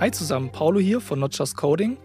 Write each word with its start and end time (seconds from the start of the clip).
Hi 0.00 0.10
zusammen, 0.10 0.50
Paulo 0.50 0.80
hier 0.80 1.02
von 1.02 1.20
Not 1.20 1.36
Just 1.36 1.58
Coding. 1.58 1.98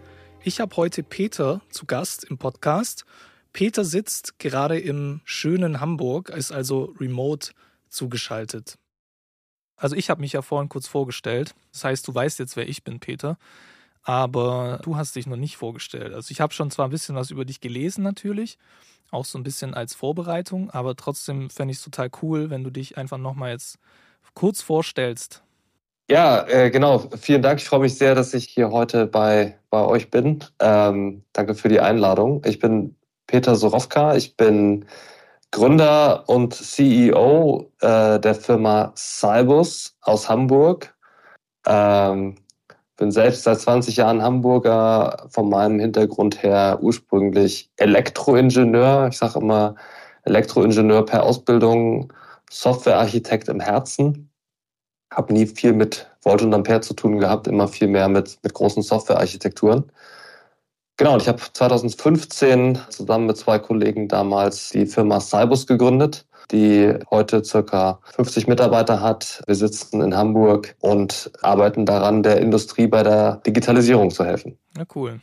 Ich 0.44 0.60
habe 0.60 0.76
heute 0.76 1.02
Peter 1.02 1.62
zu 1.70 1.86
Gast 1.86 2.24
im 2.24 2.36
Podcast. 2.36 3.06
Peter 3.54 3.86
sitzt 3.86 4.38
gerade 4.38 4.78
im 4.78 5.22
schönen 5.24 5.80
Hamburg, 5.80 6.28
ist 6.28 6.52
also 6.52 6.94
remote 7.00 7.52
zugeschaltet. 7.88 8.76
Also 9.76 9.96
ich 9.96 10.10
habe 10.10 10.20
mich 10.20 10.34
ja 10.34 10.42
vorhin 10.42 10.68
kurz 10.68 10.86
vorgestellt. 10.86 11.54
Das 11.72 11.84
heißt, 11.84 12.06
du 12.06 12.14
weißt 12.14 12.38
jetzt, 12.38 12.54
wer 12.56 12.68
ich 12.68 12.84
bin, 12.84 13.00
Peter. 13.00 13.38
Aber 14.02 14.78
du 14.82 14.96
hast 14.96 15.16
dich 15.16 15.26
noch 15.26 15.38
nicht 15.38 15.56
vorgestellt. 15.56 16.12
Also 16.12 16.32
ich 16.32 16.42
habe 16.42 16.52
schon 16.52 16.70
zwar 16.70 16.88
ein 16.88 16.90
bisschen 16.90 17.16
was 17.16 17.30
über 17.30 17.46
dich 17.46 17.62
gelesen 17.62 18.04
natürlich, 18.04 18.58
auch 19.10 19.24
so 19.24 19.38
ein 19.38 19.42
bisschen 19.42 19.72
als 19.72 19.94
Vorbereitung, 19.94 20.68
aber 20.68 20.96
trotzdem 20.96 21.48
fände 21.48 21.72
ich 21.72 21.78
es 21.78 21.84
total 21.84 22.10
cool, 22.20 22.50
wenn 22.50 22.62
du 22.62 22.68
dich 22.68 22.98
einfach 22.98 23.16
nochmal 23.16 23.52
jetzt 23.52 23.78
kurz 24.34 24.60
vorstellst. 24.60 25.45
Ja, 26.08 26.46
äh, 26.46 26.70
genau. 26.70 27.00
Vielen 27.20 27.42
Dank. 27.42 27.60
Ich 27.60 27.68
freue 27.68 27.80
mich 27.80 27.98
sehr, 27.98 28.14
dass 28.14 28.32
ich 28.32 28.44
hier 28.44 28.70
heute 28.70 29.06
bei, 29.06 29.58
bei 29.70 29.84
euch 29.84 30.08
bin. 30.10 30.44
Ähm, 30.60 31.24
danke 31.32 31.54
für 31.56 31.68
die 31.68 31.80
Einladung. 31.80 32.42
Ich 32.44 32.60
bin 32.60 32.94
Peter 33.26 33.56
Sorowka. 33.56 34.14
Ich 34.14 34.36
bin 34.36 34.84
Gründer 35.50 36.28
und 36.28 36.54
CEO 36.54 37.72
äh, 37.80 38.20
der 38.20 38.34
Firma 38.36 38.92
Cybus 38.96 39.96
aus 40.02 40.28
Hamburg. 40.28 40.94
Ähm, 41.66 42.36
bin 42.96 43.10
selbst 43.10 43.42
seit 43.42 43.60
20 43.60 43.96
Jahren 43.96 44.22
Hamburger, 44.22 45.26
von 45.30 45.48
meinem 45.48 45.80
Hintergrund 45.80 46.42
her 46.42 46.78
ursprünglich 46.82 47.70
Elektroingenieur. 47.78 49.08
Ich 49.08 49.18
sage 49.18 49.40
immer 49.40 49.74
Elektroingenieur 50.24 51.04
per 51.04 51.24
Ausbildung, 51.24 52.12
Softwarearchitekt 52.50 53.48
im 53.48 53.60
Herzen 53.60 54.30
habe 55.10 55.32
nie 55.32 55.46
viel 55.46 55.72
mit 55.72 56.06
Volt 56.22 56.42
und 56.42 56.54
Ampere 56.54 56.80
zu 56.80 56.94
tun 56.94 57.18
gehabt, 57.18 57.46
immer 57.46 57.68
viel 57.68 57.88
mehr 57.88 58.08
mit, 58.08 58.38
mit 58.42 58.54
großen 58.54 58.82
Softwarearchitekturen. 58.82 59.84
Genau, 60.98 61.14
und 61.14 61.22
ich 61.22 61.28
habe 61.28 61.40
2015 61.52 62.78
zusammen 62.88 63.26
mit 63.26 63.36
zwei 63.36 63.58
Kollegen 63.58 64.08
damals 64.08 64.70
die 64.70 64.86
Firma 64.86 65.20
Cybus 65.20 65.66
gegründet, 65.66 66.26
die 66.50 66.94
heute 67.10 67.44
circa 67.44 68.00
50 68.14 68.46
Mitarbeiter 68.46 69.00
hat. 69.00 69.42
Wir 69.46 69.56
sitzen 69.56 70.00
in 70.00 70.16
Hamburg 70.16 70.74
und 70.80 71.30
arbeiten 71.42 71.84
daran, 71.84 72.22
der 72.22 72.40
Industrie 72.40 72.86
bei 72.86 73.02
der 73.02 73.36
Digitalisierung 73.46 74.10
zu 74.10 74.24
helfen. 74.24 74.56
Ja, 74.76 74.84
cool. 74.94 75.20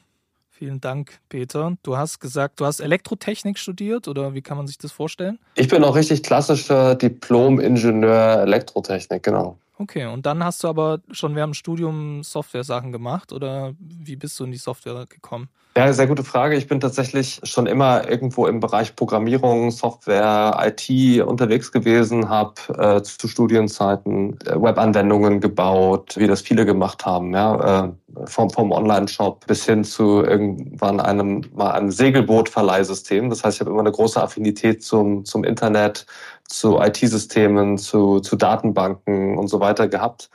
Vielen 0.51 0.79
Dank, 0.79 1.19
Peter. 1.27 1.75
Du 1.81 1.97
hast 1.97 2.19
gesagt, 2.19 2.59
du 2.59 2.65
hast 2.65 2.79
Elektrotechnik 2.79 3.57
studiert 3.57 4.07
oder 4.07 4.35
wie 4.35 4.41
kann 4.41 4.55
man 4.55 4.67
sich 4.67 4.77
das 4.77 4.91
vorstellen? 4.91 5.39
Ich 5.55 5.67
bin 5.67 5.83
auch 5.83 5.95
richtig 5.95 6.21
klassischer 6.21 6.93
Diplom-Ingenieur 6.93 8.43
Elektrotechnik, 8.43 9.23
genau. 9.23 9.57
Okay, 9.83 10.05
und 10.05 10.25
dann 10.25 10.45
hast 10.45 10.63
du 10.63 10.69
aber 10.69 11.01
schon 11.11 11.35
während 11.35 11.51
dem 11.51 11.55
Studium 11.55 12.23
Software-Sachen 12.23 12.93
gemacht 12.93 13.33
oder 13.33 13.73
wie 13.79 14.15
bist 14.15 14.39
du 14.39 14.45
in 14.45 14.51
die 14.53 14.57
Software 14.57 15.05
gekommen? 15.09 15.49
Ja, 15.75 15.91
sehr 15.91 16.05
gute 16.05 16.23
Frage. 16.23 16.55
Ich 16.55 16.67
bin 16.67 16.79
tatsächlich 16.79 17.41
schon 17.43 17.65
immer 17.65 18.07
irgendwo 18.07 18.45
im 18.45 18.59
Bereich 18.59 18.95
Programmierung, 18.95 19.71
Software, 19.71 20.55
IT 20.61 21.21
unterwegs 21.23 21.71
gewesen, 21.71 22.29
habe 22.29 22.53
äh, 22.77 23.01
zu 23.01 23.27
Studienzeiten 23.27 24.39
äh, 24.45 24.55
Webanwendungen 24.55 25.41
gebaut, 25.41 26.13
wie 26.15 26.27
das 26.27 26.41
viele 26.41 26.65
gemacht 26.65 27.05
haben, 27.07 27.33
ja, 27.33 27.85
äh, 27.85 27.91
vom, 28.25 28.51
vom 28.51 28.71
Online-Shop 28.71 29.47
bis 29.47 29.65
hin 29.65 29.83
zu 29.83 30.23
irgendwann 30.23 30.99
einem 30.99 31.41
mal 31.55 31.71
einem 31.71 31.89
Segelboot-Verleihsystem. 31.89 33.31
Das 33.31 33.43
heißt, 33.43 33.57
ich 33.57 33.61
habe 33.61 33.71
immer 33.71 33.79
eine 33.79 33.91
große 33.91 34.21
Affinität 34.21 34.83
zum, 34.83 35.25
zum 35.25 35.43
Internet, 35.43 36.05
zu 36.47 36.79
IT-Systemen, 36.79 37.77
zu, 37.77 38.19
zu 38.19 38.35
Datenbanken 38.35 39.37
und 39.37 39.47
so 39.47 39.59
weiter 39.59 39.87
gehabt. 39.87 40.29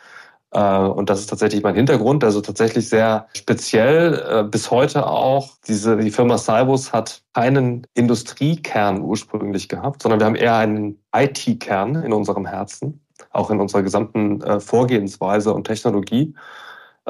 Äh, 0.50 0.60
und 0.60 1.10
das 1.10 1.20
ist 1.20 1.28
tatsächlich 1.28 1.62
mein 1.62 1.74
Hintergrund, 1.74 2.24
also 2.24 2.40
tatsächlich 2.40 2.88
sehr 2.88 3.28
speziell 3.34 4.14
äh, 4.28 4.44
bis 4.44 4.70
heute 4.70 5.06
auch. 5.06 5.50
Diese, 5.66 5.96
die 5.96 6.10
Firma 6.10 6.38
Cybus 6.38 6.92
hat 6.92 7.22
keinen 7.34 7.86
Industriekern 7.94 9.02
ursprünglich 9.02 9.68
gehabt, 9.68 10.02
sondern 10.02 10.20
wir 10.20 10.26
haben 10.26 10.36
eher 10.36 10.56
einen 10.56 11.00
IT-Kern 11.14 11.96
in 11.96 12.12
unserem 12.12 12.46
Herzen, 12.46 13.00
auch 13.30 13.50
in 13.50 13.60
unserer 13.60 13.82
gesamten 13.82 14.40
äh, 14.40 14.60
Vorgehensweise 14.60 15.52
und 15.52 15.64
Technologie. 15.64 16.34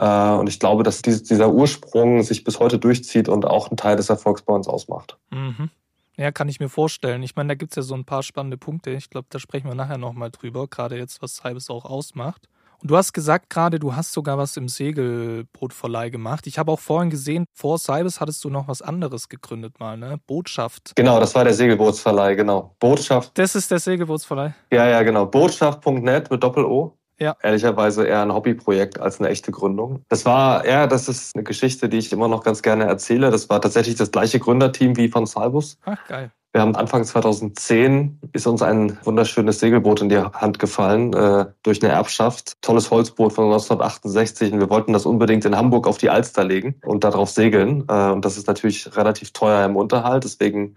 Und 0.01 0.49
ich 0.49 0.61
glaube, 0.61 0.85
dass 0.85 1.03
dieser 1.03 1.51
Ursprung 1.51 2.23
sich 2.23 2.45
bis 2.45 2.61
heute 2.61 2.79
durchzieht 2.79 3.29
und 3.29 3.45
auch 3.45 3.69
einen 3.69 3.77
Teil 3.77 3.97
des 3.97 4.09
Erfolgs 4.09 4.43
bei 4.43 4.55
uns 4.55 4.69
ausmacht. 4.69 5.19
Mhm. 5.31 5.71
Ja, 6.19 6.33
kann 6.33 6.49
ich 6.49 6.59
mir 6.59 6.69
vorstellen. 6.69 7.23
Ich 7.23 7.37
meine, 7.37 7.51
da 7.51 7.55
gibt 7.55 7.73
es 7.73 7.77
ja 7.77 7.83
so 7.83 7.95
ein 7.95 8.05
paar 8.05 8.25
spannende 8.25 8.59
Punkte. 8.59 8.91
Ich 8.91 9.09
glaube, 9.09 9.29
da 9.31 9.39
sprechen 9.39 9.69
wir 9.69 9.77
nachher 9.77 9.99
nochmal 9.99 10.33
drüber, 10.33 10.67
gerade 10.67 10.99
jetzt, 10.99 11.23
was 11.23 11.45
Halbes 11.45 11.71
auch 11.71 11.85
ausmacht. 11.85 12.49
Und 12.81 12.91
du 12.91 12.97
hast 12.97 13.13
gesagt 13.13 13.51
gerade, 13.51 13.79
du 13.79 13.95
hast 13.95 14.13
sogar 14.13 14.37
was 14.37 14.57
im 14.57 14.69
Segelbootverleih 14.69 16.11
gemacht. 16.11 16.47
Ich 16.47 16.59
habe 16.59 16.73
auch 16.73 16.79
vorhin 16.79 17.11
gesehen, 17.11 17.45
vor 17.53 17.79
Cybers 17.79 18.21
hattest 18.21 18.45
du 18.45 18.51
noch 18.51 18.67
was 18.69 18.83
anderes 18.83 19.29
gegründet 19.29 19.79
mal, 19.79 19.97
ne? 19.97 20.19
Botschaft. 20.27 20.93
Genau, 20.97 21.21
das 21.21 21.35
war 21.35 21.45
der 21.45 21.55
Segelbootsverleih, 21.55 22.35
genau. 22.35 22.75
Botschaft. 22.81 23.37
Das 23.39 23.55
ist 23.55 23.71
der 23.71 23.79
Segelbootsverleih. 23.79 24.55
Ja, 24.73 24.89
ja, 24.89 25.03
genau. 25.03 25.27
Botschaft.net 25.27 26.31
mit 26.31 26.43
Doppel-O. 26.43 26.98
Ja. 27.19 27.37
Ehrlicherweise 27.43 28.07
eher 28.07 28.23
ein 28.23 28.33
Hobbyprojekt 28.33 29.01
als 29.01 29.19
eine 29.19 29.29
echte 29.29 29.51
Gründung. 29.51 30.05
Das 30.09 30.25
war, 30.25 30.67
ja, 30.67 30.87
das 30.87 31.09
ist 31.09 31.35
eine 31.35 31.45
Geschichte, 31.45 31.89
die 31.89 31.99
ich 31.99 32.13
immer 32.13 32.29
noch 32.29 32.45
ganz 32.45 32.63
gerne 32.63 32.85
erzähle. 32.85 33.31
Das 33.31 33.51
war 33.51 33.61
tatsächlich 33.61 33.97
das 33.97 34.11
gleiche 34.11 34.39
Gründerteam 34.39 34.97
wie 34.97 35.09
von 35.09 35.27
Cybus. 35.27 35.79
Ach, 35.85 35.99
geil. 36.07 36.31
Wir 36.53 36.63
haben 36.63 36.77
Anfang 36.77 37.05
2010 37.05 38.21
ist 38.33 38.47
uns 38.47 38.63
ein 38.63 38.99
wunderschönes 39.05 39.61
Segelboot 39.61 40.01
in 40.01 40.09
die 40.09 40.19
Hand 40.19 40.59
gefallen 40.59 41.13
äh, 41.13 41.47
durch 41.63 41.83
eine 41.83 41.93
Erbschaft. 41.93 42.55
Tolles 42.63 42.91
Holzboot 42.91 43.35
von 43.35 43.45
1968 43.45 44.55
und 44.55 44.61
wir 44.61 44.71
wollten 44.71 44.95
das 44.95 45.05
unbedingt 45.05 45.45
in 45.45 45.57
Hamburg 45.57 45.87
auf 45.87 45.99
die 45.99 46.09
Alster 46.09 46.45
legen 46.45 46.77
und 46.87 47.05
darauf 47.05 47.29
segeln. 47.29 47.85
Äh, 47.89 48.11
und 48.11 48.25
das 48.25 48.39
ist 48.39 48.47
natürlich 48.47 48.97
relativ 48.97 49.33
teuer 49.33 49.67
im 49.67 49.77
Unterhalt. 49.77 50.25
Deswegen 50.25 50.77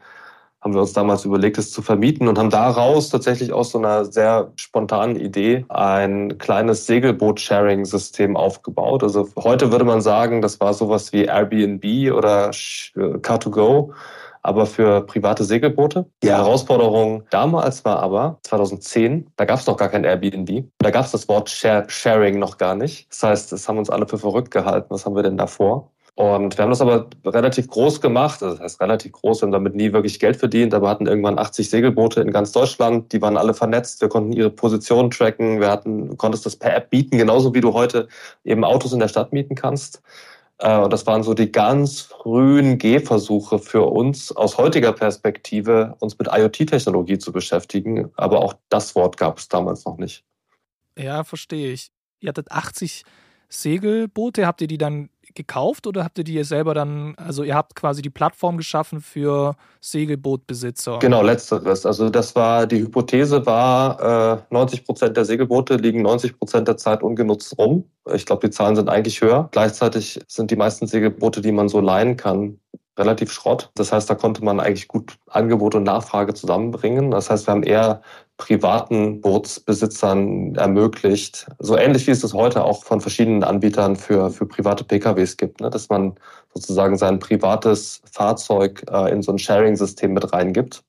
haben 0.62 0.74
wir 0.74 0.82
uns 0.82 0.94
damals 0.94 1.26
überlegt, 1.26 1.58
es 1.58 1.72
zu 1.72 1.82
vermieten 1.82 2.28
und 2.28 2.38
haben 2.38 2.52
daraus 2.52 3.10
tatsächlich 3.10 3.52
aus 3.52 3.72
so 3.72 3.80
einer 3.80 4.06
sehr 4.06 4.52
spontanen 4.56 5.16
Idee 5.16 5.66
ein 5.70 6.38
kleines 6.38 6.86
Segelboot-Sharing-System 6.86 8.38
aufgebaut. 8.38 9.04
Also 9.04 9.28
heute 9.38 9.72
würde 9.72 9.86
man 9.86 10.02
sagen, 10.02 10.42
das 10.42 10.60
war 10.60 10.74
sowas 10.74 11.12
wie 11.14 11.26
Airbnb 11.26 12.14
oder 12.14 12.52
Car2Go 12.52 13.92
aber 14.44 14.66
für 14.66 15.02
private 15.02 15.44
Segelboote. 15.44 16.06
Die 16.24 16.30
Herausforderung 16.30 17.24
damals 17.30 17.86
war 17.86 18.00
aber 18.00 18.40
2010, 18.44 19.30
da 19.36 19.46
gab 19.46 19.60
es 19.60 19.68
noch 19.68 19.78
gar 19.78 19.90
kein 19.90 20.04
Airbnb. 20.04 20.66
Da 20.80 20.90
gab 20.90 21.06
es 21.06 21.12
das 21.12 21.28
Wort 21.28 21.50
Share 21.50 21.86
Sharing 21.88 22.40
noch 22.40 22.58
gar 22.58 22.76
nicht. 22.76 23.10
Das 23.12 23.24
heißt, 23.24 23.52
das 23.52 23.68
haben 23.68 23.78
uns 23.78 23.90
alle 23.90 24.08
für 24.08 24.18
verrückt 24.18 24.52
gehalten. 24.52 24.88
Was 24.90 25.06
haben 25.06 25.16
wir 25.16 25.24
denn 25.24 25.38
davor? 25.38 25.92
Und 26.22 26.56
wir 26.56 26.62
haben 26.62 26.70
das 26.70 26.82
aber 26.82 27.08
relativ 27.26 27.68
groß 27.68 28.00
gemacht. 28.00 28.44
Also 28.44 28.56
das 28.56 28.64
heißt 28.64 28.82
relativ 28.82 29.14
groß. 29.14 29.42
Wir 29.42 29.48
haben 29.48 29.54
damit 29.54 29.74
nie 29.74 29.92
wirklich 29.92 30.20
Geld 30.20 30.38
verdient, 30.38 30.72
aber 30.76 30.88
hatten 30.88 31.08
irgendwann 31.08 31.40
80 31.40 31.68
Segelboote 31.68 32.22
in 32.22 32.32
ganz 32.32 32.52
Deutschland. 32.52 33.12
Die 33.12 33.24
waren 33.24 33.38
alle 33.38 33.56
vernetzt. 33.56 34.02
Wir 34.02 34.08
konnten 34.08 34.32
ihre 34.32 34.52
Position 34.52 35.10
tracken. 35.10 35.60
Wir 35.60 35.72
hatten, 35.72 36.18
konntest 36.18 36.46
das 36.46 36.56
per 36.56 36.76
App 36.76 36.92
bieten, 36.92 37.18
genauso 37.18 37.56
wie 37.56 37.62
du 37.62 37.74
heute 37.74 38.08
eben 38.44 38.64
Autos 38.64 38.94
in 38.94 39.00
der 39.00 39.08
Stadt 39.08 39.34
mieten 39.34 39.56
kannst. 39.56 40.04
Äh, 40.60 40.78
und 40.78 40.94
das 40.94 41.08
waren 41.08 41.24
so 41.24 41.34
die 41.34 41.52
ganz 41.52 42.02
frühen 42.02 42.78
Gehversuche 42.78 43.58
für 43.58 43.82
uns 43.82 44.32
aus 44.32 44.60
heutiger 44.60 44.92
Perspektive, 44.94 45.96
uns 46.02 46.20
mit 46.20 46.28
IoT-Technologie 46.32 47.18
zu 47.18 47.32
beschäftigen. 47.32 48.12
Aber 48.16 48.44
auch 48.44 48.54
das 48.70 48.94
Wort 48.94 49.18
gab 49.18 49.40
es 49.40 49.48
damals 49.48 49.86
noch 49.86 49.98
nicht. 49.98 50.24
Ja, 50.96 51.24
verstehe 51.24 51.72
ich. 51.72 51.90
Ihr 52.20 52.30
hattet 52.30 52.52
80 52.52 53.06
Segelboote. 53.50 54.46
Habt 54.46 54.62
ihr 54.62 54.68
die 54.68 54.78
dann 54.78 55.10
gekauft 55.36 55.88
oder 55.88 56.04
habt 56.04 56.18
ihr 56.18 56.24
die 56.24 56.44
selber 56.44 56.74
dann, 56.74 57.16
also 57.18 57.44
ihr 57.44 57.56
habt 57.56 57.76
quasi 57.76 58.02
die 58.02 58.10
Plattform 58.10 58.58
geschaffen 58.58 59.02
für 59.02 59.56
Segelbootbesitzer? 59.80 61.00
Genau, 61.00 61.22
letzteres. 61.22 61.86
Also 61.86 62.10
das 62.10 62.36
war, 62.36 62.68
die 62.68 62.80
Hypothese 62.80 63.46
war, 63.46 64.42
äh, 64.50 64.54
90 64.54 64.86
Prozent 64.86 65.18
der 65.18 65.26
Segelboote 65.26 65.76
liegen 65.76 66.02
90 66.02 66.38
Prozent 66.38 66.68
der 66.68 66.78
Zeit 66.78 67.04
ungenutzt 67.04 67.58
rum. 67.58 67.86
Ich 68.14 68.26
glaube, 68.26 68.48
die 68.48 68.52
Zahlen 68.52 68.76
sind 68.76 68.90
eigentlich 68.90 69.22
höher. 69.22 69.50
Gleichzeitig 69.52 70.20
sind 70.28 70.52
die 70.52 70.56
meisten 70.56 70.88
Segelboote, 70.88 71.42
die 71.42 71.52
man 71.52 71.70
so 71.70 71.80
leihen 71.80 72.18
kann, 72.18 72.60
relativ 72.98 73.32
Schrott. 73.32 73.72
Das 73.76 73.92
heißt, 73.92 74.10
da 74.10 74.16
konnte 74.16 74.44
man 74.44 74.60
eigentlich 74.60 74.88
gut 74.88 75.18
Angebot 75.28 75.76
und 75.76 75.84
Nachfrage 75.84 76.34
zusammenbringen. 76.34 77.12
Das 77.12 77.30
heißt, 77.30 77.48
wir 77.48 77.52
haben 77.52 77.64
eher 77.64 78.02
privaten 78.38 79.22
Bootsbesitzern 79.22 80.56
ermöglicht. 80.56 81.48
So 81.60 81.78
ähnlich 81.78 82.08
wie 82.08 82.12
es 82.12 82.22
das 82.22 82.34
heute 82.34 82.64
auch 82.64 82.84
von 82.84 83.00
verschiedenen 83.00 83.44
Anbietern 83.44 83.96
für, 83.96 84.32
für 84.32 84.48
private 84.48 84.84
PKWs 84.84 85.38
gibt, 85.38 85.62
ne? 85.62 85.70
dass 85.70 85.90
man 85.90 86.16
sozusagen 86.54 86.98
sein 86.98 87.20
privates 87.20 88.02
Fahrzeug 88.12 88.84
äh, 88.90 89.12
in 89.12 89.22
so 89.22 89.32
ein 89.32 89.38
Sharing-System 89.38 90.14
mit 90.14 90.34
reingibt. 90.34 90.84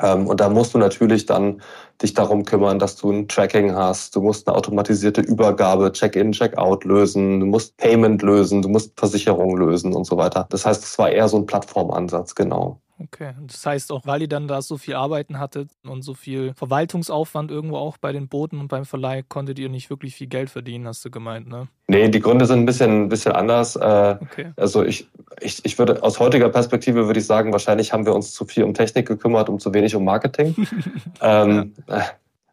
Ähm, 0.00 0.26
und 0.26 0.40
da 0.40 0.48
musst 0.48 0.74
du 0.74 0.78
natürlich 0.78 1.26
dann 1.26 1.62
dich 2.02 2.14
darum 2.14 2.44
kümmern, 2.44 2.78
dass 2.78 2.96
du 2.96 3.10
ein 3.10 3.28
Tracking 3.28 3.74
hast. 3.74 4.16
Du 4.16 4.22
musst 4.22 4.48
eine 4.48 4.56
automatisierte 4.56 5.20
Übergabe, 5.20 5.92
Check-in, 5.92 6.32
Check-out 6.32 6.84
lösen. 6.84 7.40
Du 7.40 7.46
musst 7.46 7.76
Payment 7.76 8.22
lösen. 8.22 8.62
Du 8.62 8.68
musst 8.68 8.98
Versicherung 8.98 9.56
lösen 9.56 9.94
und 9.94 10.04
so 10.04 10.16
weiter. 10.16 10.46
Das 10.50 10.66
heißt, 10.66 10.82
es 10.82 10.98
war 10.98 11.10
eher 11.10 11.28
so 11.28 11.36
ein 11.36 11.46
Plattformansatz, 11.46 12.34
genau. 12.34 12.80
Okay, 12.98 13.32
das 13.46 13.66
heißt 13.66 13.90
auch, 13.90 14.02
weil 14.04 14.22
ihr 14.22 14.28
dann 14.28 14.46
da 14.46 14.62
so 14.62 14.76
viel 14.76 14.94
Arbeiten 14.94 15.40
hattet 15.40 15.70
und 15.84 16.02
so 16.02 16.14
viel 16.14 16.54
Verwaltungsaufwand 16.54 17.50
irgendwo 17.50 17.76
auch 17.76 17.96
bei 17.96 18.12
den 18.12 18.28
Booten 18.28 18.60
und 18.60 18.68
beim 18.68 18.84
Verleih, 18.84 19.22
konntet 19.22 19.58
ihr 19.58 19.68
nicht 19.68 19.90
wirklich 19.90 20.14
viel 20.14 20.28
Geld 20.28 20.48
verdienen, 20.48 20.86
hast 20.86 21.04
du 21.04 21.10
gemeint, 21.10 21.48
ne? 21.48 21.66
Nee, 21.88 22.08
die 22.08 22.20
Gründe 22.20 22.46
sind 22.46 22.60
ein 22.60 22.66
bisschen, 22.66 23.04
ein 23.04 23.08
bisschen 23.08 23.32
anders. 23.32 23.74
Äh, 23.76 24.16
okay. 24.20 24.52
Also 24.56 24.84
ich, 24.84 25.08
ich, 25.40 25.64
ich 25.64 25.78
würde 25.78 26.02
aus 26.02 26.20
heutiger 26.20 26.48
Perspektive 26.48 27.06
würde 27.06 27.18
ich 27.18 27.26
sagen, 27.26 27.52
wahrscheinlich 27.52 27.92
haben 27.92 28.06
wir 28.06 28.14
uns 28.14 28.32
zu 28.32 28.44
viel 28.44 28.62
um 28.62 28.74
Technik 28.74 29.08
gekümmert, 29.08 29.48
um 29.48 29.58
zu 29.58 29.74
wenig 29.74 29.96
um 29.96 30.04
Marketing. 30.04 30.54
ähm, 31.20 31.74
ja. 31.88 32.04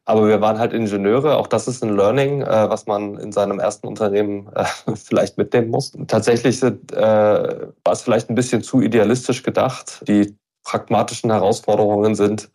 Aber 0.05 0.27
wir 0.27 0.41
waren 0.41 0.57
halt 0.57 0.73
Ingenieure. 0.73 1.37
Auch 1.37 1.47
das 1.47 1.67
ist 1.67 1.83
ein 1.83 1.95
Learning, 1.95 2.41
äh, 2.41 2.69
was 2.69 2.87
man 2.87 3.17
in 3.17 3.31
seinem 3.31 3.59
ersten 3.59 3.87
Unternehmen 3.87 4.49
äh, 4.55 4.65
vielleicht 4.95 5.37
mitnehmen 5.37 5.69
muss. 5.69 5.91
Tatsächlich 6.07 6.61
äh, 6.63 6.71
war 6.71 7.93
es 7.93 8.01
vielleicht 8.01 8.29
ein 8.29 8.35
bisschen 8.35 8.63
zu 8.63 8.81
idealistisch 8.81 9.43
gedacht. 9.43 10.03
Die 10.07 10.35
pragmatischen 10.63 11.31
Herausforderungen 11.31 12.15
sind 12.15 12.51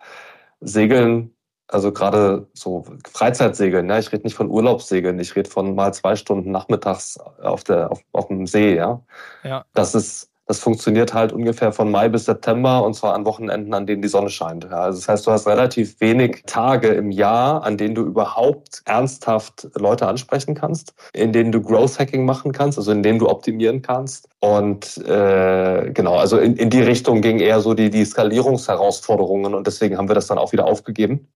Segeln, 0.60 1.34
also 1.68 1.92
gerade 1.92 2.48
so 2.52 2.84
Freizeitsegeln. 3.08 3.88
Ja, 3.88 3.98
ich 3.98 4.12
rede 4.12 4.24
nicht 4.24 4.36
von 4.36 4.50
Urlaubssegeln. 4.50 5.18
Ich 5.18 5.34
rede 5.36 5.50
von 5.50 5.74
mal 5.74 5.92
zwei 5.92 6.16
Stunden 6.16 6.50
nachmittags 6.50 7.18
auf 7.18 7.64
der 7.64 7.90
auf, 7.90 8.00
auf 8.12 8.28
dem 8.28 8.46
See. 8.46 8.76
Ja, 8.76 9.02
ja. 9.42 9.64
Das 9.74 9.94
ist 9.94 10.30
das 10.46 10.60
funktioniert 10.60 11.12
halt 11.12 11.32
ungefähr 11.32 11.72
von 11.72 11.90
Mai 11.90 12.08
bis 12.08 12.24
September 12.24 12.84
und 12.84 12.94
zwar 12.94 13.14
an 13.14 13.26
Wochenenden, 13.26 13.74
an 13.74 13.86
denen 13.86 14.00
die 14.00 14.08
Sonne 14.08 14.30
scheint. 14.30 14.64
Ja, 14.64 14.82
also 14.82 14.98
das 14.98 15.08
heißt, 15.08 15.26
du 15.26 15.32
hast 15.32 15.46
relativ 15.48 16.00
wenig 16.00 16.44
Tage 16.46 16.88
im 16.88 17.10
Jahr, 17.10 17.64
an 17.64 17.76
denen 17.76 17.96
du 17.96 18.02
überhaupt 18.02 18.82
ernsthaft 18.84 19.68
Leute 19.74 20.06
ansprechen 20.06 20.54
kannst, 20.54 20.94
in 21.12 21.32
denen 21.32 21.50
du 21.50 21.60
Growth 21.60 21.98
Hacking 21.98 22.24
machen 22.24 22.52
kannst, 22.52 22.78
also 22.78 22.92
in 22.92 23.02
denen 23.02 23.18
du 23.18 23.28
optimieren 23.28 23.82
kannst. 23.82 24.28
Und 24.38 24.98
äh, 24.98 25.90
genau, 25.92 26.16
also 26.16 26.38
in, 26.38 26.56
in 26.56 26.70
die 26.70 26.82
Richtung 26.82 27.22
ging 27.22 27.40
eher 27.40 27.60
so 27.60 27.74
die, 27.74 27.90
die 27.90 28.04
Skalierungsherausforderungen 28.04 29.52
und 29.52 29.66
deswegen 29.66 29.98
haben 29.98 30.08
wir 30.08 30.14
das 30.14 30.28
dann 30.28 30.38
auch 30.38 30.52
wieder 30.52 30.66
aufgegeben. 30.66 31.26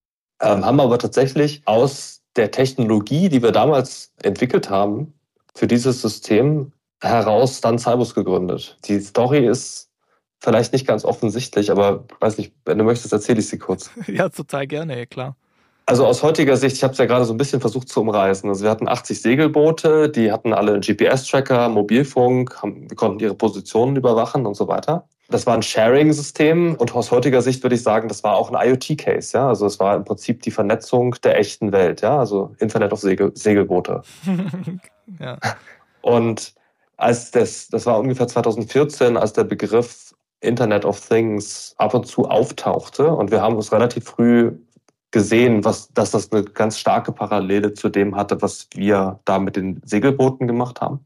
Ähm, 0.40 0.64
haben 0.64 0.78
aber 0.78 0.98
tatsächlich 0.98 1.62
aus 1.64 2.22
der 2.36 2.52
Technologie, 2.52 3.28
die 3.28 3.42
wir 3.42 3.50
damals 3.50 4.12
entwickelt 4.22 4.70
haben, 4.70 5.14
für 5.54 5.66
dieses 5.66 6.00
System 6.00 6.72
heraus 7.02 7.61
dann 7.61 7.79
Cybus 7.79 8.14
gegründet. 8.14 8.76
Die 8.85 9.00
Story 9.00 9.47
ist 9.47 9.91
vielleicht 10.41 10.73
nicht 10.73 10.87
ganz 10.87 11.05
offensichtlich, 11.05 11.70
aber 11.70 12.05
weiß 12.20 12.38
nicht, 12.38 12.52
wenn 12.64 12.79
du 12.79 12.85
möchtest, 12.85 13.12
erzähle 13.12 13.41
ich 13.41 13.49
sie 13.49 13.58
kurz. 13.58 13.91
Ja, 14.06 14.29
total 14.29 14.67
gerne, 14.67 15.06
klar. 15.06 15.37
Also 15.87 16.06
aus 16.06 16.23
heutiger 16.23 16.56
Sicht, 16.56 16.76
ich 16.76 16.85
habe 16.85 16.93
es 16.93 16.99
ja 16.99 17.06
gerade 17.06 17.25
so 17.25 17.35
ein 17.35 17.37
bisschen 17.37 17.61
versucht 17.61 17.88
zu 17.88 18.00
umreißen. 18.00 18.49
Also 18.49 18.62
wir 18.62 18.70
hatten 18.70 18.87
80 18.87 19.20
Segelboote, 19.23 20.08
die 20.08 20.31
hatten 20.31 20.52
alle 20.52 20.75
einen 20.75 20.82
GPS-Tracker, 20.82 21.69
Mobilfunk, 21.69 22.62
haben, 22.62 22.88
wir 22.88 22.97
konnten 22.97 23.19
ihre 23.19 23.35
Positionen 23.35 23.97
überwachen 23.97 24.47
und 24.47 24.55
so 24.55 24.69
weiter. 24.69 25.08
Das 25.31 25.47
war 25.47 25.55
ein 25.55 25.62
Sharing-System 25.62 26.76
und 26.76 26.94
aus 26.94 27.11
heutiger 27.11 27.43
Sicht 27.43 27.62
würde 27.62 27.76
ich 27.76 27.82
sagen, 27.82 28.08
das 28.08 28.23
war 28.23 28.37
auch 28.37 28.52
ein 28.52 28.69
IoT-Case. 28.69 29.37
Ja? 29.37 29.49
Also 29.49 29.67
es 29.67 29.81
war 29.81 29.97
im 29.97 30.05
Prinzip 30.05 30.43
die 30.43 30.50
Vernetzung 30.50 31.17
der 31.25 31.38
echten 31.38 31.73
Welt, 31.73 32.02
ja, 32.02 32.19
also 32.19 32.55
Internet 32.58 32.93
of 32.93 33.00
Segel 33.00 33.32
Segelboote. 33.35 34.02
ja. 35.20 35.38
Und 36.02 36.55
als 37.00 37.31
das, 37.31 37.69
das 37.69 37.87
war 37.87 37.99
ungefähr 37.99 38.29
2014, 38.29 39.17
als 39.17 39.32
der 39.32 39.44
Begriff 39.44 40.14
Internet 40.41 40.85
of 40.85 41.00
Things 41.06 41.75
ab 41.79 41.94
und 41.94 42.06
zu 42.06 42.26
auftauchte. 42.29 43.08
Und 43.12 43.31
wir 43.31 43.43
haben 43.43 43.56
uns 43.56 43.73
relativ 43.73 44.05
früh 44.05 44.52
gesehen, 45.11 45.64
was, 45.64 45.93
dass 45.93 46.12
das 46.12 46.32
eine 46.32 46.44
ganz 46.44 46.79
starke 46.79 47.12
Parallele 47.12 47.75
zu 47.75 47.88
dem 47.88 48.17
hatte, 48.17 48.41
was 48.43 48.69
wir 48.75 49.20
da 49.25 49.38
mit 49.38 49.56
den 49.56 49.81
Segelbooten 49.85 50.47
gemacht 50.47 50.81
haben. 50.81 51.05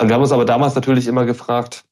Und 0.00 0.08
wir 0.08 0.14
haben 0.14 0.22
uns 0.22 0.32
aber 0.32 0.44
damals 0.44 0.74
natürlich 0.74 1.06
immer 1.06 1.26
gefragt, 1.26 1.84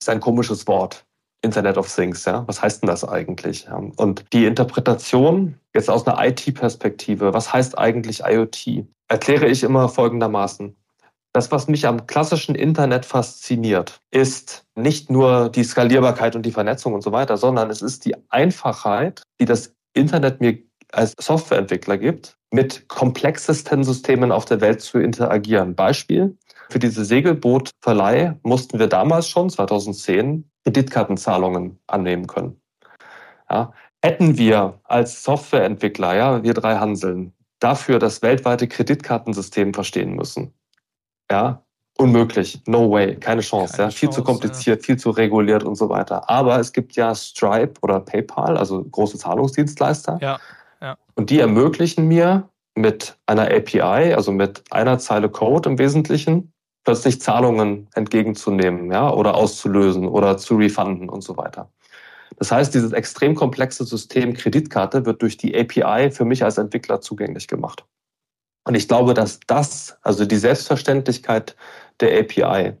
ist 0.00 0.08
ein 0.08 0.20
komisches 0.20 0.66
Wort. 0.66 1.04
Internet 1.44 1.76
of 1.76 1.92
Things, 1.92 2.24
ja. 2.24 2.44
Was 2.46 2.62
heißt 2.62 2.82
denn 2.82 2.86
das 2.86 3.04
eigentlich? 3.04 3.68
Und 3.96 4.24
die 4.32 4.46
Interpretation 4.46 5.58
jetzt 5.74 5.90
aus 5.90 6.06
einer 6.06 6.24
IT-Perspektive, 6.24 7.34
was 7.34 7.52
heißt 7.52 7.76
eigentlich 7.76 8.22
IoT? 8.24 8.86
Erkläre 9.08 9.46
ich 9.48 9.64
immer 9.64 9.88
folgendermaßen. 9.88 10.76
Das, 11.34 11.50
was 11.50 11.66
mich 11.66 11.86
am 11.86 12.06
klassischen 12.06 12.54
Internet 12.54 13.06
fasziniert, 13.06 14.00
ist 14.10 14.66
nicht 14.74 15.10
nur 15.10 15.48
die 15.48 15.64
Skalierbarkeit 15.64 16.36
und 16.36 16.44
die 16.44 16.52
Vernetzung 16.52 16.92
und 16.92 17.02
so 17.02 17.12
weiter, 17.12 17.38
sondern 17.38 17.70
es 17.70 17.80
ist 17.80 18.04
die 18.04 18.14
Einfachheit, 18.28 19.22
die 19.40 19.46
das 19.46 19.74
Internet 19.94 20.42
mir 20.42 20.58
als 20.92 21.14
Softwareentwickler 21.18 21.96
gibt, 21.96 22.36
mit 22.50 22.86
komplexesten 22.88 23.82
Systemen 23.82 24.30
auf 24.30 24.44
der 24.44 24.60
Welt 24.60 24.82
zu 24.82 24.98
interagieren. 24.98 25.74
Beispiel, 25.74 26.36
für 26.68 26.78
diese 26.78 27.04
Segelbootverleih 27.04 28.38
mussten 28.42 28.78
wir 28.78 28.88
damals 28.88 29.28
schon, 29.28 29.48
2010, 29.48 30.50
Kreditkartenzahlungen 30.64 31.78
annehmen 31.86 32.26
können. 32.26 32.60
Ja, 33.50 33.72
hätten 34.02 34.36
wir 34.36 34.80
als 34.84 35.22
Softwareentwickler, 35.22 36.14
ja, 36.14 36.42
wir 36.42 36.54
drei 36.54 36.76
Hanseln, 36.76 37.32
dafür 37.58 37.98
das 37.98 38.20
weltweite 38.20 38.68
Kreditkartensystem 38.68 39.72
verstehen 39.72 40.14
müssen, 40.14 40.52
ja, 41.32 41.62
unmöglich. 41.98 42.60
No 42.66 42.90
way. 42.90 43.16
Keine 43.16 43.40
Chance. 43.40 43.76
Keine 43.76 43.88
ja. 43.88 43.90
Viel 43.90 44.08
Chance, 44.08 44.20
zu 44.20 44.24
kompliziert, 44.24 44.80
ja. 44.80 44.84
viel 44.84 44.96
zu 44.98 45.10
reguliert 45.10 45.64
und 45.64 45.74
so 45.74 45.88
weiter. 45.88 46.28
Aber 46.28 46.60
es 46.60 46.72
gibt 46.72 46.94
ja 46.94 47.14
Stripe 47.14 47.80
oder 47.80 48.00
PayPal, 48.00 48.56
also 48.56 48.84
große 48.84 49.18
Zahlungsdienstleister. 49.18 50.18
Ja. 50.20 50.38
ja. 50.80 50.96
Und 51.14 51.30
die 51.30 51.40
ermöglichen 51.40 52.06
mir 52.06 52.48
mit 52.74 53.16
einer 53.26 53.50
API, 53.50 54.14
also 54.14 54.30
mit 54.30 54.62
einer 54.70 54.98
Zeile 54.98 55.28
Code 55.28 55.70
im 55.70 55.78
Wesentlichen, 55.78 56.52
plötzlich 56.84 57.20
Zahlungen 57.20 57.88
entgegenzunehmen, 57.94 58.90
ja, 58.90 59.10
oder 59.10 59.34
auszulösen 59.34 60.06
oder 60.06 60.36
zu 60.36 60.56
refunden 60.56 61.08
und 61.08 61.22
so 61.22 61.36
weiter. 61.36 61.70
Das 62.38 62.50
heißt, 62.50 62.74
dieses 62.74 62.92
extrem 62.92 63.34
komplexe 63.34 63.84
System 63.84 64.34
Kreditkarte 64.34 65.06
wird 65.06 65.22
durch 65.22 65.36
die 65.36 65.54
API 65.54 66.10
für 66.10 66.24
mich 66.24 66.44
als 66.44 66.58
Entwickler 66.58 67.00
zugänglich 67.00 67.46
gemacht. 67.46 67.84
Und 68.64 68.74
ich 68.74 68.88
glaube, 68.88 69.14
dass 69.14 69.40
das, 69.46 69.96
also 70.02 70.24
die 70.24 70.36
Selbstverständlichkeit 70.36 71.56
der 72.00 72.18
API, 72.20 72.74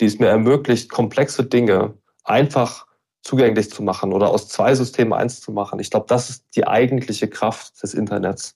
die 0.00 0.06
es 0.06 0.18
mir 0.18 0.28
ermöglicht, 0.28 0.90
komplexe 0.90 1.44
Dinge 1.44 1.94
einfach 2.24 2.86
zugänglich 3.22 3.70
zu 3.70 3.82
machen 3.82 4.12
oder 4.12 4.30
aus 4.30 4.48
zwei 4.48 4.74
Systemen 4.74 5.12
eins 5.12 5.40
zu 5.40 5.52
machen, 5.52 5.78
ich 5.78 5.90
glaube, 5.90 6.06
das 6.08 6.30
ist 6.30 6.44
die 6.54 6.66
eigentliche 6.66 7.28
Kraft 7.28 7.82
des 7.82 7.92
Internets. 7.92 8.54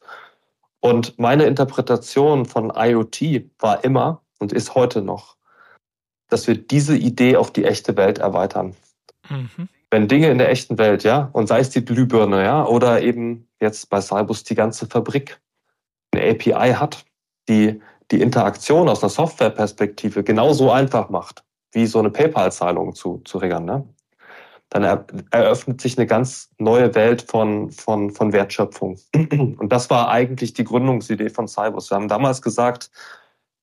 Und 0.81 1.19
meine 1.19 1.45
Interpretation 1.45 2.47
von 2.47 2.73
IoT 2.75 3.51
war 3.59 3.85
immer 3.85 4.23
und 4.39 4.53
ist 4.53 4.75
heute 4.75 5.03
noch, 5.03 5.37
dass 6.29 6.47
wir 6.47 6.57
diese 6.57 6.97
Idee 6.97 7.37
auf 7.37 7.53
die 7.53 7.65
echte 7.65 7.97
Welt 7.97 8.19
erweitern. 8.19 8.75
Mhm. 9.29 9.69
Wenn 9.91 10.09
Dinge 10.09 10.31
in 10.31 10.39
der 10.39 10.49
echten 10.49 10.79
Welt, 10.79 11.03
ja, 11.03 11.29
und 11.33 11.49
sei 11.49 11.61
es 11.61 11.71
die 11.71 11.85
Glühbirne, 11.85 12.43
ja, 12.45 12.65
oder 12.65 13.03
eben 13.03 13.49
jetzt 13.61 13.91
bei 13.91 14.01
Cybus 14.01 14.45
die 14.45 14.55
ganze 14.55 14.87
Fabrik, 14.87 15.41
API 16.31 16.75
hat, 16.75 17.05
die 17.49 17.81
die 18.11 18.21
Interaktion 18.21 18.89
aus 18.89 19.03
einer 19.03 19.11
Softwareperspektive 19.11 20.25
genauso 20.25 20.71
einfach 20.71 21.11
macht, 21.11 21.45
wie 21.73 21.87
so 21.87 22.01
eine 22.01 22.11
PayPal-Zahlung 22.11 22.95
zu, 22.95 23.19
zu 23.25 23.39
riggern, 23.39 23.65
ne? 23.65 23.87
dann 24.71 24.85
er, 24.85 25.05
eröffnet 25.31 25.81
sich 25.81 25.99
eine 25.99 26.07
ganz 26.07 26.51
neue 26.59 26.95
Welt 26.95 27.23
von, 27.23 27.71
von, 27.71 28.11
von 28.11 28.33
Wertschöpfung. 28.33 28.99
Und 29.15 29.69
das 29.69 29.91
war 29.91 30.09
eigentlich 30.09 30.55
die 30.55 30.65
Gründungsidee 30.65 31.29
von 31.29 31.49
Cybus. 31.49 31.91
Wir 31.91 31.97
haben 31.97 32.09
damals 32.09 32.41
gesagt, 32.41 32.91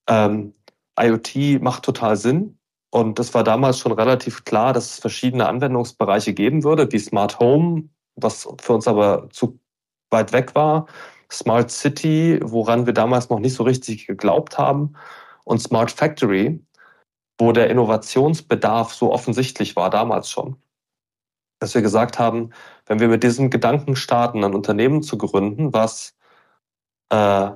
ähm, 0.09 0.53
IoT 0.99 1.61
macht 1.61 1.83
total 1.83 2.17
Sinn. 2.17 2.59
Und 2.89 3.19
das 3.19 3.33
war 3.33 3.43
damals 3.43 3.79
schon 3.79 3.91
relativ 3.93 4.43
klar, 4.43 4.73
dass 4.73 4.91
es 4.91 4.99
verschiedene 4.99 5.47
Anwendungsbereiche 5.47 6.33
geben 6.33 6.63
würde, 6.63 6.91
wie 6.91 6.99
Smart 6.99 7.39
Home, 7.39 7.89
was 8.15 8.47
für 8.61 8.73
uns 8.73 8.87
aber 8.87 9.29
zu 9.29 9.59
weit 10.09 10.33
weg 10.33 10.55
war. 10.55 10.87
Smart 11.31 11.71
City, 11.71 12.39
woran 12.41 12.85
wir 12.85 12.93
damals 12.93 13.29
noch 13.29 13.39
nicht 13.39 13.53
so 13.53 13.63
richtig 13.63 14.07
geglaubt 14.07 14.57
haben, 14.57 14.93
und 15.43 15.61
Smart 15.61 15.91
Factory, 15.91 16.61
wo 17.39 17.51
der 17.51 17.69
Innovationsbedarf 17.69 18.93
so 18.93 19.11
offensichtlich 19.13 19.75
war, 19.75 19.89
damals 19.89 20.29
schon. 20.29 20.57
Dass 21.59 21.73
wir 21.73 21.81
gesagt 21.81 22.19
haben, 22.19 22.51
wenn 22.85 22.99
wir 22.99 23.07
mit 23.07 23.23
diesem 23.23 23.49
Gedanken 23.49 23.95
starten, 23.95 24.43
ein 24.43 24.53
Unternehmen 24.53 25.03
zu 25.03 25.17
gründen, 25.17 25.73
was 25.73 26.15
äh, 27.09 27.51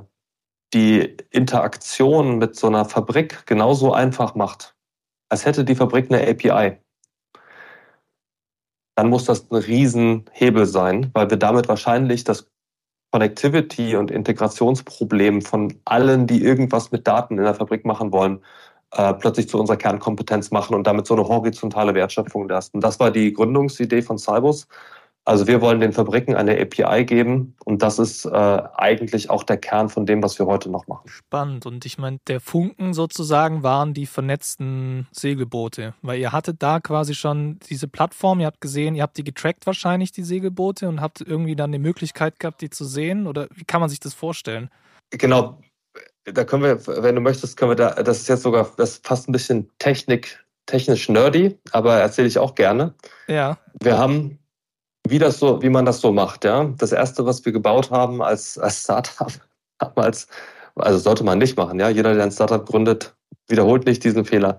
die 0.73 1.17
Interaktion 1.31 2.37
mit 2.37 2.55
so 2.55 2.67
einer 2.67 2.85
Fabrik 2.85 3.45
genauso 3.45 3.93
einfach 3.93 4.35
macht, 4.35 4.75
als 5.29 5.45
hätte 5.45 5.65
die 5.65 5.75
Fabrik 5.75 6.11
eine 6.11 6.27
API 6.29 6.77
dann 8.95 9.09
muss 9.09 9.25
das 9.25 9.49
ein 9.49 9.55
Riesenhebel 9.55 10.65
sein, 10.65 11.09
weil 11.13 11.29
wir 11.29 11.37
damit 11.37 11.67
wahrscheinlich 11.67 12.23
das 12.23 12.51
Connectivity 13.11 13.95
und 13.95 14.09
Integrationsproblem 14.09 15.41
von 15.41 15.73
allen, 15.85 16.27
die 16.27 16.43
irgendwas 16.43 16.91
mit 16.91 17.07
Daten 17.07 17.37
in 17.37 17.43
der 17.43 17.53
Fabrik 17.53 17.85
machen 17.85 18.11
wollen, 18.11 18.39
äh, 18.93 19.13
plötzlich 19.13 19.49
zu 19.49 19.59
unserer 19.59 19.77
Kernkompetenz 19.77 20.51
machen 20.51 20.75
und 20.75 20.87
damit 20.87 21.07
so 21.07 21.15
eine 21.15 21.27
horizontale 21.27 21.93
Wertschöpfung 21.93 22.47
lassen. 22.47 22.79
Das 22.79 22.99
war 22.99 23.11
die 23.11 23.33
Gründungsidee 23.33 24.01
von 24.01 24.17
Cybus. 24.17 24.67
Also 25.23 25.45
wir 25.45 25.61
wollen 25.61 25.79
den 25.79 25.93
Fabriken 25.93 26.35
eine 26.35 26.59
API 26.59 27.05
geben 27.05 27.55
und 27.63 27.83
das 27.83 27.99
ist 27.99 28.25
äh, 28.25 28.29
eigentlich 28.29 29.29
auch 29.29 29.43
der 29.43 29.57
Kern 29.57 29.87
von 29.89 30.07
dem, 30.07 30.23
was 30.23 30.39
wir 30.39 30.47
heute 30.47 30.71
noch 30.71 30.87
machen. 30.87 31.07
Spannend. 31.07 31.67
Und 31.67 31.85
ich 31.85 31.99
meine, 31.99 32.17
der 32.27 32.39
Funken 32.39 32.93
sozusagen 32.93 33.61
waren 33.61 33.93
die 33.93 34.07
vernetzten 34.07 35.07
Segelboote, 35.11 35.93
weil 36.01 36.19
ihr 36.19 36.31
hattet 36.31 36.63
da 36.63 36.79
quasi 36.79 37.13
schon 37.13 37.59
diese 37.69 37.87
Plattform, 37.87 38.39
ihr 38.39 38.47
habt 38.47 38.61
gesehen, 38.61 38.95
ihr 38.95 39.03
habt 39.03 39.15
die 39.15 39.23
getrackt 39.23 39.67
wahrscheinlich, 39.67 40.11
die 40.11 40.23
Segelboote, 40.23 40.89
und 40.89 41.01
habt 41.01 41.21
irgendwie 41.21 41.55
dann 41.55 41.71
die 41.71 41.79
Möglichkeit 41.79 42.39
gehabt, 42.39 42.61
die 42.61 42.71
zu 42.71 42.85
sehen? 42.85 43.27
Oder 43.27 43.47
wie 43.53 43.63
kann 43.63 43.79
man 43.79 43.89
sich 43.89 43.99
das 43.99 44.15
vorstellen? 44.15 44.71
Genau. 45.11 45.61
Da 46.25 46.45
können 46.45 46.63
wir, 46.63 47.03
wenn 47.03 47.15
du 47.15 47.21
möchtest, 47.21 47.57
können 47.57 47.71
wir 47.71 47.75
da, 47.75 47.91
das 48.01 48.21
ist 48.21 48.27
jetzt 48.27 48.43
sogar, 48.43 48.71
das 48.77 48.93
ist 48.93 49.07
fast 49.07 49.29
ein 49.29 49.33
bisschen 49.33 49.69
Technik, 49.77 50.43
technisch 50.65 51.09
nerdy, 51.09 51.59
aber 51.71 51.95
erzähle 51.97 52.27
ich 52.27 52.39
auch 52.39 52.55
gerne. 52.55 52.95
Ja. 53.27 53.57
Wir 53.79 53.97
haben 53.97 54.39
wie 55.11 55.19
das 55.19 55.39
so, 55.39 55.61
wie 55.61 55.69
man 55.69 55.85
das 55.85 56.01
so 56.01 56.11
macht, 56.11 56.45
ja. 56.45 56.73
Das 56.77 56.91
erste, 56.91 57.25
was 57.25 57.45
wir 57.45 57.51
gebaut 57.51 57.91
haben 57.91 58.21
als, 58.21 58.57
als 58.57 58.83
Startup, 58.83 59.31
als, 59.95 60.27
also 60.75 60.97
sollte 60.97 61.23
man 61.23 61.37
nicht 61.37 61.57
machen, 61.57 61.79
ja. 61.79 61.89
Jeder, 61.89 62.15
der 62.15 62.23
ein 62.23 62.31
Startup 62.31 62.65
gründet, 62.65 63.13
wiederholt 63.47 63.85
nicht 63.85 64.03
diesen 64.03 64.25
Fehler. 64.25 64.57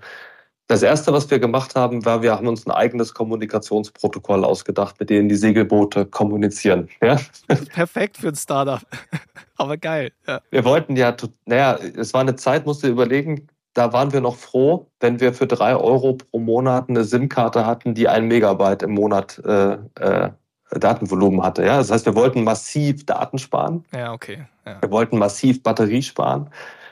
Das 0.69 0.83
erste, 0.83 1.13
was 1.13 1.31
wir 1.31 1.39
gemacht 1.39 1.75
haben, 1.75 2.05
war, 2.05 2.23
wir 2.23 2.33
haben 2.33 2.47
uns 2.47 2.67
ein 2.67 2.71
eigenes 2.71 3.13
Kommunikationsprotokoll 3.13 4.45
ausgedacht, 4.45 4.99
mit 5.01 5.11
dem 5.11 5.29
die 5.29 5.35
Segelboote 5.35 6.07
kommunizieren. 6.07 6.89
Ja? 7.03 7.19
Perfekt 7.75 8.17
für 8.17 8.29
ein 8.29 8.37
Startup. 8.37 8.81
Aber 9.57 9.77
geil. 9.77 10.13
Ja. 10.27 10.41
Wir 10.51 10.65
wollten 10.65 10.97
ja, 10.97 11.15
naja, 11.47 11.79
es 11.97 12.15
war 12.15 12.21
eine 12.21 12.37
Zeit, 12.37 12.65
musst 12.65 12.83
du 12.83 12.87
überlegen, 12.87 13.49
da 13.75 13.93
waren 13.93 14.13
wir 14.13 14.21
noch 14.21 14.37
froh, 14.37 14.91
wenn 15.01 15.21
wir 15.21 15.33
für 15.33 15.47
drei 15.47 15.75
Euro 15.75 16.15
pro 16.15 16.39
Monat 16.39 16.89
eine 16.89 17.05
SIM-Karte 17.05 17.67
hatten, 17.67 17.95
die 17.95 18.09
ein 18.09 18.29
Megabyte 18.29 18.83
im 18.83 18.93
Monat 18.93 19.39
äh, 19.45 19.79
äh, 19.99 20.31
Datenvolumen 20.79 21.43
hatte. 21.43 21.65
Ja? 21.65 21.79
Das 21.79 21.91
heißt, 21.91 22.07
wir 22.07 22.15
wollten 22.15 22.45
massiv 22.45 23.07
Daten 23.07 23.39
sparen. 23.39 23.85
Ja, 23.93 24.13
okay. 24.13 24.47
Ja. 24.67 24.81
Wir 24.81 24.91
wollten 24.91 25.19
massiv 25.19 25.63
Batterie 25.63 26.03
sparen. 26.03 26.51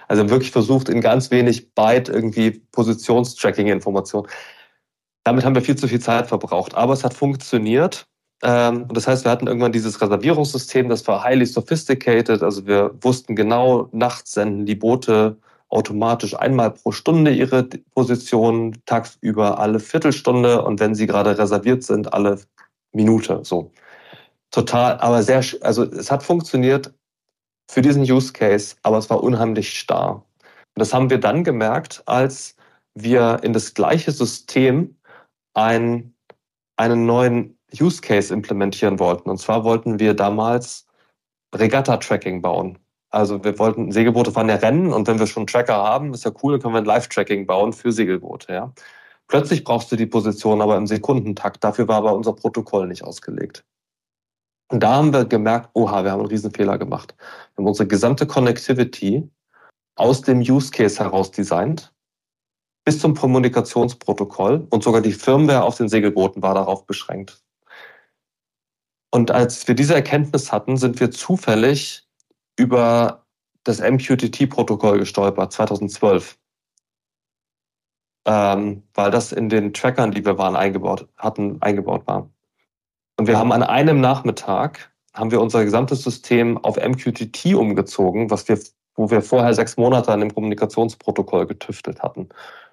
Also 0.08 0.28
wirklich 0.28 0.50
versucht, 0.50 0.88
in 0.88 1.00
ganz 1.00 1.30
wenig 1.30 1.74
Byte 1.74 2.08
irgendwie 2.08 2.62
Positionstracking-Informationen. 2.72 4.28
Damit 5.24 5.44
haben 5.44 5.54
wir 5.54 5.62
viel 5.62 5.76
zu 5.76 5.86
viel 5.86 6.00
Zeit 6.00 6.26
verbraucht. 6.26 6.74
Aber 6.74 6.92
es 6.92 7.04
hat 7.04 7.14
funktioniert. 7.14 8.06
Ähm, 8.42 8.84
und 8.88 8.96
das 8.96 9.06
heißt, 9.06 9.24
wir 9.24 9.30
hatten 9.30 9.46
irgendwann 9.46 9.72
dieses 9.72 10.00
Reservierungssystem, 10.00 10.88
das 10.88 11.06
war 11.06 11.22
highly 11.22 11.46
sophisticated. 11.46 12.42
Also 12.42 12.66
wir 12.66 12.90
wussten 13.02 13.36
genau, 13.36 13.88
nachts 13.92 14.32
senden 14.32 14.66
die 14.66 14.74
Boote 14.74 15.36
automatisch 15.68 16.36
einmal 16.36 16.72
pro 16.72 16.90
Stunde 16.90 17.30
ihre 17.30 17.62
Position, 17.94 18.76
tagsüber 18.86 19.58
alle 19.58 19.78
Viertelstunde 19.78 20.62
und 20.62 20.80
wenn 20.80 20.94
sie 20.94 21.06
gerade 21.06 21.38
reserviert 21.38 21.84
sind, 21.84 22.12
alle 22.12 22.40
Minute. 22.92 23.40
So. 23.44 23.72
Total, 24.50 24.98
aber 24.98 25.22
sehr, 25.22 25.44
also 25.60 25.84
es 25.84 26.10
hat 26.10 26.22
funktioniert 26.22 26.92
für 27.70 27.82
diesen 27.82 28.02
Use 28.02 28.32
Case, 28.32 28.76
aber 28.82 28.98
es 28.98 29.08
war 29.10 29.22
unheimlich 29.22 29.78
starr. 29.78 30.24
Und 30.74 30.80
das 30.80 30.92
haben 30.92 31.10
wir 31.10 31.18
dann 31.18 31.44
gemerkt, 31.44 32.02
als 32.06 32.56
wir 32.94 33.40
in 33.42 33.52
das 33.52 33.74
gleiche 33.74 34.10
System 34.10 34.96
ein, 35.54 36.14
einen 36.76 37.06
neuen 37.06 37.58
Use 37.78 38.00
Case 38.00 38.34
implementieren 38.34 38.98
wollten. 38.98 39.30
Und 39.30 39.38
zwar 39.38 39.62
wollten 39.64 40.00
wir 40.00 40.14
damals 40.14 40.86
Regatta-Tracking 41.54 42.42
bauen. 42.42 42.78
Also 43.10 43.42
wir 43.42 43.58
wollten, 43.58 43.90
Segelboote 43.90 44.32
fahren 44.32 44.48
ja 44.48 44.56
Rennen 44.56 44.92
und 44.92 45.08
wenn 45.08 45.18
wir 45.18 45.26
schon 45.26 45.46
Tracker 45.46 45.74
haben, 45.74 46.14
ist 46.14 46.24
ja 46.24 46.30
cool, 46.42 46.58
können 46.58 46.74
wir 46.74 46.78
ein 46.78 46.84
Live-Tracking 46.84 47.46
bauen 47.46 47.72
für 47.72 47.90
Segelboote, 47.90 48.52
ja. 48.52 48.72
Plötzlich 49.30 49.62
brauchst 49.62 49.92
du 49.92 49.96
die 49.96 50.06
Position 50.06 50.60
aber 50.60 50.76
im 50.76 50.88
Sekundentakt. 50.88 51.62
Dafür 51.62 51.86
war 51.86 51.98
aber 51.98 52.16
unser 52.16 52.32
Protokoll 52.32 52.88
nicht 52.88 53.04
ausgelegt. 53.04 53.64
Und 54.72 54.82
da 54.82 54.94
haben 54.94 55.12
wir 55.12 55.24
gemerkt, 55.24 55.70
oha, 55.72 56.02
wir 56.02 56.10
haben 56.10 56.18
einen 56.18 56.28
Riesenfehler 56.28 56.78
gemacht. 56.78 57.14
Wir 57.54 57.62
haben 57.62 57.68
unsere 57.68 57.86
gesamte 57.86 58.26
Connectivity 58.26 59.30
aus 59.94 60.22
dem 60.22 60.40
Use 60.40 60.72
Case 60.72 60.98
heraus 60.98 61.30
designt, 61.30 61.94
bis 62.84 62.98
zum 62.98 63.14
Kommunikationsprotokoll 63.14 64.66
und 64.68 64.82
sogar 64.82 65.00
die 65.00 65.12
Firmware 65.12 65.62
auf 65.62 65.76
den 65.76 65.88
Segelbooten 65.88 66.42
war 66.42 66.54
darauf 66.54 66.84
beschränkt. 66.84 67.40
Und 69.12 69.30
als 69.30 69.68
wir 69.68 69.76
diese 69.76 69.94
Erkenntnis 69.94 70.50
hatten, 70.50 70.76
sind 70.76 70.98
wir 70.98 71.12
zufällig 71.12 72.04
über 72.56 73.26
das 73.62 73.80
MQTT-Protokoll 73.80 74.98
gestolpert, 74.98 75.52
2012. 75.52 76.36
Ähm, 78.26 78.82
weil 78.94 79.10
das 79.10 79.32
in 79.32 79.48
den 79.48 79.72
Trackern, 79.72 80.12
die 80.12 80.24
wir 80.24 80.36
waren, 80.36 80.56
eingebaut, 80.56 81.08
hatten, 81.16 81.60
eingebaut 81.62 82.06
war. 82.06 82.28
Und 83.16 83.26
wir 83.26 83.38
haben 83.38 83.52
an 83.52 83.62
einem 83.62 84.00
Nachmittag, 84.00 84.90
haben 85.14 85.30
wir 85.30 85.40
unser 85.40 85.64
gesamtes 85.64 86.02
System 86.02 86.58
auf 86.58 86.76
MQTT 86.76 87.54
umgezogen, 87.54 88.30
was 88.30 88.48
wir, 88.48 88.58
wo 88.94 89.10
wir 89.10 89.22
vorher 89.22 89.54
sechs 89.54 89.76
Monate 89.76 90.12
an 90.12 90.20
dem 90.20 90.34
Kommunikationsprotokoll 90.34 91.46
getüftelt 91.46 92.02
hatten. 92.02 92.28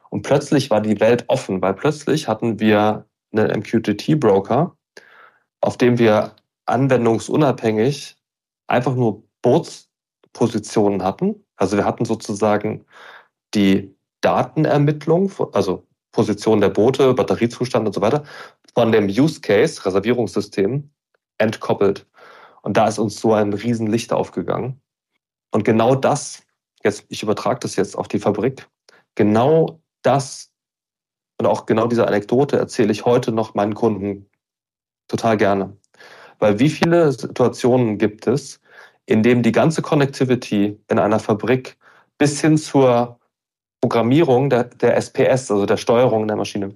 Und 0.09 0.21
plötzlich 0.21 0.69
war 0.69 0.81
die 0.81 0.99
Welt 0.99 1.25
offen, 1.27 1.61
weil 1.61 1.73
plötzlich 1.73 2.27
hatten 2.27 2.59
wir 2.59 3.05
einen 3.33 3.59
MQTT-Broker, 3.59 4.75
auf 5.61 5.77
dem 5.77 5.99
wir 5.99 6.33
anwendungsunabhängig 6.65 8.15
einfach 8.67 8.95
nur 8.95 9.23
Bootspositionen 9.41 11.03
hatten. 11.03 11.45
Also 11.55 11.77
wir 11.77 11.85
hatten 11.85 12.05
sozusagen 12.05 12.85
die 13.53 13.96
Datenermittlung, 14.21 15.31
also 15.53 15.87
Position 16.11 16.61
der 16.61 16.69
Boote, 16.69 17.13
Batteriezustand 17.13 17.85
und 17.85 17.93
so 17.93 18.01
weiter, 18.01 18.23
von 18.73 18.91
dem 18.91 19.07
Use 19.07 19.41
Case, 19.41 19.85
Reservierungssystem, 19.85 20.89
entkoppelt. 21.37 22.07
Und 22.63 22.77
da 22.77 22.87
ist 22.87 22.99
uns 22.99 23.19
so 23.19 23.33
ein 23.33 23.53
Riesenlicht 23.53 24.11
aufgegangen. 24.11 24.81
Und 25.51 25.63
genau 25.63 25.95
das, 25.95 26.43
jetzt, 26.83 27.05
ich 27.09 27.23
übertrage 27.23 27.59
das 27.59 27.75
jetzt 27.75 27.97
auf 27.97 28.07
die 28.07 28.19
Fabrik, 28.19 28.67
genau 29.15 29.79
das 30.01 30.51
und 31.39 31.45
auch 31.45 31.65
genau 31.65 31.87
diese 31.87 32.07
Anekdote 32.07 32.57
erzähle 32.57 32.91
ich 32.91 33.05
heute 33.05 33.31
noch 33.31 33.53
meinen 33.53 33.75
Kunden 33.75 34.29
total 35.07 35.37
gerne. 35.37 35.77
Weil 36.39 36.59
wie 36.59 36.69
viele 36.69 37.11
Situationen 37.11 37.97
gibt 37.97 38.27
es, 38.27 38.59
in 39.05 39.23
dem 39.23 39.43
die 39.43 39.51
ganze 39.51 39.81
Connectivity 39.81 40.79
in 40.89 40.99
einer 40.99 41.19
Fabrik 41.19 41.77
bis 42.17 42.41
hin 42.41 42.57
zur 42.57 43.19
Programmierung 43.81 44.49
der, 44.49 44.65
der 44.65 44.95
SPS, 44.97 45.51
also 45.51 45.65
der 45.65 45.77
Steuerung 45.77 46.27
der 46.27 46.37
Maschine, 46.37 46.75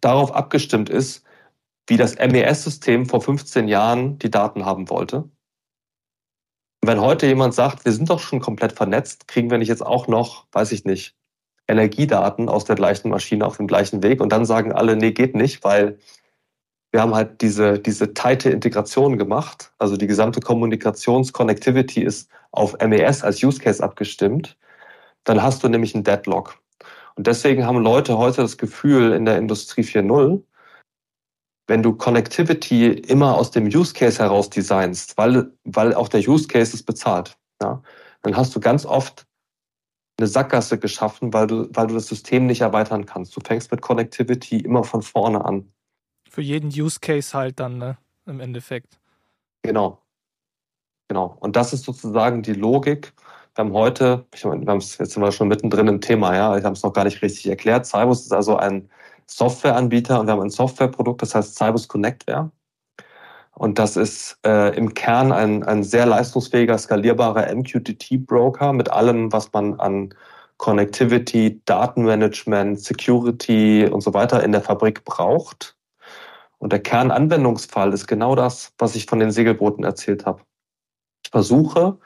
darauf 0.00 0.34
abgestimmt 0.34 0.88
ist, 0.88 1.24
wie 1.86 1.96
das 1.96 2.16
MES-System 2.16 3.06
vor 3.06 3.20
15 3.20 3.68
Jahren 3.68 4.18
die 4.18 4.30
Daten 4.30 4.64
haben 4.64 4.90
wollte. 4.90 5.18
Und 6.82 6.88
wenn 6.92 7.00
heute 7.00 7.26
jemand 7.26 7.54
sagt, 7.54 7.84
wir 7.84 7.92
sind 7.92 8.10
doch 8.10 8.20
schon 8.20 8.40
komplett 8.40 8.72
vernetzt, 8.72 9.28
kriegen 9.28 9.50
wir 9.50 9.58
nicht 9.58 9.68
jetzt 9.68 9.84
auch 9.84 10.08
noch, 10.08 10.46
weiß 10.52 10.72
ich 10.72 10.84
nicht, 10.84 11.14
Energiedaten 11.68 12.48
aus 12.48 12.64
der 12.64 12.76
gleichen 12.76 13.08
Maschine 13.08 13.44
auf 13.44 13.56
dem 13.56 13.66
gleichen 13.66 14.02
Weg 14.02 14.20
und 14.20 14.30
dann 14.30 14.44
sagen 14.44 14.72
alle, 14.72 14.96
nee, 14.96 15.12
geht 15.12 15.34
nicht, 15.34 15.64
weil 15.64 15.98
wir 16.92 17.02
haben 17.02 17.14
halt 17.14 17.40
diese, 17.40 17.78
diese 17.78 18.14
tighte 18.14 18.50
Integration 18.50 19.18
gemacht. 19.18 19.72
Also 19.78 19.96
die 19.96 20.06
gesamte 20.06 20.40
Kommunikations-Connectivity 20.40 22.02
ist 22.02 22.30
auf 22.52 22.76
MES 22.78 23.22
als 23.22 23.42
Use 23.42 23.60
Case 23.60 23.82
abgestimmt. 23.82 24.56
Dann 25.26 25.42
hast 25.42 25.62
du 25.62 25.68
nämlich 25.68 25.94
einen 25.94 26.04
Deadlock. 26.04 26.58
Und 27.16 27.26
deswegen 27.26 27.66
haben 27.66 27.78
Leute 27.78 28.16
heute 28.16 28.42
das 28.42 28.56
Gefühl 28.56 29.12
in 29.12 29.24
der 29.24 29.38
Industrie 29.38 29.82
4.0, 29.82 30.42
wenn 31.66 31.82
du 31.82 31.94
Connectivity 31.94 32.86
immer 32.92 33.34
aus 33.34 33.50
dem 33.50 33.66
Use 33.66 33.92
Case 33.92 34.22
heraus 34.22 34.48
designst, 34.50 35.18
weil, 35.18 35.52
weil 35.64 35.94
auch 35.94 36.08
der 36.08 36.20
Use 36.20 36.46
Case 36.46 36.74
ist 36.74 36.84
bezahlt, 36.84 37.36
ja, 37.60 37.82
dann 38.22 38.36
hast 38.36 38.54
du 38.54 38.60
ganz 38.60 38.86
oft 38.86 39.26
eine 40.18 40.28
Sackgasse 40.28 40.78
geschaffen, 40.78 41.32
weil 41.32 41.46
du, 41.46 41.68
weil 41.72 41.88
du 41.88 41.94
das 41.94 42.06
System 42.06 42.46
nicht 42.46 42.60
erweitern 42.60 43.04
kannst. 43.04 43.36
Du 43.36 43.40
fängst 43.40 43.70
mit 43.70 43.82
Connectivity 43.82 44.58
immer 44.58 44.84
von 44.84 45.02
vorne 45.02 45.44
an. 45.44 45.70
Für 46.30 46.42
jeden 46.42 46.68
Use 46.68 47.00
Case 47.00 47.36
halt 47.36 47.60
dann, 47.60 47.78
ne? 47.78 47.98
Im 48.26 48.40
Endeffekt. 48.40 48.98
Genau. 49.62 50.02
Genau. 51.08 51.36
Und 51.40 51.56
das 51.56 51.72
ist 51.72 51.84
sozusagen 51.84 52.42
die 52.42 52.54
Logik. 52.54 53.12
Wir 53.56 53.64
haben 53.64 53.72
heute, 53.72 54.26
ich 54.34 54.44
meine, 54.44 54.66
wir 54.66 54.70
haben 54.70 54.78
es 54.78 54.98
jetzt 54.98 55.12
sind 55.12 55.22
wir 55.22 55.32
schon 55.32 55.48
mittendrin 55.48 55.88
im 55.88 56.02
Thema, 56.02 56.36
ja, 56.36 56.58
ich 56.58 56.64
habe 56.64 56.74
es 56.74 56.82
noch 56.82 56.92
gar 56.92 57.04
nicht 57.04 57.22
richtig 57.22 57.48
erklärt. 57.48 57.86
Cybus 57.86 58.26
ist 58.26 58.32
also 58.34 58.58
ein 58.58 58.90
Softwareanbieter 59.26 60.20
und 60.20 60.26
wir 60.26 60.32
haben 60.32 60.42
ein 60.42 60.50
Softwareprodukt, 60.50 61.22
das 61.22 61.34
heißt 61.34 61.56
Cybus 61.56 61.88
Connectware. 61.88 62.50
Und 63.54 63.78
das 63.78 63.96
ist 63.96 64.38
äh, 64.44 64.76
im 64.76 64.92
Kern 64.92 65.32
ein, 65.32 65.62
ein 65.64 65.82
sehr 65.82 66.04
leistungsfähiger, 66.04 66.76
skalierbarer 66.76 67.46
MQTT-Broker 67.54 68.74
mit 68.74 68.90
allem, 68.90 69.32
was 69.32 69.50
man 69.54 69.80
an 69.80 70.14
Connectivity, 70.58 71.62
Datenmanagement, 71.64 72.78
Security 72.78 73.88
und 73.90 74.02
so 74.02 74.12
weiter 74.12 74.42
in 74.44 74.52
der 74.52 74.60
Fabrik 74.60 75.02
braucht. 75.06 75.78
Und 76.58 76.74
der 76.74 76.80
Kernanwendungsfall 76.80 77.94
ist 77.94 78.06
genau 78.06 78.34
das, 78.34 78.74
was 78.76 78.96
ich 78.96 79.06
von 79.06 79.18
den 79.18 79.30
Segelbooten 79.30 79.82
erzählt 79.82 80.26
habe. 80.26 80.42
Ich 81.24 81.30
versuche 81.30 81.98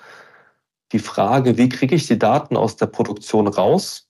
die 0.92 0.98
Frage, 0.98 1.56
wie 1.56 1.68
kriege 1.68 1.94
ich 1.94 2.06
die 2.06 2.18
Daten 2.18 2.56
aus 2.56 2.76
der 2.76 2.86
Produktion 2.86 3.46
raus, 3.46 4.08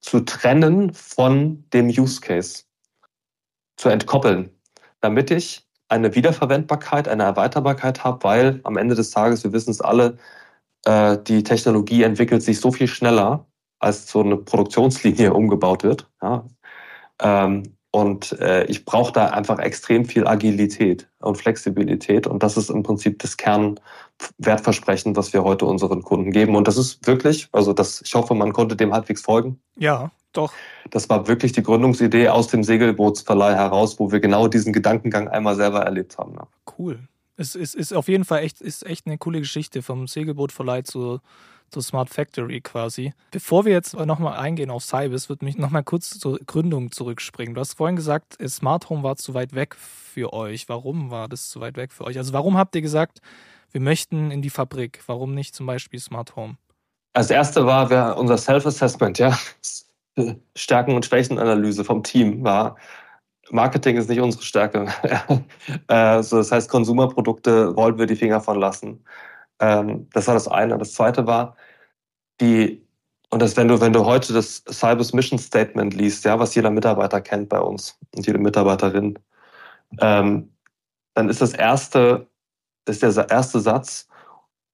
zu 0.00 0.20
trennen 0.20 0.92
von 0.94 1.64
dem 1.72 1.88
Use 1.88 2.20
Case, 2.20 2.64
zu 3.76 3.88
entkoppeln, 3.88 4.50
damit 5.00 5.30
ich 5.30 5.66
eine 5.88 6.14
Wiederverwendbarkeit, 6.14 7.08
eine 7.08 7.24
Erweiterbarkeit 7.24 8.04
habe, 8.04 8.22
weil 8.24 8.60
am 8.64 8.76
Ende 8.76 8.94
des 8.94 9.10
Tages, 9.10 9.44
wir 9.44 9.52
wissen 9.52 9.70
es 9.70 9.80
alle, 9.80 10.18
äh, 10.84 11.18
die 11.18 11.42
Technologie 11.42 12.04
entwickelt 12.04 12.42
sich 12.42 12.60
so 12.60 12.72
viel 12.72 12.86
schneller, 12.86 13.46
als 13.80 14.10
so 14.10 14.20
eine 14.20 14.36
Produktionslinie 14.36 15.34
umgebaut 15.34 15.82
wird. 15.82 16.08
Ja. 16.22 16.46
Und 17.92 18.38
äh, 18.38 18.64
ich 18.66 18.84
brauche 18.84 19.12
da 19.12 19.26
einfach 19.28 19.58
extrem 19.58 20.04
viel 20.04 20.26
Agilität 20.26 21.08
und 21.18 21.36
Flexibilität. 21.36 22.26
Und 22.26 22.42
das 22.42 22.56
ist 22.56 22.70
im 22.70 22.84
Prinzip 22.84 23.18
das 23.18 23.36
Kernwertversprechen, 23.36 25.16
was 25.16 25.32
wir 25.32 25.42
heute 25.42 25.66
unseren 25.66 26.02
Kunden 26.02 26.30
geben. 26.30 26.54
Und 26.54 26.68
das 26.68 26.76
ist 26.76 27.04
wirklich, 27.06 27.48
also 27.50 27.72
das, 27.72 28.00
ich 28.04 28.14
hoffe, 28.14 28.34
man 28.34 28.52
konnte 28.52 28.76
dem 28.76 28.92
halbwegs 28.92 29.22
folgen. 29.22 29.60
Ja, 29.76 30.12
doch. 30.32 30.52
Das 30.90 31.08
war 31.08 31.26
wirklich 31.26 31.50
die 31.50 31.64
Gründungsidee 31.64 32.28
aus 32.28 32.46
dem 32.46 32.62
Segelbootsverleih 32.62 33.54
heraus, 33.54 33.98
wo 33.98 34.12
wir 34.12 34.20
genau 34.20 34.46
diesen 34.46 34.72
Gedankengang 34.72 35.26
einmal 35.26 35.56
selber 35.56 35.80
erlebt 35.80 36.16
haben. 36.16 36.34
Ja. 36.34 36.46
Cool. 36.78 37.00
Es 37.36 37.56
ist, 37.56 37.74
ist 37.74 37.92
auf 37.92 38.06
jeden 38.08 38.24
Fall 38.24 38.44
echt, 38.44 38.60
ist 38.60 38.86
echt 38.86 39.06
eine 39.06 39.18
coole 39.18 39.40
Geschichte 39.40 39.82
vom 39.82 40.06
Segelbootverleih 40.06 40.82
zu, 40.82 41.20
zur 41.70 41.82
Smart 41.82 42.10
Factory 42.10 42.60
quasi. 42.60 43.12
Bevor 43.30 43.64
wir 43.64 43.72
jetzt 43.72 43.94
nochmal 43.94 44.38
eingehen 44.38 44.70
auf 44.70 44.84
Cybis, 44.84 45.28
würde 45.28 45.44
mich 45.44 45.56
nochmal 45.56 45.84
kurz 45.84 46.18
zur 46.18 46.38
Gründung 46.38 46.92
zurückspringen. 46.92 47.54
Du 47.54 47.60
hast 47.60 47.74
vorhin 47.74 47.96
gesagt, 47.96 48.36
Smart 48.48 48.90
Home 48.90 49.02
war 49.02 49.16
zu 49.16 49.34
weit 49.34 49.54
weg 49.54 49.74
für 49.76 50.32
euch. 50.32 50.68
Warum 50.68 51.10
war 51.10 51.28
das 51.28 51.48
zu 51.48 51.60
weit 51.60 51.76
weg 51.76 51.92
für 51.92 52.04
euch? 52.04 52.18
Also 52.18 52.32
warum 52.32 52.56
habt 52.56 52.74
ihr 52.74 52.82
gesagt, 52.82 53.20
wir 53.70 53.80
möchten 53.80 54.30
in 54.30 54.42
die 54.42 54.50
Fabrik? 54.50 55.00
Warum 55.06 55.34
nicht 55.34 55.54
zum 55.54 55.66
Beispiel 55.66 56.00
Smart 56.00 56.36
Home? 56.36 56.56
Als 57.12 57.30
erste 57.30 57.66
war 57.66 58.16
unser 58.16 58.38
Self-Assessment, 58.38 59.18
ja. 59.18 59.38
Stärken- 60.54 60.94
und 60.94 61.06
Schwächenanalyse 61.06 61.84
vom 61.84 62.02
Team 62.02 62.44
war, 62.44 62.76
Marketing 63.50 63.96
ist 63.96 64.08
nicht 64.08 64.20
unsere 64.20 64.42
Stärke. 64.42 64.86
also 65.86 66.38
das 66.38 66.52
heißt, 66.52 66.70
Konsumerprodukte 66.70 67.76
wollen 67.76 67.98
wir 67.98 68.06
die 68.06 68.16
Finger 68.16 68.40
von 68.40 68.58
lassen. 68.58 69.04
Ähm, 69.60 70.08
das 70.12 70.26
war 70.26 70.34
das 70.34 70.48
eine. 70.48 70.76
Das 70.78 70.94
zweite 70.94 71.26
war, 71.26 71.56
die, 72.40 72.84
und 73.30 73.40
das, 73.42 73.56
wenn 73.56 73.68
du, 73.68 73.80
wenn 73.80 73.92
du 73.92 74.04
heute 74.04 74.32
das 74.32 74.64
Cybers 74.68 75.12
Mission 75.12 75.38
Statement 75.38 75.94
liest, 75.94 76.24
ja, 76.24 76.38
was 76.38 76.54
jeder 76.54 76.70
Mitarbeiter 76.70 77.20
kennt 77.20 77.48
bei 77.48 77.60
uns 77.60 77.98
und 78.16 78.26
jede 78.26 78.38
Mitarbeiterin, 78.38 79.18
ähm, 80.00 80.50
dann 81.14 81.28
ist 81.28 81.40
das 81.40 81.52
erste, 81.52 82.26
ist 82.86 83.02
der 83.02 83.28
erste 83.30 83.60
Satz, 83.60 84.08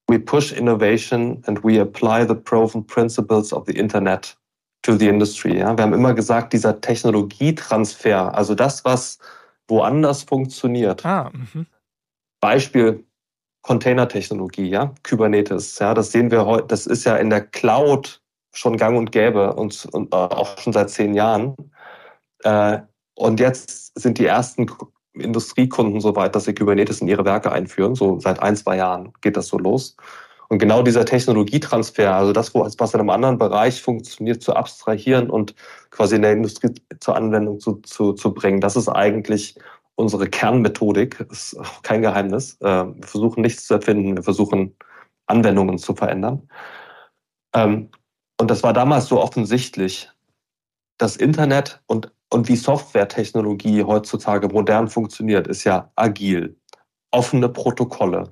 we 0.09 0.19
push 0.19 0.52
innovation 0.52 1.43
and 1.47 1.62
we 1.64 1.81
apply 1.81 2.26
the 2.26 2.35
proven 2.35 2.87
principles 2.87 3.52
of 3.52 3.64
the 3.66 3.76
Internet 3.76 4.37
to 4.83 4.97
the 4.97 5.09
industry. 5.09 5.59
Ja? 5.59 5.76
Wir 5.76 5.83
haben 5.83 5.95
immer 5.95 6.14
gesagt, 6.14 6.52
dieser 6.52 6.81
Technologietransfer, 6.81 8.33
also 8.35 8.55
das, 8.55 8.85
was 8.85 9.19
woanders 9.69 10.23
funktioniert. 10.23 11.05
Ah, 11.05 11.33
mhm. 11.33 11.66
Beispiel 12.40 13.05
Containertechnologie, 13.66 14.68
ja, 14.68 14.94
Kubernetes, 15.02 15.78
ja, 15.80 15.92
das 15.92 16.12
sehen 16.12 16.30
wir 16.30 16.46
heute, 16.46 16.68
das 16.68 16.87
ist 16.87 17.02
ja 17.04 17.16
in 17.16 17.30
der 17.30 17.40
Cloud 17.40 18.23
schon 18.52 18.76
gang 18.76 18.96
und 18.96 19.11
gäbe 19.11 19.54
und, 19.54 19.87
und 19.92 20.14
äh, 20.14 20.16
auch 20.16 20.56
schon 20.58 20.73
seit 20.73 20.88
zehn 20.88 21.14
Jahren. 21.14 21.56
Äh, 22.44 22.78
und 23.14 23.40
jetzt 23.40 23.99
sind 23.99 24.18
die 24.18 24.26
ersten 24.26 24.66
Industriekunden 25.14 26.00
so 26.00 26.14
weit, 26.14 26.37
dass 26.37 26.44
sie 26.44 26.54
Kubernetes 26.54 27.00
in 27.00 27.08
ihre 27.08 27.25
Werke 27.25 27.50
einführen. 27.50 27.96
So 27.96 28.20
seit 28.20 28.40
ein, 28.40 28.54
zwei 28.54 28.76
Jahren 28.76 29.12
geht 29.20 29.37
das 29.37 29.49
so 29.49 29.58
los. 29.58 29.96
Und 30.49 30.61
genau 30.61 30.82
dieser 30.82 31.04
Technologietransfer, 31.04 32.14
also 32.14 32.32
das, 32.32 32.54
was 32.54 32.94
in 32.94 33.00
einem 33.00 33.11
anderen 33.11 33.37
Bereich 33.37 33.82
funktioniert, 33.82 34.42
zu 34.44 34.54
abstrahieren 34.54 35.28
und 35.28 35.56
quasi 35.90 36.14
in 36.14 36.23
der 36.23 36.32
Industrie 36.35 36.73
zur 37.00 37.16
Anwendung 37.16 37.58
zu, 37.58 37.80
zu, 37.82 38.12
zu 38.12 38.33
bringen, 38.33 38.61
das 38.61 38.76
ist 38.76 38.88
eigentlich 38.88 39.57
unsere 39.96 40.28
Kernmethodik, 40.28 41.20
ist 41.30 41.56
kein 41.82 42.02
Geheimnis. 42.02 42.56
Äh, 42.61 42.87
wir 42.87 43.06
versuchen 43.06 43.40
nichts 43.40 43.66
zu 43.66 43.74
erfinden, 43.74 44.16
wir 44.16 44.22
versuchen 44.22 44.76
Anwendungen 45.26 45.78
zu 45.78 45.94
verändern. 45.94 46.48
Ähm, 47.54 47.90
und 48.38 48.50
das 48.50 48.62
war 48.62 48.72
damals 48.72 49.06
so 49.06 49.20
offensichtlich. 49.20 50.11
Das 50.98 51.16
Internet 51.16 51.82
und, 51.87 52.12
und 52.30 52.48
wie 52.48 52.56
Softwaretechnologie 52.56 53.82
heutzutage 53.82 54.48
modern 54.48 54.88
funktioniert, 54.88 55.46
ist 55.46 55.64
ja 55.64 55.90
agil, 55.96 56.59
offene 57.11 57.48
Protokolle, 57.48 58.30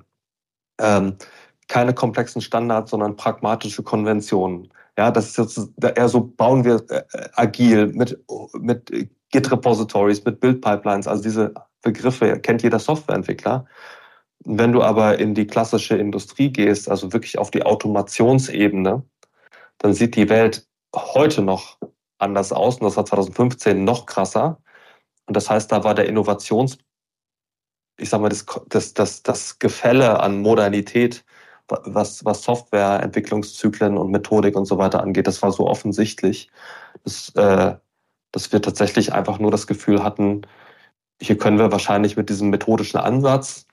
ähm, 0.79 1.17
keine 1.67 1.93
komplexen 1.93 2.41
Standards, 2.41 2.91
sondern 2.91 3.15
pragmatische 3.15 3.83
Konventionen. 3.83 4.71
Ja, 4.97 5.11
das 5.11 5.29
ist 5.29 5.37
jetzt 5.37 5.69
eher 5.81 6.09
so 6.09 6.21
bauen 6.21 6.63
wir 6.63 6.83
äh, 6.89 7.03
agil 7.33 7.87
mit, 7.87 8.17
mit 8.53 9.09
Git-Repositories, 9.31 10.23
mit 10.23 10.39
Build-Pipelines, 10.39 11.07
also 11.07 11.23
diese 11.23 11.53
Begriffe 11.81 12.39
kennt 12.39 12.63
jeder 12.63 12.79
Softwareentwickler. 12.79 13.65
Wenn 14.43 14.71
du 14.71 14.83
aber 14.83 15.19
in 15.19 15.33
die 15.33 15.47
klassische 15.47 15.95
Industrie 15.97 16.51
gehst, 16.51 16.89
also 16.89 17.13
wirklich 17.13 17.37
auf 17.37 17.51
die 17.51 17.63
Automationsebene, 17.63 19.03
dann 19.77 19.93
sieht 19.93 20.15
die 20.15 20.29
Welt 20.29 20.67
heute 20.95 21.41
noch 21.41 21.77
anders 22.17 22.51
aus 22.53 22.75
und 22.75 22.85
das 22.85 22.97
war 22.97 23.05
2015 23.05 23.83
noch 23.83 24.05
krasser. 24.05 24.61
Und 25.25 25.35
das 25.35 25.49
heißt, 25.49 25.71
da 25.71 25.83
war 25.83 25.95
der 25.95 26.07
Innovations, 26.07 26.77
ich 27.97 28.09
sag 28.09 28.21
mal, 28.21 28.29
das, 28.29 28.45
das, 28.67 28.93
das, 28.93 29.23
das 29.23 29.59
Gefälle 29.59 30.19
an 30.19 30.41
Modernität, 30.41 31.25
was, 31.67 32.23
was 32.25 32.43
Softwareentwicklungszyklen 32.43 33.97
und 33.97 34.11
Methodik 34.11 34.55
und 34.55 34.65
so 34.65 34.77
weiter 34.77 35.01
angeht, 35.01 35.27
das 35.27 35.41
war 35.41 35.51
so 35.51 35.67
offensichtlich. 35.67 36.51
Das, 37.03 37.29
äh, 37.35 37.75
dass 38.35 38.51
wir 38.51 38.61
tatsächlich 38.61 39.13
einfach 39.13 39.39
nur 39.39 39.49
das 39.49 39.65
Gefühl 39.65 40.03
hatten, 40.03 40.41
hier 41.21 41.37
können 41.37 41.57
wir 41.57 41.71
wahrscheinlich 41.71 42.17
mit 42.17 42.29
diesem 42.29 42.49
methodischen 42.49 42.99
Ansatz 42.99 43.65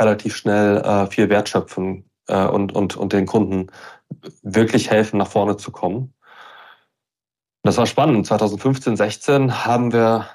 relativ 0.00 0.34
schnell 0.34 0.78
äh, 0.78 1.06
viel 1.06 1.28
Wert 1.30 1.48
schöpfen 1.48 2.10
äh, 2.26 2.46
und, 2.46 2.72
und, 2.72 2.96
und 2.96 3.12
den 3.12 3.26
Kunden 3.26 3.68
wirklich 4.42 4.90
helfen, 4.90 5.18
nach 5.18 5.28
vorne 5.28 5.56
zu 5.56 5.70
kommen. 5.70 6.12
Das 7.62 7.76
war 7.76 7.86
spannend. 7.86 8.26
2015, 8.26 8.96
16 8.96 9.64
haben 9.64 9.92
wir, 9.92 10.26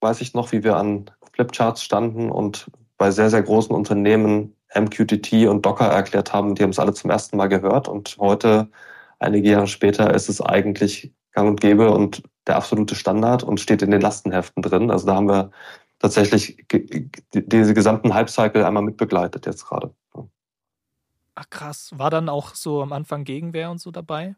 weiß 0.00 0.20
ich 0.20 0.34
noch, 0.34 0.52
wie 0.52 0.62
wir 0.62 0.76
an 0.76 1.10
Flipcharts 1.32 1.82
standen 1.82 2.30
und 2.30 2.70
bei 2.98 3.10
sehr, 3.10 3.30
sehr 3.30 3.42
großen 3.42 3.74
Unternehmen 3.74 4.54
MQTT 4.74 5.48
und 5.48 5.64
Docker 5.64 5.86
erklärt 5.86 6.34
haben. 6.34 6.54
Die 6.54 6.62
haben 6.62 6.70
es 6.70 6.78
alle 6.78 6.92
zum 6.92 7.10
ersten 7.10 7.38
Mal 7.38 7.48
gehört 7.48 7.88
und 7.88 8.18
heute, 8.18 8.68
einige 9.18 9.50
Jahre 9.50 9.66
später, 9.66 10.12
ist 10.12 10.28
es 10.28 10.42
eigentlich 10.42 11.14
gang 11.32 11.48
und 11.48 11.60
gäbe 11.60 11.90
und 11.90 12.22
der 12.50 12.56
absolute 12.56 12.94
Standard 12.94 13.42
und 13.42 13.60
steht 13.60 13.82
in 13.82 13.90
den 13.90 14.00
Lastenheften 14.00 14.62
drin. 14.62 14.90
Also 14.90 15.06
da 15.06 15.14
haben 15.14 15.28
wir 15.28 15.50
tatsächlich 16.00 16.66
diese 17.32 17.74
gesamten 17.74 18.12
Hype-Cycle 18.12 18.64
einmal 18.64 18.82
mitbegleitet 18.82 19.46
jetzt 19.46 19.66
gerade. 19.66 19.94
Ach 21.36 21.48
krass. 21.48 21.92
War 21.96 22.10
dann 22.10 22.28
auch 22.28 22.54
so 22.54 22.82
am 22.82 22.92
Anfang 22.92 23.24
Gegenwehr 23.24 23.70
und 23.70 23.80
so 23.80 23.90
dabei? 23.90 24.34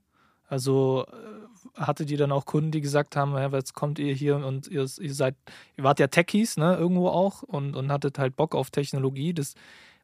Also 0.48 1.06
äh, 1.08 1.80
hatte 1.80 2.04
die 2.04 2.16
dann 2.16 2.30
auch 2.30 2.44
Kunden, 2.44 2.70
die 2.70 2.82
gesagt 2.82 3.16
haben, 3.16 3.32
ja, 3.32 3.48
jetzt 3.48 3.74
kommt 3.74 3.98
ihr 3.98 4.12
hier 4.12 4.36
und 4.36 4.68
ihr, 4.68 4.86
ihr 5.00 5.14
seid, 5.14 5.34
ihr 5.76 5.84
wart 5.84 5.98
ja 5.98 6.08
Techies, 6.08 6.58
ne, 6.58 6.76
irgendwo 6.76 7.08
auch 7.08 7.42
und, 7.42 7.74
und 7.74 7.90
hattet 7.90 8.18
halt 8.18 8.36
Bock 8.36 8.54
auf 8.54 8.70
Technologie. 8.70 9.32
Das 9.32 9.54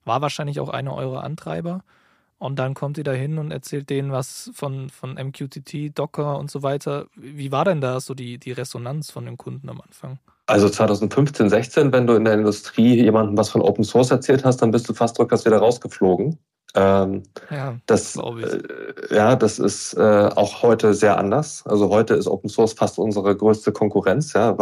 war 0.05 0.23
wahrscheinlich 0.23 0.59
auch 0.59 0.71
einer 0.71 0.95
eurer 0.95 1.23
Antreiber. 1.23 1.85
Und 2.39 2.59
dann 2.59 2.75
kommt 2.75 2.99
ihr 2.99 3.05
da 3.05 3.13
hin 3.13 3.39
und 3.39 3.51
erzählt 3.51 3.91
denen 3.91 4.13
was 4.13 4.51
von, 4.55 4.91
von 4.91 5.15
MQTT, 5.15 5.99
Docker 5.99 6.39
und 6.39 6.51
so 6.51 6.63
weiter. 6.63 7.07
Wie 7.17 7.51
war 7.51 7.65
denn 7.65 7.81
da 7.81 8.01
so 8.01 8.15
die, 8.15 8.39
die 8.39 8.53
Resonanz 8.53 9.11
von 9.11 9.27
den 9.27 9.37
Kunden 9.37 9.69
am 9.69 9.81
Anfang? 9.81 10.19
Also 10.47 10.69
2015, 10.69 11.51
16, 11.51 11.93
wenn 11.93 12.07
du 12.07 12.15
in 12.15 12.25
der 12.25 12.35
Industrie 12.35 12.95
jemandem 12.95 13.37
was 13.37 13.51
von 13.51 13.61
Open 13.61 13.85
Source 13.85 14.11
erzählt 14.11 14.45
hast, 14.45 14.63
dann 14.63 14.71
bist 14.71 14.89
du 14.89 14.95
fast 14.95 15.19
rückwärts 15.19 15.45
wieder 15.45 15.59
rausgeflogen. 15.59 16.39
Ähm, 16.75 17.23
ja, 17.51 17.77
das, 17.87 18.17
äh, 18.17 18.63
ja, 19.11 19.37
das 19.37 19.59
ist 19.59 19.95
äh, 19.95 20.29
auch 20.35 20.63
heute 20.63 20.95
sehr 20.95 21.19
anders. 21.19 21.65
Also 21.67 21.89
heute 21.89 22.15
ist 22.15 22.29
Open 22.29 22.49
Source 22.49 22.75
fast 22.75 22.99
unsere 22.99 23.35
größte 23.35 23.73
Konkurrenz, 23.73 24.35
ja, 24.35 24.57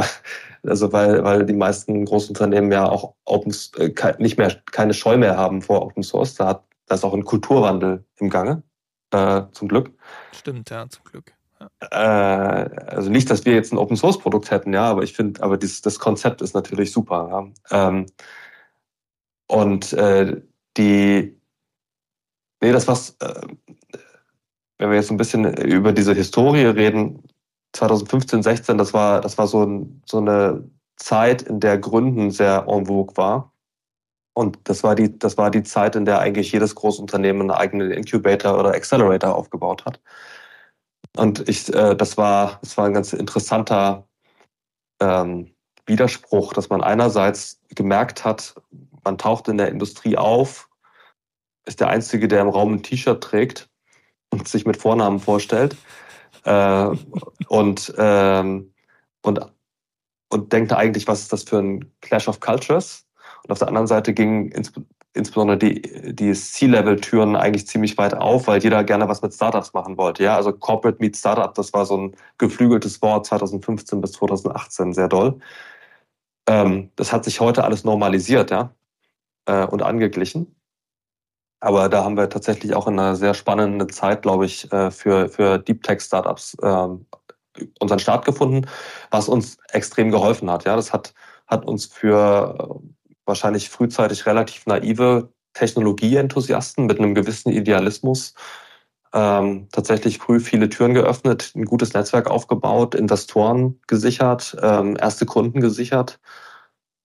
also 0.67 0.93
weil, 0.93 1.23
weil 1.25 1.45
die 1.45 1.53
meisten 1.53 2.05
Großunternehmen 2.05 2.71
ja 2.71 2.89
auch 2.89 3.15
Open, 3.25 3.55
äh, 3.79 3.93
nicht 4.19 4.39
mehr 4.39 4.55
keine 4.71 4.95
Scheu 4.95 5.19
mehr 5.19 5.37
haben 5.37 5.63
vor 5.63 5.83
Open 5.83 6.03
Source. 6.03 6.35
Da 6.37 6.49
hat 6.49 6.63
da 6.87 6.95
ist 6.95 7.05
auch 7.05 7.15
ein 7.15 7.25
Kulturwandel 7.25 8.05
im 8.17 8.31
Gange, 8.31 8.63
äh, 9.11 9.43
zum 9.53 9.69
Glück. 9.69 9.93
Stimmt, 10.33 10.71
ja, 10.71 10.89
zum 10.89 11.05
Glück. 11.05 11.35
Ja. 11.61 11.71
Äh, 11.91 12.71
also 12.87 13.11
nicht, 13.11 13.31
dass 13.31 13.45
wir 13.45 13.55
jetzt 13.55 13.73
ein 13.73 13.79
Open 13.79 13.97
Source 13.97 14.19
Produkt 14.19 14.51
hätten, 14.51 14.73
ja, 14.73 14.85
aber 14.85 15.03
ich 15.03 15.13
finde, 15.13 15.43
aber 15.43 15.57
dieses, 15.57 15.83
das 15.83 15.99
Konzept 15.99 16.43
ist 16.43 16.55
natürlich 16.55 16.93
super. 16.93 17.53
Ja. 17.71 17.89
Ähm, 17.89 18.07
und 19.49 19.93
äh, 19.93 20.41
die, 20.77 21.41
nee, 22.61 22.73
das 22.73 22.89
was, 22.89 23.17
äh, 23.21 23.43
wenn 24.79 24.91
wir 24.91 24.97
jetzt 24.97 25.11
ein 25.11 25.17
bisschen 25.17 25.45
über 25.57 25.93
diese 25.93 26.15
Historie 26.15 26.67
reden, 26.67 27.23
2015, 27.73 28.43
16, 28.43 28.79
das 28.79 28.93
war, 28.93 29.21
das 29.21 29.39
war 29.39 29.47
so, 29.47 29.65
ein, 29.65 30.03
so 30.07 30.19
eine 30.19 30.69
Zeit, 30.97 31.43
in 31.43 31.61
der 31.61 31.79
Gründen 31.79 32.31
sehr 32.31 32.67
en 32.69 32.87
vogue 32.87 33.17
war. 33.17 33.53
Und 34.37 34.59
das 34.65 34.83
war 34.83 34.95
die, 34.95 35.19
das 35.19 35.39
war 35.39 35.51
die 35.51 35.63
Zeit, 35.63 35.97
in 35.97 36.05
der 36.05 36.19
eigentlich 36.19 36.53
jedes 36.53 36.75
Großunternehmen 36.75 37.41
einen 37.41 37.59
eigenen 37.59 37.91
Incubator 37.91 38.59
oder 38.59 38.75
Accelerator 38.75 39.35
aufgebaut 39.35 39.87
hat. 39.87 39.99
Und 41.17 41.49
ich, 41.49 41.73
äh, 41.73 41.97
das 41.97 42.19
war, 42.19 42.59
das 42.61 42.77
war 42.77 42.85
ein 42.85 42.93
ganz 42.93 43.15
interessanter 43.15 44.07
ähm, 45.01 45.55
Widerspruch, 45.87 46.53
dass 46.53 46.69
man 46.69 46.83
einerseits 46.83 47.63
gemerkt 47.71 48.27
hat, 48.27 48.55
man 49.05 49.17
taucht 49.17 49.49
in 49.49 49.57
der 49.57 49.71
Industrie 49.71 50.19
auf, 50.19 50.69
ist 51.65 51.81
der 51.81 51.89
Einzige, 51.89 52.29
der 52.29 52.43
im 52.43 52.51
Raum 52.51 52.75
ein 52.75 52.83
T-Shirt 52.83 53.25
trägt 53.25 53.71
und 54.29 54.47
sich 54.49 54.67
mit 54.67 54.77
Vornamen 54.77 55.19
vorstellt 55.19 55.77
äh, 56.45 56.91
und, 57.49 57.95
ähm, 57.97 58.75
und, 59.23 59.41
und 60.29 60.53
denkt 60.53 60.75
eigentlich, 60.75 61.09
was 61.09 61.23
ist 61.23 61.33
das 61.33 61.45
für 61.45 61.57
ein 61.57 61.91
Clash 62.03 62.29
of 62.29 62.41
Cultures? 62.41 63.06
Und 63.47 63.53
auf 63.53 63.61
der 63.61 63.69
anderen 63.69 63.87
Seite 63.87 64.13
ging 64.13 64.51
ins, 64.51 64.73
insbesondere 65.15 65.57
die, 65.57 65.83
die 66.15 66.33
C-Level-Türen 66.33 67.37
eigentlich 67.37 67.69
ziemlich 67.69 67.97
weit 67.97 68.15
auf, 68.15 68.49
weil 68.49 68.61
jeder 68.61 68.83
gerne 68.83 69.09
was 69.09 69.23
mit 69.23 69.33
Startups 69.33 69.73
machen 69.73 69.97
wollte. 69.97 70.25
Ja, 70.25 70.35
also 70.35 70.53
Corporate 70.53 70.99
Meet 71.01 71.17
Startup, 71.17 71.55
das 71.55 71.73
war 71.73 71.87
so 71.87 71.97
ein 71.97 72.17
geflügeltes 72.39 73.01
Wort 73.03 73.25
2015 73.27 74.01
bis 74.01 74.13
2018, 74.13 74.93
sehr 74.93 75.09
doll. 75.09 75.39
Ähm, 76.49 76.91
das 76.97 77.13
hat 77.13 77.25
sich 77.25 77.39
heute 77.41 77.63
alles 77.63 77.85
normalisiert, 77.85 78.51
ja, 78.51 78.75
äh, 79.47 79.65
und 79.67 79.83
angeglichen. 79.83 80.57
Aber 81.61 81.89
da 81.89 82.05
haben 82.05 82.17
wir 82.17 82.29
tatsächlich 82.29 82.75
auch 82.75 82.89
in 82.89 82.99
einer 82.99 83.15
sehr 83.15 83.35
spannenden 83.35 83.89
Zeit, 83.91 84.23
glaube 84.23 84.47
ich, 84.47 84.73
äh, 84.73 84.91
für, 84.91 85.29
für 85.29 85.59
Deep 85.59 85.85
Tech 85.85 86.01
Startups 86.01 86.55
äh, 86.63 86.89
unseren 87.81 87.99
Start 88.01 88.25
gefunden, 88.25 88.67
was 89.11 89.29
uns 89.29 89.59
extrem 89.71 90.11
geholfen 90.11 90.51
hat. 90.51 90.65
Ja, 90.65 90.75
das 90.75 90.93
hat, 90.93 91.15
hat 91.47 91.65
uns 91.65 91.87
für 91.87 92.81
wahrscheinlich 93.27 93.69
frühzeitig 93.69 94.27
relativ 94.27 94.67
naive 94.67 95.31
Technologieenthusiasten 95.53 96.87
mit 96.87 96.99
einem 96.99 97.15
gewissen 97.15 97.51
Idealismus 97.51 98.35
ähm, 99.17 99.69
tatsächlich 99.73 100.19
früh 100.19 100.41
viele 100.41 100.69
Türen 100.69 100.93
geöffnet, 100.93 101.53
ein 101.57 101.65
gutes 101.65 101.95
Netzwerk 101.95 102.31
aufgebaut, 102.31 102.95
Investoren 102.95 103.81
gesichert, 103.87 104.57
ähm, 104.61 104.97
erste 105.01 105.25
Kunden 105.25 105.61
gesichert. 105.61 106.21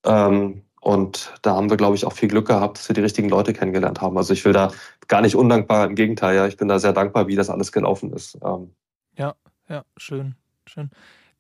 Ähm, 0.05 0.63
und 0.81 1.33
da 1.41 1.55
haben 1.55 1.69
wir, 1.69 1.77
glaube 1.77 1.95
ich, 1.95 2.05
auch 2.05 2.13
viel 2.13 2.27
Glück 2.27 2.47
gehabt, 2.47 2.79
dass 2.79 2.89
wir 2.89 2.95
die 2.95 3.01
richtigen 3.01 3.29
Leute 3.29 3.53
kennengelernt 3.53 4.01
haben. 4.01 4.17
Also 4.17 4.33
ich 4.33 4.43
will 4.43 4.51
da 4.51 4.71
gar 5.07 5.21
nicht 5.21 5.35
undankbar, 5.35 5.85
im 5.85 5.95
Gegenteil, 5.95 6.35
ja, 6.35 6.47
ich 6.47 6.57
bin 6.57 6.67
da 6.67 6.79
sehr 6.79 6.91
dankbar, 6.91 7.27
wie 7.27 7.35
das 7.35 7.49
alles 7.49 7.71
gelaufen 7.71 8.11
ist. 8.11 8.37
Ähm. 8.43 8.73
Ja, 9.15 9.35
ja, 9.69 9.85
schön, 9.95 10.35
schön. 10.65 10.89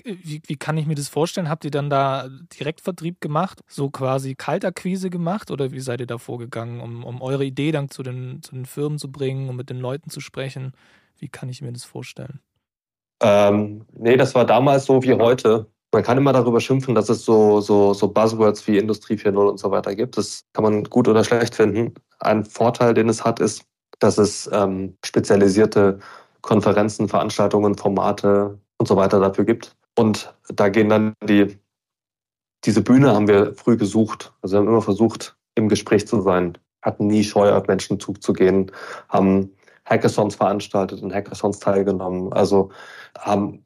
Wie, 0.03 0.41
wie 0.45 0.55
kann 0.55 0.77
ich 0.77 0.85
mir 0.85 0.95
das 0.95 1.09
vorstellen? 1.09 1.49
Habt 1.49 1.65
ihr 1.65 1.71
dann 1.71 1.89
da 1.89 2.27
Direktvertrieb 2.59 3.21
gemacht, 3.21 3.61
so 3.67 3.89
quasi 3.89 4.35
Kaltakquise 4.35 5.09
gemacht 5.09 5.51
oder 5.51 5.71
wie 5.71 5.79
seid 5.79 5.99
ihr 5.99 6.07
da 6.07 6.17
vorgegangen, 6.17 6.81
um, 6.81 7.03
um 7.03 7.21
eure 7.21 7.45
Idee 7.45 7.71
dann 7.71 7.89
zu 7.89 8.03
den, 8.03 8.41
zu 8.41 8.55
den 8.55 8.65
Firmen 8.65 8.97
zu 8.97 9.11
bringen, 9.11 9.49
um 9.49 9.55
mit 9.55 9.69
den 9.69 9.79
Leuten 9.79 10.09
zu 10.09 10.19
sprechen? 10.19 10.73
Wie 11.17 11.29
kann 11.29 11.49
ich 11.49 11.61
mir 11.61 11.71
das 11.71 11.83
vorstellen? 11.83 12.39
Ähm, 13.21 13.85
nee, 13.93 14.17
das 14.17 14.33
war 14.33 14.45
damals 14.45 14.85
so 14.85 15.03
wie 15.03 15.13
heute. 15.13 15.67
Man 15.93 16.03
kann 16.03 16.17
immer 16.17 16.33
darüber 16.33 16.59
schimpfen, 16.59 16.95
dass 16.95 17.09
es 17.09 17.25
so, 17.25 17.61
so, 17.61 17.93
so 17.93 18.07
Buzzwords 18.07 18.65
wie 18.67 18.77
Industrie 18.77 19.15
4.0 19.15 19.49
und 19.49 19.59
so 19.59 19.71
weiter 19.71 19.93
gibt. 19.93 20.17
Das 20.17 20.45
kann 20.53 20.63
man 20.63 20.83
gut 20.85 21.07
oder 21.07 21.23
schlecht 21.23 21.55
finden. 21.55 21.93
Ein 22.19 22.45
Vorteil, 22.45 22.93
den 22.93 23.09
es 23.09 23.23
hat, 23.23 23.39
ist, 23.39 23.65
dass 23.99 24.17
es 24.17 24.49
ähm, 24.51 24.97
spezialisierte 25.05 25.99
Konferenzen, 26.41 27.07
Veranstaltungen, 27.07 27.75
Formate 27.77 28.57
und 28.77 28.87
so 28.87 28.95
weiter 28.95 29.19
dafür 29.19 29.45
gibt. 29.45 29.75
Und 29.97 30.33
da 30.47 30.69
gehen 30.69 30.89
dann 30.89 31.13
die, 31.23 31.57
diese 32.63 32.81
Bühne 32.81 33.13
haben 33.13 33.27
wir 33.27 33.53
früh 33.55 33.77
gesucht. 33.77 34.33
Also 34.41 34.55
wir 34.55 34.59
haben 34.59 34.67
immer 34.67 34.81
versucht, 34.81 35.35
im 35.55 35.69
Gespräch 35.69 36.07
zu 36.07 36.21
sein, 36.21 36.57
hatten 36.81 37.07
nie 37.07 37.23
Scheu, 37.23 37.53
auf 37.53 37.67
Menschen 37.67 37.99
zuzugehen, 37.99 38.71
haben 39.09 39.51
Hackathons 39.85 40.35
veranstaltet 40.35 41.01
und 41.01 41.13
Hackathons 41.13 41.59
teilgenommen. 41.59 42.31
Also 42.31 42.71
haben 43.17 43.65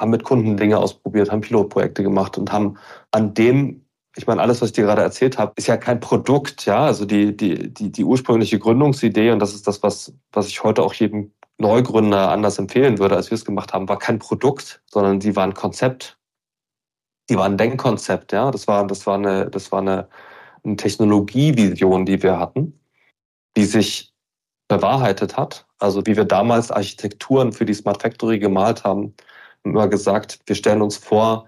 haben 0.00 0.10
mit 0.10 0.24
Kunden 0.24 0.56
Dinge 0.56 0.78
ausprobiert, 0.78 1.30
haben 1.30 1.42
Pilotprojekte 1.42 2.02
gemacht 2.02 2.38
und 2.38 2.50
haben 2.50 2.78
an 3.10 3.34
dem, 3.34 3.84
ich 4.16 4.26
meine, 4.26 4.40
alles, 4.40 4.60
was 4.60 4.70
ich 4.70 4.74
dir 4.74 4.84
gerade 4.84 5.02
erzählt 5.02 5.38
habe, 5.38 5.52
ist 5.56 5.68
ja 5.68 5.76
kein 5.76 6.00
Produkt, 6.00 6.64
ja. 6.66 6.86
Also 6.86 7.04
die, 7.04 7.36
die, 7.36 7.72
die, 7.72 7.92
die 7.92 8.04
ursprüngliche 8.04 8.58
Gründungsidee, 8.58 9.30
und 9.30 9.40
das 9.40 9.54
ist 9.54 9.66
das, 9.66 9.82
was, 9.82 10.14
was 10.32 10.48
ich 10.48 10.64
heute 10.64 10.82
auch 10.82 10.94
jedem 10.94 11.32
Neugründer 11.60 12.30
anders 12.30 12.58
empfehlen 12.58 12.98
würde, 12.98 13.16
als 13.16 13.30
wir 13.30 13.36
es 13.36 13.44
gemacht 13.44 13.72
haben, 13.72 13.88
war 13.88 13.98
kein 13.98 14.18
Produkt, 14.18 14.82
sondern 14.86 15.20
die 15.20 15.36
war 15.36 15.44
ein 15.44 15.54
Konzept. 15.54 16.18
Die 17.28 17.36
war 17.36 17.44
ein 17.44 17.58
Denkkonzept, 17.58 18.32
ja. 18.32 18.50
Das 18.50 18.66
war, 18.66 18.86
das 18.86 19.06
war 19.06 19.14
eine, 19.16 19.50
das 19.50 19.70
war 19.70 19.80
eine, 19.80 20.08
eine 20.64 20.76
Technologievision, 20.76 22.06
die 22.06 22.22
wir 22.22 22.38
hatten, 22.38 22.80
die 23.56 23.64
sich 23.64 24.12
bewahrheitet 24.68 25.36
hat. 25.36 25.66
Also 25.78 26.04
wie 26.06 26.16
wir 26.16 26.24
damals 26.24 26.70
Architekturen 26.70 27.52
für 27.52 27.66
die 27.66 27.74
Smart 27.74 28.02
Factory 28.02 28.38
gemalt 28.38 28.84
haben, 28.84 29.14
immer 29.62 29.88
gesagt, 29.88 30.40
wir 30.46 30.56
stellen 30.56 30.82
uns 30.82 30.96
vor, 30.96 31.46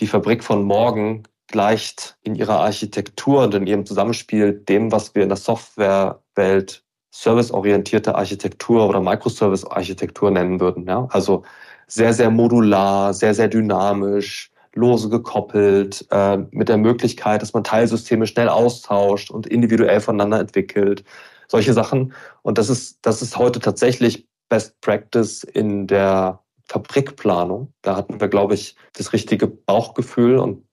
die 0.00 0.06
Fabrik 0.06 0.42
von 0.42 0.64
morgen 0.64 1.22
gleicht 1.46 2.18
in 2.22 2.34
ihrer 2.34 2.60
Architektur 2.60 3.44
und 3.44 3.54
in 3.54 3.66
ihrem 3.66 3.86
Zusammenspiel 3.86 4.52
dem, 4.52 4.90
was 4.90 5.14
wir 5.14 5.22
in 5.22 5.28
der 5.28 5.38
Softwarewelt 5.38 6.85
serviceorientierte 7.20 8.14
Architektur 8.14 8.86
oder 8.88 9.00
Microservice-Architektur 9.00 10.30
nennen 10.30 10.60
würden. 10.60 10.86
Ja? 10.86 11.06
Also 11.10 11.44
sehr, 11.86 12.12
sehr 12.12 12.30
modular, 12.30 13.14
sehr, 13.14 13.34
sehr 13.34 13.48
dynamisch, 13.48 14.50
lose 14.74 15.08
gekoppelt, 15.08 16.06
äh, 16.10 16.38
mit 16.50 16.68
der 16.68 16.76
Möglichkeit, 16.76 17.40
dass 17.40 17.54
man 17.54 17.64
Teilsysteme 17.64 18.26
schnell 18.26 18.48
austauscht 18.48 19.30
und 19.30 19.46
individuell 19.46 20.00
voneinander 20.00 20.40
entwickelt. 20.40 21.04
Solche 21.48 21.72
Sachen. 21.72 22.12
Und 22.42 22.58
das 22.58 22.68
ist, 22.68 22.98
das 23.02 23.22
ist 23.22 23.38
heute 23.38 23.60
tatsächlich 23.60 24.28
Best 24.48 24.78
Practice 24.80 25.42
in 25.44 25.86
der 25.86 26.40
Fabrikplanung. 26.68 27.72
Da 27.82 27.96
hatten 27.96 28.20
wir, 28.20 28.28
glaube 28.28 28.54
ich, 28.54 28.76
das 28.92 29.12
richtige 29.12 29.46
Bauchgefühl 29.46 30.38
und 30.38 30.66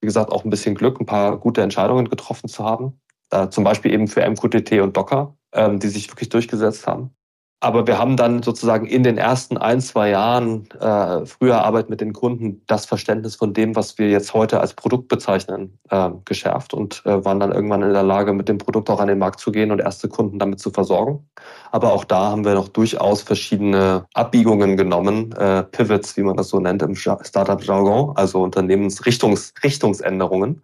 wie 0.00 0.06
gesagt 0.06 0.30
auch 0.30 0.44
ein 0.44 0.50
bisschen 0.50 0.74
Glück, 0.74 1.00
ein 1.00 1.06
paar 1.06 1.36
gute 1.38 1.62
Entscheidungen 1.62 2.08
getroffen 2.08 2.48
zu 2.48 2.64
haben. 2.64 3.00
Äh, 3.30 3.48
zum 3.48 3.64
Beispiel 3.64 3.92
eben 3.92 4.08
für 4.08 4.28
MQTT 4.28 4.80
und 4.80 4.96
Docker, 4.96 5.36
ähm, 5.52 5.78
die 5.78 5.88
sich 5.88 6.10
wirklich 6.10 6.28
durchgesetzt 6.28 6.86
haben. 6.86 7.14
Aber 7.62 7.86
wir 7.86 7.98
haben 7.98 8.16
dann 8.16 8.42
sozusagen 8.42 8.86
in 8.86 9.02
den 9.02 9.18
ersten 9.18 9.58
ein, 9.58 9.82
zwei 9.82 10.08
Jahren 10.08 10.66
äh, 10.80 11.26
früher 11.26 11.62
Arbeit 11.62 11.90
mit 11.90 12.00
den 12.00 12.14
Kunden 12.14 12.62
das 12.66 12.86
Verständnis 12.86 13.36
von 13.36 13.52
dem, 13.52 13.76
was 13.76 13.98
wir 13.98 14.08
jetzt 14.08 14.32
heute 14.32 14.60
als 14.60 14.72
Produkt 14.72 15.08
bezeichnen, 15.08 15.78
äh, 15.90 16.08
geschärft 16.24 16.72
und 16.72 17.02
äh, 17.04 17.22
waren 17.22 17.38
dann 17.38 17.52
irgendwann 17.52 17.82
in 17.82 17.92
der 17.92 18.02
Lage, 18.02 18.32
mit 18.32 18.48
dem 18.48 18.56
Produkt 18.56 18.88
auch 18.88 18.98
an 18.98 19.08
den 19.08 19.18
Markt 19.18 19.40
zu 19.40 19.52
gehen 19.52 19.72
und 19.72 19.78
erste 19.78 20.08
Kunden 20.08 20.38
damit 20.38 20.58
zu 20.58 20.70
versorgen. 20.70 21.28
Aber 21.70 21.92
auch 21.92 22.04
da 22.04 22.30
haben 22.30 22.46
wir 22.46 22.54
noch 22.54 22.68
durchaus 22.68 23.20
verschiedene 23.20 24.06
Abbiegungen 24.14 24.78
genommen, 24.78 25.32
äh, 25.32 25.62
Pivots, 25.64 26.16
wie 26.16 26.22
man 26.22 26.38
das 26.38 26.48
so 26.48 26.60
nennt 26.60 26.80
im 26.80 26.94
Startup-Jargon, 26.94 28.16
also 28.16 28.42
Unternehmensrichtungsänderungen, 28.42 30.62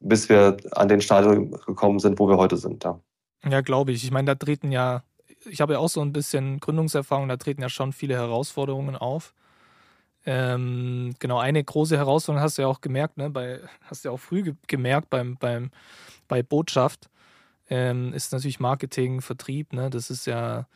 bis 0.00 0.28
wir 0.28 0.58
an 0.72 0.88
den 0.88 1.00
Stadium 1.00 1.52
gekommen 1.52 1.98
sind, 1.98 2.18
wo 2.18 2.28
wir 2.28 2.36
heute 2.36 2.58
sind. 2.58 2.84
Ja, 2.84 3.00
ja 3.52 3.60
glaube 3.60 3.92
ich. 3.92 4.04
Ich 4.04 4.10
meine, 4.10 4.26
da 4.26 4.34
treten 4.34 4.72
ja 4.72 5.02
ich 5.48 5.60
habe 5.60 5.74
ja 5.74 5.78
auch 5.78 5.88
so 5.88 6.00
ein 6.00 6.12
bisschen 6.12 6.60
Gründungserfahrung, 6.60 7.28
da 7.28 7.36
treten 7.36 7.62
ja 7.62 7.68
schon 7.68 7.92
viele 7.92 8.14
Herausforderungen 8.14 8.96
auf. 8.96 9.34
Ähm, 10.24 11.14
genau, 11.18 11.38
eine 11.38 11.62
große 11.62 11.96
Herausforderung 11.96 12.42
hast 12.42 12.58
du 12.58 12.62
ja 12.62 12.68
auch 12.68 12.80
gemerkt, 12.80 13.16
ne, 13.16 13.30
bei, 13.30 13.60
hast 13.82 14.04
du 14.04 14.08
ja 14.08 14.12
auch 14.12 14.20
früh 14.20 14.42
ge 14.42 14.54
gemerkt 14.66 15.08
beim, 15.08 15.36
beim, 15.36 15.70
bei 16.26 16.42
Botschaft, 16.42 17.08
ähm, 17.70 18.12
ist 18.12 18.32
natürlich 18.32 18.58
Marketing, 18.58 19.20
Vertrieb, 19.20 19.72
ne, 19.72 19.88
das 19.88 20.10
ist 20.10 20.26
ja 20.26 20.66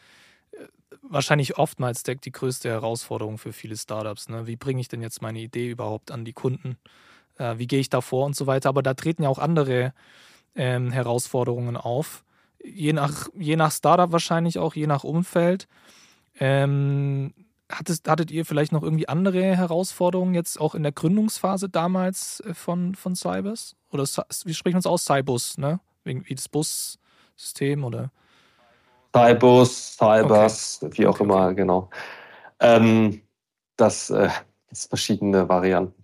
äh, 0.52 0.58
wahrscheinlich 1.02 1.58
oftmals 1.58 2.04
der, 2.04 2.14
die 2.14 2.30
größte 2.30 2.68
Herausforderung 2.68 3.38
für 3.38 3.52
viele 3.52 3.76
Startups. 3.76 4.28
Ne? 4.28 4.46
Wie 4.46 4.56
bringe 4.56 4.80
ich 4.80 4.88
denn 4.88 5.02
jetzt 5.02 5.20
meine 5.20 5.40
Idee 5.40 5.70
überhaupt 5.70 6.12
an 6.12 6.24
die 6.24 6.32
Kunden? 6.32 6.76
Äh, 7.36 7.58
wie 7.58 7.66
gehe 7.66 7.80
ich 7.80 7.90
da 7.90 8.00
vor 8.00 8.26
und 8.26 8.36
so 8.36 8.46
weiter? 8.46 8.68
Aber 8.68 8.82
da 8.82 8.94
treten 8.94 9.24
ja 9.24 9.28
auch 9.28 9.38
andere 9.38 9.92
ähm, 10.54 10.92
Herausforderungen 10.92 11.76
auf 11.76 12.22
je 12.64 12.92
nach, 12.92 13.28
je 13.36 13.56
nach 13.56 13.72
Startup 13.72 14.12
wahrscheinlich 14.12 14.58
auch, 14.58 14.74
je 14.74 14.86
nach 14.86 15.04
Umfeld. 15.04 15.68
Ähm, 16.38 17.32
hattet, 17.70 18.08
hattet 18.08 18.30
ihr 18.30 18.44
vielleicht 18.44 18.72
noch 18.72 18.82
irgendwie 18.82 19.08
andere 19.08 19.56
Herausforderungen 19.56 20.34
jetzt 20.34 20.60
auch 20.60 20.74
in 20.74 20.82
der 20.82 20.92
Gründungsphase 20.92 21.68
damals 21.68 22.40
äh, 22.40 22.54
von, 22.54 22.94
von 22.94 23.14
Cybers? 23.14 23.76
Oder 23.90 24.04
wie 24.44 24.54
sprechen 24.54 24.74
wir 24.74 24.78
uns 24.78 24.86
aus? 24.86 25.04
Cybus, 25.04 25.58
ne? 25.58 25.80
Wie 26.04 26.34
das 26.34 26.48
Bussystem 26.48 27.84
oder? 27.84 28.10
Cybus, 29.14 29.96
Cybers, 29.96 30.80
okay. 30.82 30.98
wie 30.98 31.06
auch 31.06 31.14
okay, 31.14 31.24
immer, 31.24 31.54
genau. 31.54 31.90
Ähm, 32.60 33.22
das, 33.76 34.10
äh, 34.10 34.28
das 34.68 34.86
verschiedene 34.86 35.48
Varianten. 35.48 35.94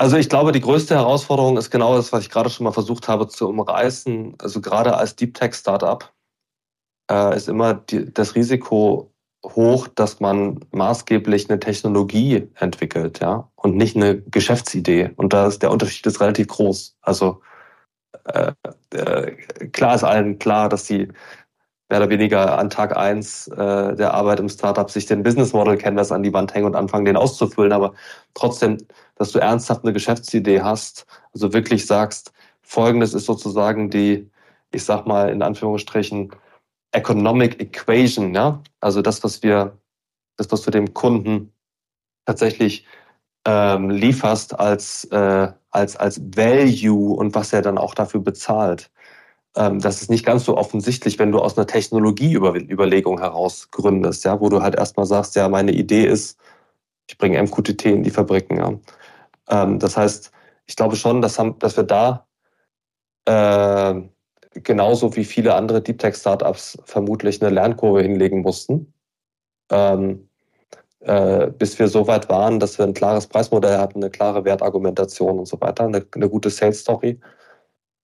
Also 0.00 0.16
ich 0.16 0.28
glaube, 0.28 0.52
die 0.52 0.60
größte 0.60 0.94
Herausforderung 0.94 1.56
ist 1.56 1.70
genau 1.70 1.96
das, 1.96 2.12
was 2.12 2.22
ich 2.22 2.30
gerade 2.30 2.50
schon 2.50 2.64
mal 2.64 2.72
versucht 2.72 3.08
habe 3.08 3.26
zu 3.26 3.48
umreißen. 3.48 4.36
Also 4.38 4.60
gerade 4.60 4.96
als 4.96 5.16
Deep 5.16 5.34
Tech 5.34 5.54
Startup 5.54 6.12
äh, 7.10 7.36
ist 7.36 7.48
immer 7.48 7.74
die, 7.74 8.12
das 8.12 8.36
Risiko 8.36 9.12
hoch, 9.44 9.88
dass 9.88 10.20
man 10.20 10.60
maßgeblich 10.70 11.50
eine 11.50 11.58
Technologie 11.58 12.48
entwickelt, 12.54 13.20
ja, 13.20 13.50
und 13.56 13.76
nicht 13.76 13.96
eine 13.96 14.20
Geschäftsidee. 14.22 15.10
Und 15.16 15.32
da 15.32 15.48
ist 15.48 15.62
der 15.62 15.72
Unterschied 15.72 16.06
ist 16.06 16.20
relativ 16.20 16.46
groß. 16.46 16.96
Also 17.02 17.42
äh, 18.24 18.52
äh, 18.92 19.32
klar 19.72 19.96
ist 19.96 20.04
allen 20.04 20.38
klar, 20.38 20.68
dass 20.68 20.86
sie 20.86 21.08
mehr 21.88 22.00
oder 22.00 22.10
weniger 22.10 22.58
an 22.58 22.70
Tag 22.70 22.96
eins 22.96 23.48
äh, 23.48 23.96
der 23.96 24.14
Arbeit 24.14 24.40
im 24.40 24.48
Startup 24.48 24.90
sich 24.90 25.06
den 25.06 25.22
Business 25.22 25.52
Model 25.52 25.76
Canvas 25.76 26.12
an 26.12 26.22
die 26.22 26.32
Wand 26.32 26.54
hängen 26.54 26.66
und 26.66 26.76
anfangen, 26.76 27.06
den 27.06 27.16
auszufüllen. 27.16 27.72
Aber 27.72 27.94
trotzdem, 28.34 28.78
dass 29.16 29.32
du 29.32 29.38
ernsthaft 29.38 29.84
eine 29.84 29.92
Geschäftsidee 29.92 30.60
hast, 30.60 31.06
also 31.32 31.52
wirklich 31.52 31.86
sagst, 31.86 32.32
folgendes 32.62 33.14
ist 33.14 33.26
sozusagen 33.26 33.88
die, 33.90 34.30
ich 34.70 34.84
sag 34.84 35.06
mal 35.06 35.30
in 35.30 35.42
Anführungsstrichen, 35.42 36.30
Economic 36.92 37.60
Equation, 37.60 38.34
ja, 38.34 38.62
also 38.80 39.02
das, 39.02 39.22
was 39.24 39.42
wir, 39.42 39.78
das, 40.36 40.50
was 40.50 40.62
du 40.62 40.70
dem 40.70 40.94
Kunden 40.94 41.52
tatsächlich 42.24 42.86
ähm, 43.46 43.90
lieferst 43.90 44.58
als, 44.58 45.04
äh, 45.04 45.52
als, 45.70 45.96
als 45.96 46.20
Value 46.20 47.14
und 47.16 47.34
was 47.34 47.52
er 47.52 47.62
dann 47.62 47.78
auch 47.78 47.94
dafür 47.94 48.20
bezahlt. 48.20 48.90
Ähm, 49.58 49.80
das 49.80 50.00
ist 50.02 50.08
nicht 50.08 50.24
ganz 50.24 50.44
so 50.44 50.56
offensichtlich, 50.56 51.18
wenn 51.18 51.32
du 51.32 51.40
aus 51.40 51.58
einer 51.58 51.66
Technologieüberlegung 51.66 53.18
heraus 53.18 53.70
gründest, 53.72 54.24
ja, 54.24 54.40
wo 54.40 54.48
du 54.48 54.62
halt 54.62 54.76
erstmal 54.76 55.06
sagst, 55.06 55.34
ja, 55.34 55.48
meine 55.48 55.72
Idee 55.72 56.06
ist, 56.06 56.38
ich 57.08 57.18
bringe 57.18 57.42
MQTT 57.42 57.86
in 57.86 58.04
die 58.04 58.10
Fabriken, 58.10 58.56
ja. 58.58 58.78
Ähm, 59.50 59.80
das 59.80 59.96
heißt, 59.96 60.30
ich 60.66 60.76
glaube 60.76 60.94
schon, 60.94 61.20
dass, 61.22 61.38
haben, 61.40 61.58
dass 61.58 61.76
wir 61.76 61.84
da 61.84 62.26
äh, 63.24 63.94
genauso 64.54 65.16
wie 65.16 65.24
viele 65.24 65.54
andere 65.54 65.82
Deep 65.82 65.98
Tech 65.98 66.14
Startups 66.14 66.78
vermutlich 66.84 67.42
eine 67.42 67.50
Lernkurve 67.50 68.02
hinlegen 68.02 68.42
mussten, 68.42 68.92
ähm, 69.70 70.28
äh, 71.00 71.48
bis 71.48 71.78
wir 71.80 71.88
so 71.88 72.06
weit 72.06 72.28
waren, 72.28 72.60
dass 72.60 72.78
wir 72.78 72.86
ein 72.86 72.94
klares 72.94 73.26
Preismodell 73.26 73.78
hatten, 73.78 74.02
eine 74.02 74.10
klare 74.10 74.44
Wertargumentation 74.44 75.40
und 75.40 75.46
so 75.46 75.60
weiter, 75.60 75.84
eine, 75.84 76.06
eine 76.14 76.28
gute 76.28 76.50
Sales 76.50 76.80
Story. 76.80 77.18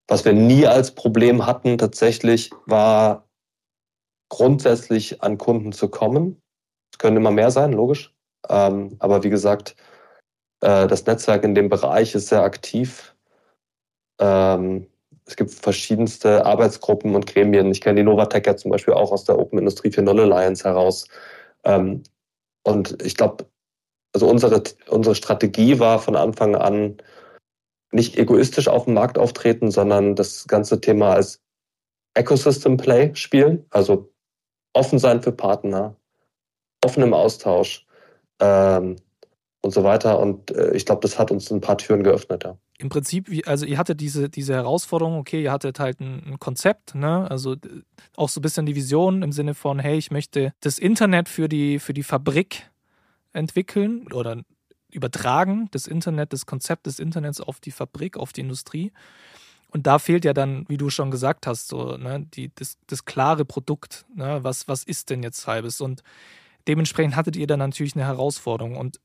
Was 0.08 0.24
wir 0.24 0.32
nie 0.32 0.66
als 0.66 0.94
Problem 0.94 1.46
hatten 1.46 1.78
tatsächlich, 1.78 2.50
war 2.66 3.28
grundsätzlich 4.28 5.22
an 5.22 5.38
Kunden 5.38 5.72
zu 5.72 5.88
kommen. 5.88 6.42
Es 6.92 6.98
können 6.98 7.16
immer 7.16 7.30
mehr 7.30 7.50
sein, 7.50 7.72
logisch. 7.72 8.14
Ähm, 8.48 8.96
aber 8.98 9.22
wie 9.24 9.30
gesagt, 9.30 9.76
äh, 10.60 10.86
das 10.86 11.06
Netzwerk 11.06 11.44
in 11.44 11.54
dem 11.54 11.68
Bereich 11.68 12.14
ist 12.14 12.28
sehr 12.28 12.42
aktiv. 12.42 13.14
Ähm, 14.20 14.86
es 15.26 15.36
gibt 15.36 15.52
verschiedenste 15.52 16.44
Arbeitsgruppen 16.44 17.14
und 17.14 17.26
Gremien. 17.26 17.70
Ich 17.70 17.80
kenne 17.80 18.00
die 18.00 18.04
Novatec 18.04 18.46
ja 18.46 18.56
zum 18.56 18.70
Beispiel 18.70 18.94
auch 18.94 19.10
aus 19.10 19.24
der 19.24 19.38
Open 19.38 19.58
Industry 19.58 19.88
4.0 19.88 20.20
Alliance 20.20 20.64
heraus. 20.64 21.08
Ähm, 21.64 22.02
und 22.62 23.02
ich 23.02 23.16
glaube, 23.16 23.46
also 24.12 24.28
unsere, 24.28 24.62
unsere 24.88 25.14
Strategie 25.14 25.78
war 25.78 25.98
von 25.98 26.16
Anfang 26.16 26.54
an 26.54 26.98
nicht 27.94 28.18
egoistisch 28.18 28.68
auf 28.68 28.84
dem 28.84 28.94
Markt 28.94 29.18
auftreten, 29.18 29.70
sondern 29.70 30.16
das 30.16 30.46
ganze 30.46 30.80
Thema 30.80 31.14
als 31.14 31.40
Ecosystem 32.14 32.76
Play 32.76 33.14
spielen. 33.14 33.64
Also 33.70 34.12
offen 34.72 34.98
sein 34.98 35.22
für 35.22 35.32
Partner, 35.32 35.96
offen 36.84 37.02
im 37.02 37.14
Austausch 37.14 37.86
ähm, 38.40 38.96
und 39.62 39.70
so 39.72 39.84
weiter. 39.84 40.18
Und 40.18 40.50
äh, 40.50 40.72
ich 40.74 40.86
glaube, 40.86 41.02
das 41.02 41.18
hat 41.18 41.30
uns 41.30 41.50
ein 41.50 41.60
paar 41.60 41.78
Türen 41.78 42.02
geöffnet. 42.02 42.44
Ja 42.44 42.58
im 42.78 42.88
Prinzip, 42.88 43.30
also 43.46 43.66
ihr 43.66 43.78
hattet 43.78 44.00
diese, 44.00 44.28
diese 44.28 44.54
Herausforderung, 44.54 45.16
okay, 45.16 45.42
ihr 45.42 45.52
hattet 45.52 45.78
halt 45.78 46.00
ein, 46.00 46.22
ein, 46.26 46.38
Konzept, 46.40 46.94
ne? 46.94 47.30
Also 47.30 47.56
auch 48.16 48.28
so 48.28 48.40
ein 48.40 48.42
bisschen 48.42 48.66
die 48.66 48.74
Vision 48.74 49.22
im 49.22 49.32
Sinne 49.32 49.54
von, 49.54 49.78
hey, 49.78 49.96
ich 49.96 50.10
möchte 50.10 50.52
das 50.60 50.78
Internet 50.78 51.28
für 51.28 51.48
die, 51.48 51.78
für 51.78 51.94
die 51.94 52.02
Fabrik 52.02 52.70
entwickeln 53.32 54.06
oder 54.12 54.42
übertragen, 54.94 55.68
das 55.70 55.86
Internet, 55.86 56.32
das 56.32 56.46
Konzept 56.46 56.86
des 56.86 56.98
Internets 56.98 57.40
auf 57.40 57.60
die 57.60 57.70
Fabrik, 57.70 58.16
auf 58.16 58.32
die 58.32 58.40
Industrie. 58.42 58.92
Und 59.68 59.88
da 59.88 59.98
fehlt 59.98 60.24
ja 60.24 60.32
dann, 60.32 60.64
wie 60.68 60.76
du 60.76 60.88
schon 60.88 61.10
gesagt 61.10 61.46
hast, 61.46 61.68
so, 61.68 61.96
ne, 61.96 62.24
die, 62.34 62.52
das, 62.54 62.78
das 62.86 63.04
klare 63.04 63.44
Produkt, 63.44 64.06
ne? 64.14 64.38
was, 64.42 64.68
was 64.68 64.84
ist 64.84 65.10
denn 65.10 65.24
jetzt 65.24 65.46
halbes? 65.48 65.80
Und 65.80 66.02
dementsprechend 66.68 67.16
hattet 67.16 67.34
ihr 67.34 67.48
dann 67.48 67.58
natürlich 67.58 67.96
eine 67.96 68.04
Herausforderung. 68.04 68.76
Und 68.76 69.00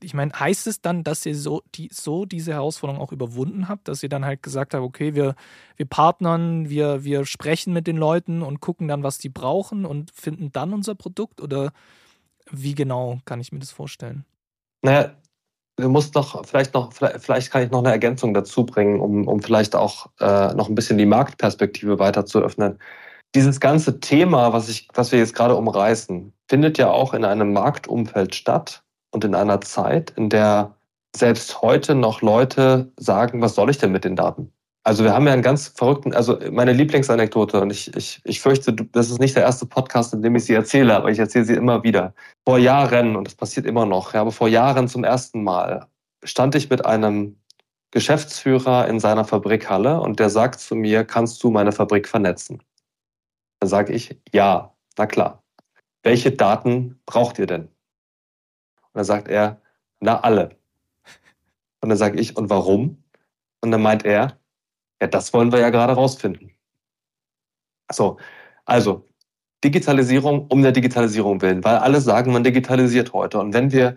ich 0.00 0.14
meine, 0.14 0.32
heißt 0.32 0.68
es 0.68 0.80
dann, 0.80 1.02
dass 1.02 1.26
ihr 1.26 1.36
so, 1.36 1.62
die, 1.74 1.88
so 1.92 2.24
diese 2.24 2.52
Herausforderung 2.52 3.02
auch 3.02 3.10
überwunden 3.10 3.68
habt, 3.68 3.88
dass 3.88 4.02
ihr 4.02 4.08
dann 4.08 4.24
halt 4.24 4.42
gesagt 4.42 4.74
habt, 4.74 4.84
okay, 4.84 5.14
wir, 5.14 5.34
wir 5.76 5.86
partnern, 5.86 6.68
wir, 6.68 7.02
wir 7.04 7.24
sprechen 7.24 7.72
mit 7.72 7.88
den 7.88 7.96
Leuten 7.96 8.42
und 8.42 8.60
gucken 8.60 8.88
dann, 8.88 9.02
was 9.02 9.18
die 9.18 9.28
brauchen 9.28 9.84
und 9.84 10.12
finden 10.12 10.52
dann 10.52 10.72
unser 10.72 10.94
Produkt? 10.94 11.40
Oder 11.40 11.72
wie 12.50 12.74
genau 12.74 13.20
kann 13.24 13.40
ich 13.40 13.50
mir 13.50 13.58
das 13.58 13.72
vorstellen? 13.72 14.24
Naja, 14.82 15.14
du 15.76 15.88
musst 15.88 16.14
noch, 16.14 16.44
vielleicht 16.46 16.74
noch, 16.74 16.92
vielleicht 16.92 17.50
kann 17.50 17.62
ich 17.62 17.70
noch 17.70 17.80
eine 17.80 17.90
Ergänzung 17.90 18.34
dazu 18.34 18.64
bringen, 18.66 19.00
um, 19.00 19.26
um 19.26 19.40
vielleicht 19.42 19.74
auch 19.74 20.06
äh, 20.20 20.54
noch 20.54 20.68
ein 20.68 20.74
bisschen 20.74 20.98
die 20.98 21.06
Marktperspektive 21.06 21.98
weiter 21.98 22.26
zu 22.26 22.40
öffnen. 22.40 22.78
Dieses 23.34 23.60
ganze 23.60 24.00
Thema, 24.00 24.52
was 24.52 24.68
ich, 24.68 24.88
was 24.94 25.12
wir 25.12 25.18
jetzt 25.18 25.34
gerade 25.34 25.56
umreißen, 25.56 26.32
findet 26.48 26.78
ja 26.78 26.90
auch 26.90 27.14
in 27.14 27.24
einem 27.24 27.52
Marktumfeld 27.52 28.34
statt, 28.34 28.82
und 29.12 29.24
in 29.24 29.34
einer 29.34 29.60
Zeit, 29.60 30.10
in 30.16 30.28
der 30.28 30.74
selbst 31.14 31.62
heute 31.62 31.94
noch 31.94 32.22
Leute 32.22 32.90
sagen, 32.96 33.40
was 33.40 33.54
soll 33.54 33.70
ich 33.70 33.78
denn 33.78 33.92
mit 33.92 34.04
den 34.04 34.16
Daten? 34.16 34.52
Also 34.84 35.04
wir 35.04 35.12
haben 35.12 35.26
ja 35.26 35.32
einen 35.32 35.42
ganz 35.42 35.68
verrückten, 35.68 36.12
also 36.12 36.38
meine 36.50 36.72
Lieblingsanekdote 36.72 37.60
und 37.60 37.70
ich, 37.70 37.94
ich, 37.96 38.20
ich 38.24 38.40
fürchte, 38.40 38.72
das 38.74 39.10
ist 39.10 39.20
nicht 39.20 39.36
der 39.36 39.44
erste 39.44 39.64
Podcast, 39.64 40.12
in 40.12 40.22
dem 40.22 40.34
ich 40.34 40.44
sie 40.44 40.54
erzähle, 40.54 40.96
aber 40.96 41.10
ich 41.10 41.20
erzähle 41.20 41.44
sie 41.44 41.54
immer 41.54 41.84
wieder. 41.84 42.14
Vor 42.44 42.58
Jahren, 42.58 43.14
und 43.14 43.28
das 43.28 43.36
passiert 43.36 43.64
immer 43.64 43.86
noch, 43.86 44.12
ja, 44.12 44.22
aber 44.22 44.32
vor 44.32 44.48
Jahren 44.48 44.88
zum 44.88 45.04
ersten 45.04 45.44
Mal 45.44 45.86
stand 46.24 46.56
ich 46.56 46.68
mit 46.68 46.84
einem 46.84 47.36
Geschäftsführer 47.92 48.88
in 48.88 48.98
seiner 48.98 49.24
Fabrikhalle 49.24 50.00
und 50.00 50.18
der 50.18 50.30
sagt 50.30 50.58
zu 50.58 50.74
mir, 50.74 51.04
kannst 51.04 51.42
du 51.44 51.50
meine 51.50 51.70
Fabrik 51.70 52.08
vernetzen? 52.08 52.62
Dann 53.60 53.68
sage 53.68 53.92
ich, 53.92 54.18
ja, 54.32 54.74
na 54.98 55.06
klar. 55.06 55.44
Welche 56.02 56.32
Daten 56.32 57.00
braucht 57.06 57.38
ihr 57.38 57.46
denn? 57.46 57.62
Und 57.64 58.94
dann 58.94 59.04
sagt 59.04 59.28
er, 59.28 59.60
na 60.00 60.20
alle. 60.20 60.56
Und 61.80 61.90
dann 61.90 61.98
sage 61.98 62.18
ich, 62.18 62.36
und 62.36 62.50
warum? 62.50 63.04
Und 63.60 63.70
dann 63.70 63.82
meint 63.82 64.04
er, 64.04 64.38
ja, 65.02 65.08
das 65.08 65.32
wollen 65.32 65.50
wir 65.50 65.58
ja 65.58 65.70
gerade 65.70 65.94
rausfinden. 65.94 66.52
So, 67.90 68.18
also 68.64 69.08
Digitalisierung 69.64 70.46
um 70.46 70.62
der 70.62 70.70
Digitalisierung 70.70 71.42
willen, 71.42 71.64
weil 71.64 71.76
alle 71.78 72.00
sagen, 72.00 72.32
man 72.32 72.44
digitalisiert 72.44 73.12
heute. 73.12 73.40
Und 73.40 73.52
wenn 73.52 73.72
wir, 73.72 73.96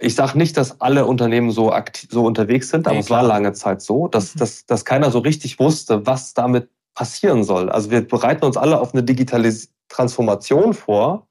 ich 0.00 0.14
sage 0.14 0.36
nicht, 0.36 0.58
dass 0.58 0.82
alle 0.82 1.06
Unternehmen 1.06 1.50
so 1.50 1.72
aktiv, 1.72 2.10
so 2.12 2.26
unterwegs 2.26 2.68
sind, 2.68 2.86
aber 2.86 2.96
nee, 2.96 3.00
es 3.00 3.08
war 3.08 3.22
lange 3.22 3.54
Zeit 3.54 3.80
so, 3.80 4.06
dass, 4.06 4.34
mhm. 4.34 4.40
dass, 4.40 4.66
dass 4.66 4.84
keiner 4.84 5.10
so 5.10 5.20
richtig 5.20 5.58
wusste, 5.58 6.06
was 6.06 6.34
damit 6.34 6.68
passieren 6.94 7.42
soll. 7.42 7.70
Also 7.70 7.90
wir 7.90 8.06
bereiten 8.06 8.44
uns 8.44 8.58
alle 8.58 8.78
auf 8.78 8.92
eine 8.92 9.02
digitale 9.02 9.50
Transformation 9.88 10.74
vor. 10.74 11.26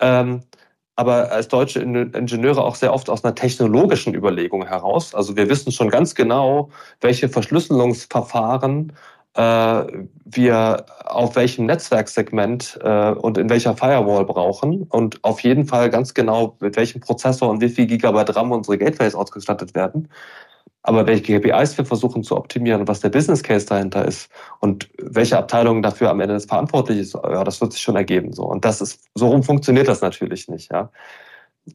Ähm, 0.00 0.42
aber 0.96 1.30
als 1.30 1.48
deutsche 1.48 1.80
Ingenieure 1.80 2.64
auch 2.64 2.74
sehr 2.74 2.92
oft 2.92 3.10
aus 3.10 3.22
einer 3.22 3.34
technologischen 3.34 4.14
Überlegung 4.14 4.66
heraus. 4.66 5.14
Also 5.14 5.36
wir 5.36 5.48
wissen 5.48 5.70
schon 5.70 5.90
ganz 5.90 6.14
genau, 6.14 6.70
welche 7.02 7.28
Verschlüsselungsverfahren 7.28 8.92
äh, 9.34 9.84
wir 10.24 10.86
auf 11.04 11.36
welchem 11.36 11.66
Netzwerksegment 11.66 12.78
äh, 12.82 13.10
und 13.10 13.36
in 13.36 13.50
welcher 13.50 13.76
Firewall 13.76 14.24
brauchen 14.24 14.84
und 14.84 15.22
auf 15.22 15.40
jeden 15.40 15.66
Fall 15.66 15.90
ganz 15.90 16.14
genau, 16.14 16.56
mit 16.60 16.76
welchem 16.76 17.00
Prozessor 17.00 17.50
und 17.50 17.60
wie 17.60 17.68
viel 17.68 17.86
Gigabyte 17.86 18.34
RAM 18.34 18.50
unsere 18.52 18.78
Gateways 18.78 19.14
ausgestattet 19.14 19.74
werden. 19.74 20.08
Aber 20.86 21.04
welche 21.04 21.40
KPIs 21.40 21.76
wir 21.78 21.84
versuchen 21.84 22.22
zu 22.22 22.36
optimieren, 22.36 22.86
was 22.86 23.00
der 23.00 23.08
Business 23.08 23.42
Case 23.42 23.66
dahinter 23.66 24.04
ist 24.04 24.30
und 24.60 24.88
welche 24.98 25.36
Abteilung 25.36 25.82
dafür 25.82 26.10
am 26.10 26.20
Ende 26.20 26.38
verantwortlich 26.38 26.98
ist, 26.98 27.14
ja, 27.14 27.42
das 27.42 27.60
wird 27.60 27.72
sich 27.72 27.82
schon 27.82 27.96
ergeben. 27.96 28.32
So. 28.32 28.44
Und 28.44 28.64
das 28.64 28.80
ist, 28.80 29.04
so 29.16 29.26
rum 29.26 29.42
funktioniert 29.42 29.88
das 29.88 30.00
natürlich 30.00 30.46
nicht. 30.46 30.70
Ja. 30.70 30.92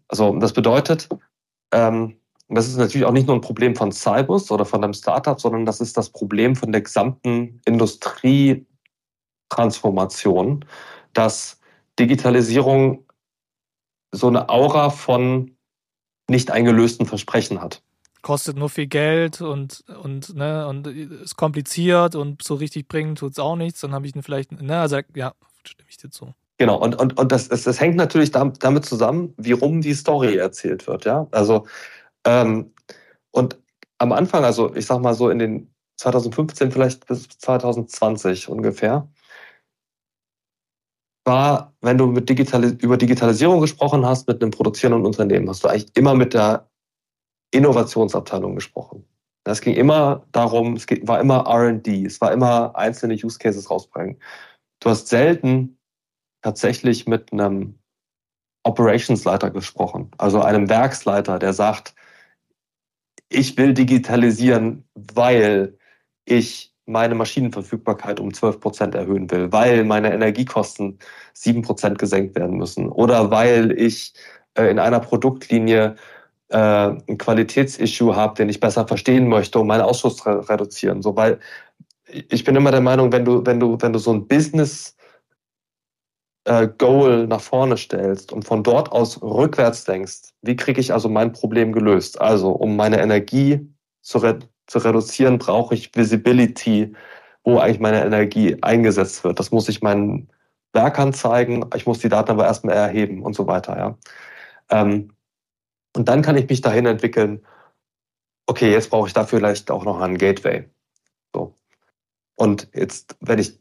Also 0.08 0.34
das 0.38 0.54
bedeutet, 0.54 1.10
ähm, 1.74 2.16
das 2.48 2.70
ist 2.70 2.78
natürlich 2.78 3.06
auch 3.06 3.12
nicht 3.12 3.28
nur 3.28 3.36
ein 3.36 3.42
Problem 3.42 3.76
von 3.76 3.92
Cybus 3.92 4.50
oder 4.50 4.64
von 4.64 4.82
einem 4.82 4.94
Startup, 4.94 5.42
sondern 5.42 5.66
das 5.66 5.82
ist 5.82 5.98
das 5.98 6.10
Problem 6.10 6.56
von 6.56 6.72
der 6.72 6.80
gesamten 6.80 7.60
Industrietransformation, 7.66 10.64
dass 11.12 11.60
Digitalisierung 12.00 13.04
so 14.14 14.28
eine 14.28 14.48
Aura 14.48 14.90
von 14.90 15.58
nicht 16.30 16.50
eingelösten 16.50 17.06
Versprechen 17.06 17.62
hat 17.62 17.84
kostet 18.22 18.58
nur 18.58 18.70
viel 18.70 18.88
Geld 18.88 19.42
und, 19.42 19.84
und, 20.02 20.36
ne, 20.36 20.68
und 20.68 20.88
ist 20.88 21.36
kompliziert 21.36 22.16
und 22.16 22.44
so 22.44 22.56
richtig 22.56 22.88
bringen 22.88 23.16
tut 23.16 23.34
es 23.34 23.40
auch 23.40 23.56
nichts, 23.56 23.82
dann 23.82 23.94
habe 23.94 24.06
ich 24.06 24.14
vielleicht, 24.22 24.52
ne, 24.52 24.80
also 24.80 25.00
ja, 25.16 25.34
stimme 25.64 25.90
ich 25.90 25.98
dir 25.98 26.10
zu. 26.10 26.34
Genau, 26.58 26.78
und, 26.78 26.96
und, 27.00 27.18
und 27.18 27.32
das, 27.32 27.50
das, 27.50 27.64
das 27.64 27.80
hängt 27.80 27.96
natürlich 27.96 28.32
damit 28.32 28.86
zusammen, 28.86 29.34
wie 29.38 29.54
rum 29.54 29.82
die 29.82 29.96
Story 29.96 30.36
erzählt 30.38 30.86
wird, 30.88 31.06
ja. 31.06 31.28
Also, 31.32 31.66
ähm, 32.26 32.74
und 33.32 33.58
am 33.98 34.12
Anfang, 34.12 34.44
also 34.44 34.76
ich 34.76 34.86
sag 34.86 35.02
mal 35.02 35.14
so 35.14 35.30
in 35.30 35.40
den 35.40 35.74
2015 35.98 36.72
vielleicht 36.72 37.08
bis 37.08 37.28
2020 37.30 38.50
ungefähr, 38.50 39.08
war, 41.26 41.74
wenn 41.82 41.98
du 41.98 42.08
mit 42.08 42.30
Digitalis 42.30 42.74
über 42.80 42.98
Digitalisierung 42.98 43.62
gesprochen 43.62 44.06
hast 44.06 44.28
mit 44.28 44.42
einem 44.42 44.52
produzierenden 44.52 45.06
Unternehmen, 45.06 45.50
hast 45.50 45.64
du 45.64 45.68
eigentlich 45.68 45.96
immer 45.96 46.16
mit 46.16 46.34
der 46.34 46.71
Innovationsabteilung 47.52 48.56
gesprochen. 48.56 49.06
Es 49.44 49.62
ging 49.62 49.76
immer 49.76 50.26
darum, 50.32 50.76
es 50.76 50.86
war 51.04 51.20
immer 51.20 51.46
R&D, 51.48 52.06
es 52.06 52.22
war 52.22 52.32
immer 52.32 52.76
einzelne 52.76 53.16
Use 53.16 53.40
Cases 53.40 53.70
rausbringen. 53.70 54.20
Du 54.80 54.90
hast 54.90 55.08
selten 55.08 55.78
tatsächlich 56.42 57.08
mit 57.08 57.34
einem 57.34 57.80
Operationsleiter 58.64 59.50
gesprochen, 59.50 60.12
also 60.18 60.42
einem 60.42 60.70
Werksleiter, 60.70 61.40
der 61.40 61.54
sagt, 61.54 61.96
ich 63.30 63.58
will 63.58 63.74
digitalisieren, 63.74 64.84
weil 64.94 65.78
ich 66.26 66.76
meine 66.86 67.16
Maschinenverfügbarkeit 67.16 68.20
um 68.20 68.34
12 68.34 68.60
Prozent 68.60 68.96
erhöhen 68.96 69.30
will, 69.32 69.52
weil 69.52 69.84
meine 69.86 70.14
Energiekosten 70.14 71.00
7 71.34 71.62
Prozent 71.62 71.98
gesenkt 71.98 72.36
werden 72.36 72.58
müssen 72.58 72.90
oder 72.90 73.32
weil 73.32 73.72
ich 73.72 74.14
äh, 74.56 74.70
in 74.70 74.80
einer 74.80 75.00
Produktlinie 75.00 75.96
äh, 76.52 76.58
ein 77.08 77.18
Qualitätsissue 77.18 78.16
habe, 78.16 78.36
den 78.36 78.50
ich 78.50 78.60
besser 78.60 78.88
verstehen 78.88 79.28
möchte, 79.28 79.60
um 79.60 79.68
meinen 79.68 79.82
Ausschuss 79.82 80.18
zu 80.18 80.30
reduzieren. 80.30 81.02
So, 81.02 81.16
weil 81.16 81.40
ich 82.06 82.44
bin 82.44 82.56
immer 82.56 82.72
der 82.72 82.82
Meinung, 82.82 83.12
wenn 83.12 83.26
du, 83.26 83.46
wenn 83.46 83.60
du, 83.60 83.78
wenn 83.80 83.94
du 83.94 84.00
so 84.00 84.12
ein 84.12 84.28
Business 84.28 84.96
äh, 86.46 86.68
Goal 86.78 87.28
nach 87.28 87.42
vorne 87.42 87.78
stellst 87.78 88.34
und 88.34 88.44
von 88.44 88.64
dort 88.64 88.92
aus 88.92 89.22
rückwärts 89.22 89.86
denkst, 89.86 90.34
wie 90.42 90.56
kriege 90.56 90.82
ich 90.82 90.94
also 90.94 91.08
mein 91.10 91.32
Problem 91.32 91.72
gelöst? 91.72 92.20
Also, 92.20 92.52
um 92.52 92.76
meine 92.76 93.02
Energie 93.02 93.60
zu, 94.02 94.18
re 94.18 94.40
zu 94.68 94.80
reduzieren, 94.80 95.38
brauche 95.38 95.76
ich 95.76 95.96
Visibility, 95.96 96.94
wo 97.44 97.60
eigentlich 97.60 97.80
meine 97.80 98.04
Energie 98.04 98.58
eingesetzt 98.62 99.24
wird. 99.24 99.40
Das 99.40 99.52
muss 99.52 99.70
ich 99.70 99.82
meinen 99.82 100.30
Werkern 100.74 101.14
zeigen, 101.14 101.66
ich 101.76 101.86
muss 101.86 102.00
die 102.00 102.10
Daten 102.10 102.32
aber 102.32 102.46
erstmal 102.46 102.76
erheben 102.76 103.24
und 103.24 103.36
so 103.36 103.48
weiter. 103.48 103.78
Ja. 103.78 103.98
Ähm, 104.70 105.12
und 105.96 106.08
dann 106.08 106.22
kann 106.22 106.38
ich 106.38 106.48
mich 106.50 106.62
dahin 106.62 106.86
entwickeln, 106.86 107.46
okay, 108.48 108.72
jetzt 108.72 108.90
brauche 108.90 109.08
ich 109.08 109.14
dafür 109.14 109.40
vielleicht 109.40 109.72
auch 109.72 109.84
noch 109.84 110.00
einen 110.00 110.18
Gateway. 110.18 110.70
So. 111.34 111.56
Und 112.36 112.70
jetzt, 112.74 113.16
wenn 113.20 113.40
ich, 113.40 113.60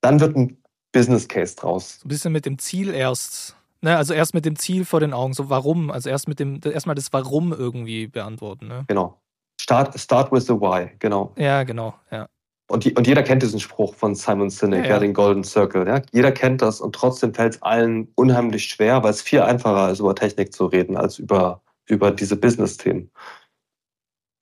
dann 0.00 0.20
wird 0.20 0.36
ein 0.36 0.62
Business 0.92 1.28
Case 1.28 1.56
draus. 1.56 2.00
So 2.00 2.06
ein 2.06 2.08
bisschen 2.08 2.32
mit 2.32 2.46
dem 2.46 2.58
Ziel 2.58 2.94
erst. 2.94 3.56
Ne, 3.80 3.96
also 3.98 4.14
erst 4.14 4.32
mit 4.32 4.46
dem 4.46 4.56
Ziel 4.56 4.86
vor 4.86 5.00
den 5.00 5.12
Augen, 5.12 5.34
so 5.34 5.50
warum, 5.50 5.90
also 5.90 6.08
erst 6.08 6.26
mit 6.26 6.40
dem, 6.40 6.60
erstmal 6.64 6.94
das 6.94 7.12
Warum 7.12 7.52
irgendwie 7.52 8.06
beantworten. 8.06 8.66
Ne? 8.66 8.84
Genau. 8.88 9.20
Start, 9.60 9.98
start 10.00 10.32
with 10.32 10.46
the 10.46 10.54
why, 10.54 10.90
genau. 10.98 11.34
Ja, 11.36 11.64
genau, 11.64 11.94
ja. 12.10 12.26
Und, 12.66 12.96
und 12.96 13.06
jeder 13.06 13.22
kennt 13.22 13.42
diesen 13.42 13.60
Spruch 13.60 13.94
von 13.94 14.14
Simon 14.14 14.48
Sinek, 14.48 14.84
ja, 14.84 14.92
ja. 14.92 14.98
den 14.98 15.12
Golden 15.12 15.44
Circle. 15.44 15.86
Ja? 15.86 16.00
Jeder 16.12 16.32
kennt 16.32 16.62
das 16.62 16.80
und 16.80 16.94
trotzdem 16.94 17.34
fällt 17.34 17.54
es 17.54 17.62
allen 17.62 18.08
unheimlich 18.14 18.64
schwer, 18.64 19.02
weil 19.02 19.10
es 19.10 19.22
viel 19.22 19.42
einfacher 19.42 19.90
ist, 19.90 20.00
über 20.00 20.14
Technik 20.14 20.52
zu 20.52 20.66
reden, 20.66 20.96
als 20.96 21.18
über, 21.18 21.62
über 21.86 22.10
diese 22.10 22.36
Business-Themen. 22.36 23.10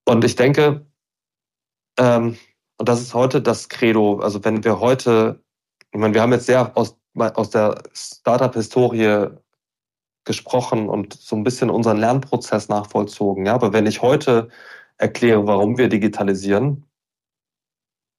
Und 0.06 0.24
ich 0.24 0.36
denke, 0.36 0.86
ähm, 1.98 2.36
und 2.78 2.88
das 2.88 3.00
ist 3.00 3.14
heute 3.14 3.42
das 3.42 3.68
Credo, 3.68 4.20
also 4.20 4.44
wenn 4.44 4.64
wir 4.64 4.80
heute 4.80 5.42
ich 5.92 6.00
meine, 6.00 6.14
wir 6.14 6.22
haben 6.22 6.32
jetzt 6.32 6.46
sehr 6.46 6.76
aus, 6.76 6.98
aus 7.14 7.50
der 7.50 7.82
Startup-Historie 7.92 9.28
gesprochen 10.24 10.88
und 10.88 11.12
so 11.12 11.36
ein 11.36 11.44
bisschen 11.44 11.68
unseren 11.68 11.98
Lernprozess 11.98 12.68
nachvollzogen. 12.68 13.46
Ja, 13.46 13.54
aber 13.54 13.72
wenn 13.72 13.86
ich 13.86 14.00
heute 14.00 14.48
erkläre, 14.96 15.46
warum 15.46 15.76
wir 15.76 15.88
digitalisieren, 15.88 16.84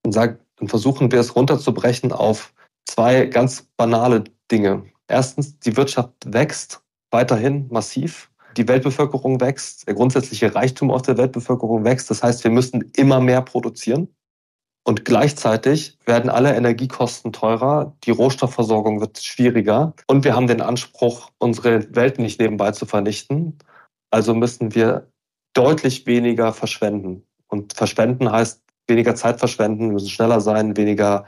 dann, 0.04 0.12
sag, 0.12 0.38
dann 0.56 0.68
versuchen 0.68 1.10
wir 1.10 1.18
es 1.18 1.34
runterzubrechen 1.34 2.12
auf 2.12 2.52
zwei 2.86 3.26
ganz 3.26 3.66
banale 3.76 4.24
Dinge. 4.50 4.84
Erstens, 5.08 5.58
die 5.58 5.76
Wirtschaft 5.76 6.12
wächst 6.26 6.82
weiterhin 7.10 7.68
massiv. 7.70 8.30
Die 8.56 8.68
Weltbevölkerung 8.68 9.40
wächst, 9.40 9.88
der 9.88 9.94
grundsätzliche 9.94 10.54
Reichtum 10.54 10.90
auf 10.90 11.02
der 11.02 11.16
Weltbevölkerung 11.16 11.84
wächst. 11.84 12.10
Das 12.10 12.22
heißt, 12.22 12.44
wir 12.44 12.50
müssen 12.50 12.92
immer 12.94 13.20
mehr 13.20 13.42
produzieren. 13.42 14.14
Und 14.86 15.06
gleichzeitig 15.06 15.98
werden 16.04 16.28
alle 16.28 16.54
Energiekosten 16.54 17.32
teurer, 17.32 17.96
die 18.04 18.10
Rohstoffversorgung 18.10 19.00
wird 19.00 19.18
schwieriger 19.18 19.94
und 20.06 20.24
wir 20.24 20.36
haben 20.36 20.46
den 20.46 20.60
Anspruch, 20.60 21.30
unsere 21.38 21.94
Welt 21.96 22.18
nicht 22.18 22.38
nebenbei 22.38 22.72
zu 22.72 22.84
vernichten. 22.84 23.58
Also 24.10 24.34
müssen 24.34 24.74
wir 24.74 25.10
deutlich 25.54 26.04
weniger 26.04 26.52
verschwenden. 26.52 27.26
Und 27.48 27.72
verschwenden 27.72 28.30
heißt 28.30 28.63
weniger 28.88 29.14
Zeit 29.14 29.38
verschwenden, 29.38 29.88
wir 29.88 29.94
müssen 29.94 30.08
schneller 30.08 30.40
sein, 30.40 30.76
weniger 30.76 31.24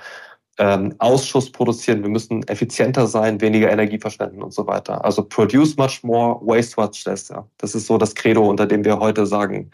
ähm, 0.58 0.94
Ausschuss 0.98 1.50
produzieren, 1.50 2.02
wir 2.02 2.08
müssen 2.08 2.42
effizienter 2.48 3.06
sein, 3.06 3.40
weniger 3.40 3.70
Energie 3.70 3.98
verschwenden 3.98 4.42
und 4.42 4.52
so 4.52 4.66
weiter. 4.66 5.04
Also 5.04 5.22
produce 5.22 5.76
much 5.76 6.02
more, 6.02 6.40
waste 6.42 6.80
much 6.80 7.04
less. 7.04 7.28
Ja. 7.28 7.46
Das 7.58 7.74
ist 7.74 7.86
so 7.86 7.98
das 7.98 8.14
Credo, 8.14 8.48
unter 8.48 8.66
dem 8.66 8.84
wir 8.84 8.98
heute 8.98 9.26
sagen, 9.26 9.70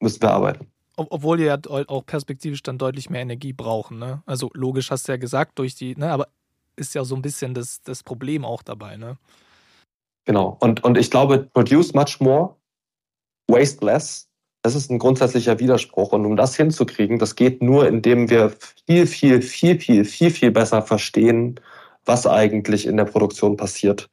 müssen 0.00 0.22
wir 0.22 0.30
arbeiten. 0.30 0.66
Ob, 0.96 1.08
obwohl 1.10 1.40
ihr 1.40 1.46
ja 1.46 1.58
auch 1.88 2.06
perspektivisch 2.06 2.62
dann 2.62 2.78
deutlich 2.78 3.10
mehr 3.10 3.20
Energie 3.20 3.52
brauchen. 3.52 3.98
Ne? 3.98 4.22
Also 4.24 4.50
logisch 4.54 4.90
hast 4.90 5.06
du 5.08 5.12
ja 5.12 5.18
gesagt, 5.18 5.58
durch 5.58 5.74
die, 5.74 5.94
ne? 5.96 6.10
aber 6.10 6.28
ist 6.76 6.94
ja 6.94 7.04
so 7.04 7.14
ein 7.14 7.22
bisschen 7.22 7.52
das, 7.52 7.82
das 7.82 8.02
Problem 8.02 8.44
auch 8.44 8.62
dabei. 8.62 8.96
Ne? 8.96 9.18
Genau. 10.24 10.56
Und, 10.60 10.82
und 10.84 10.96
ich 10.96 11.10
glaube, 11.10 11.50
produce 11.52 11.92
much 11.92 12.20
more, 12.20 12.56
waste 13.48 13.84
less, 13.84 14.25
das 14.66 14.74
ist 14.74 14.90
ein 14.90 14.98
grundsätzlicher 14.98 15.60
Widerspruch. 15.60 16.10
Und 16.10 16.26
um 16.26 16.36
das 16.36 16.56
hinzukriegen, 16.56 17.20
das 17.20 17.36
geht 17.36 17.62
nur, 17.62 17.86
indem 17.86 18.28
wir 18.30 18.52
viel, 18.84 19.06
viel, 19.06 19.40
viel, 19.40 19.78
viel, 19.78 20.04
viel, 20.04 20.30
viel 20.30 20.50
besser 20.50 20.82
verstehen, 20.82 21.60
was 22.04 22.26
eigentlich 22.26 22.84
in 22.84 22.96
der 22.96 23.04
Produktion 23.04 23.56
passiert. 23.56 24.10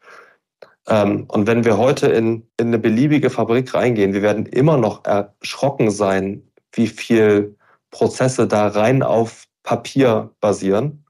Ähm, 0.87 1.25
und 1.29 1.47
wenn 1.47 1.65
wir 1.65 1.79
heute 1.79 2.05
in, 2.05 2.45
in 2.59 2.67
eine 2.67 2.77
beliebige 2.77 3.31
Fabrik 3.31 3.73
reingehen, 3.73 4.13
wir 4.13 4.21
werden 4.21 4.45
immer 4.45 4.77
noch 4.77 5.03
erschrocken 5.05 5.89
sein, 5.89 6.43
wie 6.71 6.87
viel 6.87 7.55
Prozesse 7.89 8.47
da 8.47 8.67
rein 8.67 9.01
auf 9.01 9.45
Papier 9.63 10.29
basieren. 10.39 11.03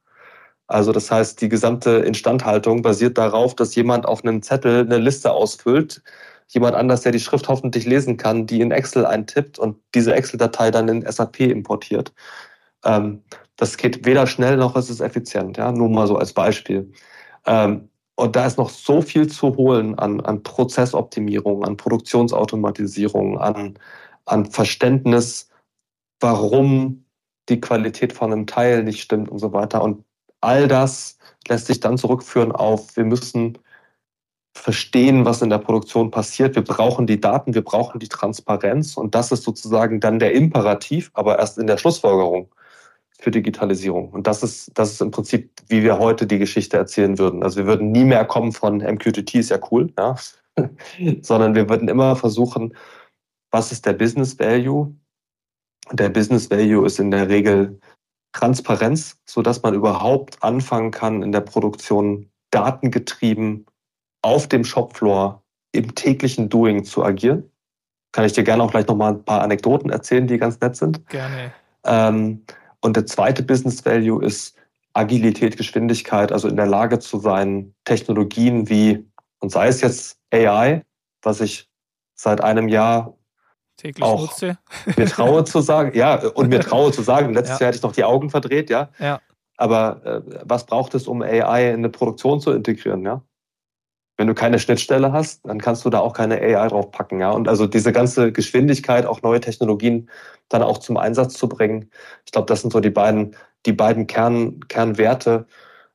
Also 0.68 0.94
das 0.94 1.12
heißt, 1.12 1.42
die 1.42 1.50
gesamte 1.50 1.90
Instandhaltung 1.90 2.82
basiert 2.82 3.18
darauf, 3.18 3.56
dass 3.56 3.76
jemand 3.76 4.06
auf 4.06 4.24
einem 4.24 4.42
Zettel 4.42 4.86
eine 4.86 5.00
Liste 5.00 5.34
ausfüllt, 5.34 6.02
jemand 6.48 6.76
anders, 6.76 7.02
der 7.02 7.12
die 7.12 7.20
Schrift 7.20 7.48
hoffentlich 7.48 7.86
lesen 7.86 8.18
kann, 8.18 8.46
die 8.48 8.62
in 8.62 8.72
Excel 8.72 9.06
eintippt 9.06 9.60
und 9.60 9.78
diese 9.96 10.14
Excel-Datei 10.14 10.72
dann 10.72 10.88
in 10.88 11.10
SAP 11.10 11.42
importiert. 11.42 12.14
Ähm, 12.86 13.24
das 13.56 13.78
geht 13.78 14.06
weder 14.06 14.28
schnell 14.28 14.58
noch 14.58 14.76
ist 14.76 14.90
es 14.90 15.00
effizient, 15.00 15.58
ja, 15.58 15.72
nur 15.72 15.90
mal 15.90 16.08
so 16.08 16.18
als 16.18 16.34
Beispiel. 16.34 16.92
Ähm, 17.46 17.90
und 18.16 18.36
da 18.36 18.46
ist 18.46 18.58
noch 18.58 18.70
so 18.70 19.02
viel 19.02 19.28
zu 19.28 19.56
holen 19.56 19.98
an, 19.98 20.22
an 20.22 20.44
Prozessoptimierung, 20.44 21.64
an 21.66 21.78
Produktionsautomatisierung, 21.78 23.40
an, 23.40 23.80
an 24.26 24.46
Verständnis 24.46 25.50
warum 26.24 27.06
die 27.50 27.60
Qualität 27.60 28.14
von 28.14 28.32
einem 28.32 28.48
Teil 28.48 28.84
nicht 28.84 29.02
stimmt 29.02 29.30
und 29.30 29.38
so 29.38 29.52
weiter. 29.52 29.84
Und 29.84 30.06
all 30.42 30.68
das 30.68 31.18
lässt 31.48 31.68
sich 31.68 31.82
dann 31.82 31.98
zurückführen 31.98 32.54
auf, 32.54 32.96
wir 32.96 33.04
müssen 33.04 33.60
verstehen, 34.54 35.26
was 35.26 35.42
in 35.42 35.50
der 35.50 35.58
Produktion 35.58 36.12
passiert. 36.12 36.56
Wir 36.56 36.64
brauchen 36.64 37.08
die 37.08 37.20
Daten, 37.20 37.54
wir 37.54 37.64
brauchen 37.64 38.00
die 38.00 38.08
Transparenz 38.08 38.98
und 38.98 39.16
das 39.16 39.32
ist 39.32 39.44
sozusagen 39.44 40.00
dann 40.00 40.20
der 40.20 40.34
Imperativ, 40.34 41.12
aber 41.14 41.40
erst 41.40 41.58
in 41.58 41.68
der 41.68 41.78
Schlussfolgerung 41.78 42.50
für 43.20 43.32
Digitalisierung. 43.32 44.10
Und 44.10 44.28
das 44.28 44.44
ist, 44.44 44.72
das 44.76 44.92
ist 44.92 45.02
im 45.02 45.12
Prinzip, 45.12 45.52
wie 45.70 45.84
wir 45.84 45.98
heute 45.98 46.28
die 46.28 46.40
Geschichte 46.40 46.78
erzählen 46.78 47.18
würden. 47.18 47.42
Also 47.42 47.58
wir 47.58 47.66
würden 47.66 47.92
nie 47.92 48.04
mehr 48.04 48.26
kommen 48.26 48.52
von 48.52 48.78
MQTT 48.78 49.36
ist 49.36 49.50
ja 49.50 49.60
cool, 49.72 49.92
ja, 49.98 50.16
sondern 51.22 51.56
wir 51.56 51.68
würden 51.70 51.88
immer 51.88 52.16
versuchen, 52.16 52.76
was 53.50 53.72
ist 53.72 53.86
der 53.86 53.94
Business 53.94 54.38
Value? 54.40 54.96
Der 55.92 56.10
Business 56.10 56.50
Value 56.50 56.86
ist 56.86 57.00
in 57.00 57.12
der 57.12 57.30
Regel 57.30 57.80
Transparenz, 58.34 59.20
so 59.26 59.42
dass 59.42 59.62
man 59.64 59.74
überhaupt 59.74 60.42
anfangen 60.44 60.92
kann, 60.92 61.24
in 61.24 61.32
der 61.32 61.42
Produktion 61.42 62.30
datengetrieben 62.52 63.66
auf 64.24 64.48
dem 64.48 64.64
Shopfloor 64.64 65.44
im 65.72 65.94
täglichen 65.94 66.50
Doing 66.50 66.84
zu 66.84 67.04
agieren. 67.04 67.50
Kann 68.12 68.26
ich 68.26 68.34
dir 68.34 68.44
gerne 68.44 68.64
auch 68.64 68.72
gleich 68.72 68.88
noch 68.88 68.96
mal 68.96 69.14
ein 69.14 69.24
paar 69.24 69.42
Anekdoten 69.42 69.90
erzählen, 69.90 70.28
die 70.28 70.38
ganz 70.38 70.60
nett 70.60 70.76
sind. 70.76 71.08
Gerne. 71.10 71.52
Ähm, 71.86 72.44
und 72.82 72.96
der 72.96 73.06
zweite 73.06 73.44
Business 73.44 73.86
Value 73.86 74.24
ist 74.24 74.56
Agilität, 74.94 75.58
Geschwindigkeit, 75.58 76.32
also 76.32 76.48
in 76.48 76.56
der 76.56 76.68
Lage 76.68 77.00
zu 77.00 77.20
sein, 77.20 77.74
Technologien 77.86 78.70
wie, 78.70 79.06
und 79.40 79.52
sei 79.52 79.68
es 79.68 79.82
jetzt 79.82 80.20
AI, 80.32 80.84
was 81.22 81.42
ich 81.42 81.70
seit 82.14 82.42
einem 82.42 82.68
Jahr 82.68 83.18
täglich 83.78 84.04
auch 84.04 84.22
nutze. 84.22 84.58
Mir 84.96 85.08
traue 85.08 85.44
zu 85.44 85.62
sagen, 85.62 85.98
ja, 85.98 86.16
und 86.16 86.50
mir 86.50 86.60
traue 86.60 86.92
zu 86.92 87.02
sagen, 87.02 87.34
letztes 87.34 87.60
ja. 87.60 87.66
Jahr 87.66 87.68
hätte 87.70 87.78
ich 87.78 87.84
noch 87.84 87.94
die 87.94 88.04
Augen 88.04 88.30
verdreht, 88.30 88.70
ja. 88.70 88.90
ja. 89.00 89.20
Aber 89.58 90.06
äh, 90.06 90.42
was 90.46 90.66
braucht 90.66 90.94
es, 90.94 91.08
um 91.08 91.24
AI 91.24 91.70
in 91.70 91.80
eine 91.80 91.90
Produktion 91.90 92.40
zu 92.40 92.52
integrieren, 92.52 93.04
ja? 93.04 93.24
Wenn 94.18 94.28
du 94.28 94.34
keine 94.36 94.60
Schnittstelle 94.60 95.12
hast, 95.12 95.46
dann 95.46 95.60
kannst 95.60 95.86
du 95.86 95.90
da 95.90 96.00
auch 96.00 96.14
keine 96.14 96.40
AI 96.40 96.68
drauf 96.68 96.92
packen, 96.92 97.20
ja. 97.20 97.32
Und 97.32 97.48
also 97.48 97.66
diese 97.66 97.92
ganze 97.92 98.32
Geschwindigkeit, 98.32 99.06
auch 99.06 99.22
neue 99.22 99.40
Technologien 99.40 100.10
dann 100.50 100.62
auch 100.62 100.78
zum 100.78 100.98
Einsatz 100.98 101.34
zu 101.34 101.50
bringen, 101.50 101.90
ich 102.26 102.32
glaube, 102.32 102.46
das 102.46 102.62
sind 102.62 102.72
so 102.72 102.80
die 102.80 102.92
beiden, 102.92 103.36
die 103.66 103.74
beiden 103.74 104.08
Kern, 104.08 104.60
Kernwerte. 104.68 105.48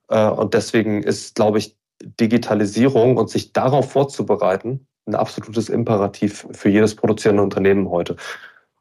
Äh, 0.08 0.28
und 0.28 0.54
deswegen 0.54 1.02
ist, 1.02 1.36
glaube 1.36 1.58
ich, 1.58 1.76
Digitalisierung 2.02 3.16
und 3.16 3.30
sich 3.30 3.52
darauf 3.52 3.90
vorzubereiten 3.92 4.86
ein 5.08 5.14
absolutes 5.14 5.68
Imperativ 5.68 6.46
für 6.52 6.68
jedes 6.68 6.94
produzierende 6.94 7.42
Unternehmen 7.42 7.88
heute. 7.88 8.16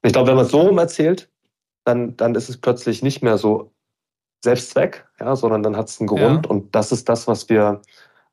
Ich 0.03 0.13
glaube, 0.13 0.29
wenn 0.29 0.35
man 0.35 0.45
es 0.45 0.51
so 0.51 0.61
rum 0.61 0.77
erzählt, 0.77 1.29
dann, 1.85 2.15
dann 2.17 2.35
ist 2.35 2.49
es 2.49 2.57
plötzlich 2.57 3.01
nicht 3.01 3.23
mehr 3.23 3.37
so 3.37 3.71
Selbstzweck, 4.43 5.05
ja, 5.19 5.35
sondern 5.35 5.63
dann 5.63 5.77
hat 5.77 5.87
es 5.87 5.99
einen 5.99 6.07
Grund. 6.07 6.45
Ja. 6.45 6.51
Und 6.51 6.75
das 6.75 6.91
ist 6.91 7.09
das, 7.09 7.27
was 7.27 7.49
wir, 7.49 7.81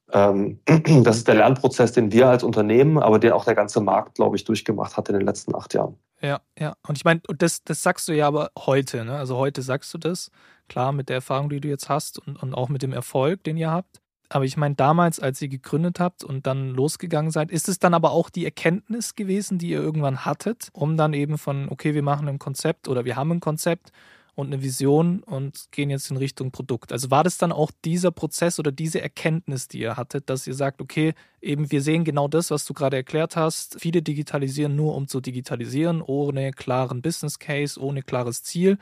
das 1.03 1.17
ist 1.17 1.29
der 1.29 1.37
Lernprozess, 1.37 1.93
den 1.93 2.13
wir 2.13 2.29
als 2.29 2.43
Unternehmen, 2.43 2.99
aber 2.99 3.19
den 3.19 3.33
auch 3.33 3.45
der 3.45 3.55
ganze 3.55 3.81
Markt, 3.81 4.15
glaube 4.17 4.37
ich, 4.37 4.45
durchgemacht 4.45 4.97
hat 4.97 5.09
in 5.09 5.19
den 5.19 5.27
letzten 5.27 5.55
acht 5.55 5.75
Jahren. 5.75 5.97
Ja, 6.21 6.41
ja. 6.59 6.75
Und 6.87 6.97
ich 6.97 7.05
meine, 7.05 7.21
das, 7.37 7.65
das 7.65 7.83
sagst 7.83 8.09
du 8.09 8.13
ja 8.13 8.27
aber 8.27 8.51
heute, 8.59 9.05
ne? 9.05 9.17
Also 9.17 9.37
heute 9.37 9.63
sagst 9.63 9.93
du 9.93 9.99
das, 9.99 10.31
klar, 10.69 10.93
mit 10.93 11.09
der 11.09 11.17
Erfahrung, 11.17 11.51
die 11.51 11.61
du 11.61 11.69
jetzt 11.69 11.89
hast 11.89 12.19
und, 12.19 12.43
und 12.43 12.55
auch 12.55 12.69
mit 12.69 12.83
dem 12.83 12.93
Erfolg, 12.93 13.45
den 13.45 13.57
ihr 13.57 13.71
habt. 13.71 14.01
Aber 14.31 14.45
ich 14.45 14.57
meine, 14.57 14.75
damals, 14.75 15.21
als 15.21 15.41
ihr 15.43 15.49
gegründet 15.49 16.01
habt 16.01 16.25
und 16.25 16.47
dann 16.47 16.71
losgegangen 16.71 17.31
seid, 17.31 17.51
ist 17.51 17.69
es 17.69 17.79
dann 17.79 17.95
aber 17.95 18.13
auch 18.13 18.31
die 18.31 18.45
Erkenntnis 18.45 19.15
gewesen, 19.15 19.59
die 19.59 19.69
ihr 19.69 19.81
irgendwann 19.81 20.25
hattet, 20.25 20.71
um 20.73 20.97
dann 20.97 21.13
eben 21.13 21.37
von, 21.39 21.69
okay, 21.69 21.95
wir 21.95 22.03
machen 22.03 22.29
ein 22.29 22.39
Konzept 22.39 22.89
oder 22.89 23.05
wir 23.05 23.17
haben 23.17 23.33
ein 23.33 23.41
Konzept 23.41 23.93
und 24.35 24.49
eine 24.49 24.63
Vision 24.63 25.23
und 25.23 25.67
gehen 25.71 25.91
jetzt 25.91 26.11
in 26.11 26.17
Richtung 26.17 26.51
Produkt. 26.51 26.93
Also 26.93 27.11
war 27.11 27.25
das 27.25 27.39
dann 27.39 27.53
auch 27.53 27.71
dieser 27.85 28.11
Prozess 28.11 28.59
oder 28.59 28.73
diese 28.73 29.01
Erkenntnis, 29.01 29.69
die 29.69 29.81
ihr 29.81 29.97
hattet, 29.97 30.29
dass 30.31 30.47
ihr 30.47 30.55
sagt, 30.55 30.81
okay, 30.81 31.15
eben 31.41 31.71
wir 31.71 31.83
sehen 31.83 32.05
genau 32.05 32.29
das, 32.29 32.51
was 32.51 32.65
du 32.65 32.75
gerade 32.75 32.97
erklärt 32.97 33.37
hast. 33.37 33.81
Viele 33.81 34.03
digitalisieren 34.03 34.75
nur, 34.77 34.95
um 34.95 35.09
zu 35.09 35.21
digitalisieren, 35.21 36.03
ohne 36.03 36.53
klaren 36.53 37.03
Business 37.03 37.39
Case, 37.39 37.81
ohne 37.81 38.03
klares 38.03 38.43
Ziel 38.43 38.79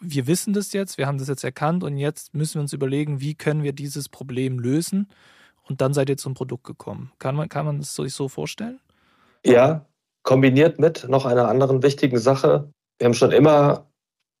wir 0.00 0.26
wissen 0.26 0.52
das 0.52 0.72
jetzt, 0.72 0.98
wir 0.98 1.06
haben 1.06 1.18
das 1.18 1.28
jetzt 1.28 1.44
erkannt 1.44 1.84
und 1.84 1.98
jetzt 1.98 2.34
müssen 2.34 2.54
wir 2.54 2.62
uns 2.62 2.72
überlegen, 2.72 3.20
wie 3.20 3.34
können 3.34 3.62
wir 3.62 3.72
dieses 3.72 4.08
Problem 4.08 4.58
lösen. 4.58 5.08
Und 5.68 5.80
dann 5.80 5.92
seid 5.92 6.08
ihr 6.08 6.16
zum 6.16 6.34
Produkt 6.34 6.64
gekommen. 6.64 7.12
Kann 7.18 7.36
man, 7.36 7.48
kann 7.48 7.66
man 7.66 7.78
das 7.78 7.94
sich 7.94 8.14
so 8.14 8.28
vorstellen? 8.28 8.80
Ja, 9.44 9.84
kombiniert 10.22 10.78
mit 10.78 11.06
noch 11.08 11.26
einer 11.26 11.48
anderen 11.48 11.82
wichtigen 11.82 12.18
Sache. 12.18 12.72
Wir 12.98 13.04
haben 13.04 13.14
schon 13.14 13.32
immer 13.32 13.86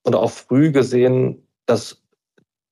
und 0.08 0.14
auch 0.14 0.30
früh 0.30 0.72
gesehen, 0.72 1.46
dass 1.66 2.02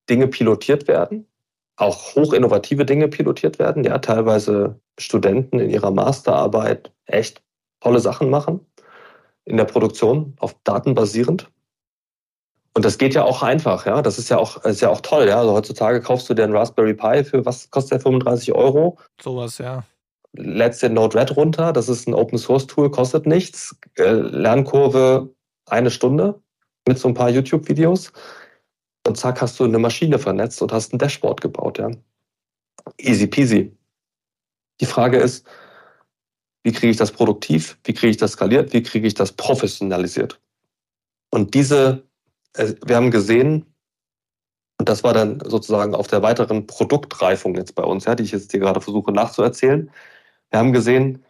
Dinge 0.09 0.27
pilotiert 0.27 0.87
werden, 0.87 1.27
auch 1.75 2.15
hochinnovative 2.15 2.83
Dinge 2.83 3.07
pilotiert 3.07 3.59
werden. 3.59 3.83
Ja, 3.83 3.99
teilweise 3.99 4.79
Studenten 4.99 5.59
in 5.59 5.69
ihrer 5.69 5.91
Masterarbeit 5.91 6.91
echt 7.05 7.43
tolle 7.79 7.99
Sachen 7.99 8.29
machen 8.29 8.65
in 9.45 9.57
der 9.57 9.65
Produktion 9.65 10.33
auf 10.39 10.55
Daten 10.63 10.95
basierend. 10.95 11.49
Und 12.73 12.85
das 12.85 12.97
geht 12.97 13.13
ja 13.13 13.23
auch 13.23 13.43
einfach, 13.43 13.85
ja. 13.85 14.01
Das 14.01 14.17
ist 14.17 14.29
ja 14.29 14.37
auch, 14.37 14.63
ist 14.65 14.81
ja 14.81 14.89
auch 14.89 15.01
toll, 15.01 15.27
ja. 15.27 15.39
Also 15.39 15.53
heutzutage 15.53 16.01
kaufst 16.01 16.29
du 16.29 16.33
dir 16.33 16.43
einen 16.43 16.55
Raspberry 16.55 16.95
Pi 16.95 17.23
für 17.23 17.45
was 17.45 17.69
kostet 17.69 17.93
der 17.93 17.99
35 18.01 18.53
Euro? 18.53 18.97
Sowas, 19.21 19.59
ja. 19.59 19.83
Lädst 20.33 20.83
den 20.83 20.93
Node-RED 20.93 21.35
runter, 21.35 21.71
das 21.71 21.87
ist 21.87 22.07
ein 22.07 22.13
Open 22.13 22.37
Source 22.37 22.67
Tool, 22.67 22.89
kostet 22.91 23.25
nichts. 23.27 23.75
Äh, 23.95 24.11
Lernkurve 24.11 25.29
eine 25.67 25.91
Stunde 25.91 26.41
mit 26.87 26.99
so 26.99 27.07
ein 27.07 27.13
paar 27.13 27.29
YouTube-Videos. 27.29 28.11
Und 29.05 29.17
zack, 29.17 29.41
hast 29.41 29.59
du 29.59 29.63
eine 29.63 29.79
Maschine 29.79 30.19
vernetzt 30.19 30.61
und 30.61 30.71
hast 30.71 30.93
ein 30.93 30.99
Dashboard 30.99 31.41
gebaut, 31.41 31.79
ja. 31.79 31.89
Easy 32.97 33.27
peasy. 33.27 33.75
Die 34.79 34.85
Frage 34.85 35.17
ist, 35.17 35.45
wie 36.63 36.71
kriege 36.71 36.91
ich 36.91 36.97
das 36.97 37.11
produktiv? 37.11 37.77
Wie 37.83 37.93
kriege 37.93 38.11
ich 38.11 38.17
das 38.17 38.33
skaliert? 38.33 38.73
Wie 38.73 38.83
kriege 38.83 39.07
ich 39.07 39.13
das 39.13 39.31
professionalisiert? 39.31 40.39
Und 41.29 41.53
diese 41.53 42.07
äh, 42.57 42.73
wir 42.85 42.95
haben 42.95 43.11
gesehen, 43.11 43.65
und 44.79 44.89
das 44.89 45.03
war 45.03 45.13
dann 45.13 45.39
sozusagen 45.45 45.95
auf 45.95 46.07
der 46.07 46.21
weiteren 46.21 46.67
Produktreifung 46.67 47.55
jetzt 47.55 47.75
bei 47.75 47.83
uns, 47.83 48.05
ja, 48.05 48.15
die 48.15 48.23
ich 48.23 48.31
jetzt 48.31 48.51
hier 48.51 48.59
gerade 48.59 48.81
versuche 48.81 49.11
nachzuerzählen. 49.11 49.89
Wir 50.51 50.59
haben 50.59 50.73
gesehen, 50.73 51.23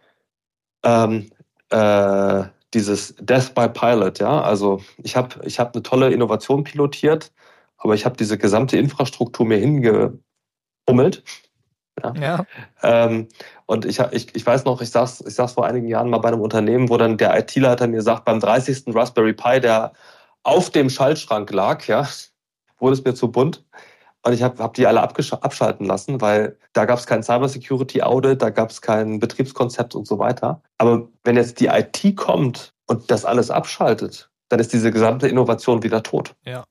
ähm, 0.83 1.31
äh, 1.69 2.43
dieses 2.73 3.15
Death 3.19 3.53
by 3.55 3.69
Pilot, 3.69 4.19
ja, 4.19 4.41
also 4.41 4.81
ich 4.97 5.15
habe 5.15 5.39
ich 5.45 5.59
hab 5.59 5.73
eine 5.73 5.83
tolle 5.83 6.11
Innovation 6.11 6.63
pilotiert, 6.63 7.31
aber 7.77 7.93
ich 7.93 8.05
habe 8.05 8.17
diese 8.17 8.37
gesamte 8.37 8.77
Infrastruktur 8.77 9.45
mir 9.45 9.57
hingebummelt. 9.57 11.23
Ja. 12.03 12.13
ja. 12.19 12.45
Ähm, 12.83 13.27
und 13.65 13.85
ich, 13.85 13.99
ich, 14.11 14.35
ich 14.35 14.45
weiß 14.45 14.65
noch, 14.65 14.81
ich 14.81 14.91
saß, 14.91 15.23
ich 15.27 15.33
saß 15.33 15.53
vor 15.53 15.65
einigen 15.65 15.87
Jahren 15.87 16.09
mal 16.09 16.19
bei 16.19 16.29
einem 16.29 16.41
Unternehmen, 16.41 16.89
wo 16.89 16.97
dann 16.97 17.17
der 17.17 17.37
IT-Leiter 17.39 17.87
mir 17.87 18.01
sagt, 18.01 18.25
beim 18.25 18.39
30. 18.39 18.83
Raspberry 18.87 19.33
Pi, 19.33 19.59
der 19.59 19.93
auf 20.43 20.69
dem 20.69 20.89
Schaltschrank 20.89 21.51
lag, 21.51 21.87
ja, 21.87 22.07
wurde 22.79 22.93
es 22.93 23.03
mir 23.03 23.15
zu 23.15 23.31
bunt. 23.31 23.65
Und 24.27 24.33
ich 24.33 24.43
habe 24.43 24.61
hab 24.61 24.73
die 24.73 24.85
alle 24.85 25.01
abschalten 25.01 25.85
lassen, 25.85 26.19
weil 26.19 26.57
da 26.73 26.83
gab 26.83 26.99
es 26.99 27.07
kein 27.07 27.23
Cybersecurity-Audit, 27.23 28.41
da 28.41 28.49
gab 28.49 28.71
es 28.71 28.81
kein 28.81 29.19
Betriebskonzept 29.19 29.95
und 29.95 30.05
so 30.05 30.19
weiter. 30.19 30.61
Aber 30.79 31.07
wenn 31.23 31.37
jetzt 31.37 31.61
die 31.61 31.67
IT 31.67 32.17
kommt 32.17 32.73
und 32.87 33.09
das 33.09 33.23
alles 33.23 33.49
abschaltet, 33.49 34.29
dann 34.49 34.59
ist 34.59 34.73
diese 34.73 34.91
gesamte 34.91 35.29
Innovation 35.29 35.81
wieder 35.81 36.03
tot. 36.03 36.35
Ja. 36.43 36.65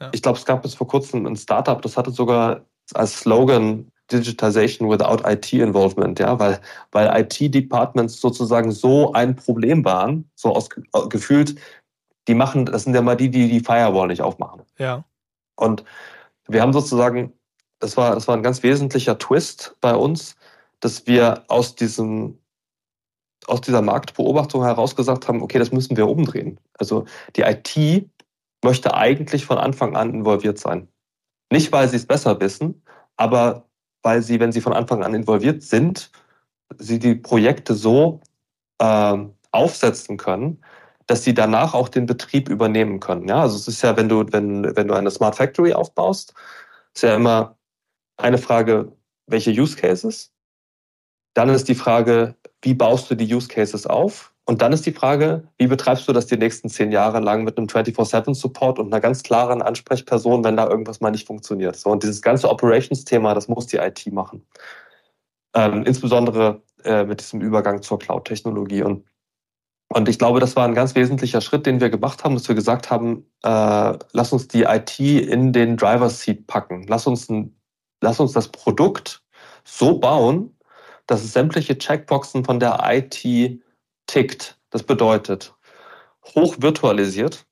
ja. 0.00 0.08
Ich 0.10 0.20
glaube, 0.20 0.36
es 0.36 0.44
gab 0.44 0.62
bis 0.62 0.74
vor 0.74 0.88
kurzem 0.88 1.26
ein 1.26 1.36
Startup, 1.36 1.80
das 1.80 1.96
hatte 1.96 2.10
sogar 2.10 2.62
als 2.94 3.20
Slogan 3.20 3.86
Digitization 4.10 4.90
without 4.90 5.22
IT 5.28 5.52
Involvement, 5.52 6.18
ja, 6.18 6.36
weil, 6.40 6.58
weil 6.90 7.20
IT-Departments 7.20 8.20
sozusagen 8.20 8.72
so 8.72 9.12
ein 9.12 9.36
Problem 9.36 9.84
waren, 9.84 10.28
so 10.34 10.56
aus, 10.56 10.68
gefühlt 11.08 11.54
die 12.26 12.34
machen, 12.34 12.66
das 12.66 12.82
sind 12.82 12.94
ja 12.94 13.02
mal 13.02 13.16
die, 13.16 13.30
die 13.30 13.48
die 13.48 13.60
Firewall 13.60 14.08
nicht 14.08 14.22
aufmachen. 14.22 14.62
Ja. 14.76 15.04
Und 15.54 15.84
wir 16.48 16.62
haben 16.62 16.72
sozusagen, 16.72 17.32
das 17.78 17.96
war, 17.96 18.14
das 18.14 18.28
war 18.28 18.36
ein 18.36 18.42
ganz 18.42 18.62
wesentlicher 18.62 19.18
Twist 19.18 19.76
bei 19.80 19.94
uns, 19.94 20.36
dass 20.80 21.06
wir 21.06 21.44
aus 21.48 21.74
diesem, 21.74 22.38
aus 23.46 23.60
dieser 23.60 23.82
Marktbeobachtung 23.82 24.64
heraus 24.64 24.96
gesagt 24.96 25.28
haben, 25.28 25.42
okay, 25.42 25.58
das 25.58 25.72
müssen 25.72 25.96
wir 25.96 26.08
umdrehen. 26.08 26.58
Also 26.78 27.04
die 27.36 27.42
IT 27.42 28.10
möchte 28.64 28.94
eigentlich 28.94 29.44
von 29.46 29.58
Anfang 29.58 29.96
an 29.96 30.12
involviert 30.12 30.58
sein. 30.58 30.88
Nicht, 31.50 31.70
weil 31.72 31.88
sie 31.88 31.96
es 31.96 32.06
besser 32.06 32.40
wissen, 32.40 32.82
aber 33.16 33.68
weil 34.02 34.22
sie, 34.22 34.40
wenn 34.40 34.52
sie 34.52 34.60
von 34.60 34.72
Anfang 34.72 35.02
an 35.02 35.14
involviert 35.14 35.62
sind, 35.62 36.10
sie 36.78 36.98
die 36.98 37.14
Projekte 37.14 37.74
so 37.74 38.20
äh, 38.78 39.18
aufsetzen 39.52 40.16
können, 40.16 40.62
dass 41.06 41.24
sie 41.24 41.34
danach 41.34 41.74
auch 41.74 41.88
den 41.88 42.06
Betrieb 42.06 42.48
übernehmen 42.48 43.00
können. 43.00 43.28
Ja, 43.28 43.42
also 43.42 43.56
es 43.56 43.68
ist 43.68 43.82
ja, 43.82 43.96
wenn 43.96 44.08
du, 44.08 44.24
wenn, 44.32 44.76
wenn 44.76 44.88
du 44.88 44.94
eine 44.94 45.10
Smart 45.10 45.36
Factory 45.36 45.72
aufbaust, 45.72 46.34
ist 46.94 47.02
ja 47.02 47.14
immer 47.14 47.56
eine 48.16 48.38
Frage, 48.38 48.92
welche 49.26 49.50
Use 49.50 49.76
Cases? 49.76 50.32
Dann 51.34 51.48
ist 51.50 51.68
die 51.68 51.74
Frage, 51.74 52.34
wie 52.62 52.74
baust 52.74 53.10
du 53.10 53.14
die 53.14 53.32
Use 53.32 53.48
Cases 53.48 53.86
auf? 53.86 54.32
Und 54.48 54.62
dann 54.62 54.72
ist 54.72 54.86
die 54.86 54.92
Frage, 54.92 55.48
wie 55.58 55.66
betreibst 55.66 56.06
du 56.06 56.12
das 56.12 56.26
die 56.26 56.36
nächsten 56.36 56.68
zehn 56.68 56.92
Jahre 56.92 57.18
lang 57.18 57.42
mit 57.42 57.58
einem 57.58 57.66
24-7-Support 57.66 58.78
und 58.78 58.86
einer 58.86 59.00
ganz 59.00 59.24
klaren 59.24 59.60
Ansprechperson, 59.60 60.44
wenn 60.44 60.56
da 60.56 60.68
irgendwas 60.68 61.00
mal 61.00 61.10
nicht 61.10 61.26
funktioniert? 61.26 61.76
So, 61.76 61.90
und 61.90 62.04
dieses 62.04 62.22
ganze 62.22 62.48
Operations-Thema, 62.48 63.34
das 63.34 63.48
muss 63.48 63.66
die 63.66 63.78
IT 63.78 64.06
machen. 64.12 64.46
Ähm, 65.52 65.82
insbesondere 65.84 66.62
äh, 66.84 67.04
mit 67.04 67.20
diesem 67.20 67.40
Übergang 67.40 67.82
zur 67.82 67.98
Cloud-Technologie. 67.98 68.82
Und 68.82 69.04
und 69.96 70.10
ich 70.10 70.18
glaube, 70.18 70.40
das 70.40 70.56
war 70.56 70.68
ein 70.68 70.74
ganz 70.74 70.94
wesentlicher 70.94 71.40
Schritt, 71.40 71.64
den 71.64 71.80
wir 71.80 71.88
gemacht 71.88 72.22
haben, 72.22 72.34
dass 72.34 72.46
wir 72.48 72.54
gesagt 72.54 72.90
haben, 72.90 73.24
äh, 73.42 73.98
lass 74.12 74.30
uns 74.30 74.46
die 74.46 74.64
IT 74.64 75.00
in 75.00 75.54
den 75.54 75.78
Driver's 75.78 76.20
Seat 76.20 76.46
packen. 76.46 76.86
Lass 76.86 77.06
uns, 77.06 77.30
ein, 77.30 77.58
lass 78.02 78.20
uns 78.20 78.32
das 78.32 78.48
Produkt 78.48 79.24
so 79.64 79.98
bauen, 79.98 80.54
dass 81.06 81.24
es 81.24 81.32
sämtliche 81.32 81.78
Checkboxen 81.78 82.44
von 82.44 82.60
der 82.60 82.78
IT 82.84 83.58
tickt. 84.06 84.60
Das 84.68 84.82
bedeutet, 84.82 85.54
hoch 86.34 86.56
virtualisiert, 86.58 87.46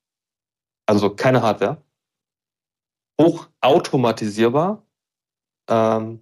also 0.85 1.09
keine 1.17 1.41
Hardware, 1.41 1.83
hoch 3.19 3.49
automatisierbar. 3.63 4.85
Ähm, 5.71 6.21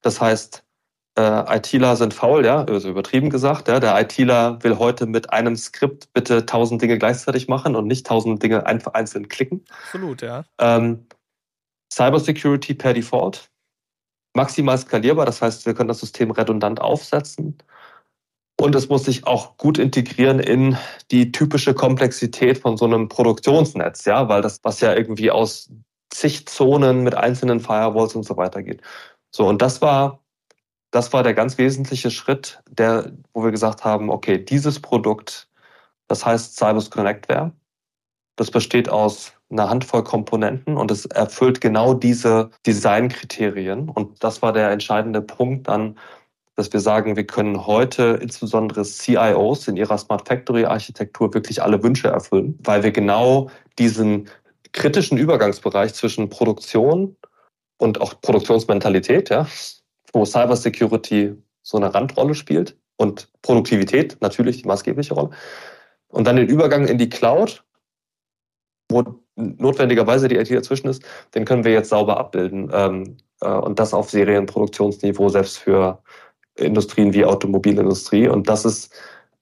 das 0.00 0.20
heißt, 0.20 0.64
äh, 1.20 1.56
ITler 1.56 1.96
sind 1.96 2.14
faul, 2.14 2.46
ja, 2.46 2.64
also 2.64 2.88
übertrieben 2.88 3.28
gesagt. 3.28 3.68
Ja. 3.68 3.78
Der 3.78 4.00
ITler 4.00 4.62
will 4.62 4.78
heute 4.78 5.06
mit 5.06 5.32
einem 5.32 5.54
Skript 5.56 6.12
bitte 6.14 6.46
tausend 6.46 6.80
Dinge 6.80 6.98
gleichzeitig 6.98 7.46
machen 7.48 7.76
und 7.76 7.86
nicht 7.86 8.06
tausend 8.06 8.42
Dinge 8.42 8.66
einfach 8.66 8.94
einzeln 8.94 9.28
klicken. 9.28 9.64
Absolut, 9.84 10.22
ja. 10.22 10.44
Ähm, 10.58 11.06
Cybersecurity 11.92 12.74
per 12.74 12.94
Default, 12.94 13.50
maximal 14.34 14.78
skalierbar, 14.78 15.26
das 15.26 15.42
heißt, 15.42 15.66
wir 15.66 15.74
können 15.74 15.88
das 15.88 16.00
System 16.00 16.30
redundant 16.30 16.80
aufsetzen. 16.80 17.58
Und 18.58 18.74
es 18.74 18.88
muss 18.88 19.04
sich 19.04 19.26
auch 19.26 19.56
gut 19.56 19.78
integrieren 19.78 20.38
in 20.38 20.76
die 21.10 21.32
typische 21.32 21.74
Komplexität 21.74 22.58
von 22.58 22.76
so 22.76 22.84
einem 22.84 23.08
Produktionsnetz, 23.08 24.04
ja, 24.04 24.28
weil 24.28 24.42
das, 24.42 24.60
was 24.62 24.80
ja 24.80 24.94
irgendwie 24.94 25.30
aus 25.30 25.70
zig 26.10 26.46
Zonen 26.46 27.02
mit 27.02 27.14
einzelnen 27.14 27.60
Firewalls 27.60 28.14
und 28.14 28.24
so 28.24 28.36
weiter 28.36 28.62
geht. 28.62 28.82
So, 29.34 29.46
und 29.46 29.62
das 29.62 29.80
war 29.80 30.19
das 30.90 31.12
war 31.12 31.22
der 31.22 31.34
ganz 31.34 31.58
wesentliche 31.58 32.10
Schritt, 32.10 32.60
der, 32.68 33.12
wo 33.32 33.44
wir 33.44 33.50
gesagt 33.50 33.84
haben, 33.84 34.10
okay, 34.10 34.38
dieses 34.38 34.80
Produkt, 34.80 35.48
das 36.08 36.26
heißt 36.26 36.56
Cybus 36.56 36.90
Connectware, 36.90 37.52
das 38.36 38.50
besteht 38.50 38.88
aus 38.88 39.32
eine 39.50 39.68
Handvoll 39.68 40.04
Komponenten 40.04 40.76
und 40.76 40.90
es 40.90 41.06
erfüllt 41.06 41.60
genau 41.60 41.94
diese 41.94 42.50
Designkriterien. 42.66 43.88
Und 43.88 44.22
das 44.22 44.42
war 44.42 44.52
der 44.52 44.70
entscheidende 44.70 45.20
Punkt 45.20 45.68
dann, 45.68 45.98
dass 46.54 46.72
wir 46.72 46.80
sagen, 46.80 47.16
wir 47.16 47.26
können 47.26 47.66
heute 47.66 48.18
insbesondere 48.20 48.84
CIOs 48.84 49.68
in 49.68 49.76
ihrer 49.76 49.98
Smart 49.98 50.26
Factory 50.28 50.64
Architektur 50.64 51.32
wirklich 51.34 51.62
alle 51.62 51.82
Wünsche 51.82 52.08
erfüllen, 52.08 52.58
weil 52.62 52.82
wir 52.82 52.92
genau 52.92 53.50
diesen 53.78 54.28
kritischen 54.72 55.18
Übergangsbereich 55.18 55.94
zwischen 55.94 56.28
Produktion 56.28 57.16
und 57.78 58.00
auch 58.00 58.20
Produktionsmentalität, 58.20 59.30
ja, 59.30 59.46
wo 60.12 60.24
Cybersecurity 60.24 61.36
so 61.62 61.76
eine 61.76 61.94
Randrolle 61.94 62.34
spielt 62.34 62.76
und 62.96 63.30
Produktivität 63.42 64.18
natürlich 64.20 64.62
die 64.62 64.68
maßgebliche 64.68 65.14
Rolle. 65.14 65.30
Und 66.08 66.26
dann 66.26 66.36
den 66.36 66.48
Übergang 66.48 66.86
in 66.86 66.98
die 66.98 67.08
Cloud, 67.08 67.64
wo 68.90 69.04
notwendigerweise 69.36 70.28
die 70.28 70.36
IT 70.36 70.50
dazwischen 70.50 70.88
ist, 70.88 71.02
den 71.34 71.44
können 71.44 71.64
wir 71.64 71.72
jetzt 71.72 71.90
sauber 71.90 72.18
abbilden. 72.18 72.70
Ähm, 72.72 73.16
äh, 73.40 73.48
und 73.48 73.78
das 73.78 73.94
auf 73.94 74.10
Serienproduktionsniveau, 74.10 75.28
selbst 75.28 75.58
für 75.58 76.02
Industrien 76.56 77.12
wie 77.12 77.24
Automobilindustrie. 77.24 78.28
Und 78.28 78.48
das 78.48 78.64
ist, 78.64 78.92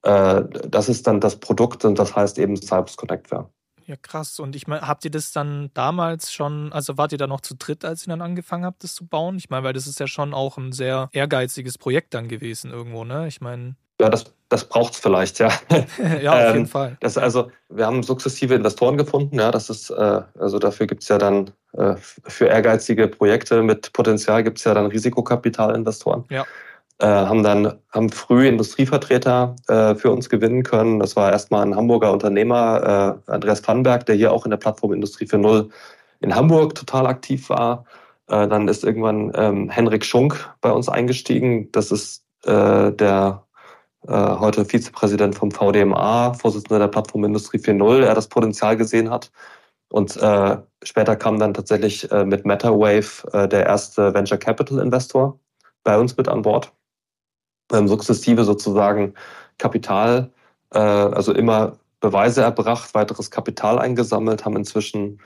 äh, 0.02 0.42
das 0.68 0.88
ist 0.88 1.06
dann 1.06 1.20
das 1.20 1.36
Produkt 1.36 1.84
und 1.84 1.98
das 1.98 2.14
heißt 2.14 2.38
eben 2.38 2.56
Cybers 2.56 2.96
Connectware. 2.96 3.50
Ja, 3.88 3.96
krass. 3.96 4.38
Und 4.38 4.54
ich 4.54 4.66
meine, 4.66 4.86
habt 4.86 5.06
ihr 5.06 5.10
das 5.10 5.32
dann 5.32 5.70
damals 5.72 6.30
schon, 6.30 6.74
also 6.74 6.98
wart 6.98 7.12
ihr 7.12 7.18
da 7.18 7.26
noch 7.26 7.40
zu 7.40 7.54
dritt, 7.54 7.86
als 7.86 8.06
ihr 8.06 8.10
dann 8.10 8.20
angefangen 8.20 8.66
habt, 8.66 8.84
das 8.84 8.94
zu 8.94 9.06
bauen? 9.06 9.38
Ich 9.38 9.48
meine, 9.48 9.64
weil 9.64 9.72
das 9.72 9.86
ist 9.86 9.98
ja 9.98 10.06
schon 10.06 10.34
auch 10.34 10.58
ein 10.58 10.72
sehr 10.72 11.08
ehrgeiziges 11.12 11.78
Projekt 11.78 12.12
dann 12.12 12.28
gewesen 12.28 12.70
irgendwo, 12.70 13.04
ne? 13.04 13.26
Ich 13.28 13.40
meine. 13.40 13.76
Ja, 13.98 14.10
das, 14.10 14.26
das 14.50 14.68
braucht 14.68 14.92
es 14.92 14.98
vielleicht, 15.00 15.38
ja. 15.38 15.50
ja, 16.20 16.32
auf 16.34 16.48
ähm, 16.50 16.54
jeden 16.54 16.66
Fall. 16.66 16.98
Das, 17.00 17.16
also, 17.16 17.50
wir 17.70 17.86
haben 17.86 18.02
sukzessive 18.02 18.54
Investoren 18.54 18.98
gefunden, 18.98 19.38
ja. 19.38 19.50
Das 19.50 19.70
ist, 19.70 19.88
äh, 19.88 20.20
also 20.38 20.58
dafür 20.58 20.86
gibt 20.86 21.02
es 21.02 21.08
ja 21.08 21.16
dann 21.16 21.50
äh, 21.72 21.94
für 21.96 22.44
ehrgeizige 22.44 23.08
Projekte 23.08 23.62
mit 23.62 23.94
Potenzial 23.94 24.44
gibt 24.44 24.58
es 24.58 24.64
ja 24.64 24.74
dann 24.74 24.86
Risikokapitalinvestoren. 24.86 26.26
Ja 26.28 26.44
äh, 27.00 27.06
haben 27.06 27.42
dann 27.42 27.78
haben 27.90 28.10
früh 28.10 28.48
Industrievertreter 28.48 29.56
äh, 29.68 29.94
für 29.94 30.10
uns 30.10 30.28
gewinnen 30.28 30.62
können. 30.64 30.98
Das 30.98 31.16
war 31.16 31.30
erstmal 31.30 31.64
ein 31.64 31.76
Hamburger 31.76 32.12
Unternehmer, 32.12 33.20
äh, 33.26 33.30
Andreas 33.30 33.62
Pannberg, 33.62 34.06
der 34.06 34.16
hier 34.16 34.32
auch 34.32 34.44
in 34.44 34.50
der 34.50 34.58
Plattform 34.58 34.92
Industrie 34.92 35.26
4.0 35.26 35.70
in 36.20 36.34
Hamburg 36.34 36.74
total 36.74 37.06
aktiv 37.06 37.48
war. 37.50 37.84
Äh, 38.28 38.48
dann 38.48 38.68
ist 38.68 38.84
irgendwann 38.84 39.32
ähm, 39.34 39.70
Henrik 39.70 40.04
Schunk 40.04 40.52
bei 40.60 40.72
uns 40.72 40.88
eingestiegen. 40.88 41.70
Das 41.72 41.92
ist 41.92 42.24
äh, 42.44 42.92
der 42.92 43.44
äh, 44.06 44.12
heute 44.12 44.64
Vizepräsident 44.64 45.34
vom 45.36 45.50
VDMA, 45.50 46.34
Vorsitzender 46.34 46.80
der 46.80 46.88
Plattform 46.88 47.24
Industrie 47.24 47.58
4.0, 47.58 48.04
er 48.04 48.14
das 48.14 48.28
Potenzial 48.28 48.76
gesehen 48.76 49.10
hat. 49.10 49.30
Und 49.90 50.16
äh, 50.16 50.58
später 50.82 51.16
kam 51.16 51.38
dann 51.38 51.54
tatsächlich 51.54 52.10
äh, 52.10 52.24
mit 52.24 52.44
MetaWave 52.44 53.32
äh, 53.32 53.48
der 53.48 53.66
erste 53.66 54.12
Venture 54.14 54.38
Capital 54.38 54.80
Investor 54.80 55.38
bei 55.84 55.98
uns 55.98 56.16
mit 56.16 56.28
an 56.28 56.42
Bord 56.42 56.72
ähm, 57.72 57.88
sukzessive 57.88 58.44
sozusagen 58.44 59.14
Kapital, 59.58 60.30
äh, 60.72 60.78
also 60.78 61.32
immer 61.32 61.78
Beweise 62.00 62.42
erbracht, 62.42 62.94
weiteres 62.94 63.30
Kapital 63.30 63.78
eingesammelt, 63.78 64.44
haben 64.44 64.56
inzwischen 64.56 65.20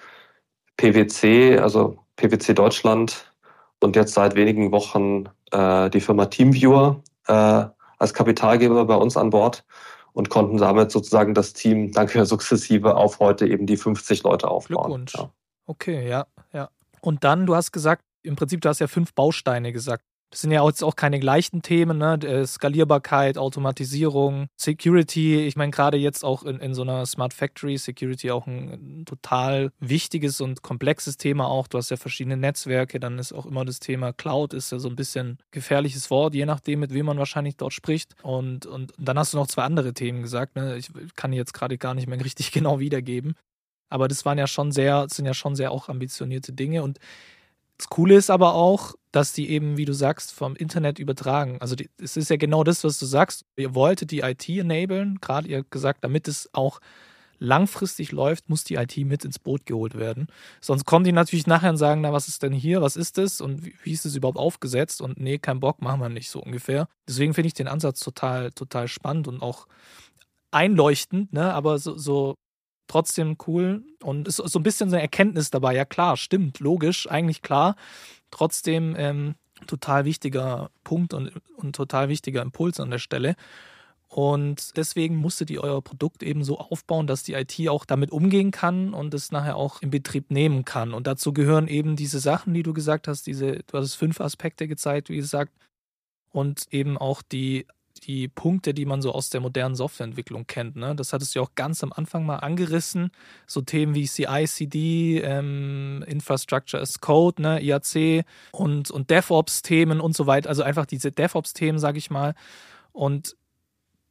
PwC, 0.77 1.59
also 1.59 1.99
PwC 2.17 2.55
Deutschland 2.55 3.33
und 3.81 3.97
jetzt 3.97 4.15
seit 4.15 4.35
wenigen 4.35 4.73
Wochen 4.73 5.25
äh, 5.51 5.91
die 5.91 6.01
Firma 6.01 6.27
Teamviewer 6.27 7.03
äh, 7.27 7.65
als 7.99 8.15
Kapitalgeber 8.15 8.85
bei 8.87 8.95
uns 8.95 9.17
an 9.17 9.31
Bord 9.31 9.65
und 10.13 10.31
konnten 10.31 10.57
damit 10.57 10.91
sozusagen 10.91 11.35
das 11.35 11.53
Team, 11.53 11.93
danke 11.93 12.25
sukzessive, 12.25 12.97
auf 12.97 13.19
heute 13.19 13.47
eben 13.47 13.67
die 13.67 13.77
50 13.77 14.23
Leute 14.23 14.49
aufbauen. 14.49 14.85
Glückwunsch. 14.85 15.15
Ja. 15.15 15.31
Okay, 15.67 16.09
ja, 16.09 16.27
ja. 16.53 16.71
Und 17.01 17.25
dann, 17.25 17.47
du 17.47 17.55
hast 17.55 17.73
gesagt, 17.73 18.05
im 18.23 18.37
Prinzip, 18.37 18.61
du 18.61 18.69
hast 18.69 18.79
ja 18.79 18.87
fünf 18.87 19.15
Bausteine 19.15 19.73
gesagt. 19.73 20.05
Das 20.33 20.41
sind 20.41 20.51
ja 20.51 20.67
jetzt 20.67 20.83
auch 20.83 20.97
keine 20.97 21.21
leichten 21.21 21.61
Themen, 21.61 21.99
ne? 21.99 22.15
Äh, 22.15 22.47
Skalierbarkeit, 22.47 23.37
Automatisierung, 23.37 24.49
Security. 24.57 25.43
Ich 25.43 25.57
meine, 25.57 25.73
gerade 25.73 25.99
jetzt 25.99 26.25
auch 26.25 26.45
in, 26.45 26.59
in 26.59 26.73
so 26.73 26.81
einer 26.81 27.05
Smart 27.05 27.35
Factory, 27.35 27.77
Security 27.77 28.31
auch 28.31 28.47
ein, 28.47 29.05
total 29.05 29.73
wichtiges 29.79 30.41
und 30.41 30.63
komplexes 30.63 31.19
Thema 31.19 31.49
auch. 31.49 31.67
Du 31.67 31.77
hast 31.77 31.91
ja 31.91 31.99
verschiedene 31.99 32.39
Netzwerke, 32.39 32.99
dann 32.99 33.19
ist 33.19 33.35
auch 33.35 33.45
immer 33.45 33.67
das 33.67 33.79
Thema 33.79 34.15
Cloud, 34.15 34.55
ist 34.55 34.73
ja 34.73 34.79
so 34.79 34.89
ein 34.89 34.97
bisschen 34.97 35.37
gefährliches 35.51 36.11
Wort, 36.11 36.35
je 36.35 36.47
nachdem, 36.47 36.81
mit 36.81 36.95
wem 36.95 37.05
man 37.05 37.19
wahrscheinlich 37.19 37.59
dort 37.59 37.75
spricht. 37.75 38.15
Und, 38.23 38.65
und 38.65 38.95
dann 38.97 39.19
hast 39.19 39.35
du 39.35 39.37
noch 39.37 39.49
zwei 39.49 39.65
andere 39.65 39.93
Themen 39.93 40.23
gesagt, 40.23 40.57
ne? 40.57 40.79
Ich 40.79 40.89
kann 41.15 41.35
jetzt 41.35 41.53
gerade 41.53 41.77
gar 41.77 41.93
nicht 41.93 42.09
mehr 42.09 42.19
richtig 42.25 42.53
genau 42.53 42.81
wiedergeben. 42.81 43.35
Aber 43.91 44.09
das 44.09 44.25
waren 44.25 44.39
ja 44.39 44.47
schon 44.47 44.73
sehr, 44.73 45.09
sind 45.11 45.27
ja 45.27 45.35
schon 45.35 45.57
sehr 45.57 45.73
auch 45.73 45.91
ambitionierte 45.91 46.55
Dinge 46.55 46.83
und 46.83 46.99
das 47.77 47.89
Coole 47.89 48.15
ist 48.15 48.31
aber 48.31 48.55
auch, 48.55 48.95
dass 49.13 49.33
die 49.33 49.51
eben, 49.51 49.77
wie 49.77 49.85
du 49.85 49.93
sagst, 49.93 50.33
vom 50.33 50.57
Internet 50.57 50.99
übertragen. 50.99 51.59
Also 51.61 51.77
die, 51.77 51.91
es 51.99 52.17
ist 52.17 52.31
ja 52.31 52.37
genau 52.37 52.65
das, 52.65 52.83
was 52.83 52.99
du 52.99 53.07
sagst. 53.07 53.45
Ihr 53.57 53.75
wolltet 53.75 54.11
die 54.11 54.21
IT 54.21 54.49
enablen, 54.49 55.21
gerade 55.21 55.49
ihr 55.49 55.59
habt 55.59 55.71
gesagt, 55.71 56.03
damit 56.03 56.29
es 56.29 56.49
auch 56.53 56.81
langfristig 57.39 58.13
läuft, 58.13 58.49
muss 58.49 58.63
die 58.63 58.77
IT 58.77 58.97
mit 58.99 59.25
ins 59.25 59.39
Boot 59.39 59.67
geholt 59.67 59.97
werden. 59.97 60.29
Sonst 60.61 60.85
kommen 60.85 61.05
die 61.05 61.13
natürlich 61.13 61.49
nachher 61.49 61.71
und 61.71 61.77
sagen, 61.77 62.01
na, 62.01 62.13
was 62.13 62.29
ist 62.29 62.43
denn 62.43 62.53
hier, 62.53 62.81
was 62.81 62.97
ist 62.97 63.19
das 63.19 63.41
und 63.41 63.67
wie, 63.67 63.75
wie 63.83 63.93
ist 63.93 64.05
das 64.05 64.15
überhaupt 64.15 64.39
aufgesetzt 64.39 65.03
und 65.03 65.19
nee, 65.19 65.39
kein 65.39 65.59
Bock, 65.59 65.83
machen 65.83 66.01
wir 66.01 66.09
nicht 66.09 66.31
so 66.31 66.41
ungefähr. 66.41 66.89
Deswegen 67.09 67.35
finde 67.35 67.49
ich 67.49 67.55
den 67.55 67.69
Ansatz 67.69 67.99
total, 68.01 68.53
total 68.53 68.87
spannend 68.87 69.27
und 69.27 69.43
auch 69.43 69.67
einleuchtend, 70.53 71.33
ne? 71.33 71.53
aber 71.53 71.79
so, 71.79 71.99
so 71.99 72.37
trotzdem 72.87 73.37
cool 73.47 73.85
und 74.03 74.29
ist 74.29 74.37
so 74.37 74.59
ein 74.59 74.63
bisschen 74.63 74.91
so 74.91 74.97
eine 74.97 75.03
Erkenntnis 75.03 75.51
dabei. 75.51 75.75
Ja, 75.75 75.85
klar, 75.85 76.17
stimmt, 76.17 76.61
logisch, 76.61 77.11
eigentlich 77.11 77.43
klar. 77.43 77.75
Trotzdem 78.33 78.97
ähm, 78.99 79.37
total 79.69 80.05
wichtiger 80.05 80.71
Punkt 80.83 81.15
und, 81.15 81.33
und 81.57 81.77
total 81.77 82.09
wichtiger 82.09 82.43
Impuls 82.43 82.81
an 82.81 82.91
der 82.91 82.99
Stelle. 82.99 83.37
Und 84.09 84.77
deswegen 84.77 85.17
musstet 85.17 85.49
ihr 85.51 85.63
euer 85.63 85.81
Produkt 85.81 86.23
eben 86.23 86.45
so 86.45 86.59
aufbauen, 86.59 87.07
dass 87.07 87.23
die 87.23 87.33
IT 87.33 87.69
auch 87.69 87.87
damit 87.87 88.11
umgehen 88.11 88.51
kann 88.51 88.93
und 88.93 89.15
es 89.15 89.33
nachher 89.33 89.57
auch 89.57 89.81
in 89.81 89.91
Betrieb 89.91 90.31
nehmen 90.31 90.67
kann. 90.67 90.93
Und 90.93 91.07
dazu 91.07 91.33
gehören 91.33 91.67
eben 91.67 91.97
diese 91.97 92.19
Sachen, 92.19 92.53
die 92.53 92.63
du 92.63 92.75
gesagt 92.75 93.09
hast, 93.09 93.27
diese, 93.27 93.61
du 93.67 93.79
hast 93.79 93.95
fünf 93.95 94.21
Aspekte 94.21 94.69
gezeigt, 94.69 95.09
wie 95.09 95.17
gesagt, 95.17 95.55
und 96.31 96.67
eben 96.71 96.99
auch 96.99 97.23
die 97.23 97.67
die 98.03 98.29
Punkte, 98.29 98.75
die 98.75 98.85
man 98.85 99.03
so 99.03 99.13
aus 99.13 99.31
der 99.31 99.41
modernen 99.41 99.75
Softwareentwicklung 99.75 100.47
kennt. 100.47 100.77
Ne? 100.77 100.95
Das 100.95 101.13
hattest 101.13 101.35
du 101.35 101.39
ja 101.39 101.45
auch 101.45 101.55
ganz 101.55 101.83
am 101.83 101.93
Anfang 101.93 102.27
mal 102.27 102.37
angerissen. 102.37 103.11
So 103.47 103.61
Themen 103.61 103.95
wie 103.95 104.07
CI/CD, 104.07 105.21
ähm, 105.21 106.05
Infrastructure 106.07 106.83
as 106.83 107.01
Code, 107.01 107.41
ne? 107.41 107.63
IAC 107.63 108.25
und, 108.53 108.91
und 108.91 109.11
DevOps-Themen 109.11 110.01
und 110.01 110.17
so 110.17 110.27
weiter. 110.27 110.49
Also 110.49 110.63
einfach 110.63 110.87
diese 110.87 111.13
DevOps-Themen, 111.13 111.79
sage 111.79 111.99
ich 111.99 112.11
mal. 112.11 112.35
Und 112.93 113.37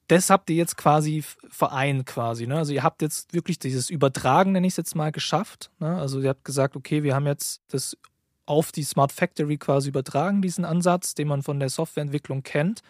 das 0.08 0.30
habt 0.30 0.50
ihr 0.50 0.58
jetzt 0.58 0.76
quasi 0.76 1.24
vereint 1.50 2.06
quasi. 2.06 2.46
Ne? 2.46 2.58
Also 2.58 2.74
ihr 2.74 2.84
habt 2.84 3.02
jetzt 3.02 3.34
wirklich 3.34 3.60
dieses 3.60 3.90
Übertragen, 3.90 4.52
nenne 4.52 4.68
ich 4.68 4.74
es 4.74 4.78
jetzt 4.78 4.96
mal, 4.96 5.12
geschafft. 5.12 5.72
Ne? 5.80 5.98
Also 5.98 6.20
ihr 6.20 6.30
habt 6.30 6.44
gesagt, 6.44 6.76
okay, 6.76 7.04
wir 7.04 7.16
haben 7.16 7.28
jetzt 7.28 7.62
das 7.70 7.98
auf 8.46 8.74
die 8.74 8.84
Smart 8.84 9.14
Factory 9.14 9.58
quasi 9.58 9.88
übertragen, 9.88 10.42
diesen 10.42 10.66
Ansatz, 10.66 11.14
den 11.14 11.30
man 11.30 11.44
von 11.44 11.60
der 11.60 11.70
Softwareentwicklung 11.70 12.44
kennt. 12.44 12.82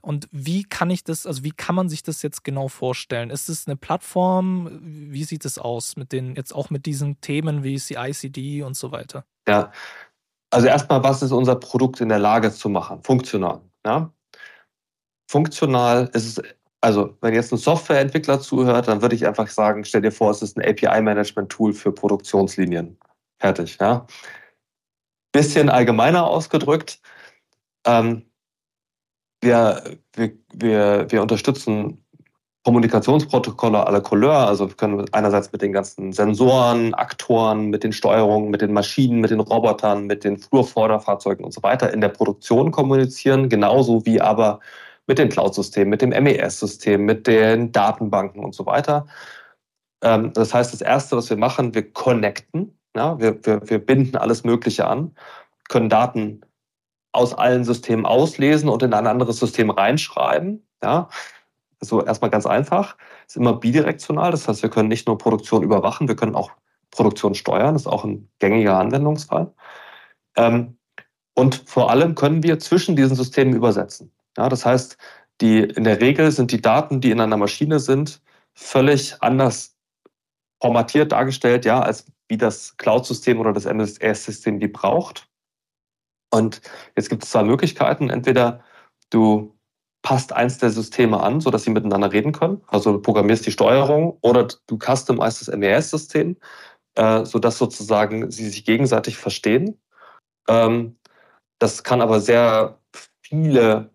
Und 0.00 0.28
wie 0.30 0.64
kann 0.64 0.90
ich 0.90 1.04
das, 1.04 1.26
also 1.26 1.44
wie 1.44 1.50
kann 1.50 1.74
man 1.74 1.88
sich 1.88 2.02
das 2.02 2.22
jetzt 2.22 2.44
genau 2.44 2.68
vorstellen? 2.68 3.30
Ist 3.30 3.48
es 3.48 3.66
eine 3.66 3.76
Plattform? 3.76 4.80
Wie 4.82 5.24
sieht 5.24 5.44
es 5.44 5.58
aus 5.58 5.96
mit 5.96 6.12
den, 6.12 6.36
jetzt 6.36 6.54
auch 6.54 6.70
mit 6.70 6.86
diesen 6.86 7.20
Themen 7.20 7.62
wie 7.62 7.78
CICD 7.78 8.62
und 8.62 8.76
so 8.76 8.92
weiter? 8.92 9.24
Ja, 9.48 9.72
also 10.50 10.66
erstmal, 10.66 11.02
was 11.02 11.22
ist 11.22 11.32
unser 11.32 11.56
Produkt 11.56 12.00
in 12.00 12.08
der 12.08 12.18
Lage 12.18 12.52
zu 12.52 12.68
machen? 12.68 13.02
Funktional. 13.02 13.60
Ja? 13.86 14.12
Funktional 15.30 16.10
ist 16.12 16.38
es, 16.38 16.42
also 16.80 17.16
wenn 17.20 17.34
jetzt 17.34 17.52
ein 17.52 17.58
Softwareentwickler 17.58 18.40
zuhört, 18.40 18.88
dann 18.88 19.02
würde 19.02 19.14
ich 19.14 19.26
einfach 19.26 19.48
sagen, 19.48 19.84
stell 19.84 20.02
dir 20.02 20.12
vor, 20.12 20.30
es 20.30 20.42
ist 20.42 20.56
ein 20.56 20.64
API-Management-Tool 20.64 21.72
für 21.72 21.92
Produktionslinien. 21.92 22.98
Fertig, 23.38 23.78
ja. 23.80 24.06
Bisschen 25.32 25.68
allgemeiner 25.68 26.26
ausgedrückt, 26.26 27.00
ähm, 27.86 28.29
wir, 29.40 29.82
wir, 30.14 30.32
wir, 30.52 31.06
wir 31.10 31.22
unterstützen 31.22 32.04
Kommunikationsprotokolle 32.64 33.86
aller 33.86 34.02
Couleur. 34.02 34.46
Also 34.46 34.68
wir 34.68 34.76
können 34.76 35.06
einerseits 35.12 35.50
mit 35.52 35.62
den 35.62 35.72
ganzen 35.72 36.12
Sensoren, 36.12 36.92
Aktoren, 36.94 37.70
mit 37.70 37.84
den 37.84 37.92
Steuerungen, 37.92 38.50
mit 38.50 38.60
den 38.60 38.72
Maschinen, 38.72 39.20
mit 39.20 39.30
den 39.30 39.40
Robotern, 39.40 40.06
mit 40.06 40.24
den 40.24 40.36
Flurvorderfahrzeugen 40.38 41.44
und 41.44 41.52
so 41.52 41.62
weiter 41.62 41.92
in 41.92 42.02
der 42.02 42.10
Produktion 42.10 42.70
kommunizieren, 42.70 43.48
genauso 43.48 44.04
wie 44.04 44.20
aber 44.20 44.60
mit 45.06 45.18
den 45.18 45.30
Cloud-Systemen, 45.30 45.88
mit 45.88 46.02
dem 46.02 46.10
MES-System, 46.10 47.04
mit 47.04 47.26
den 47.26 47.72
Datenbanken 47.72 48.44
und 48.44 48.54
so 48.54 48.66
weiter. 48.66 49.06
Ähm, 50.02 50.32
das 50.34 50.52
heißt, 50.54 50.72
das 50.72 50.82
Erste, 50.82 51.16
was 51.16 51.30
wir 51.30 51.36
machen, 51.36 51.74
wir 51.74 51.90
connecten. 51.92 52.78
Ja, 52.94 53.18
wir, 53.20 53.44
wir, 53.46 53.62
wir 53.70 53.78
binden 53.78 54.16
alles 54.16 54.44
Mögliche 54.44 54.86
an, 54.86 55.14
können 55.68 55.88
Daten 55.88 56.42
aus 57.12 57.34
allen 57.34 57.64
Systemen 57.64 58.06
auslesen 58.06 58.68
und 58.68 58.82
in 58.82 58.94
ein 58.94 59.06
anderes 59.06 59.38
System 59.38 59.70
reinschreiben. 59.70 60.66
Ja, 60.82 61.08
also 61.80 62.04
erstmal 62.04 62.30
ganz 62.30 62.46
einfach. 62.46 62.96
Ist 63.26 63.36
immer 63.36 63.54
bidirektional. 63.54 64.30
Das 64.30 64.46
heißt, 64.48 64.62
wir 64.62 64.70
können 64.70 64.88
nicht 64.88 65.06
nur 65.06 65.18
Produktion 65.18 65.62
überwachen, 65.62 66.08
wir 66.08 66.16
können 66.16 66.34
auch 66.34 66.52
Produktion 66.90 67.34
steuern. 67.34 67.74
Das 67.74 67.82
ist 67.82 67.88
auch 67.88 68.04
ein 68.04 68.28
gängiger 68.38 68.78
Anwendungsfall. 68.78 69.52
Ähm, 70.36 70.76
und 71.34 71.62
vor 71.66 71.90
allem 71.90 72.14
können 72.14 72.42
wir 72.42 72.58
zwischen 72.58 72.96
diesen 72.96 73.16
Systemen 73.16 73.54
übersetzen. 73.54 74.12
Ja, 74.36 74.48
das 74.48 74.66
heißt, 74.66 74.96
die, 75.40 75.60
in 75.60 75.84
der 75.84 76.00
Regel 76.00 76.30
sind 76.32 76.52
die 76.52 76.60
Daten, 76.60 77.00
die 77.00 77.10
in 77.10 77.20
einer 77.20 77.36
Maschine 77.36 77.80
sind, 77.80 78.20
völlig 78.54 79.16
anders 79.22 79.76
formatiert 80.60 81.12
dargestellt, 81.12 81.64
ja, 81.64 81.80
als 81.80 82.04
wie 82.28 82.36
das 82.36 82.76
Cloud-System 82.76 83.40
oder 83.40 83.52
das 83.52 83.64
MSS-System 83.64 84.60
die 84.60 84.68
braucht. 84.68 85.29
Und 86.30 86.60
jetzt 86.96 87.10
gibt 87.10 87.24
es 87.24 87.30
zwei 87.30 87.42
Möglichkeiten. 87.42 88.10
Entweder 88.10 88.62
du 89.10 89.56
passt 90.02 90.32
eins 90.32 90.58
der 90.58 90.70
Systeme 90.70 91.20
an, 91.20 91.40
sodass 91.40 91.64
sie 91.64 91.70
miteinander 91.70 92.12
reden 92.12 92.32
können. 92.32 92.62
Also 92.68 92.92
du 92.92 92.98
programmierst 93.00 93.46
die 93.46 93.52
Steuerung 93.52 94.16
oder 94.22 94.48
du 94.66 94.78
customizest 94.78 95.48
das 95.48 95.56
MES-System, 95.56 96.36
äh, 96.94 97.24
sodass 97.24 97.58
sozusagen 97.58 98.30
sie 98.30 98.48
sich 98.48 98.64
gegenseitig 98.64 99.18
verstehen. 99.18 99.80
Ähm, 100.48 100.96
das 101.58 101.82
kann 101.84 102.00
aber 102.00 102.20
sehr 102.20 102.78
viele 103.22 103.90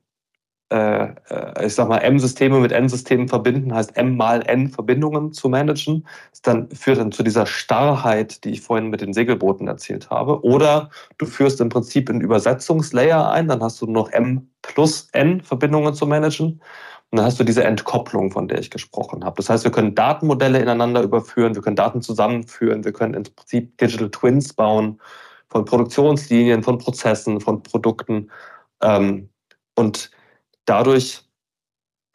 ich 0.72 1.76
sag 1.76 1.88
mal, 1.88 2.00
M-Systeme 2.00 2.60
mit 2.60 2.72
N-Systemen 2.72 3.28
verbinden, 3.28 3.74
heißt 3.74 3.96
M 3.96 4.18
mal 4.18 4.42
N 4.48 4.70
Verbindungen 4.70 5.32
zu 5.32 5.48
managen. 5.48 6.08
Das 6.32 6.42
dann 6.42 6.70
führt 6.72 6.98
dann 6.98 7.12
zu 7.12 7.22
dieser 7.22 7.46
Starrheit, 7.46 8.44
die 8.44 8.50
ich 8.50 8.62
vorhin 8.62 8.90
mit 8.90 9.02
den 9.02 9.14
Segelbooten 9.14 9.68
erzählt 9.68 10.10
habe. 10.10 10.44
Oder 10.44 10.90
du 11.20 11.28
führst 11.28 11.62
im 11.62 11.70
Prinzip 11.70 12.10
einen 12.10 12.22
Übersetzungslayer 12.22 13.30
ein, 13.30 13.48
dann 13.48 13.62
hast 13.62 13.80
du 13.80 13.86
noch 13.86 14.12
M 14.12 14.50
plus 14.64 15.08
N 15.12 15.42
Verbindungen 15.42 15.94
zu 15.94 16.08
managen. 16.08 16.60
Und 17.12 17.20
dann 17.20 17.26
hast 17.28 17.40
du 17.40 17.44
diese 17.44 17.64
Entkopplung, 17.64 18.32
von 18.32 18.48
der 18.48 18.58
ich 18.60 18.72
gesprochen 18.72 19.24
habe. 19.24 19.36
Das 19.38 19.50
heißt, 19.50 19.64
wir 19.64 19.72
können 19.72 19.94
Datenmodelle 19.94 20.60
ineinander 20.60 21.04
überführen, 21.04 21.54
wir 21.54 21.62
können 21.62 21.76
Daten 21.76 22.02
zusammenführen, 22.02 22.84
wir 22.84 22.92
können 22.92 23.14
im 23.14 23.24
Prinzip 23.24 23.78
Digital 23.78 24.10
Twins 24.10 24.54
bauen 24.54 25.00
von 25.48 25.64
Produktionslinien, 25.64 26.64
von 26.64 26.80
Prozessen, 26.80 27.40
von 27.40 27.62
Produkten. 27.62 28.32
Ähm, 28.82 29.30
und 29.76 30.10
dadurch 30.66 31.24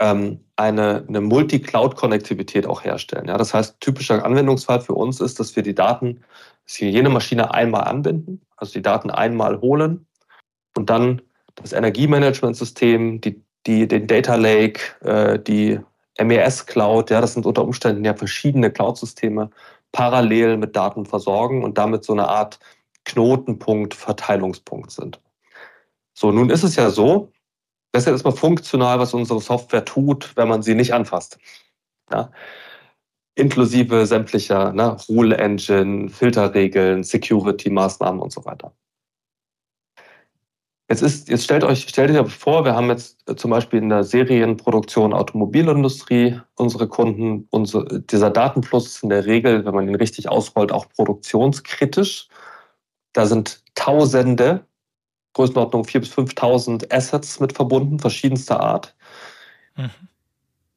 ähm, 0.01 0.45
eine, 0.57 1.05
eine 1.07 1.21
Multi-Cloud-Konnektivität 1.21 2.67
auch 2.67 2.85
herstellen. 2.85 3.29
Ja, 3.29 3.39
das 3.39 3.55
heißt, 3.55 3.81
typischer 3.81 4.25
Anwendungsfall 4.25 4.81
für 4.81 4.95
uns 4.95 5.21
ist, 5.21 5.39
dass 5.41 5.55
wir 5.57 5.63
die 5.63 5.75
Daten, 5.75 6.23
dass 6.67 6.81
wir 6.81 6.91
jene 6.91 7.11
Maschine 7.11 7.53
einmal 7.55 7.85
anbinden, 7.85 8.41
also 8.57 8.73
die 8.73 8.83
Daten 8.83 9.11
einmal 9.11 9.61
holen 9.61 10.07
und 10.77 10.91
dann 10.91 11.23
das 11.55 11.73
Energiemanagementsystem, 11.73 13.21
die, 13.21 13.43
die, 13.67 13.87
den 13.87 14.07
Data 14.07 14.37
Lake, 14.37 14.81
äh, 15.03 15.39
die 15.39 15.79
MES 16.19 16.67
Cloud, 16.67 17.11
ja, 17.11 17.21
das 17.21 17.35
sind 17.35 17.47
unter 17.47 17.65
Umständen 17.65 18.05
ja 18.05 18.15
verschiedene 18.15 18.71
Cloud-Systeme, 18.71 19.51
parallel 19.93 20.57
mit 20.57 20.77
Daten 20.77 21.07
versorgen 21.07 21.65
und 21.65 21.79
damit 21.79 22.05
so 22.05 22.13
eine 22.13 22.29
Art 22.29 22.59
Knotenpunkt, 23.05 23.95
Verteilungspunkt 23.95 24.91
sind. 24.91 25.21
So, 26.15 26.33
nun 26.33 26.51
ist 26.51 26.63
es 26.63 26.77
ja 26.77 26.91
so, 26.91 27.33
das 27.93 28.03
ist 28.03 28.07
ja 28.07 28.12
erstmal 28.12 28.36
funktional, 28.36 28.99
was 28.99 29.14
unsere 29.14 29.41
Software 29.41 29.84
tut, 29.84 30.36
wenn 30.36 30.49
man 30.49 30.62
sie 30.62 30.74
nicht 30.74 30.95
anfasst. 30.95 31.38
Ja? 32.11 32.30
Inklusive 33.34 34.07
sämtlicher 34.07 34.72
ne, 34.72 34.97
Rule 35.09 35.36
Engine, 35.38 36.09
Filterregeln, 36.09 37.03
Security-Maßnahmen 37.03 38.20
und 38.20 38.32
so 38.32 38.45
weiter. 38.45 38.72
Jetzt, 40.88 41.03
ist, 41.03 41.28
jetzt 41.28 41.45
stellt 41.45 41.62
euch, 41.62 41.86
stellt 41.88 42.11
euch 42.11 42.32
vor, 42.34 42.64
wir 42.64 42.74
haben 42.74 42.88
jetzt 42.88 43.22
zum 43.36 43.53
Beispiel 43.53 43.80
in 43.80 43.91
der 43.91 44.03
Serienproduktion 44.03 45.12
Automobilindustrie 45.12 46.41
unsere 46.57 46.88
Kunden, 46.88 47.47
unsere, 47.51 48.01
dieser 48.01 48.30
Datenfluss 48.30 48.86
ist 48.86 49.03
in 49.05 49.09
der 49.09 49.24
Regel, 49.24 49.64
wenn 49.64 49.74
man 49.74 49.88
ihn 49.88 49.95
richtig 49.95 50.28
ausrollt, 50.28 50.72
auch 50.72 50.88
produktionskritisch. 50.88 52.28
Da 53.12 53.26
sind 53.26 53.62
Tausende 53.76 54.66
Größenordnung 55.35 55.85
4.000 55.85 56.01
bis 56.01 56.12
5.000 56.12 56.93
Assets 56.93 57.41
mit 57.41 57.53
verbunden, 57.53 57.99
verschiedenster 57.99 58.61
Art. 58.61 58.95
Mhm. 59.76 59.91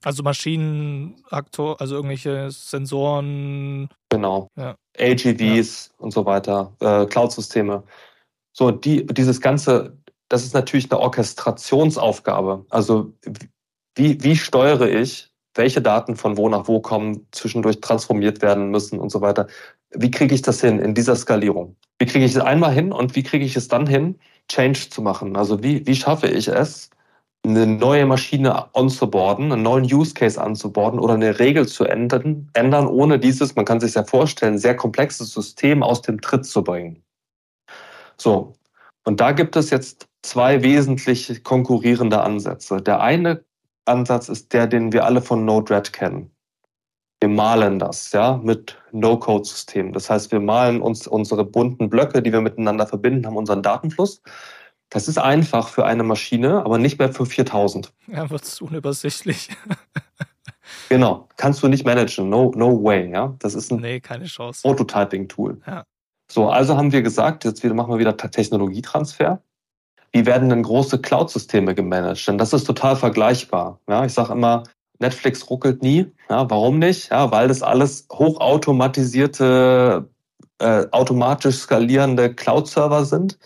Also 0.03 0.21
Maschinenaktor, 0.21 1.79
also 1.79 1.95
irgendwelche 1.95 2.51
Sensoren. 2.51 3.89
Genau. 4.09 4.49
Ja. 4.57 4.75
AGVs 4.99 5.87
ja. 5.87 6.03
und 6.03 6.11
so 6.11 6.25
weiter, 6.25 6.73
äh, 6.81 7.05
Cloud-Systeme. 7.05 7.83
So, 8.51 8.71
die, 8.71 9.05
dieses 9.07 9.39
Ganze, 9.39 9.97
das 10.27 10.43
ist 10.43 10.53
natürlich 10.53 10.91
eine 10.91 10.99
Orchestrationsaufgabe. 10.99 12.65
Also 12.69 13.13
wie, 13.95 14.21
wie 14.23 14.35
steuere 14.35 14.89
ich, 14.89 15.29
welche 15.55 15.81
Daten 15.81 16.15
von 16.15 16.37
wo 16.37 16.49
nach 16.49 16.67
wo 16.67 16.79
kommen, 16.81 17.27
zwischendurch 17.31 17.79
transformiert 17.79 18.41
werden 18.41 18.69
müssen 18.69 18.99
und 18.99 19.09
so 19.09 19.21
weiter. 19.21 19.47
Wie 19.91 20.11
kriege 20.11 20.35
ich 20.35 20.41
das 20.41 20.61
hin 20.61 20.79
in 20.79 20.95
dieser 20.95 21.15
Skalierung? 21.15 21.75
Wie 21.99 22.05
kriege 22.05 22.25
ich 22.25 22.35
es 22.35 22.41
einmal 22.41 22.73
hin 22.73 22.91
und 22.91 23.15
wie 23.15 23.23
kriege 23.23 23.45
ich 23.45 23.55
es 23.55 23.67
dann 23.67 23.87
hin, 23.87 24.19
Change 24.49 24.89
zu 24.89 25.01
machen. 25.01 25.35
Also 25.35 25.63
wie, 25.63 25.85
wie 25.85 25.95
schaffe 25.95 26.27
ich 26.27 26.47
es, 26.47 26.89
eine 27.45 27.67
neue 27.67 28.05
Maschine 28.05 28.73
onzuboarden, 28.73 29.51
einen 29.51 29.63
neuen 29.63 29.83
Use 29.83 30.13
Case 30.13 30.41
anzuborden 30.41 30.99
oder 30.99 31.15
eine 31.15 31.39
Regel 31.39 31.67
zu 31.67 31.83
ändern, 31.83 32.49
ändern, 32.53 32.87
ohne 32.87 33.19
dieses, 33.19 33.55
man 33.55 33.65
kann 33.65 33.81
sich 33.81 33.95
ja 33.95 34.03
vorstellen, 34.03 34.57
sehr 34.57 34.75
komplexes 34.75 35.31
System 35.31 35.83
aus 35.83 36.01
dem 36.01 36.21
Tritt 36.21 36.45
zu 36.45 36.63
bringen. 36.63 37.03
So. 38.17 38.53
Und 39.05 39.19
da 39.19 39.33
gibt 39.33 39.57
es 39.57 39.69
jetzt 39.69 40.07
zwei 40.21 40.63
wesentlich 40.63 41.43
konkurrierende 41.43 42.21
Ansätze. 42.21 42.77
Der 42.81 43.01
eine 43.01 43.43
Ansatz 43.85 44.29
ist 44.29 44.53
der, 44.53 44.67
den 44.67 44.93
wir 44.93 45.03
alle 45.05 45.21
von 45.21 45.43
Node-RED 45.43 45.91
kennen. 45.91 46.32
Wir 47.23 47.29
malen 47.29 47.79
das, 47.79 48.11
ja, 48.11 48.41
mit 48.43 48.77
No-Code-Systemen. 48.91 49.93
Das 49.93 50.09
heißt, 50.09 50.33
wir 50.33 50.41
malen 50.41 50.81
uns 50.81 51.07
unsere 51.07 51.45
bunten 51.45 51.89
Blöcke, 51.89 52.21
die 52.21 52.33
wir 52.33 52.41
miteinander 52.41 52.85
verbinden, 52.85 53.25
haben 53.25 53.37
unseren 53.37 53.61
Datenfluss. 53.63 54.21
Das 54.89 55.07
ist 55.07 55.17
einfach 55.17 55.69
für 55.69 55.85
eine 55.85 56.03
Maschine, 56.03 56.65
aber 56.65 56.79
nicht 56.79 56.99
mehr 56.99 57.13
für 57.13 57.25
4000. 57.25 57.93
Ja, 58.07 58.29
wird 58.29 58.43
es 58.43 58.59
unübersichtlich. 58.59 59.51
genau, 60.89 61.29
kannst 61.37 61.63
du 61.63 61.69
nicht 61.69 61.85
managen. 61.85 62.27
No, 62.27 62.51
no 62.57 62.83
way, 62.83 63.09
ja. 63.09 63.33
Das 63.39 63.55
ist 63.55 63.71
ein 63.71 63.79
nee, 63.79 64.01
keine 64.01 64.25
Chance. 64.25 64.61
Prototyping-Tool. 64.63 65.61
Ja. 65.65 65.85
So, 66.29 66.49
also 66.49 66.75
haben 66.75 66.91
wir 66.91 67.03
gesagt, 67.03 67.45
jetzt 67.45 67.63
machen 67.63 67.89
wir 67.89 67.99
wieder 67.99 68.17
Technologietransfer. 68.17 69.41
Wie 70.11 70.25
werden 70.25 70.49
denn 70.49 70.63
große 70.63 70.99
Cloud-Systeme 70.99 71.73
gemanagt? 71.73 72.27
Denn 72.27 72.37
das 72.37 72.51
ist 72.51 72.65
total 72.65 72.97
vergleichbar. 72.97 73.79
Ja, 73.87 74.03
ich 74.03 74.11
sage 74.11 74.33
immer, 74.33 74.63
Netflix 75.03 75.49
ruckelt 75.49 75.83
nie. 75.83 76.11
Ja, 76.29 76.49
warum 76.49 76.79
nicht? 76.79 77.11
Ja, 77.11 77.29
weil 77.31 77.49
das 77.49 77.61
alles 77.61 78.07
hochautomatisierte, 78.11 80.09
äh, 80.59 80.85
automatisch 80.91 81.57
skalierende 81.57 82.33
Cloud-Server 82.33 83.05
sind. 83.05 83.37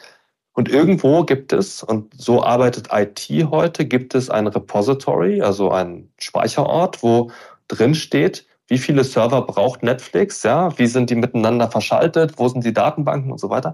Und 0.54 0.70
irgendwo 0.70 1.24
gibt 1.24 1.52
es, 1.54 1.84
und 1.84 2.14
so 2.16 2.44
arbeitet 2.44 2.90
IT 2.92 3.28
heute, 3.52 3.86
gibt 3.86 4.16
es 4.16 4.30
ein 4.30 4.48
Repository, 4.48 5.42
also 5.42 5.72
ein 5.72 6.10
Speicherort, 6.20 7.04
wo 7.04 7.32
drin 7.68 7.94
steht, 7.96 8.46
wie 8.68 8.78
viele 8.78 9.04
Server 9.04 9.42
braucht 9.42 9.84
Netflix, 9.84 10.44
ja, 10.44 10.78
wie 10.78 10.88
sind 10.88 11.10
die 11.10 11.16
miteinander 11.16 11.70
verschaltet, 11.70 12.34
wo 12.38 12.48
sind 12.48 12.64
die 12.66 12.74
Datenbanken 12.74 13.32
und 13.32 13.40
so 13.40 13.50
weiter. 13.50 13.74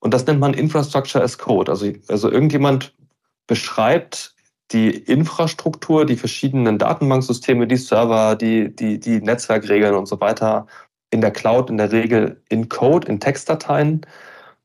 Und 0.00 0.12
das 0.12 0.26
nennt 0.26 0.40
man 0.40 0.54
Infrastructure 0.54 1.22
as 1.22 1.38
Code. 1.38 1.70
Also, 1.70 1.92
also 2.08 2.30
irgendjemand 2.30 2.94
beschreibt 3.46 4.33
die 4.72 4.90
Infrastruktur, 4.90 6.06
die 6.06 6.16
verschiedenen 6.16 6.78
Datenbanksysteme, 6.78 7.66
die 7.66 7.76
Server, 7.76 8.36
die, 8.36 8.74
die, 8.74 8.98
die 8.98 9.20
Netzwerkregeln 9.20 9.94
und 9.94 10.06
so 10.06 10.20
weiter 10.20 10.66
in 11.10 11.20
der 11.20 11.30
Cloud 11.30 11.70
in 11.70 11.76
der 11.78 11.92
Regel 11.92 12.42
in 12.48 12.68
Code, 12.68 13.06
in 13.06 13.20
Textdateien, 13.20 14.04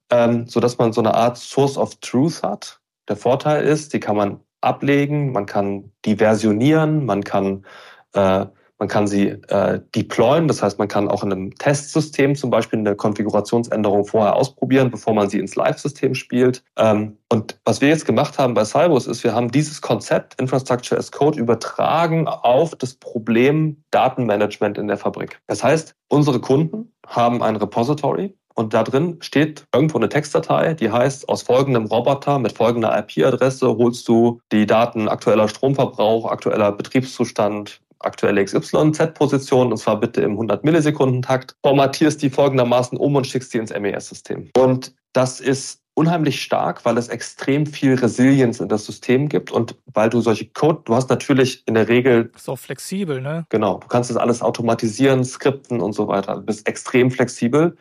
ähm, 0.10 0.48
sodass 0.48 0.78
man 0.78 0.94
so 0.94 1.02
eine 1.02 1.14
Art 1.14 1.38
Source 1.38 1.78
of 1.78 1.96
Truth 1.98 2.42
hat. 2.44 2.82
Der 3.08 3.18
Vorteil 3.18 3.64
ist, 3.66 3.94
die 3.94 4.00
kann 4.00 4.16
man 4.16 4.40
ablegen, 4.62 5.32
man 5.32 5.46
kann 5.46 5.92
die 6.06 6.16
versionieren, 6.18 7.06
man 7.06 7.24
kann 7.24 7.66
äh, 8.14 8.46
man 8.80 8.88
kann 8.88 9.08
sie 9.08 9.28
äh, 9.28 9.82
deployen, 9.94 10.48
das 10.48 10.64
heißt, 10.64 10.80
man 10.80 10.88
kann 10.88 11.10
auch 11.10 11.24
in 11.24 11.32
einem 11.32 11.56
Testsystem 11.56 12.36
zum 12.36 12.50
Beispiel 12.50 12.80
eine 12.80 12.96
Konfigurationsänderung 12.96 14.06
vorher 14.06 14.36
ausprobieren, 14.36 14.90
bevor 14.90 15.14
man 15.14 15.30
sie 15.30 15.40
ins 15.40 15.56
Live-System 15.56 16.16
spielt. 16.16 16.64
Ähm, 16.78 17.18
und 17.30 17.60
was 17.66 17.82
wir 17.82 17.90
jetzt 17.90 18.06
gemacht 18.06 18.40
haben 18.40 18.54
bei 18.54 18.64
Cybus 18.64 19.06
ist, 19.06 19.24
wir 19.24 19.36
haben 19.36 19.52
dieses 19.52 19.82
Konzept 19.82 20.40
Infrastructure 20.40 20.98
as 20.98 21.12
Code 21.12 21.40
übertragen 21.40 22.28
auf 22.28 22.74
das 22.76 22.94
Problem 22.96 23.84
Datenmanagement 23.92 24.78
in 24.78 24.88
der 24.88 24.98
Fabrik. 24.98 25.40
Das 25.48 25.64
heißt, 25.64 25.96
unsere 26.08 26.40
Kunden 26.40 26.92
haben 27.06 27.44
ein 27.44 27.58
Repository, 27.58 28.34
und 28.56 28.74
da 28.74 28.84
drin 28.84 29.16
steht 29.22 29.66
irgendwo 29.74 29.98
eine 29.98 30.10
Textdatei, 30.10 30.74
die 30.74 30.92
heißt, 30.92 31.30
aus 31.30 31.44
folgendem 31.44 31.86
Roboter 31.86 32.40
mit 32.40 32.52
folgender 32.52 32.98
IP-Adresse 32.98 33.78
holst 33.78 34.06
du 34.10 34.42
die 34.52 34.66
Daten 34.66 35.08
aktueller 35.08 35.48
Stromverbrauch, 35.48 36.30
aktueller 36.30 36.74
Betriebszustand, 36.74 37.80
aktuelle 38.00 38.44
XYZ-Position, 38.44 39.72
und 39.72 39.78
zwar 39.78 40.00
bitte 40.00 40.22
im 40.22 40.32
100 40.32 40.64
Millisekunden 40.64 41.22
Takt, 41.22 41.56
formatierst 41.64 42.22
die 42.22 42.30
folgendermaßen 42.30 42.98
um 42.98 43.16
und 43.16 43.28
schickst 43.28 43.54
die 43.54 43.58
ins 43.58 43.74
MES-System. 43.74 44.50
Und 44.58 44.94
das 45.14 45.40
ist 45.40 45.82
unheimlich 46.00 46.42
stark, 46.42 46.86
weil 46.86 46.98
es 46.98 47.10
extrem 47.10 47.66
viel 47.66 47.96
Resilienz 47.96 48.62
in 48.62 48.70
das 48.70 48.86
System 48.86 49.28
gibt 49.28 49.52
und 49.52 49.76
weil 49.94 50.10
du 50.10 50.22
solche 50.22 50.46
Code, 50.46 50.82
du 50.86 50.96
hast 50.96 51.10
natürlich 51.10 51.68
in 51.68 51.74
der 51.74 51.90
Regel. 51.90 52.32
Ist 52.34 52.48
auch 52.48 52.58
flexibel, 52.58 53.20
ne? 53.20 53.46
Genau. 53.50 53.80
Du 53.80 53.88
kannst 53.88 54.10
das 54.10 54.16
alles 54.16 54.42
automatisieren, 54.42 55.26
skripten 55.26 55.82
und 55.82 55.92
so 55.92 56.08
weiter. 56.08 56.36
Du 56.36 56.42
bist 56.44 56.66
extrem 56.68 57.12
flexibel 57.12 57.76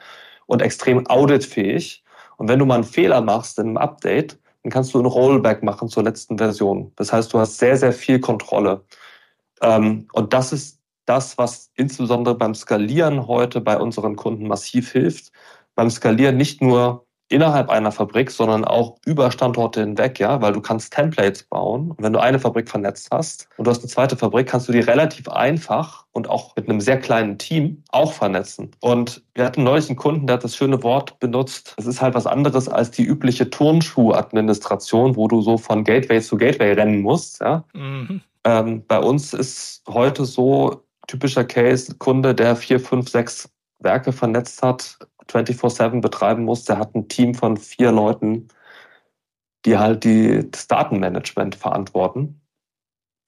und 0.46 0.62
extrem 0.62 1.06
auditfähig. 1.06 2.02
Und 2.38 2.48
wenn 2.48 2.58
du 2.58 2.64
mal 2.64 2.76
einen 2.76 2.84
Fehler 2.84 3.20
machst 3.20 3.58
in 3.60 3.68
einem 3.68 3.76
Update, 3.76 4.38
dann 4.64 4.72
kannst 4.72 4.94
du 4.94 4.98
ein 4.98 5.06
Rollback 5.06 5.62
machen 5.62 5.88
zur 5.88 6.02
letzten 6.02 6.38
Version. 6.38 6.90
Das 6.96 7.12
heißt, 7.12 7.32
du 7.32 7.38
hast 7.38 7.58
sehr, 7.58 7.76
sehr 7.76 7.92
viel 7.92 8.18
Kontrolle. 8.18 8.82
Ähm, 9.62 10.06
und 10.12 10.32
das 10.32 10.52
ist 10.52 10.80
das, 11.06 11.38
was 11.38 11.70
insbesondere 11.74 12.36
beim 12.36 12.54
Skalieren 12.54 13.26
heute 13.26 13.60
bei 13.60 13.78
unseren 13.78 14.16
Kunden 14.16 14.46
massiv 14.46 14.92
hilft. 14.92 15.32
Beim 15.74 15.90
Skalieren 15.90 16.36
nicht 16.36 16.60
nur 16.60 17.07
innerhalb 17.28 17.68
einer 17.68 17.92
Fabrik, 17.92 18.30
sondern 18.30 18.64
auch 18.64 18.96
über 19.04 19.30
Standorte 19.30 19.80
hinweg, 19.80 20.18
ja, 20.18 20.40
weil 20.40 20.52
du 20.52 20.60
kannst 20.60 20.92
Templates 20.92 21.42
bauen. 21.42 21.90
Und 21.90 22.02
wenn 22.02 22.12
du 22.12 22.20
eine 22.20 22.38
Fabrik 22.38 22.68
vernetzt 22.68 23.08
hast 23.12 23.48
und 23.56 23.66
du 23.66 23.70
hast 23.70 23.80
eine 23.80 23.88
zweite 23.88 24.16
Fabrik, 24.16 24.46
kannst 24.48 24.68
du 24.68 24.72
die 24.72 24.80
relativ 24.80 25.28
einfach 25.28 26.06
und 26.12 26.28
auch 26.28 26.56
mit 26.56 26.68
einem 26.68 26.80
sehr 26.80 26.98
kleinen 26.98 27.38
Team 27.38 27.82
auch 27.90 28.12
vernetzen. 28.12 28.70
Und 28.80 29.22
wir 29.34 29.44
hatten 29.44 29.62
neulich 29.62 29.88
einen 29.88 29.96
Kunden, 29.96 30.26
der 30.26 30.34
hat 30.34 30.44
das 30.44 30.56
schöne 30.56 30.82
Wort 30.82 31.18
benutzt. 31.20 31.74
Es 31.76 31.86
ist 31.86 32.00
halt 32.00 32.14
was 32.14 32.26
anderes 32.26 32.68
als 32.68 32.90
die 32.90 33.04
übliche 33.04 33.50
Turnschuh-Administration, 33.50 35.16
wo 35.16 35.28
du 35.28 35.42
so 35.42 35.58
von 35.58 35.84
Gateway 35.84 36.20
zu 36.20 36.36
Gateway 36.36 36.72
rennen 36.72 37.02
musst, 37.02 37.40
ja. 37.40 37.64
Mhm. 37.74 38.22
Ähm, 38.44 38.84
bei 38.86 38.98
uns 38.98 39.34
ist 39.34 39.82
heute 39.88 40.24
so 40.24 40.82
typischer 41.06 41.44
Case 41.44 41.94
Kunde, 41.98 42.34
der 42.34 42.56
vier, 42.56 42.80
fünf, 42.80 43.10
sechs 43.10 43.50
Werke 43.80 44.12
vernetzt 44.12 44.62
hat, 44.62 44.98
24-7 45.30 46.00
betreiben 46.00 46.44
muss, 46.44 46.64
der 46.64 46.78
hat 46.78 46.94
ein 46.94 47.08
Team 47.08 47.34
von 47.34 47.56
vier 47.56 47.92
Leuten, 47.92 48.48
die 49.64 49.76
halt 49.78 50.04
die, 50.04 50.50
das 50.50 50.68
Datenmanagement 50.68 51.54
verantworten. 51.54 52.40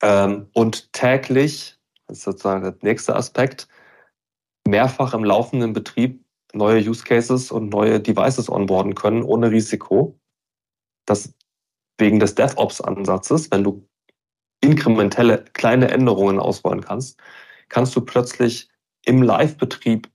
Ähm, 0.01 0.49
und 0.53 0.91
täglich, 0.93 1.77
das 2.07 2.19
ist 2.19 2.23
sozusagen 2.23 2.63
der 2.63 2.75
nächste 2.81 3.15
Aspekt, 3.15 3.67
mehrfach 4.67 5.13
im 5.13 5.23
laufenden 5.23 5.73
Betrieb 5.73 6.23
neue 6.53 6.81
Use 6.81 7.03
Cases 7.03 7.51
und 7.51 7.69
neue 7.69 7.99
Devices 7.99 8.49
onboarden 8.49 8.95
können, 8.95 9.23
ohne 9.23 9.51
Risiko. 9.51 10.19
Das 11.05 11.33
wegen 11.97 12.19
des 12.19 12.35
DevOps-Ansatzes, 12.35 13.51
wenn 13.51 13.63
du 13.63 13.87
inkrementelle 14.61 15.45
kleine 15.53 15.89
Änderungen 15.89 16.39
ausrollen 16.39 16.81
kannst, 16.81 17.19
kannst 17.69 17.95
du 17.95 18.01
plötzlich 18.01 18.69
im 19.05 19.21
Live-Betrieb 19.21 20.10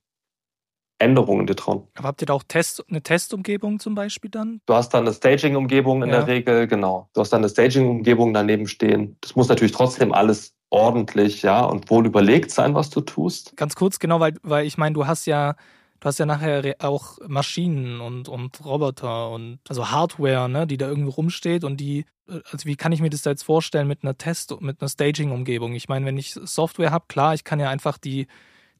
Änderungen 0.99 1.47
dir 1.47 1.55
trauen. 1.55 1.87
Aber 1.95 2.07
habt 2.07 2.21
ihr 2.21 2.25
da 2.25 2.33
auch 2.33 2.43
Test, 2.47 2.83
eine 2.89 3.01
Testumgebung 3.01 3.79
zum 3.79 3.95
Beispiel 3.95 4.31
dann? 4.31 4.61
Du 4.65 4.73
hast 4.73 4.93
dann 4.93 5.05
eine 5.05 5.13
Staging-Umgebung 5.13 6.03
in 6.03 6.09
ja. 6.09 6.17
der 6.17 6.27
Regel, 6.27 6.67
genau. 6.67 7.09
Du 7.13 7.21
hast 7.21 7.31
dann 7.31 7.41
eine 7.41 7.49
Staging-Umgebung 7.49 8.33
daneben 8.33 8.67
stehen. 8.67 9.17
Das 9.21 9.35
muss 9.35 9.47
natürlich 9.47 9.73
trotzdem 9.73 10.11
alles 10.11 10.53
ordentlich, 10.69 11.43
ja, 11.43 11.63
und 11.63 11.89
wohl 11.89 12.05
überlegt 12.05 12.51
sein, 12.51 12.75
was 12.75 12.89
du 12.89 13.01
tust. 13.01 13.55
Ganz 13.55 13.75
kurz, 13.75 13.99
genau, 13.99 14.19
weil, 14.19 14.33
weil 14.43 14.65
ich 14.65 14.77
meine, 14.77 14.93
du 14.93 15.07
hast 15.07 15.25
ja, 15.25 15.55
du 15.99 16.05
hast 16.05 16.17
ja 16.17 16.25
nachher 16.25 16.75
auch 16.79 17.17
Maschinen 17.27 18.01
und, 18.01 18.27
und 18.27 18.65
Roboter 18.65 19.31
und 19.31 19.59
also 19.69 19.91
Hardware, 19.91 20.49
ne, 20.49 20.67
die 20.67 20.77
da 20.77 20.87
irgendwo 20.87 21.11
rumsteht 21.11 21.63
und 21.63 21.77
die, 21.77 22.05
also 22.27 22.65
wie 22.65 22.75
kann 22.75 22.91
ich 22.91 23.01
mir 23.01 23.09
das 23.09 23.21
da 23.21 23.29
jetzt 23.29 23.43
vorstellen 23.43 23.87
mit 23.87 24.03
einer 24.03 24.17
Test, 24.17 24.59
mit 24.61 24.81
einer 24.81 24.89
Staging-Umgebung? 24.89 25.73
Ich 25.73 25.87
meine, 25.87 26.05
wenn 26.05 26.17
ich 26.17 26.33
Software 26.33 26.91
habe, 26.91 27.05
klar, 27.07 27.33
ich 27.33 27.43
kann 27.43 27.59
ja 27.59 27.69
einfach 27.69 27.97
die 27.97 28.27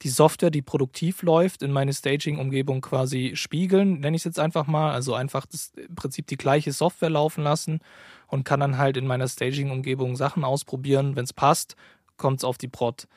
die 0.01 0.09
Software, 0.09 0.49
die 0.49 0.61
produktiv 0.61 1.21
läuft, 1.21 1.63
in 1.63 1.71
meine 1.71 1.93
Staging-Umgebung 1.93 2.81
quasi 2.81 3.33
spiegeln, 3.35 3.99
nenne 3.99 4.15
ich 4.15 4.21
es 4.21 4.25
jetzt 4.25 4.39
einfach 4.39 4.67
mal. 4.67 4.91
Also 4.91 5.13
einfach 5.13 5.45
das, 5.45 5.71
im 5.75 5.95
Prinzip 5.95 6.27
die 6.27 6.37
gleiche 6.37 6.71
Software 6.71 7.09
laufen 7.09 7.43
lassen 7.43 7.79
und 8.27 8.43
kann 8.43 8.59
dann 8.59 8.77
halt 8.77 8.97
in 8.97 9.07
meiner 9.07 9.27
Staging-Umgebung 9.27 10.15
Sachen 10.15 10.43
ausprobieren. 10.43 11.15
Wenn 11.15 11.23
es 11.23 11.33
passt, 11.33 11.75
kommt 12.17 12.39
es 12.39 12.43
auf 12.43 12.57
die 12.57 12.67
Prod. 12.67 13.07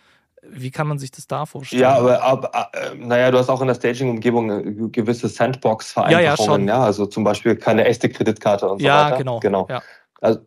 Wie 0.42 0.70
kann 0.70 0.86
man 0.86 0.98
sich 0.98 1.10
das 1.10 1.26
da 1.26 1.44
vorstellen? 1.44 1.82
Ja, 1.82 1.98
aber, 1.98 2.22
aber 2.22 2.70
äh, 2.72 2.94
naja, 2.94 3.30
du 3.30 3.38
hast 3.38 3.50
auch 3.50 3.60
in 3.60 3.66
der 3.66 3.74
Staging-Umgebung 3.74 4.90
gewisse 4.90 5.28
Sandbox-Vereinfachungen, 5.28 6.66
ja, 6.66 6.74
ja, 6.74 6.80
ja, 6.80 6.86
also 6.86 7.04
zum 7.06 7.24
Beispiel 7.24 7.56
keine 7.56 7.84
echte 7.84 8.08
Kreditkarte 8.08 8.66
und 8.68 8.78
so 8.80 8.86
ja, 8.86 9.06
weiter. 9.06 9.18
Genau, 9.18 9.40
genau. 9.40 9.66
Ja, 9.68 9.82
Also 10.20 10.40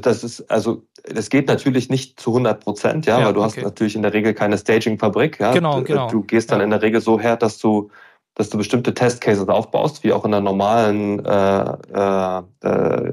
das 0.00 0.24
ist, 0.24 0.50
also, 0.50 0.82
das 1.04 1.30
geht 1.30 1.48
natürlich 1.48 1.88
nicht 1.88 2.18
zu 2.18 2.30
100 2.30 2.62
Prozent, 2.62 3.06
ja, 3.06 3.18
ja, 3.18 3.26
weil 3.26 3.32
du 3.34 3.40
okay. 3.40 3.58
hast 3.58 3.64
natürlich 3.64 3.96
in 3.96 4.02
der 4.02 4.12
Regel 4.12 4.34
keine 4.34 4.58
Staging-Fabrik, 4.58 5.40
ja. 5.40 5.52
Genau, 5.52 5.82
genau. 5.82 6.08
Du 6.08 6.22
gehst 6.22 6.50
dann 6.50 6.58
ja. 6.58 6.64
in 6.64 6.70
der 6.70 6.82
Regel 6.82 7.00
so 7.00 7.20
her, 7.20 7.36
dass 7.36 7.58
du, 7.58 7.90
dass 8.34 8.50
du 8.50 8.58
bestimmte 8.58 8.94
Testcases 8.94 9.48
aufbaust, 9.48 10.04
wie 10.04 10.12
auch 10.12 10.24
in 10.24 10.32
der 10.32 10.40
normalen 10.40 11.24
äh, 11.24 11.76
äh, 11.92 12.42
äh 12.62 13.12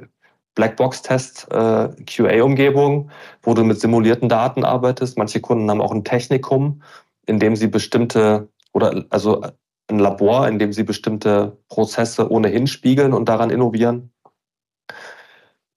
Blackbox-Test 0.53 1.47
äh, 1.49 1.89
wo 3.43 3.53
du 3.53 3.63
mit 3.63 3.79
simulierten 3.79 4.27
Daten 4.27 4.65
arbeitest. 4.65 5.17
Manche 5.17 5.39
Kunden 5.39 5.69
haben 5.69 5.79
auch 5.79 5.93
ein 5.93 6.03
Technikum, 6.03 6.81
in 7.25 7.39
dem 7.39 7.55
sie 7.55 7.67
bestimmte 7.67 8.49
oder 8.73 9.05
also 9.09 9.41
ein 9.87 9.99
Labor, 9.99 10.47
in 10.47 10.59
dem 10.59 10.73
sie 10.73 10.83
bestimmte 10.83 11.57
Prozesse 11.69 12.29
ohnehin 12.29 12.67
spiegeln 12.67 13.13
und 13.13 13.29
daran 13.29 13.49
innovieren. 13.49 14.10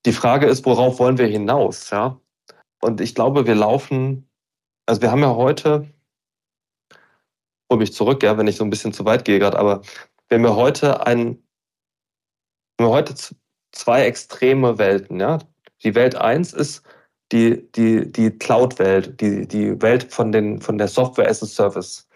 Die 0.07 0.13
Frage 0.13 0.47
ist, 0.47 0.65
worauf 0.67 0.99
wollen 0.99 1.19
wir 1.19 1.27
hinaus? 1.27 1.91
Ja? 1.91 2.21
Und 2.81 3.01
ich 3.01 3.15
glaube, 3.15 3.47
wir 3.47 3.55
laufen, 3.55 4.29
also 4.87 5.01
wir 5.01 5.11
haben 5.11 5.23
ja 5.23 5.35
heute, 5.35 5.89
hol 7.71 7.79
mich 7.79 7.95
zurück, 7.95 8.23
ja, 8.23 8.37
wenn 8.37 8.47
ich 8.47 8.57
so 8.57 8.65
ein 8.65 8.71
bisschen 8.71 8.93
zu 8.93 9.05
weit 9.05 9.25
gehe 9.25 9.39
gerade, 9.39 9.59
aber 9.59 9.83
wir 10.29 10.39
haben 10.39 10.45
ja 10.45 10.55
heute 10.55 11.07
ein, 11.07 11.43
wir 12.79 12.89
heute 12.89 13.15
zwei 13.73 14.05
extreme 14.05 14.79
Welten, 14.79 15.21
ja. 15.21 15.39
Die 15.83 15.95
Welt 15.95 16.17
eins 16.17 16.53
ist 16.53 16.83
die, 17.33 17.71
die, 17.73 18.11
die 18.11 18.31
Cloud-Welt, 18.31 19.21
die, 19.21 19.47
die 19.47 19.81
Welt 19.83 20.13
von, 20.13 20.33
den, 20.33 20.61
von 20.61 20.79
der 20.79 20.89
Software 20.89 21.29
as 21.29 21.43
a 21.43 21.47
Service. 21.47 22.09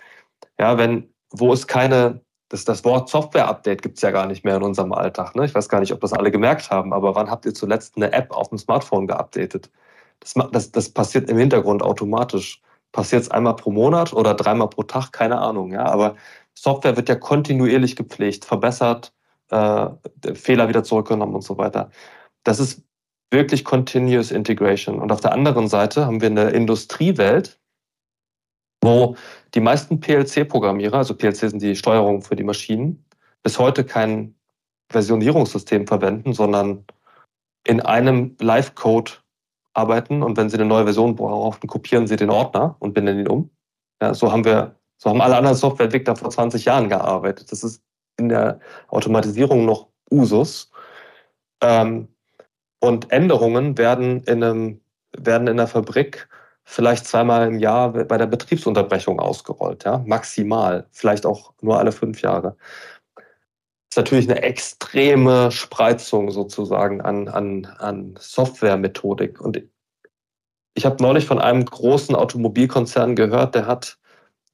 Ja, 0.59 0.77
wenn, 0.79 1.13
wo 1.31 1.53
es 1.53 1.67
keine 1.67 2.21
das, 2.49 2.65
das 2.65 2.85
Wort 2.85 3.09
Software-Update 3.09 3.83
gibt 3.83 3.97
es 3.97 4.03
ja 4.03 4.11
gar 4.11 4.27
nicht 4.27 4.45
mehr 4.45 4.57
in 4.57 4.63
unserem 4.63 4.93
Alltag. 4.93 5.35
Ne? 5.37 5.45
Ich 5.45 5.55
weiß 5.55 5.69
gar 5.69 5.81
nicht, 5.81 5.93
ob 5.93 6.01
das 6.01 6.13
alle 6.13 6.31
gemerkt 6.31 6.71
haben, 6.71 6.93
aber 6.93 7.15
wann 7.15 7.31
habt 7.31 7.45
ihr 7.45 7.55
zuletzt 7.55 7.97
eine 7.97 8.13
App 8.13 8.31
auf 8.31 8.49
dem 8.49 8.59
Smartphone 8.59 9.07
geupdatet? 9.07 9.71
Das, 10.21 10.35
das, 10.53 10.73
das 10.73 10.89
passiert 10.89 11.29
im 11.31 11.39
Hintergrund 11.39 11.83
automatisch. 11.83 12.63
Passiert 12.93 13.23
es 13.23 13.31
einmal 13.31 13.55
pro 13.57 13.71
Monat 13.71 14.15
oder 14.15 14.35
dreimal 14.35 14.71
pro 14.71 14.83
Tag, 14.83 15.13
keine 15.13 15.39
Ahnung. 15.39 15.73
Ja? 15.73 15.85
Aber 15.85 16.17
Software 16.55 16.97
wird 16.97 17.09
ja 17.11 17.17
kontinuierlich 17.17 17.97
gepflegt, 17.97 18.47
verbessert, 18.47 19.13
äh, 19.51 19.89
Fehler 20.35 20.69
wieder 20.69 20.85
zurückgenommen 20.85 21.35
und 21.35 21.43
so 21.43 21.59
weiter. 21.59 21.91
Das 22.45 22.61
ist 22.61 22.83
wirklich 23.31 23.65
Continuous 23.65 24.31
Integration. 24.31 24.99
Und 25.01 25.13
auf 25.13 25.21
der 25.21 25.33
anderen 25.33 25.69
Seite 25.69 26.07
haben 26.07 26.23
wir 26.23 26.31
eine 26.31 26.51
Industriewelt, 26.51 27.61
wo 28.83 29.17
die 29.55 29.61
meisten 29.61 30.01
PLC-Programmierer, 30.01 30.99
also 30.99 31.15
PLC 31.15 31.51
sind 31.51 31.63
die 31.63 31.77
Steuerungen 31.77 32.23
für 32.23 32.37
die 32.37 32.45
Maschinen, 32.45 33.05
bis 33.43 33.59
heute 33.59 33.85
kein 33.85 34.35
Versionierungssystem 34.91 35.87
verwenden, 35.87 36.33
sondern 36.33 36.85
in 37.65 37.81
einem 37.81 38.37
Live-Code 38.41 39.13
arbeiten 39.75 40.23
und 40.23 40.37
wenn 40.37 40.49
sie 40.49 40.57
eine 40.57 40.67
neue 40.67 40.85
Version 40.85 41.15
brauchen, 41.15 41.69
kopieren 41.69 42.07
sie 42.07 42.17
den 42.17 42.31
Ordner 42.31 42.77
und 42.79 42.95
binden 42.95 43.21
ihn 43.21 43.29
um. 43.29 43.51
Ja, 44.01 44.15
so 44.15 44.33
haben 44.33 44.45
wir, 44.45 44.75
so 44.97 45.11
haben 45.11 45.21
alle 45.21 45.37
anderen 45.37 45.57
Softwareentwickler 45.57 46.17
vor 46.17 46.31
20 46.31 46.65
Jahren 46.65 46.89
gearbeitet. 46.89 47.53
Das 47.53 47.63
ist 47.63 47.83
in 48.19 48.29
der 48.29 48.61
Automatisierung 48.89 49.65
noch 49.65 49.89
Usus. 50.11 50.71
Ähm, 51.63 52.09
und 52.81 53.11
Änderungen 53.11 53.77
werden 53.77 54.23
in 54.25 54.43
einem, 54.43 54.81
werden 55.17 55.49
in 55.49 55.57
der 55.57 55.67
Fabrik 55.67 56.29
vielleicht 56.71 57.07
zweimal 57.07 57.49
im 57.49 57.59
Jahr 57.59 57.93
bei 57.93 58.19
der 58.19 58.27
Betriebsunterbrechung 58.27 59.21
ausgerollt, 59.21 59.85
ja, 59.85 60.05
maximal, 60.07 60.87
vielleicht 60.91 61.25
auch 61.25 61.55
nur 61.63 61.79
alle 61.79 61.93
fünf 61.93 62.21
Jahre. 62.21 62.57
Das 63.17 63.25
ist 63.93 63.97
natürlich 63.97 64.31
eine 64.31 64.43
extreme 64.43 65.51
Spreizung 65.51 66.31
sozusagen 66.31 67.01
an, 67.01 67.27
an, 67.29 67.65
an 67.65 68.15
Softwaremethodik. 68.19 69.41
Und 69.41 69.63
ich 70.75 70.85
habe 70.85 71.03
neulich 71.03 71.25
von 71.25 71.39
einem 71.39 71.65
großen 71.65 72.15
Automobilkonzern 72.15 73.17
gehört, 73.17 73.55
der 73.55 73.67
hat 73.67 73.99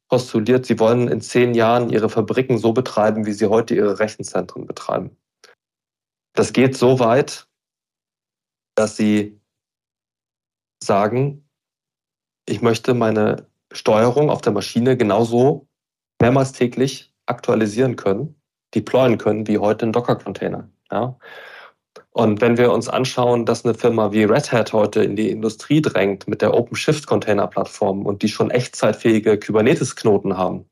postuliert, 0.07 0.65
sie 0.65 0.79
wollen 0.79 1.09
in 1.09 1.19
zehn 1.19 1.53
Jahren 1.53 1.89
ihre 1.89 2.07
Fabriken 2.07 2.57
so 2.57 2.71
betreiben, 2.71 3.25
wie 3.25 3.33
sie 3.33 3.47
heute 3.47 3.75
ihre 3.75 3.99
Rechenzentren 3.99 4.65
betreiben. 4.65 5.17
Das 6.33 6.53
geht 6.53 6.77
so 6.77 6.99
weit, 6.99 7.49
dass 8.75 8.95
sie 8.95 9.37
sagen, 10.81 11.44
ich 12.45 12.61
möchte 12.61 12.93
meine 12.93 13.47
Steuerung 13.71 14.29
auf 14.29 14.41
der 14.41 14.53
Maschine 14.53 14.97
genauso 14.97 15.67
mehrmals 16.21 16.51
täglich 16.51 17.11
aktualisieren 17.25 17.95
können, 17.95 18.35
deployen 18.73 19.17
können, 19.17 19.47
wie 19.47 19.57
heute 19.57 19.85
ein 19.85 19.91
Docker-Container. 19.91 20.69
Ja? 20.91 21.17
Und 22.11 22.39
wenn 22.39 22.57
wir 22.57 22.71
uns 22.71 22.87
anschauen, 22.87 23.45
dass 23.45 23.65
eine 23.65 23.73
Firma 23.73 24.11
wie 24.11 24.23
Red 24.23 24.51
Hat 24.51 24.73
heute 24.73 25.03
in 25.03 25.15
die 25.15 25.29
Industrie 25.29 25.81
drängt 25.81 26.27
mit 26.27 26.41
der 26.41 26.53
OpenShift 26.53 27.07
Container 27.07 27.47
Plattform 27.47 28.05
und 28.05 28.21
die 28.21 28.29
schon 28.29 28.51
echtzeitfähige 28.51 29.37
Kubernetes 29.39 29.95
Knoten 29.95 30.37
haben 30.37 30.65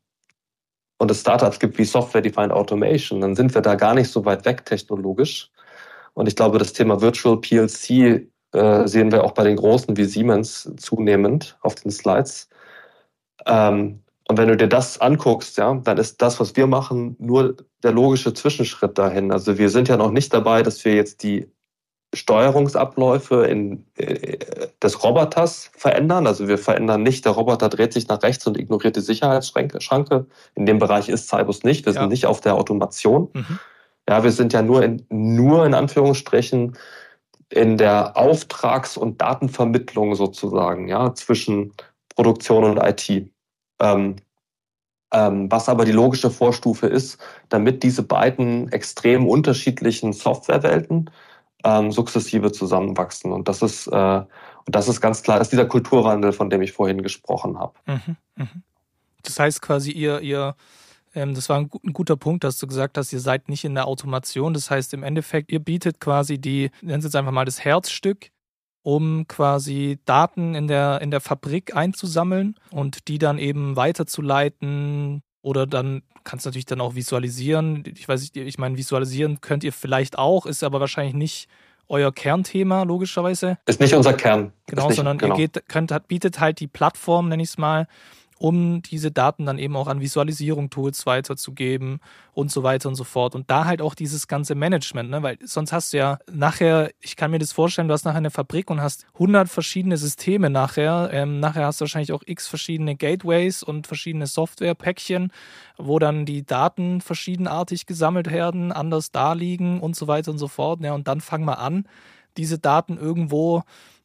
und 1.00 1.12
es 1.12 1.22
Startups 1.22 1.60
gibt 1.60 1.78
wie 1.78 1.86
Software-Defined 1.86 2.54
Automation, 2.54 3.22
dann 3.22 3.36
sind 3.36 3.54
wir 3.54 3.62
da 3.62 3.76
gar 3.76 3.94
nicht 3.94 4.10
so 4.10 4.24
weit 4.24 4.46
weg 4.46 4.66
technologisch. 4.66 5.52
Und 6.14 6.28
ich 6.28 6.36
glaube, 6.36 6.60
das 6.60 6.74
Thema 6.74 7.02
Virtual 7.02 7.42
PLC 7.42 8.28
äh, 8.54 8.88
sehen 8.88 9.12
wir 9.12 9.24
auch 9.24 9.32
bei 9.32 9.44
den 9.44 9.58
Großen 9.58 9.98
wie 9.98 10.06
Siemens 10.06 10.72
zunehmend 10.78 11.58
auf 11.62 11.76
den 11.76 11.92
Slides. 11.92 12.50
Ähm, 13.46 14.00
und 14.28 14.38
wenn 14.38 14.48
du 14.48 14.56
dir 14.56 14.70
das 14.70 15.02
anguckst, 15.02 15.58
ja, 15.58 15.74
dann 15.74 15.98
ist 15.98 16.22
das, 16.22 16.40
was 16.40 16.56
wir 16.56 16.68
machen, 16.68 17.16
nur 17.20 17.58
der 17.84 17.92
logische 17.92 18.34
Zwischenschritt 18.34 18.98
dahin. 18.98 19.32
Also 19.32 19.58
wir 19.58 19.70
sind 19.70 19.90
ja 19.90 19.98
noch 19.98 20.12
nicht 20.12 20.34
dabei, 20.34 20.64
dass 20.64 20.86
wir 20.86 20.96
jetzt 20.96 21.24
die 21.24 21.52
Steuerungsabläufe 22.14 23.46
in, 23.46 23.86
äh, 23.98 24.38
des 24.82 25.04
Roboters 25.04 25.72
verändern. 25.76 26.28
Also 26.28 26.48
wir 26.48 26.58
verändern 26.58 27.04
nicht, 27.04 27.26
der 27.26 27.34
Roboter 27.34 27.70
dreht 27.70 27.92
sich 27.92 28.08
nach 28.08 28.22
rechts 28.24 28.46
und 28.48 28.58
ignoriert 28.58 28.96
die 28.96 29.02
Sicherheitsschranke. 29.02 30.26
In 30.56 30.66
dem 30.66 30.80
Bereich 30.80 31.10
ist 31.10 31.28
Cybus 31.28 31.64
nicht. 31.64 31.86
Wir 31.86 31.94
ja. 31.94 32.02
sind 32.02 32.10
nicht 32.10 32.26
auf 32.26 32.40
der 32.40 32.56
Automation. 32.56 33.30
Mhm. 33.34 33.60
Ja, 34.08 34.24
wir 34.24 34.32
sind 34.32 34.54
ja 34.54 34.62
nur 34.62 34.84
in, 34.84 35.06
nur 35.10 35.66
in 35.66 35.74
Anführungsstrichen 35.74 36.78
in 37.54 37.78
der 37.78 38.18
Auftrags- 38.18 38.98
und 38.98 39.22
Datenvermittlung 39.22 40.16
sozusagen, 40.16 40.88
ja, 40.88 41.14
zwischen 41.14 41.72
Produktion 42.16 42.64
und 42.64 42.78
IT. 42.78 43.30
Ähm, 43.80 44.16
ähm, 45.14 45.52
was 45.52 45.70
aber 45.70 45.86
die 45.86 45.92
logische 45.92 46.32
Vorstufe 46.32 46.88
ist, 46.88 47.20
damit 47.50 47.84
diese 47.84 48.02
beiden 48.02 48.72
extrem 48.72 49.28
unterschiedlichen 49.28 50.14
Softwarewelten 50.14 51.12
ähm, 51.64 51.92
sukzessive 51.92 52.52
zusammenwachsen. 52.52 53.32
Und 53.32 53.48
das 53.48 53.62
ist, 53.62 53.86
äh, 53.86 53.92
und 53.96 54.76
das 54.76 54.88
ist 54.88 55.00
ganz 55.00 55.22
klar, 55.22 55.40
ist 55.40 55.52
dieser 55.52 55.68
Kulturwandel, 55.68 56.34
von 56.34 56.50
dem 56.50 56.64
ich 56.64 56.72
vorhin 56.72 57.04
gesprochen 57.04 57.60
habe. 57.60 57.74
Mhm, 57.86 58.18
mh. 58.36 58.48
Das 59.22 59.40
heißt 59.40 59.62
quasi, 59.62 59.92
ihr, 59.92 60.22
ihr, 60.22 60.56
ähm, 61.14 61.34
das 61.34 61.50
war 61.50 61.58
ein, 61.58 61.70
ein, 61.84 61.94
guter 61.94 62.18
Punkt, 62.18 62.44
dass 62.44 62.58
du 62.58 62.68
gesagt 62.68 62.98
hast, 62.98 63.14
ihr 63.14 63.20
seid 63.20 63.50
nicht 63.50 63.66
in 63.66 63.76
der 63.76 63.88
Automation. 63.88 64.54
Das 64.54 64.70
heißt, 64.72 64.94
im 64.94 65.04
Endeffekt, 65.04 65.52
ihr 65.52 65.60
bietet 65.60 66.00
quasi 66.00 66.40
die, 66.40 66.72
nennen 66.82 67.02
Sie 67.02 67.08
jetzt 67.08 67.16
einfach 67.16 67.32
mal 67.32 67.46
das 67.46 67.64
Herzstück 67.64 68.30
um 68.84 69.28
quasi 69.28 69.98
Daten 70.04 70.56
in 70.56 70.68
der, 70.68 71.00
in 71.02 71.10
der 71.10 71.22
Fabrik 71.22 71.76
einzusammeln 71.76 72.56
und 72.70 73.08
die 73.08 73.18
dann 73.18 73.38
eben 73.40 73.78
weiterzuleiten 73.78 75.24
oder 75.42 75.66
dann 75.66 76.04
kannst 76.24 76.46
du 76.46 76.50
natürlich 76.50 76.66
dann 76.66 76.82
auch 76.82 76.96
visualisieren. 76.96 77.84
Ich 77.96 78.08
weiß 78.08 78.22
nicht, 78.22 78.36
ich 78.36 78.58
meine, 78.58 78.78
visualisieren 78.78 79.42
könnt 79.42 79.64
ihr 79.64 79.74
vielleicht 79.74 80.18
auch, 80.18 80.46
ist 80.46 80.64
aber 80.64 80.80
wahrscheinlich 80.80 81.16
nicht 81.16 81.48
euer 81.88 82.14
Kernthema, 82.14 82.84
logischerweise. 82.84 83.58
Ist 83.66 83.80
nicht 83.80 83.94
unser 83.94 84.14
Kern. 84.14 84.54
Genau, 84.68 84.88
nicht, 84.88 84.96
sondern 84.96 85.18
genau. 85.18 85.36
ihr 85.38 85.48
geht, 85.48 85.68
könnt, 85.68 85.94
bietet 86.08 86.40
halt 86.40 86.60
die 86.60 86.68
Plattform, 86.68 87.30
nenne 87.30 87.44
ich 87.44 87.50
es 87.50 87.58
mal, 87.58 87.88
um 88.40 88.82
diese 88.82 89.12
Daten 89.12 89.46
dann 89.46 89.60
eben 89.60 89.76
auch 89.76 89.88
an 89.88 90.02
Visualisierung-Tools 90.02 91.06
weiterzugeben 91.06 92.00
und 92.34 92.52
so 92.52 92.64
weiter 92.64 92.90
und 92.90 92.96
so 92.96 93.04
fort. 93.04 93.36
Und 93.36 93.50
da 93.50 93.66
halt 93.66 93.82
auch 93.82 93.96
dieses 93.96 94.28
ganze 94.28 94.56
Management, 94.56 95.10
ne? 95.10 95.24
weil 95.24 95.38
sonst 95.44 95.72
hast 95.72 95.94
du 95.94 95.98
ja 95.98 96.20
nachher, 96.32 96.92
ich 97.00 97.16
kann 97.16 97.32
mir 97.32 97.40
das 97.40 97.52
vorstellen, 97.52 97.88
du 97.88 97.94
hast 97.94 98.06
nachher 98.06 98.18
eine 98.18 98.32
Fabrik 98.32 98.70
und 98.70 98.82
hast 98.82 99.06
100 99.14 99.50
verschiedene 99.50 99.98
Systeme 99.98 100.50
nachher. 100.50 101.10
Ähm, 101.12 101.40
nachher 101.40 101.66
hast 101.66 101.80
du 101.80 101.84
wahrscheinlich 101.84 102.12
auch 102.12 102.24
x 102.26 102.48
verschiedene 102.48 102.96
Gateways 102.96 103.64
und 103.64 103.88
verschiedene 103.88 104.28
Software-Päckchen, 104.28 105.32
wo 105.78 106.00
dann 106.00 106.26
die 106.26 106.46
Daten 106.46 107.02
verschiedenartig 107.02 107.86
gesammelt 107.86 108.32
werden, 108.32 108.72
anders 108.72 109.12
da 109.12 109.34
liegen 109.34 109.80
und 109.80 109.96
so 109.96 110.08
weiter 110.08 110.32
und 110.32 110.38
so 110.38 110.48
fort. 110.48 110.82
Ja, 110.82 110.94
und 110.94 111.08
dann 111.08 111.22
fang 111.22 111.46
mal 111.46 111.54
an, 111.54 111.88
diese 112.38 112.58
Daten 112.58 112.98
irgendwo 112.98 113.64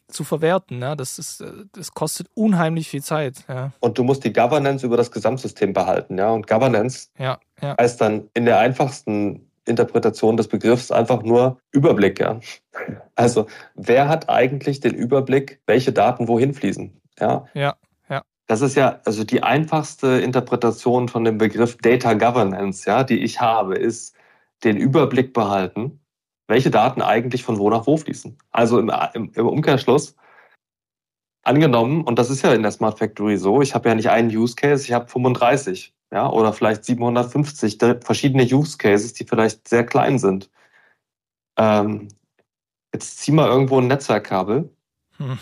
zu 0.09 0.25
verwerten. 0.25 0.81
Ja? 0.81 0.97
Das, 0.97 1.19
ist, 1.19 1.41
äh, 1.41 1.53
das 1.73 1.93
kostet 1.93 2.29
unheimlich 2.35 2.89
viel 2.89 3.03
Zeit. 3.03 3.45
Ja. 3.49 3.73
Und 3.81 3.99
du 3.99 4.05
musst 4.05 4.25
die 4.25 4.33
Governance 4.33 4.85
über 4.85 4.97
das 4.97 5.11
Gesamtsystem 5.11 5.73
behalten. 5.73 6.19
Ja? 6.19 6.31
Und 6.31 6.47
Governance 6.47 7.09
ja, 7.19 7.39
ja. 7.63 7.77
heißt 7.79 8.01
dann 8.01 8.29
in 8.35 8.45
der 8.45 8.59
einfachsten 8.59 9.49
Interpretation 9.65 10.37
des 10.37 10.49
Begriffs 10.49 10.91
einfach 10.91 11.23
nur 11.23 11.61
Überblick. 11.71 12.21
Ja? 12.21 12.41
Also 13.15 13.47
wer 13.75 14.09
hat 14.09 14.29
eigentlich 14.29 14.81
den 14.81 14.95
Überblick, 14.95 15.61
welche 15.67 15.93
Daten 15.93 16.29
wohin 16.29 16.55
fließen? 16.55 17.01
Ja. 17.21 17.47
ja. 17.55 17.77
Ja. 18.09 18.23
Das 18.47 18.63
ist 18.63 18.77
ja 18.77 19.01
also 19.05 19.25
die 19.25 19.43
einfachste 19.43 20.21
Interpretation 20.21 21.09
von 21.09 21.25
dem 21.25 21.37
Begriff 21.39 21.77
Data 21.79 22.15
Governance, 22.15 22.89
ja, 22.89 23.05
die 23.05 23.19
ich 23.19 23.41
habe, 23.41 23.77
ist 23.77 24.15
den 24.65 24.77
Überblick 24.77 25.35
behalten 25.35 26.01
welche 26.49 26.71
Daten 26.71 27.03
eigentlich 27.03 27.45
von 27.45 27.59
wo 27.59 27.71
nach 27.71 27.87
wo 27.87 27.97
fließen. 27.97 28.37
Also 28.51 28.81
im, 28.81 28.91
im, 29.15 29.31
im 29.35 29.47
Umkehrschluss, 29.47 30.17
angenommen, 31.43 32.03
und 32.03 32.19
das 32.19 32.31
ist 32.31 32.43
ja 32.43 32.53
in 32.53 32.63
der 32.63 32.73
Smart 32.73 32.99
Factory 32.99 33.37
so, 33.37 33.63
ich 33.63 33.75
habe 33.75 33.89
ja 33.89 33.95
nicht 33.95 34.11
einen 34.11 34.35
Use 34.35 34.55
Case, 34.55 34.85
ich 34.85 34.93
habe 34.93 35.09
35, 35.09 35.95
ja, 36.11 36.29
oder 36.29 36.53
vielleicht 36.53 36.85
750 36.85 37.79
verschiedene 38.03 38.45
Use 38.45 38.77
Cases, 38.79 39.13
die 39.13 39.25
vielleicht 39.25 39.69
sehr 39.69 39.85
klein 39.85 40.19
sind. 40.19 40.51
Ähm, 41.59 42.09
jetzt 42.93 43.19
zieh 43.19 43.33
mal 43.33 43.49
irgendwo 43.49 43.81
ein 43.81 43.87
Netzwerkkabel. 43.87 44.71
Hm. 45.17 45.39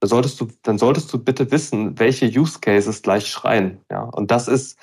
Da 0.00 0.08
solltest 0.08 0.40
du, 0.40 0.48
dann 0.62 0.78
solltest 0.78 1.12
du 1.12 1.18
bitte 1.18 1.50
wissen, 1.50 1.98
welche 1.98 2.26
Use 2.26 2.60
Cases 2.60 3.00
gleich 3.02 3.28
schreien. 3.28 3.80
Ja, 3.90 4.02
und 4.02 4.30
das 4.30 4.46
ist, 4.46 4.78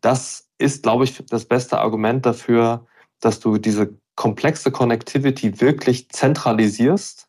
das 0.00 0.48
ist, 0.58 0.84
glaube 0.84 1.04
ich, 1.04 1.24
das 1.26 1.44
beste 1.44 1.78
Argument 1.78 2.24
dafür, 2.24 2.86
dass 3.20 3.40
du 3.40 3.58
diese 3.58 3.98
komplexe 4.18 4.72
Connectivity 4.72 5.60
wirklich 5.60 6.08
zentralisierst 6.08 7.28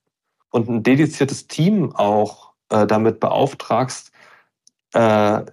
und 0.49 0.67
ein 0.67 0.81
dediziertes 0.81 1.47
Team 1.47 1.95
auch 1.95 2.53
äh, 2.69 2.87
damit 2.87 3.19
beauftragst, 3.19 4.11
äh, 4.93 5.43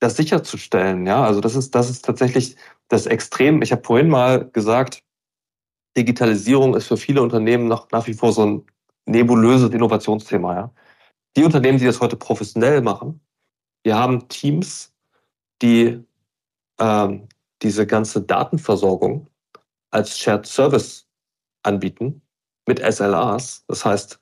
das 0.00 0.16
sicherzustellen. 0.16 1.06
Ja, 1.06 1.22
also 1.22 1.42
das 1.42 1.54
ist, 1.54 1.74
das 1.74 1.90
ist 1.90 2.06
tatsächlich 2.06 2.56
das 2.88 3.04
Extrem. 3.04 3.60
Ich 3.60 3.70
habe 3.70 3.84
vorhin 3.84 4.08
mal 4.08 4.48
gesagt, 4.50 5.02
Digitalisierung 5.94 6.74
ist 6.74 6.86
für 6.86 6.96
viele 6.96 7.20
Unternehmen 7.20 7.68
noch 7.68 7.90
nach 7.90 8.06
wie 8.06 8.14
vor 8.14 8.32
so 8.32 8.46
ein 8.46 8.66
nebulöses 9.04 9.74
Innovationsthema. 9.74 10.54
Ja. 10.54 10.72
Die 11.36 11.44
Unternehmen, 11.44 11.76
die 11.76 11.84
das 11.84 12.00
heute 12.00 12.16
professionell 12.16 12.80
machen, 12.80 13.20
wir 13.82 13.98
haben 13.98 14.26
Teams, 14.28 14.90
die 15.60 16.02
ähm, 16.80 17.28
diese 17.60 17.86
ganze 17.86 18.22
Datenversorgung 18.22 19.28
als 19.94 20.18
Shared 20.18 20.46
Service 20.46 21.06
anbieten 21.62 22.22
mit 22.66 22.80
SLAs. 22.80 23.64
Das 23.68 23.84
heißt, 23.84 24.18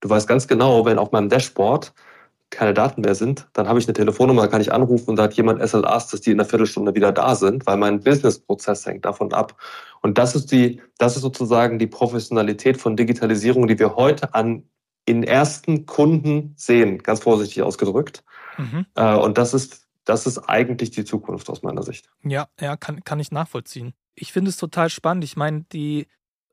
du 0.00 0.08
weißt 0.08 0.28
ganz 0.28 0.46
genau, 0.46 0.84
wenn 0.84 0.98
auf 0.98 1.12
meinem 1.12 1.28
Dashboard 1.28 1.92
keine 2.50 2.74
Daten 2.74 3.00
mehr 3.00 3.14
sind, 3.14 3.48
dann 3.54 3.66
habe 3.66 3.78
ich 3.78 3.86
eine 3.86 3.94
Telefonnummer, 3.94 4.46
kann 4.46 4.60
ich 4.60 4.72
anrufen 4.72 5.10
und 5.10 5.16
da 5.16 5.24
hat 5.24 5.34
jemand 5.34 5.66
SLAs, 5.66 6.08
dass 6.08 6.20
die 6.20 6.32
in 6.32 6.38
einer 6.38 6.48
Viertelstunde 6.48 6.94
wieder 6.94 7.10
da 7.10 7.34
sind, 7.34 7.66
weil 7.66 7.78
mein 7.78 8.00
Businessprozess 8.00 8.84
hängt 8.86 9.06
davon 9.06 9.32
ab. 9.32 9.56
Und 10.02 10.18
das 10.18 10.34
ist 10.34 10.52
die, 10.52 10.80
das 10.98 11.16
ist 11.16 11.22
sozusagen 11.22 11.78
die 11.78 11.86
Professionalität 11.86 12.76
von 12.76 12.94
Digitalisierung, 12.94 13.66
die 13.66 13.78
wir 13.78 13.96
heute 13.96 14.34
an 14.34 14.64
in 15.06 15.24
ersten 15.24 15.86
Kunden 15.86 16.54
sehen, 16.56 16.98
ganz 16.98 17.20
vorsichtig 17.20 17.62
ausgedrückt. 17.62 18.22
Mhm. 18.58 18.86
Äh, 18.94 19.16
und 19.16 19.38
das 19.38 19.54
ist, 19.54 19.88
das 20.04 20.26
ist 20.26 20.38
eigentlich 20.38 20.90
die 20.90 21.04
Zukunft 21.04 21.48
aus 21.48 21.62
meiner 21.62 21.82
Sicht. 21.82 22.10
Ja, 22.22 22.48
ja, 22.60 22.76
kann, 22.76 23.02
kann 23.02 23.18
ich 23.18 23.32
nachvollziehen 23.32 23.94
ich 24.14 24.32
finde 24.32 24.50
es 24.50 24.56
total 24.56 24.90
spannend. 24.90 25.24
Ich 25.24 25.36
meine, 25.36 25.64
die, 25.72 26.06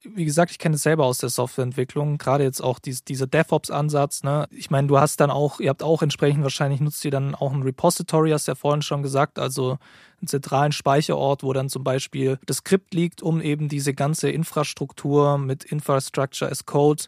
wie 0.04 0.26
gesagt, 0.26 0.52
ich 0.52 0.60
kenne 0.60 0.76
es 0.76 0.84
selber 0.84 1.06
aus 1.06 1.18
der 1.18 1.30
Softwareentwicklung, 1.30 2.18
gerade 2.18 2.44
jetzt 2.44 2.62
auch 2.62 2.80
dies, 2.80 3.04
dieser 3.04 3.28
DevOps-Ansatz. 3.28 4.24
Ne? 4.24 4.48
Ich 4.52 4.70
meine, 4.70 4.88
du 4.88 5.00
hast 5.00 5.20
dann 5.20 5.30
auch, 5.30 5.60
ihr 5.60 5.70
habt 5.70 5.84
auch 5.84 6.02
entsprechend 6.02 6.44
wahrscheinlich 6.44 6.80
nutzt 6.80 7.04
ihr 7.04 7.12
dann 7.12 7.36
auch 7.36 7.52
ein 7.52 7.64
Repository, 7.64 8.32
hast 8.32 8.48
du 8.48 8.52
ja 8.52 8.56
vorhin 8.56 8.82
schon 8.82 9.04
gesagt, 9.04 9.40
also 9.40 9.78
einen 10.22 10.28
zentralen 10.28 10.72
Speicherort, 10.72 11.44
wo 11.44 11.54
dann 11.54 11.70
zum 11.70 11.84
Beispiel 11.84 12.40
das 12.46 12.58
Skript 12.58 12.94
liegt, 12.94 13.22
um 13.22 13.42
eben 13.42 13.68
diese 13.68 13.94
ganze 13.94 14.30
Infrastruktur 14.30 15.38
mit 15.38 15.66
Infrastructure 15.66 16.50
as 16.50 16.66
Code 16.66 17.06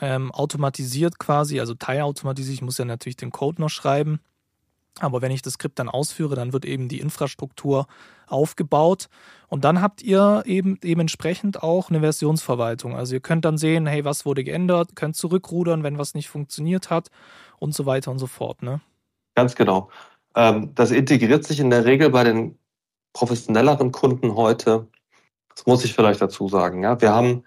ähm, 0.00 0.32
automatisiert 0.32 1.18
quasi, 1.18 1.60
also 1.60 1.74
teilautomatisiert. 1.74 2.54
Ich 2.54 2.62
muss 2.62 2.78
ja 2.78 2.84
natürlich 2.84 3.16
den 3.16 3.30
Code 3.30 3.60
noch 3.60 3.70
schreiben 3.70 4.20
aber 5.00 5.22
wenn 5.22 5.32
ich 5.32 5.42
das 5.42 5.54
Skript 5.54 5.78
dann 5.78 5.88
ausführe, 5.88 6.34
dann 6.34 6.52
wird 6.52 6.64
eben 6.64 6.88
die 6.88 7.00
Infrastruktur 7.00 7.86
aufgebaut. 8.26 9.08
Und 9.48 9.64
dann 9.64 9.80
habt 9.80 10.02
ihr 10.02 10.42
eben 10.46 10.78
dementsprechend 10.80 11.62
auch 11.62 11.90
eine 11.90 12.00
Versionsverwaltung. 12.00 12.94
Also 12.94 13.14
ihr 13.14 13.20
könnt 13.20 13.44
dann 13.44 13.58
sehen, 13.58 13.86
hey, 13.86 14.04
was 14.04 14.26
wurde 14.26 14.44
geändert, 14.44 14.94
könnt 14.94 15.16
zurückrudern, 15.16 15.82
wenn 15.82 15.98
was 15.98 16.14
nicht 16.14 16.28
funktioniert 16.28 16.90
hat 16.90 17.08
und 17.58 17.74
so 17.74 17.86
weiter 17.86 18.10
und 18.10 18.18
so 18.18 18.26
fort. 18.26 18.62
Ne? 18.62 18.80
Ganz 19.34 19.54
genau. 19.54 19.90
Ähm, 20.34 20.74
das 20.74 20.90
integriert 20.90 21.44
sich 21.44 21.60
in 21.60 21.70
der 21.70 21.84
Regel 21.84 22.10
bei 22.10 22.24
den 22.24 22.58
professionelleren 23.12 23.92
Kunden 23.92 24.34
heute. 24.34 24.88
Das 25.54 25.66
muss 25.66 25.84
ich 25.84 25.94
vielleicht 25.94 26.20
dazu 26.20 26.48
sagen. 26.48 26.82
Ja, 26.82 27.00
wir 27.00 27.12
haben, 27.12 27.44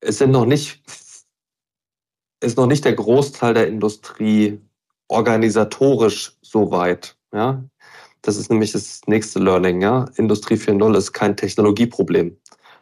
es 0.00 0.18
sind 0.18 0.30
noch 0.30 0.46
nicht, 0.46 0.82
ist 2.40 2.56
noch 2.56 2.66
nicht 2.66 2.84
der 2.84 2.94
Großteil 2.94 3.54
der 3.54 3.68
Industrie 3.68 4.60
organisatorisch 5.08 6.32
so 6.42 6.70
weit. 6.70 7.16
Ja? 7.32 7.62
Das 8.22 8.36
ist 8.36 8.50
nämlich 8.50 8.72
das 8.72 9.02
nächste 9.06 9.38
Learning. 9.38 9.82
Ja? 9.82 10.06
Industrie 10.16 10.54
4.0 10.54 10.96
ist 10.96 11.12
kein 11.12 11.36
Technologieproblem. 11.36 12.36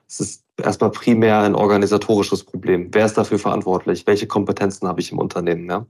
Es 0.08 0.20
ist 0.20 0.44
erstmal 0.56 0.90
primär 0.90 1.40
ein 1.40 1.54
organisatorisches 1.54 2.44
Problem. 2.44 2.88
Wer 2.92 3.06
ist 3.06 3.16
dafür 3.18 3.38
verantwortlich? 3.38 4.06
Welche 4.06 4.26
Kompetenzen 4.26 4.86
habe 4.86 5.00
ich 5.00 5.10
im 5.10 5.18
Unternehmen? 5.18 5.68
Ja? 5.68 5.86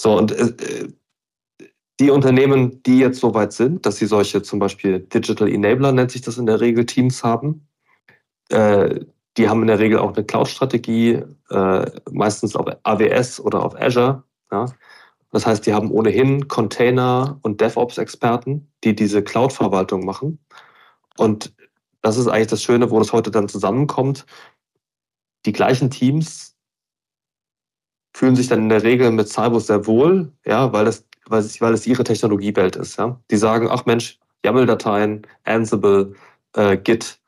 So, 0.00 0.16
und 0.18 0.32
äh, 0.32 0.88
Die 2.00 2.10
Unternehmen, 2.10 2.82
die 2.82 2.98
jetzt 2.98 3.20
so 3.20 3.34
weit 3.34 3.52
sind, 3.52 3.84
dass 3.86 3.96
sie 3.96 4.06
solche 4.06 4.42
zum 4.42 4.58
Beispiel 4.58 5.00
Digital 5.00 5.48
Enabler, 5.48 5.92
nennt 5.92 6.10
sich 6.10 6.22
das 6.22 6.38
in 6.38 6.46
der 6.46 6.60
Regel, 6.60 6.86
Teams 6.86 7.22
haben, 7.22 7.68
äh, 8.48 9.00
die 9.36 9.48
haben 9.48 9.62
in 9.62 9.68
der 9.68 9.78
Regel 9.78 9.98
auch 9.98 10.14
eine 10.14 10.24
Cloud-Strategie, 10.24 11.22
äh, 11.50 11.90
meistens 12.10 12.56
auf 12.56 12.66
AWS 12.82 13.40
oder 13.40 13.62
auf 13.64 13.80
Azure. 13.80 14.24
Ja. 14.50 14.66
Das 15.32 15.46
heißt, 15.46 15.66
die 15.66 15.72
haben 15.72 15.90
ohnehin 15.90 16.46
Container- 16.46 17.38
und 17.42 17.60
DevOps-Experten, 17.60 18.70
die 18.84 18.94
diese 18.94 19.24
Cloud-Verwaltung 19.24 20.04
machen. 20.04 20.38
Und 21.16 21.54
das 22.02 22.18
ist 22.18 22.28
eigentlich 22.28 22.48
das 22.48 22.62
Schöne, 22.62 22.90
wo 22.90 22.98
das 22.98 23.12
heute 23.12 23.30
dann 23.30 23.48
zusammenkommt. 23.48 24.26
Die 25.46 25.52
gleichen 25.52 25.90
Teams 25.90 26.54
fühlen 28.14 28.36
sich 28.36 28.48
dann 28.48 28.60
in 28.60 28.68
der 28.68 28.82
Regel 28.82 29.10
mit 29.10 29.28
Cybus 29.28 29.68
sehr 29.68 29.86
wohl, 29.86 30.32
ja, 30.44 30.72
weil 30.72 30.86
es, 30.86 31.06
weil 31.26 31.42
weil 31.60 31.72
es 31.72 31.86
ihre 31.86 32.04
Technologiewelt 32.04 32.76
ist. 32.76 32.98
Ja. 32.98 33.18
Die 33.30 33.36
sagen, 33.36 33.68
ach 33.70 33.86
Mensch, 33.86 34.20
YAML-Dateien, 34.44 35.26
Ansible, 35.44 36.14
äh, 36.54 36.76
Git, 36.76 37.20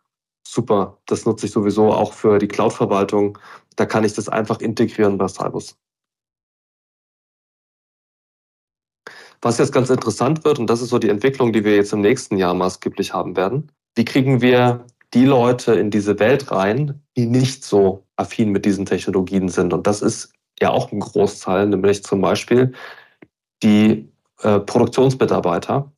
super, 0.47 0.99
das 1.07 1.25
nutze 1.25 1.47
ich 1.47 1.53
sowieso 1.53 1.91
auch 1.91 2.13
für 2.13 2.39
die 2.39 2.49
Cloud-Verwaltung. 2.49 3.39
Da 3.77 3.87
kann 3.87 4.05
ich 4.05 4.13
das 4.13 4.29
einfach 4.29 4.61
integrieren 4.61 5.17
bei 5.17 5.27
Cybus. 5.29 5.79
Was 9.45 9.59
jetzt 9.59 9.73
ganz 9.73 9.91
interessant 9.91 10.43
wird, 10.47 10.59
und 10.59 10.71
das 10.71 10.81
ist 10.81 10.89
so 10.89 10.99
die 10.99 11.11
Entwicklung, 11.11 11.53
die 11.53 11.65
wir 11.65 11.77
jetzt 11.77 11.93
im 11.93 12.01
nächsten 12.01 12.39
Jahr 12.39 12.55
maßgeblich 12.55 13.13
haben 13.13 13.37
werden, 13.37 13.71
wie 13.95 14.07
kriegen 14.07 14.41
wir 14.41 14.87
die 15.13 15.27
Leute 15.27 15.75
in 15.75 15.91
diese 15.91 16.19
Welt 16.19 16.51
rein, 16.51 17.03
die 17.15 17.27
nicht 17.27 17.63
so 17.63 18.07
affin 18.17 18.53
mit 18.53 18.65
diesen 18.65 18.87
Technologien 18.87 19.51
sind? 19.51 19.75
Und 19.75 19.87
das 19.87 20.01
ist 20.01 20.33
ja 20.63 20.71
auch 20.71 20.91
ein 20.93 21.01
Großteil, 21.01 21.67
nämlich 21.67 22.03
zum 22.05 22.23
Beispiel 22.23 22.73
die 23.63 24.09
äh, 24.41 24.61
Produktionsmitarbeiter, 24.61 25.93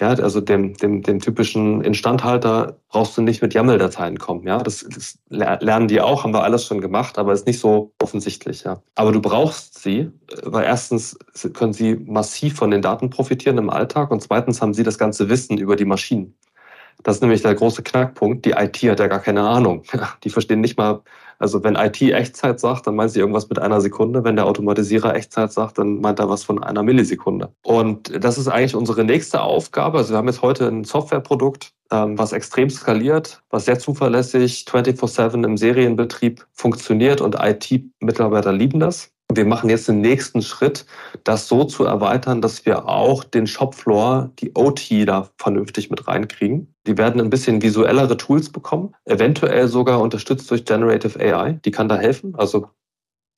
ja, 0.00 0.08
also 0.08 0.40
dem, 0.40 0.74
dem, 0.76 1.02
dem 1.02 1.20
typischen 1.20 1.82
Instandhalter 1.82 2.78
brauchst 2.88 3.16
du 3.16 3.22
nicht 3.22 3.42
mit 3.42 3.54
YAML-Dateien 3.54 4.18
kommen. 4.18 4.46
Ja, 4.46 4.58
das, 4.58 4.86
das, 4.88 5.18
lernen 5.28 5.88
die 5.88 6.00
auch, 6.00 6.24
haben 6.24 6.32
wir 6.32 6.44
alles 6.44 6.64
schon 6.66 6.80
gemacht, 6.80 7.18
aber 7.18 7.32
ist 7.32 7.46
nicht 7.46 7.58
so 7.58 7.92
offensichtlich. 8.00 8.64
Ja, 8.64 8.82
aber 8.94 9.12
du 9.12 9.20
brauchst 9.20 9.82
sie, 9.82 10.10
weil 10.44 10.64
erstens 10.64 11.18
können 11.54 11.72
sie 11.72 11.96
massiv 11.96 12.56
von 12.56 12.70
den 12.70 12.82
Daten 12.82 13.10
profitieren 13.10 13.58
im 13.58 13.70
Alltag 13.70 14.10
und 14.10 14.22
zweitens 14.22 14.62
haben 14.62 14.74
sie 14.74 14.82
das 14.82 14.98
ganze 14.98 15.28
Wissen 15.28 15.58
über 15.58 15.76
die 15.76 15.84
Maschinen. 15.84 16.34
Das 17.02 17.16
ist 17.16 17.22
nämlich 17.22 17.42
der 17.42 17.54
große 17.54 17.82
Knackpunkt. 17.82 18.44
Die 18.44 18.52
IT 18.52 18.76
hat 18.82 19.00
ja 19.00 19.08
gar 19.08 19.20
keine 19.20 19.42
Ahnung. 19.42 19.82
Die 20.24 20.30
verstehen 20.30 20.60
nicht 20.60 20.78
mal, 20.78 21.02
also 21.42 21.64
wenn 21.64 21.74
IT 21.74 22.00
Echtzeit 22.00 22.60
sagt, 22.60 22.86
dann 22.86 22.94
meint 22.94 23.10
sie 23.10 23.18
irgendwas 23.18 23.48
mit 23.48 23.58
einer 23.58 23.80
Sekunde. 23.80 24.22
Wenn 24.22 24.36
der 24.36 24.46
Automatisierer 24.46 25.16
Echtzeit 25.16 25.52
sagt, 25.52 25.76
dann 25.76 26.00
meint 26.00 26.20
er 26.20 26.28
was 26.28 26.44
von 26.44 26.62
einer 26.62 26.84
Millisekunde. 26.84 27.52
Und 27.64 28.12
das 28.24 28.38
ist 28.38 28.46
eigentlich 28.46 28.76
unsere 28.76 29.02
nächste 29.02 29.40
Aufgabe. 29.40 29.98
Also 29.98 30.12
wir 30.12 30.18
haben 30.18 30.28
jetzt 30.28 30.42
heute 30.42 30.68
ein 30.68 30.84
Softwareprodukt, 30.84 31.72
ähm, 31.90 32.16
was 32.16 32.32
extrem 32.32 32.70
skaliert, 32.70 33.42
was 33.50 33.64
sehr 33.64 33.80
zuverlässig 33.80 34.66
24-7 34.70 35.44
im 35.44 35.56
Serienbetrieb 35.56 36.46
funktioniert 36.52 37.20
und 37.20 37.34
IT-Mitarbeiter 37.34 38.52
lieben 38.52 38.78
das. 38.78 39.10
Wir 39.34 39.44
machen 39.44 39.68
jetzt 39.68 39.88
den 39.88 40.00
nächsten 40.00 40.42
Schritt, 40.42 40.86
das 41.24 41.48
so 41.48 41.64
zu 41.64 41.84
erweitern, 41.84 42.40
dass 42.40 42.64
wir 42.66 42.88
auch 42.88 43.24
den 43.24 43.48
Shopfloor, 43.48 44.30
die 44.38 44.52
OT 44.54 45.08
da 45.08 45.28
vernünftig 45.38 45.90
mit 45.90 46.06
reinkriegen. 46.06 46.71
Die 46.86 46.98
werden 46.98 47.20
ein 47.20 47.30
bisschen 47.30 47.62
visuellere 47.62 48.16
Tools 48.16 48.50
bekommen, 48.50 48.94
eventuell 49.04 49.68
sogar 49.68 50.00
unterstützt 50.00 50.50
durch 50.50 50.64
Generative 50.64 51.18
AI. 51.18 51.60
Die 51.64 51.70
kann 51.70 51.88
da 51.88 51.96
helfen. 51.96 52.34
Also 52.36 52.68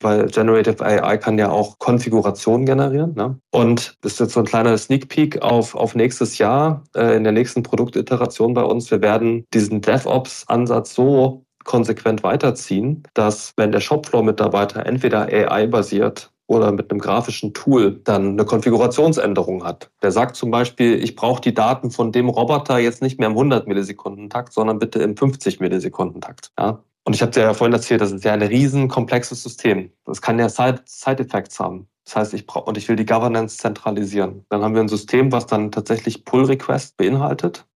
weil 0.01 0.27
Generative 0.27 0.85
AI 0.85 1.17
kann 1.17 1.39
ja 1.39 1.51
auch 1.51 1.79
Konfigurationen 1.79 2.67
generieren. 2.67 3.15
Ne? 3.15 3.39
Und 3.51 3.97
das 4.03 4.13
ist 4.13 4.21
jetzt 4.21 4.33
so 4.35 4.41
ein 4.41 4.47
kleiner 4.47 4.77
Sneak 4.77 5.09
Peek 5.09 5.41
auf, 5.43 5.75
auf 5.75 5.95
nächstes 5.95 6.39
Jahr, 6.39 6.85
äh, 6.95 7.17
in 7.17 7.25
der 7.25 7.33
nächsten 7.33 7.63
Produktiteration 7.63 8.55
bei 8.55 8.63
uns. 8.63 8.91
Wir 8.91 9.01
werden 9.01 9.47
diesen 9.55 9.81
DevOps-Ansatz 9.81 10.95
so 10.95 11.45
konsequent 11.65 12.23
weiterziehen, 12.23 13.03
dass 13.15 13.55
wenn 13.57 13.73
der 13.73 13.81
Shopfloor-Mitarbeiter 13.81 14.85
entweder 14.85 15.23
AI-basiert 15.23 16.31
oder 16.47 16.73
mit 16.73 16.91
einem 16.91 17.01
grafischen 17.01 17.55
Tool 17.55 18.01
dann 18.05 18.33
eine 18.33 18.45
Konfigurationsänderung 18.45 19.65
hat. 19.65 19.91
Der 20.03 20.13
sagt 20.13 20.37
zum 20.37 20.51
Beispiel, 20.51 21.03
ich 21.03 21.17
brauche 21.17 21.41
die 21.41 21.55
Daten 21.55 21.91
von 21.91 22.13
dem 22.13 22.29
Roboter 22.29 22.79
jetzt 22.79 23.03
nicht 23.03 23.19
mehr 23.19 23.29
im 23.29 23.35
100 23.35 23.67
Millisekunden 23.67 24.29
Takt, 24.29 24.53
sondern 24.53 24.79
bitte 24.79 25.03
im 25.03 25.17
50 25.17 25.61
Millisekunden 25.61 26.21
Takt. 26.21 26.53
Ja? 26.59 26.83
Und 27.05 27.15
ich 27.15 27.23
habe 27.23 27.33
dir 27.33 27.41
ja 27.41 27.55
vorhin 27.55 27.75
erzählt, 27.75 28.01
das 28.01 28.13
ist 28.13 28.25
ja 28.25 28.33
ein 28.33 28.43
riesen 28.43 28.89
komplexes 28.89 29.43
System. 29.43 29.91
Das 30.05 30.23
kann 30.23 30.39
ja 30.39 30.49
Side-Effects 30.49 31.61
haben. 31.61 31.87
Das 32.05 32.17
heißt, 32.17 32.35
ich 32.35 32.47
brauche 32.47 32.65
und 32.65 32.77
ich 32.77 32.89
will 32.89 32.97
die 32.97 33.07
Governance 33.07 33.59
zentralisieren. 33.59 34.45
Dann 34.51 34.63
haben 34.63 34.75
wir 34.75 34.83
ein 34.83 34.89
System, 34.89 35.33
was 35.33 35.47
dann 35.47 35.71
tatsächlich 35.71 36.25
Pull-Request 36.25 36.97
beinhaltet. 36.97 37.67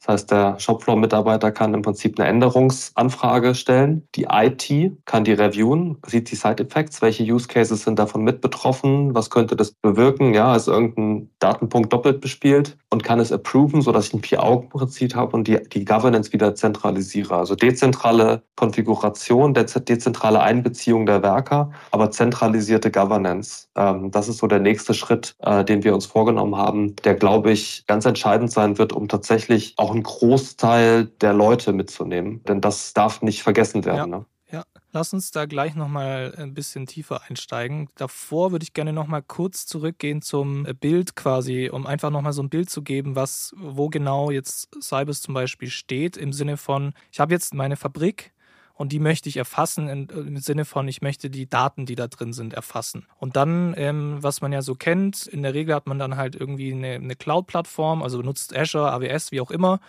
Das 0.00 0.08
heißt, 0.08 0.30
der 0.30 0.58
Shopfloor-Mitarbeiter 0.60 1.50
kann 1.50 1.74
im 1.74 1.82
Prinzip 1.82 2.18
eine 2.18 2.28
Änderungsanfrage 2.28 3.54
stellen. 3.54 4.06
Die 4.14 4.28
IT 4.30 4.72
kann 5.04 5.24
die 5.24 5.32
reviewen, 5.32 5.98
sieht 6.06 6.30
die 6.30 6.36
Side-Effects, 6.36 7.02
welche 7.02 7.24
Use 7.24 7.48
Cases 7.48 7.82
sind 7.82 7.98
davon 7.98 8.22
mit 8.22 8.40
betroffen, 8.40 9.14
was 9.14 9.30
könnte 9.30 9.56
das 9.56 9.72
bewirken, 9.72 10.34
ja, 10.34 10.54
ist 10.54 10.68
irgendein 10.68 11.30
Datenpunkt 11.40 11.92
doppelt 11.92 12.20
bespielt 12.20 12.76
und 12.90 13.02
kann 13.02 13.20
es 13.20 13.32
approven, 13.32 13.82
sodass 13.82 14.08
ich 14.08 14.14
ein 14.14 14.22
Vier-Augen-Prinzip 14.22 15.14
habe 15.14 15.36
und 15.36 15.48
die, 15.48 15.58
die 15.72 15.84
Governance 15.84 16.32
wieder 16.32 16.54
zentralisiere. 16.54 17.36
Also 17.36 17.54
dezentrale 17.54 18.42
Konfiguration, 18.56 19.52
dezentrale 19.54 20.40
Einbeziehung 20.40 21.06
der 21.06 21.22
Werker, 21.22 21.70
aber 21.90 22.10
zentralisierte 22.10 22.90
Governance. 22.90 23.68
Ähm, 23.76 24.10
das 24.10 24.28
ist 24.28 24.38
so 24.38 24.46
der 24.46 24.60
nächste 24.60 24.94
Schritt, 24.94 25.34
äh, 25.40 25.64
den 25.64 25.84
wir 25.84 25.94
uns 25.94 26.06
vorgenommen 26.06 26.56
haben, 26.56 26.96
der, 26.96 27.14
glaube 27.14 27.50
ich, 27.50 27.84
ganz 27.86 28.04
entscheidend 28.04 28.50
sein 28.50 28.78
wird, 28.78 28.92
um 28.92 29.08
tatsächlich 29.08 29.74
auch 29.76 29.87
einen 29.90 30.02
Großteil 30.02 31.06
der 31.20 31.32
Leute 31.32 31.72
mitzunehmen. 31.72 32.42
Denn 32.44 32.60
das 32.60 32.94
darf 32.94 33.22
nicht 33.22 33.42
vergessen 33.42 33.84
werden. 33.84 33.98
Ja. 33.98 34.06
Ne? 34.06 34.26
Ja, 34.50 34.64
lass 34.92 35.12
uns 35.12 35.30
da 35.30 35.44
gleich 35.44 35.74
nochmal 35.74 36.34
ein 36.38 36.54
bisschen 36.54 36.86
tiefer 36.86 37.20
einsteigen. 37.28 37.88
Davor 37.96 38.50
würde 38.50 38.62
ich 38.62 38.72
gerne 38.72 38.94
nochmal 38.94 39.22
kurz 39.22 39.66
zurückgehen 39.66 40.22
zum 40.22 40.66
Bild 40.80 41.16
quasi, 41.16 41.68
um 41.70 41.86
einfach 41.86 42.08
nochmal 42.08 42.32
so 42.32 42.42
ein 42.42 42.48
Bild 42.48 42.70
zu 42.70 42.82
geben, 42.82 43.14
was, 43.14 43.52
wo 43.58 43.90
genau 43.90 44.30
jetzt 44.30 44.70
Cybers 44.80 45.20
zum 45.20 45.34
Beispiel 45.34 45.68
steht, 45.68 46.16
im 46.16 46.32
Sinne 46.32 46.56
von, 46.56 46.94
ich 47.12 47.20
habe 47.20 47.34
jetzt 47.34 47.52
meine 47.52 47.76
Fabrik, 47.76 48.32
und 48.78 48.92
die 48.92 49.00
möchte 49.00 49.28
ich 49.28 49.36
erfassen 49.36 50.08
im 50.08 50.36
Sinne 50.38 50.64
von, 50.64 50.86
ich 50.86 51.02
möchte 51.02 51.30
die 51.30 51.48
Daten, 51.48 51.84
die 51.84 51.96
da 51.96 52.06
drin 52.06 52.32
sind, 52.32 52.54
erfassen. 52.54 53.06
Und 53.18 53.34
dann, 53.34 53.74
ähm, 53.76 54.18
was 54.20 54.40
man 54.40 54.52
ja 54.52 54.62
so 54.62 54.76
kennt, 54.76 55.26
in 55.26 55.42
der 55.42 55.52
Regel 55.52 55.74
hat 55.74 55.88
man 55.88 55.98
dann 55.98 56.16
halt 56.16 56.36
irgendwie 56.36 56.72
eine, 56.72 56.94
eine 56.94 57.16
Cloud-Plattform, 57.16 58.02
also 58.02 58.18
benutzt 58.18 58.56
Azure, 58.56 58.92
AWS, 58.92 59.32
wie 59.32 59.40
auch 59.40 59.50
immer 59.50 59.80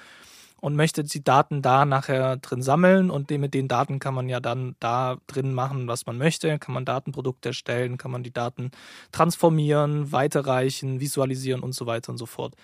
und 0.61 0.75
möchte 0.75 1.03
die 1.03 1.23
Daten 1.23 1.61
da 1.61 1.85
nachher 1.85 2.37
drin 2.37 2.61
sammeln 2.61 3.09
und 3.09 3.29
mit 3.29 3.53
den 3.53 3.67
Daten 3.67 3.99
kann 3.99 4.13
man 4.13 4.27
ja 4.27 4.39
dann 4.39 4.75
da 4.79 5.17
drin 5.27 5.53
machen, 5.53 5.87
was 5.87 6.05
man 6.05 6.17
möchte, 6.17 6.59
kann 6.59 6.73
man 6.73 6.83
Datenprodukte 6.83 7.49
erstellen, 7.49 7.97
kann 7.97 8.11
man 8.11 8.23
die 8.23 8.33
Daten 8.33 8.71
transformieren, 9.11 10.11
weiterreichen, 10.11 10.99
visualisieren 10.99 11.61
und 11.61 11.73
so 11.73 11.85
weiter 11.85 12.11
und 12.11 12.17
so 12.17 12.25
fort. 12.25 12.55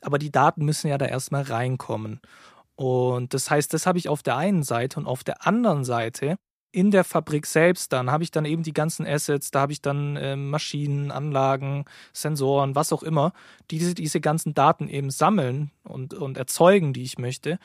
Aber 0.00 0.18
die 0.18 0.30
Daten 0.30 0.64
müssen 0.64 0.88
ja 0.88 0.96
da 0.96 1.06
erstmal 1.06 1.42
reinkommen. 1.42 2.20
Und 2.76 3.34
das 3.34 3.50
heißt, 3.50 3.72
das 3.72 3.86
habe 3.86 3.98
ich 3.98 4.08
auf 4.08 4.22
der 4.22 4.36
einen 4.36 4.62
Seite 4.62 4.98
und 4.98 5.06
auf 5.06 5.24
der 5.24 5.46
anderen 5.46 5.84
Seite 5.84 6.36
in 6.72 6.90
der 6.90 7.04
Fabrik 7.04 7.46
selbst 7.46 7.92
dann 7.92 8.10
habe 8.10 8.24
ich 8.24 8.30
dann 8.30 8.46
eben 8.46 8.62
die 8.62 8.72
ganzen 8.72 9.06
Assets, 9.06 9.50
da 9.50 9.60
habe 9.60 9.72
ich 9.72 9.82
dann 9.82 10.16
äh, 10.16 10.36
Maschinen, 10.36 11.10
Anlagen, 11.10 11.84
Sensoren, 12.14 12.74
was 12.74 12.92
auch 12.92 13.02
immer, 13.02 13.32
die 13.70 13.78
diese, 13.78 13.94
diese 13.94 14.20
ganzen 14.20 14.54
Daten 14.54 14.88
eben 14.88 15.10
sammeln 15.10 15.70
und, 15.84 16.14
und 16.14 16.38
erzeugen, 16.38 16.94
die 16.94 17.02
ich 17.02 17.18
möchte. 17.18 17.58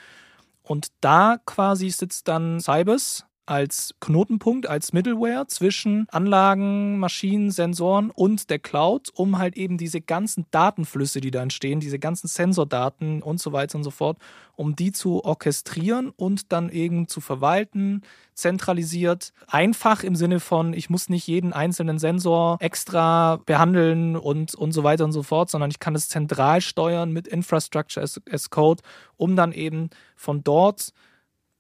Und 0.62 0.88
da 1.00 1.38
quasi 1.46 1.90
sitzt 1.90 2.28
dann 2.28 2.60
Cybers 2.60 3.26
als 3.48 3.96
Knotenpunkt, 4.00 4.68
als 4.68 4.94
Middleware 4.94 5.48
zwischen 5.48 6.08
Anlagen, 6.10 7.00
Maschinen, 7.00 7.50
Sensoren 7.50 8.12
und 8.12 8.50
der 8.50 8.60
Cloud, 8.60 9.10
um 9.14 9.38
halt 9.38 9.56
eben 9.58 9.78
diese 9.78 10.02
ganzen 10.02 10.46
Datenflüsse, 10.52 11.22
die 11.22 11.32
da 11.32 11.42
entstehen, 11.42 11.80
diese 11.80 12.00
ganzen 12.00 12.28
Sensordaten 12.28 13.24
und 13.24 13.40
so 13.40 13.54
weiter 13.54 13.78
und 13.78 13.84
so 13.84 13.92
fort, 13.92 14.18
um 14.56 14.76
die 14.76 14.92
zu 14.92 15.24
orchestrieren 15.24 16.12
und 16.16 16.52
dann 16.52 16.70
eben 16.70 17.08
zu 17.08 17.22
verwalten, 17.22 18.02
zentralisiert. 18.34 19.32
Einfach 19.48 20.04
im 20.04 20.16
Sinne 20.16 20.40
von, 20.40 20.74
ich 20.74 20.90
muss 20.90 21.10
nicht 21.10 21.28
jeden 21.28 21.54
einzelnen 21.54 22.00
Sensor 22.00 22.58
extra 22.60 23.38
behandeln 23.46 24.16
und, 24.16 24.56
und 24.56 24.72
so 24.74 24.84
weiter 24.84 25.06
und 25.06 25.12
so 25.12 25.24
fort, 25.24 25.50
sondern 25.50 25.72
ich 25.72 25.80
kann 25.80 25.96
es 25.96 26.10
zentral 26.10 26.62
steuern 26.62 27.12
mit 27.12 27.28
Infrastructure 27.28 28.04
as, 28.04 28.22
as 28.30 28.50
Code, 28.50 28.84
um 29.16 29.36
dann 29.36 29.54
eben 29.54 29.90
von 30.16 30.44
dort 30.44 30.92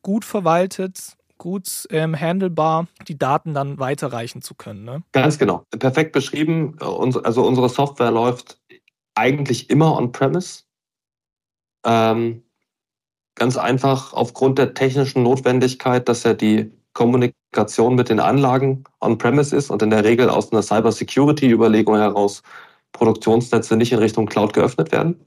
gut 0.02 0.26
verwaltet 0.26 1.18
gut 1.38 1.88
ähm, 1.92 2.20
handelbar, 2.20 2.88
die 3.08 3.18
Daten 3.18 3.54
dann 3.54 3.80
weiterreichen 3.80 4.42
zu 4.42 4.56
können. 4.56 4.84
Ne? 4.84 5.04
Ganz 5.12 5.38
genau. 5.38 5.64
Perfekt 5.78 6.12
beschrieben. 6.12 6.78
Also 6.80 7.46
unsere 7.46 7.70
Software 7.70 8.12
läuft 8.12 8.60
eigentlich 9.16 9.70
immer 9.70 9.96
on-premise. 9.98 10.64
Ähm, 11.86 12.44
ganz 13.36 13.58
einfach 13.58 14.14
aufgrund 14.14 14.58
der 14.58 14.74
technischen 14.74 15.24
Notwendigkeit, 15.24 16.10
dass 16.10 16.24
ja 16.24 16.34
die 16.34 16.72
Kommunikation 16.94 17.96
mit 17.96 18.10
den 18.10 18.20
Anlagen 18.20 18.84
on-premise 19.02 19.56
ist 19.56 19.70
und 19.70 19.82
in 19.82 19.92
der 19.92 20.04
Regel 20.04 20.30
aus 20.30 20.52
einer 20.52 20.64
Cyber-Security-Überlegung 20.64 21.96
heraus 21.96 22.42
Produktionsnetze 22.92 23.76
nicht 23.76 23.92
in 23.92 24.00
Richtung 24.00 24.26
Cloud 24.26 24.54
geöffnet 24.54 24.92
werden. 24.92 25.24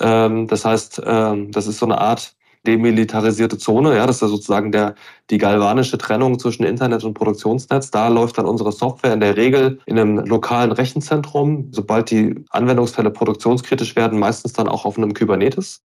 Ähm, 0.00 0.46
das 0.46 0.64
heißt, 0.64 1.02
ähm, 1.04 1.50
das 1.50 1.66
ist 1.66 1.78
so 1.78 1.86
eine 1.86 1.98
Art 1.98 2.36
demilitarisierte 2.66 3.58
Zone. 3.58 3.96
Ja, 3.96 4.06
das 4.06 4.16
ist 4.16 4.22
ja 4.22 4.28
sozusagen 4.28 4.72
der, 4.72 4.94
die 5.30 5.38
galvanische 5.38 5.98
Trennung 5.98 6.38
zwischen 6.38 6.64
Internet 6.64 7.04
und 7.04 7.14
Produktionsnetz. 7.14 7.90
Da 7.90 8.08
läuft 8.08 8.38
dann 8.38 8.46
unsere 8.46 8.72
Software 8.72 9.14
in 9.14 9.20
der 9.20 9.36
Regel 9.36 9.80
in 9.86 9.98
einem 9.98 10.18
lokalen 10.18 10.72
Rechenzentrum, 10.72 11.68
sobald 11.72 12.10
die 12.10 12.44
Anwendungsfälle 12.50 13.10
produktionskritisch 13.10 13.96
werden, 13.96 14.18
meistens 14.18 14.52
dann 14.52 14.68
auch 14.68 14.84
auf 14.84 14.98
einem 14.98 15.14
Kubernetes 15.14 15.82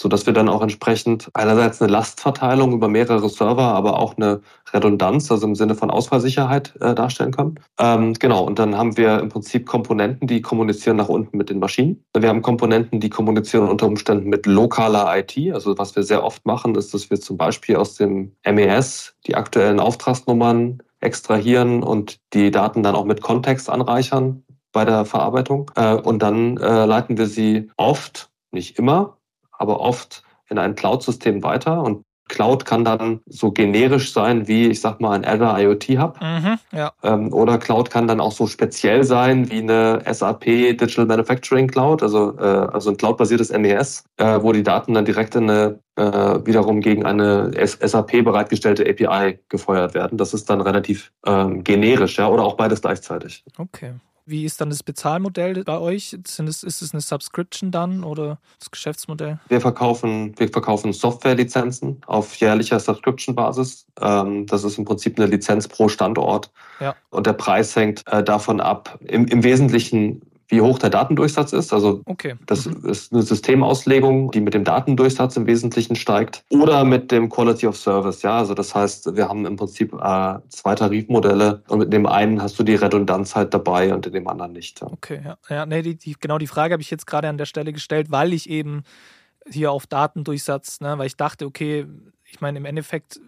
so 0.00 0.08
dass 0.08 0.24
wir 0.24 0.32
dann 0.32 0.48
auch 0.48 0.62
entsprechend 0.62 1.28
einerseits 1.34 1.82
eine 1.82 1.92
Lastverteilung 1.92 2.72
über 2.72 2.88
mehrere 2.88 3.28
Server, 3.28 3.64
aber 3.64 3.98
auch 3.98 4.16
eine 4.16 4.40
Redundanz, 4.72 5.30
also 5.30 5.46
im 5.46 5.54
Sinne 5.54 5.74
von 5.74 5.90
Ausfallsicherheit 5.90 6.74
äh, 6.80 6.94
darstellen 6.94 7.32
können. 7.32 7.60
Ähm, 7.78 8.14
genau, 8.14 8.44
und 8.44 8.58
dann 8.58 8.78
haben 8.78 8.96
wir 8.96 9.18
im 9.18 9.28
Prinzip 9.28 9.66
Komponenten, 9.66 10.26
die 10.26 10.40
kommunizieren 10.40 10.96
nach 10.96 11.10
unten 11.10 11.36
mit 11.36 11.50
den 11.50 11.58
Maschinen. 11.58 12.02
Wir 12.16 12.30
haben 12.30 12.40
Komponenten, 12.40 13.00
die 13.00 13.10
kommunizieren 13.10 13.68
unter 13.68 13.86
Umständen 13.86 14.30
mit 14.30 14.46
lokaler 14.46 15.18
IT. 15.18 15.36
Also 15.52 15.76
was 15.76 15.94
wir 15.94 16.02
sehr 16.02 16.24
oft 16.24 16.46
machen, 16.46 16.74
ist, 16.76 16.94
dass 16.94 17.10
wir 17.10 17.20
zum 17.20 17.36
Beispiel 17.36 17.76
aus 17.76 17.96
dem 17.96 18.32
MES 18.46 19.14
die 19.26 19.34
aktuellen 19.34 19.80
Auftragsnummern 19.80 20.82
extrahieren 21.00 21.82
und 21.82 22.20
die 22.32 22.50
Daten 22.50 22.82
dann 22.82 22.94
auch 22.94 23.04
mit 23.04 23.20
Kontext 23.20 23.68
anreichern 23.68 24.44
bei 24.72 24.86
der 24.86 25.04
Verarbeitung. 25.04 25.70
Äh, 25.76 25.96
und 25.96 26.22
dann 26.22 26.56
äh, 26.56 26.86
leiten 26.86 27.18
wir 27.18 27.26
sie 27.26 27.70
oft, 27.76 28.30
nicht 28.52 28.78
immer, 28.78 29.18
aber 29.60 29.80
oft 29.80 30.22
in 30.48 30.58
ein 30.58 30.74
Cloud-System 30.74 31.42
weiter 31.42 31.82
und 31.82 32.04
Cloud 32.28 32.64
kann 32.64 32.84
dann 32.84 33.20
so 33.26 33.50
generisch 33.50 34.12
sein 34.12 34.46
wie, 34.46 34.68
ich 34.68 34.80
sag 34.80 35.00
mal, 35.00 35.12
ein 35.12 35.24
Azure 35.24 35.60
IoT 35.60 35.98
Hub. 35.98 36.20
Mhm, 36.20 36.58
ja. 36.72 36.92
ähm, 37.02 37.32
oder 37.32 37.58
Cloud 37.58 37.90
kann 37.90 38.06
dann 38.06 38.20
auch 38.20 38.30
so 38.30 38.46
speziell 38.46 39.02
sein 39.02 39.50
wie 39.50 39.58
eine 39.58 40.00
SAP 40.08 40.44
Digital 40.44 41.06
Manufacturing 41.06 41.66
Cloud, 41.66 42.04
also, 42.04 42.38
äh, 42.38 42.42
also 42.42 42.90
ein 42.90 42.96
cloud-basiertes 42.96 43.50
MES, 43.50 44.04
äh, 44.16 44.38
wo 44.40 44.52
die 44.52 44.62
Daten 44.62 44.94
dann 44.94 45.04
direkt 45.04 45.34
in 45.34 45.50
eine, 45.50 45.80
äh, 45.96 46.02
wiederum 46.46 46.80
gegen 46.80 47.04
eine 47.04 47.50
SAP 47.66 48.22
bereitgestellte 48.22 48.88
API 48.88 49.40
gefeuert 49.48 49.94
werden. 49.94 50.16
Das 50.16 50.32
ist 50.32 50.48
dann 50.48 50.60
relativ 50.60 51.10
ähm, 51.26 51.64
generisch, 51.64 52.16
ja, 52.18 52.28
oder 52.28 52.44
auch 52.44 52.54
beides 52.54 52.80
gleichzeitig. 52.80 53.44
Okay. 53.58 53.94
Wie 54.30 54.44
ist 54.44 54.60
dann 54.60 54.70
das 54.70 54.84
Bezahlmodell 54.84 55.64
bei 55.64 55.78
euch? 55.78 56.16
Sind 56.24 56.48
es, 56.48 56.62
ist 56.62 56.82
es 56.82 56.92
eine 56.92 57.00
Subscription 57.00 57.72
dann 57.72 58.04
oder 58.04 58.38
das 58.60 58.70
Geschäftsmodell? 58.70 59.40
Wir 59.48 59.60
verkaufen, 59.60 60.38
wir 60.38 60.48
verkaufen 60.48 60.92
Softwarelizenzen 60.92 62.00
auf 62.06 62.36
jährlicher 62.36 62.78
Subscription-Basis. 62.78 63.86
Ähm, 64.00 64.46
das 64.46 64.62
ist 64.62 64.78
im 64.78 64.84
Prinzip 64.84 65.18
eine 65.18 65.26
Lizenz 65.26 65.66
pro 65.66 65.88
Standort. 65.88 66.52
Ja. 66.78 66.94
Und 67.10 67.26
der 67.26 67.32
Preis 67.32 67.74
hängt 67.74 68.06
äh, 68.06 68.22
davon 68.22 68.60
ab, 68.60 69.00
im, 69.04 69.26
im 69.26 69.42
Wesentlichen 69.42 70.22
wie 70.50 70.60
hoch 70.60 70.78
der 70.78 70.90
Datendurchsatz 70.90 71.52
ist. 71.52 71.72
Also 71.72 72.02
okay. 72.06 72.34
das 72.46 72.66
mhm. 72.66 72.88
ist 72.88 73.12
eine 73.12 73.22
Systemauslegung, 73.22 74.30
die 74.30 74.40
mit 74.40 74.54
dem 74.54 74.64
Datendurchsatz 74.64 75.36
im 75.36 75.46
Wesentlichen 75.46 75.96
steigt 75.96 76.44
oder 76.50 76.84
mit 76.84 77.10
dem 77.10 77.28
Quality 77.28 77.66
of 77.66 77.76
Service. 77.76 78.22
Ja, 78.22 78.38
also 78.38 78.54
das 78.54 78.74
heißt, 78.74 79.16
wir 79.16 79.28
haben 79.28 79.46
im 79.46 79.56
Prinzip 79.56 79.92
äh, 79.94 80.34
zwei 80.48 80.74
Tarifmodelle 80.74 81.62
und 81.68 81.78
mit 81.78 81.92
dem 81.92 82.06
einen 82.06 82.42
hast 82.42 82.58
du 82.58 82.62
die 82.62 82.74
Redundanz 82.74 83.34
halt 83.34 83.54
dabei 83.54 83.94
und 83.94 84.06
in 84.06 84.12
dem 84.12 84.28
anderen 84.28 84.52
nicht. 84.52 84.80
Ja. 84.80 84.88
Okay, 84.88 85.20
ja, 85.24 85.36
ja 85.48 85.66
nee, 85.66 85.82
die, 85.82 85.96
die, 85.96 86.16
genau 86.18 86.38
die 86.38 86.46
Frage 86.46 86.72
habe 86.72 86.82
ich 86.82 86.90
jetzt 86.90 87.06
gerade 87.06 87.28
an 87.28 87.38
der 87.38 87.46
Stelle 87.46 87.72
gestellt, 87.72 88.10
weil 88.10 88.32
ich 88.32 88.50
eben 88.50 88.82
hier 89.48 89.72
auf 89.72 89.86
Datendurchsatz, 89.86 90.80
ne, 90.80 90.98
weil 90.98 91.06
ich 91.06 91.16
dachte, 91.16 91.46
okay, 91.46 91.86
ich 92.24 92.40
meine, 92.40 92.58
im 92.58 92.64
Endeffekt 92.64 93.20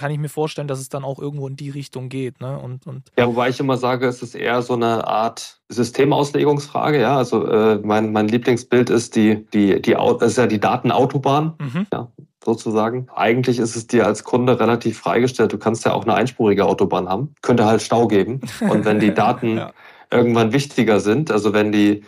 kann 0.00 0.10
ich 0.10 0.18
mir 0.18 0.30
vorstellen, 0.30 0.66
dass 0.66 0.80
es 0.80 0.88
dann 0.88 1.04
auch 1.04 1.18
irgendwo 1.18 1.46
in 1.46 1.56
die 1.56 1.68
Richtung 1.68 2.08
geht. 2.08 2.40
Ne? 2.40 2.58
Und, 2.58 2.86
und 2.86 3.12
ja, 3.18 3.26
wobei 3.26 3.50
ich 3.50 3.60
immer 3.60 3.76
sage, 3.76 4.06
es 4.06 4.22
ist 4.22 4.34
eher 4.34 4.62
so 4.62 4.72
eine 4.72 5.06
Art 5.06 5.60
Systemauslegungsfrage. 5.68 6.98
Ja, 6.98 7.18
also 7.18 7.46
äh, 7.46 7.78
mein, 7.84 8.10
mein 8.10 8.26
Lieblingsbild 8.26 8.88
ist 8.88 9.14
die, 9.14 9.46
die, 9.52 9.82
die, 9.82 9.96
ist 10.20 10.38
ja 10.38 10.46
die 10.46 10.58
Datenautobahn. 10.58 11.52
Mhm. 11.58 11.86
Ja, 11.92 12.10
sozusagen. 12.42 13.08
Eigentlich 13.14 13.58
ist 13.58 13.76
es 13.76 13.88
dir 13.88 14.06
als 14.06 14.24
Kunde 14.24 14.58
relativ 14.58 14.98
freigestellt. 14.98 15.52
Du 15.52 15.58
kannst 15.58 15.84
ja 15.84 15.92
auch 15.92 16.04
eine 16.04 16.14
einspurige 16.14 16.64
Autobahn 16.64 17.06
haben. 17.06 17.34
Könnte 17.42 17.66
halt 17.66 17.82
Stau 17.82 18.08
geben. 18.08 18.40
Und 18.60 18.86
wenn 18.86 19.00
die 19.00 19.12
Daten 19.14 19.58
ja. 19.58 19.72
irgendwann 20.10 20.54
wichtiger 20.54 21.00
sind, 21.00 21.30
also 21.30 21.52
wenn 21.52 21.72
die 21.72 22.04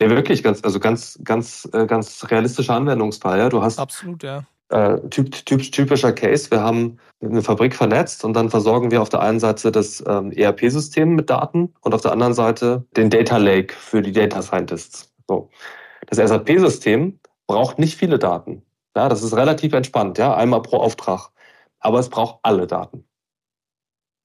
ja, 0.00 0.10
wirklich 0.10 0.42
ganz, 0.42 0.64
also 0.64 0.80
ganz, 0.80 1.20
ganz, 1.22 1.68
äh, 1.72 1.86
ganz 1.86 2.24
realistischer 2.28 2.74
Anwendungsfall. 2.74 3.38
Ja, 3.38 3.48
du 3.48 3.62
hast 3.62 3.78
absolut, 3.78 4.24
ja 4.24 4.42
äh, 4.72 4.98
typ, 5.10 5.30
typ, 5.46 5.62
typischer 5.70 6.12
Case. 6.12 6.50
Wir 6.50 6.60
haben 6.60 6.98
eine 7.20 7.42
Fabrik 7.42 7.74
vernetzt 7.74 8.24
und 8.24 8.34
dann 8.34 8.50
versorgen 8.50 8.90
wir 8.90 9.02
auf 9.02 9.08
der 9.08 9.20
einen 9.20 9.38
Seite 9.38 9.70
das 9.70 10.02
ähm, 10.08 10.32
ERP-System 10.32 11.14
mit 11.14 11.30
Daten 11.30 11.72
und 11.82 11.94
auf 11.94 12.00
der 12.00 12.12
anderen 12.12 12.34
Seite 12.34 12.84
den 12.96 13.10
Data 13.10 13.36
Lake 13.36 13.74
für 13.74 14.02
die 14.02 14.12
Data 14.12 14.42
Scientists. 14.42 15.12
So. 15.28 15.50
Das 16.06 16.18
SAP-System 16.18 17.20
braucht 17.46 17.78
nicht 17.78 17.96
viele 17.96 18.18
Daten. 18.18 18.62
Ja, 18.96 19.08
das 19.08 19.22
ist 19.22 19.36
relativ 19.36 19.72
entspannt, 19.72 20.18
ja, 20.18 20.34
einmal 20.34 20.62
pro 20.62 20.78
Auftrag. 20.78 21.30
Aber 21.78 21.98
es 21.98 22.08
braucht 22.08 22.40
alle 22.42 22.66
Daten. 22.66 23.04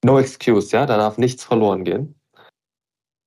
No 0.04 0.20
excuse, 0.20 0.76
ja, 0.76 0.86
da 0.86 0.98
darf 0.98 1.18
nichts 1.18 1.44
verloren 1.44 1.84
gehen. 1.84 2.17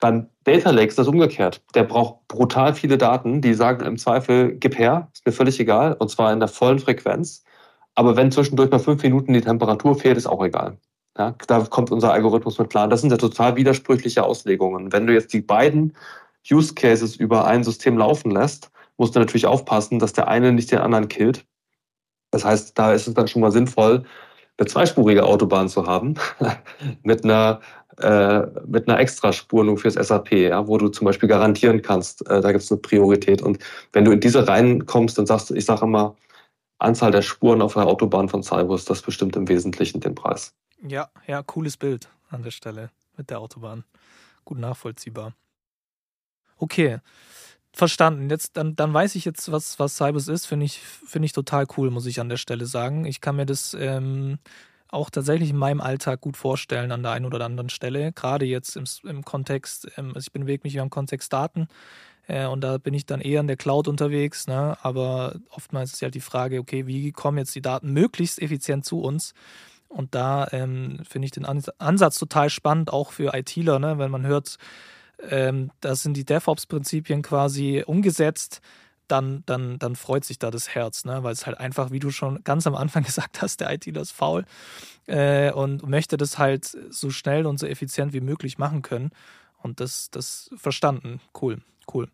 Beim 0.00 0.28
Data 0.44 0.70
Lake 0.70 0.88
ist 0.88 0.98
das 0.98 1.08
umgekehrt. 1.08 1.62
Der 1.74 1.84
braucht 1.84 2.26
brutal 2.26 2.74
viele 2.74 2.96
Daten, 2.96 3.42
die 3.42 3.54
sagen 3.54 3.84
im 3.84 3.98
Zweifel, 3.98 4.56
gib 4.56 4.78
her, 4.78 5.10
ist 5.12 5.26
mir 5.26 5.32
völlig 5.32 5.60
egal, 5.60 5.92
und 5.92 6.10
zwar 6.10 6.32
in 6.32 6.40
der 6.40 6.48
vollen 6.48 6.78
Frequenz. 6.78 7.44
Aber 7.94 8.16
wenn 8.16 8.32
zwischendurch 8.32 8.70
mal 8.70 8.78
fünf 8.78 9.02
Minuten 9.02 9.34
die 9.34 9.42
Temperatur 9.42 9.94
fehlt, 9.94 10.16
ist 10.16 10.26
auch 10.26 10.42
egal. 10.42 10.78
Ja, 11.18 11.34
da 11.46 11.60
kommt 11.60 11.90
unser 11.90 12.12
Algorithmus 12.12 12.58
mit 12.58 12.70
klar. 12.70 12.88
Das 12.88 13.02
sind 13.02 13.10
ja 13.10 13.18
total 13.18 13.56
widersprüchliche 13.56 14.24
Auslegungen. 14.24 14.92
Wenn 14.92 15.06
du 15.06 15.12
jetzt 15.12 15.32
die 15.34 15.42
beiden 15.42 15.94
Use 16.50 16.74
Cases 16.74 17.16
über 17.16 17.46
ein 17.46 17.62
System 17.62 17.98
laufen 17.98 18.30
lässt, 18.30 18.70
musst 18.96 19.14
du 19.14 19.20
natürlich 19.20 19.46
aufpassen, 19.46 19.98
dass 19.98 20.14
der 20.14 20.28
eine 20.28 20.52
nicht 20.52 20.70
den 20.72 20.78
anderen 20.78 21.08
killt. 21.08 21.44
Das 22.30 22.44
heißt, 22.44 22.78
da 22.78 22.92
ist 22.92 23.06
es 23.06 23.14
dann 23.14 23.28
schon 23.28 23.42
mal 23.42 23.50
sinnvoll, 23.52 24.04
eine 24.60 24.68
zweispurige 24.68 25.24
Autobahn 25.24 25.68
zu 25.68 25.86
haben 25.86 26.14
mit 27.02 27.24
einer 27.24 27.60
äh, 27.98 28.46
mit 28.66 28.88
einer 28.88 28.98
Extraspur 28.98 29.64
nur 29.64 29.76
fürs 29.76 29.94
SAP, 29.94 30.32
ja, 30.32 30.66
wo 30.66 30.78
du 30.78 30.88
zum 30.88 31.04
Beispiel 31.04 31.28
garantieren 31.28 31.82
kannst, 31.82 32.26
äh, 32.28 32.40
da 32.40 32.52
gibt 32.52 32.64
es 32.64 32.72
eine 32.72 32.80
Priorität. 32.80 33.42
Und 33.42 33.58
wenn 33.92 34.06
du 34.06 34.12
in 34.12 34.20
diese 34.20 34.48
reinkommst, 34.48 35.18
dann 35.18 35.26
sagst 35.26 35.50
du, 35.50 35.54
ich 35.54 35.66
sage 35.66 35.84
immer, 35.84 36.16
Anzahl 36.78 37.10
der 37.10 37.20
Spuren 37.20 37.60
auf 37.60 37.74
der 37.74 37.86
Autobahn 37.86 38.30
von 38.30 38.42
Cybus, 38.42 38.86
das 38.86 39.02
bestimmt 39.02 39.36
im 39.36 39.48
Wesentlichen 39.48 40.00
den 40.00 40.14
Preis. 40.14 40.54
Ja, 40.82 41.10
ja, 41.26 41.42
cooles 41.42 41.76
Bild 41.76 42.08
an 42.30 42.42
der 42.42 42.52
Stelle 42.52 42.90
mit 43.18 43.28
der 43.28 43.40
Autobahn. 43.40 43.84
Gut 44.46 44.58
nachvollziehbar. 44.58 45.34
Okay, 46.56 47.00
verstanden. 47.72 48.30
Jetzt, 48.30 48.56
dann, 48.56 48.76
dann 48.76 48.92
weiß 48.92 49.14
ich 49.14 49.24
jetzt, 49.24 49.50
was, 49.52 49.78
was 49.78 49.96
Cybus 49.96 50.28
ist. 50.28 50.46
Finde 50.46 50.66
ich, 50.66 50.80
find 50.80 51.24
ich 51.24 51.32
total 51.32 51.66
cool, 51.76 51.90
muss 51.90 52.06
ich 52.06 52.20
an 52.20 52.28
der 52.28 52.36
Stelle 52.36 52.66
sagen. 52.66 53.04
Ich 53.04 53.20
kann 53.20 53.36
mir 53.36 53.46
das 53.46 53.74
ähm, 53.74 54.38
auch 54.88 55.10
tatsächlich 55.10 55.50
in 55.50 55.56
meinem 55.56 55.80
Alltag 55.80 56.20
gut 56.20 56.36
vorstellen 56.36 56.92
an 56.92 57.02
der 57.02 57.12
einen 57.12 57.26
oder 57.26 57.44
anderen 57.44 57.70
Stelle. 57.70 58.12
Gerade 58.12 58.44
jetzt 58.44 58.76
im, 58.76 58.84
im 59.08 59.24
Kontext, 59.24 59.88
ähm, 59.96 60.12
also 60.14 60.26
ich 60.26 60.32
bewege 60.32 60.62
mich 60.64 60.74
ja 60.74 60.82
im 60.82 60.90
Kontext 60.90 61.32
Daten 61.32 61.68
äh, 62.26 62.46
und 62.46 62.62
da 62.62 62.78
bin 62.78 62.94
ich 62.94 63.06
dann 63.06 63.20
eher 63.20 63.40
in 63.40 63.46
der 63.46 63.56
Cloud 63.56 63.88
unterwegs. 63.88 64.46
Ne? 64.46 64.76
Aber 64.82 65.36
oftmals 65.50 65.92
ist 65.92 66.00
ja 66.00 66.06
halt 66.06 66.14
die 66.14 66.20
Frage, 66.20 66.58
okay, 66.58 66.86
wie 66.86 67.12
kommen 67.12 67.38
jetzt 67.38 67.54
die 67.54 67.62
Daten 67.62 67.92
möglichst 67.92 68.40
effizient 68.42 68.84
zu 68.84 69.00
uns? 69.00 69.34
Und 69.88 70.14
da 70.14 70.46
ähm, 70.52 71.00
finde 71.08 71.26
ich 71.26 71.32
den 71.32 71.44
Ansatz 71.44 72.18
total 72.18 72.48
spannend, 72.48 72.92
auch 72.92 73.10
für 73.10 73.34
ITler, 73.34 73.80
ne? 73.80 73.98
wenn 73.98 74.10
man 74.10 74.24
hört, 74.24 74.56
ähm, 75.28 75.70
da 75.80 75.94
sind 75.94 76.16
die 76.16 76.24
DevOps-Prinzipien 76.24 77.22
quasi 77.22 77.82
umgesetzt 77.86 78.60
dann, 79.10 79.42
dann, 79.46 79.78
dann 79.78 79.96
freut 79.96 80.24
sich 80.24 80.38
da 80.38 80.50
das 80.50 80.74
Herz, 80.74 81.04
ne? 81.04 81.22
weil 81.22 81.32
es 81.32 81.46
halt 81.46 81.58
einfach, 81.58 81.90
wie 81.90 81.98
du 81.98 82.10
schon 82.10 82.42
ganz 82.44 82.66
am 82.66 82.74
Anfang 82.74 83.02
gesagt 83.04 83.42
hast, 83.42 83.60
der 83.60 83.72
ITler 83.72 84.02
ist 84.02 84.12
faul 84.12 84.44
äh, 85.06 85.52
und 85.52 85.86
möchte 85.88 86.16
das 86.16 86.38
halt 86.38 86.76
so 86.90 87.10
schnell 87.10 87.46
und 87.46 87.58
so 87.58 87.66
effizient 87.66 88.12
wie 88.12 88.20
möglich 88.20 88.58
machen 88.58 88.82
können. 88.82 89.10
Und 89.62 89.80
das, 89.80 90.10
das 90.10 90.50
verstanden. 90.56 91.20
Cool, 91.40 91.58
cool. 91.92 92.08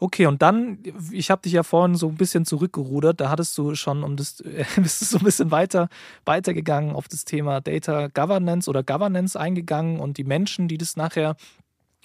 Okay, 0.00 0.26
und 0.26 0.42
dann, 0.42 0.78
ich 1.12 1.30
habe 1.30 1.42
dich 1.42 1.52
ja 1.52 1.62
vorhin 1.62 1.94
so 1.94 2.08
ein 2.08 2.16
bisschen 2.16 2.44
zurückgerudert, 2.44 3.20
da 3.20 3.30
hattest 3.30 3.56
du 3.56 3.76
schon 3.76 4.02
um 4.02 4.16
das, 4.16 4.42
bist 4.76 5.00
du 5.00 5.04
so 5.04 5.18
ein 5.18 5.24
bisschen 5.24 5.52
weiter, 5.52 5.88
weitergegangen 6.24 6.96
auf 6.96 7.06
das 7.06 7.24
Thema 7.24 7.60
Data 7.60 8.08
Governance 8.08 8.68
oder 8.68 8.82
Governance 8.82 9.38
eingegangen 9.38 10.00
und 10.00 10.16
die 10.16 10.24
Menschen, 10.24 10.66
die 10.66 10.76
das 10.76 10.96
nachher 10.96 11.36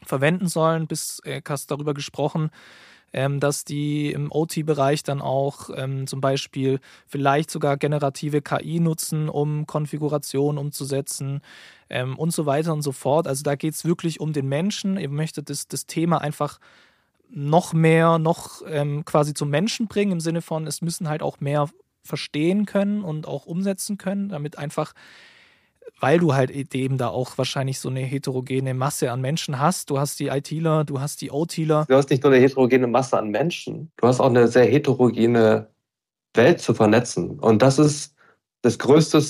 verwenden 0.06 0.48
sollen, 0.48 0.88
bis 0.88 1.20
äh, 1.24 1.42
hast 1.48 1.72
darüber 1.72 1.94
gesprochen, 1.94 2.52
ähm, 3.14 3.40
dass 3.40 3.64
die 3.64 4.12
im 4.12 4.32
OT-Bereich 4.32 5.04
dann 5.04 5.22
auch 5.22 5.70
ähm, 5.76 6.08
zum 6.08 6.22
Beispiel 6.22 6.80
vielleicht 7.08 7.50
sogar 7.50 7.78
generative 7.78 8.42
KI 8.42 8.80
nutzen, 8.80 9.30
um 9.30 9.66
Konfigurationen 9.66 10.58
umzusetzen 10.58 11.42
ähm, 11.90 12.18
und 12.18 12.32
so 12.32 12.46
weiter 12.46 12.74
und 12.74 12.82
so 12.82 12.92
fort. 12.92 13.28
Also 13.28 13.44
da 13.44 13.56
geht 13.56 13.74
es 13.74 13.86
wirklich 13.86 14.20
um 14.20 14.34
den 14.34 14.48
Menschen. 14.48 14.98
Ihr 14.98 15.10
möchtet 15.10 15.50
das, 15.50 15.68
das 15.68 15.86
Thema 15.86 16.20
einfach 16.20 16.60
noch 17.30 17.74
mehr, 17.74 18.20
noch 18.20 18.62
ähm, 18.68 19.06
quasi 19.06 19.34
zum 19.34 19.50
Menschen 19.50 19.88
bringen, 19.88 20.14
im 20.14 20.20
Sinne 20.20 20.42
von, 20.42 20.68
es 20.68 20.82
müssen 20.82 21.10
halt 21.10 21.22
auch 21.22 21.40
mehr 21.40 21.70
verstehen 22.04 22.66
können 22.66 23.04
und 23.04 23.28
auch 23.28 23.46
umsetzen 23.46 23.98
können, 23.98 24.30
damit 24.30 24.58
einfach 24.58 24.94
weil 26.00 26.20
du 26.20 26.34
halt 26.34 26.52
eben 26.52 26.98
da 26.98 27.08
auch 27.08 27.38
wahrscheinlich 27.38 27.80
so 27.80 27.90
eine 27.90 28.02
heterogene 28.02 28.74
Masse 28.74 29.12
an 29.12 29.22
Menschen 29.22 29.60
hast. 29.60 29.90
Du 29.90 30.00
hast 30.00 30.20
die 30.20 30.28
ITler, 30.28 30.84
du 30.84 31.00
hast 31.00 31.22
die 31.22 31.32
OTler. 31.32 31.86
Du 31.88 31.96
hast 31.96 32.10
nicht 32.10 32.24
nur 32.24 32.32
eine 32.32 32.42
heterogene 32.42 32.88
Masse 32.88 33.18
an 33.18 33.30
Menschen, 33.30 33.92
du 33.98 34.08
hast 34.08 34.20
auch 34.20 34.30
eine 34.30 34.48
sehr 34.48 34.66
heterogene 34.66 35.68
Welt 36.36 36.62
zu 36.62 36.74
vernetzen. 36.74 37.40
Und 37.40 37.62
das 37.62 37.80
ist 37.80 38.16
das 38.62 38.78
größte 38.80 39.24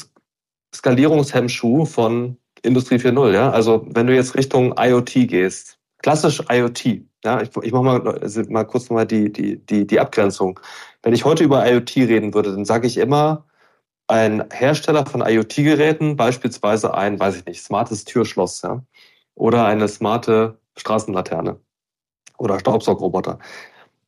Skalierungshemmschuh 0.76 1.86
von 1.86 2.38
Industrie 2.64 2.96
4.0. 2.96 3.34
Ja? 3.34 3.52
Also 3.52 3.86
wenn 3.90 4.08
du 4.08 4.16
jetzt 4.16 4.36
Richtung 4.36 4.76
IoT 4.78 5.28
gehst, 5.28 5.80
klassisch 6.00 6.42
IoT, 6.50 7.02
ja, 7.24 7.42
ich, 7.42 7.50
ich 7.62 7.72
mache 7.72 7.84
mal, 7.84 8.20
also 8.20 8.42
mal 8.50 8.64
kurz 8.64 8.90
mal 8.90 9.06
die, 9.06 9.32
die, 9.32 9.58
die, 9.66 9.88
die 9.88 10.00
Abgrenzung. 10.00 10.60
Wenn 11.04 11.14
ich 11.14 11.26
heute 11.26 11.44
über 11.44 11.70
IoT 11.70 11.96
reden 11.98 12.34
würde, 12.34 12.52
dann 12.52 12.66
sage 12.66 12.88
ich 12.88 12.98
immer, 12.98 13.46
ein 14.08 14.46
Hersteller 14.52 15.06
von 15.06 15.22
IoT-Geräten, 15.22 16.16
beispielsweise 16.16 16.94
ein, 16.94 17.20
weiß 17.20 17.38
ich 17.38 17.46
nicht, 17.46 17.62
smartes 17.62 18.06
Türschloss, 18.06 18.62
ja, 18.62 18.84
oder 19.36 19.66
eine 19.66 19.88
smarte 19.88 20.60
Straßenlaterne 20.78 21.60
oder 22.38 22.60
Staubsaugroboter. 22.60 23.40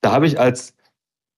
Da 0.02 0.12
habe 0.12 0.28
ich 0.28 0.40
als 0.40 0.76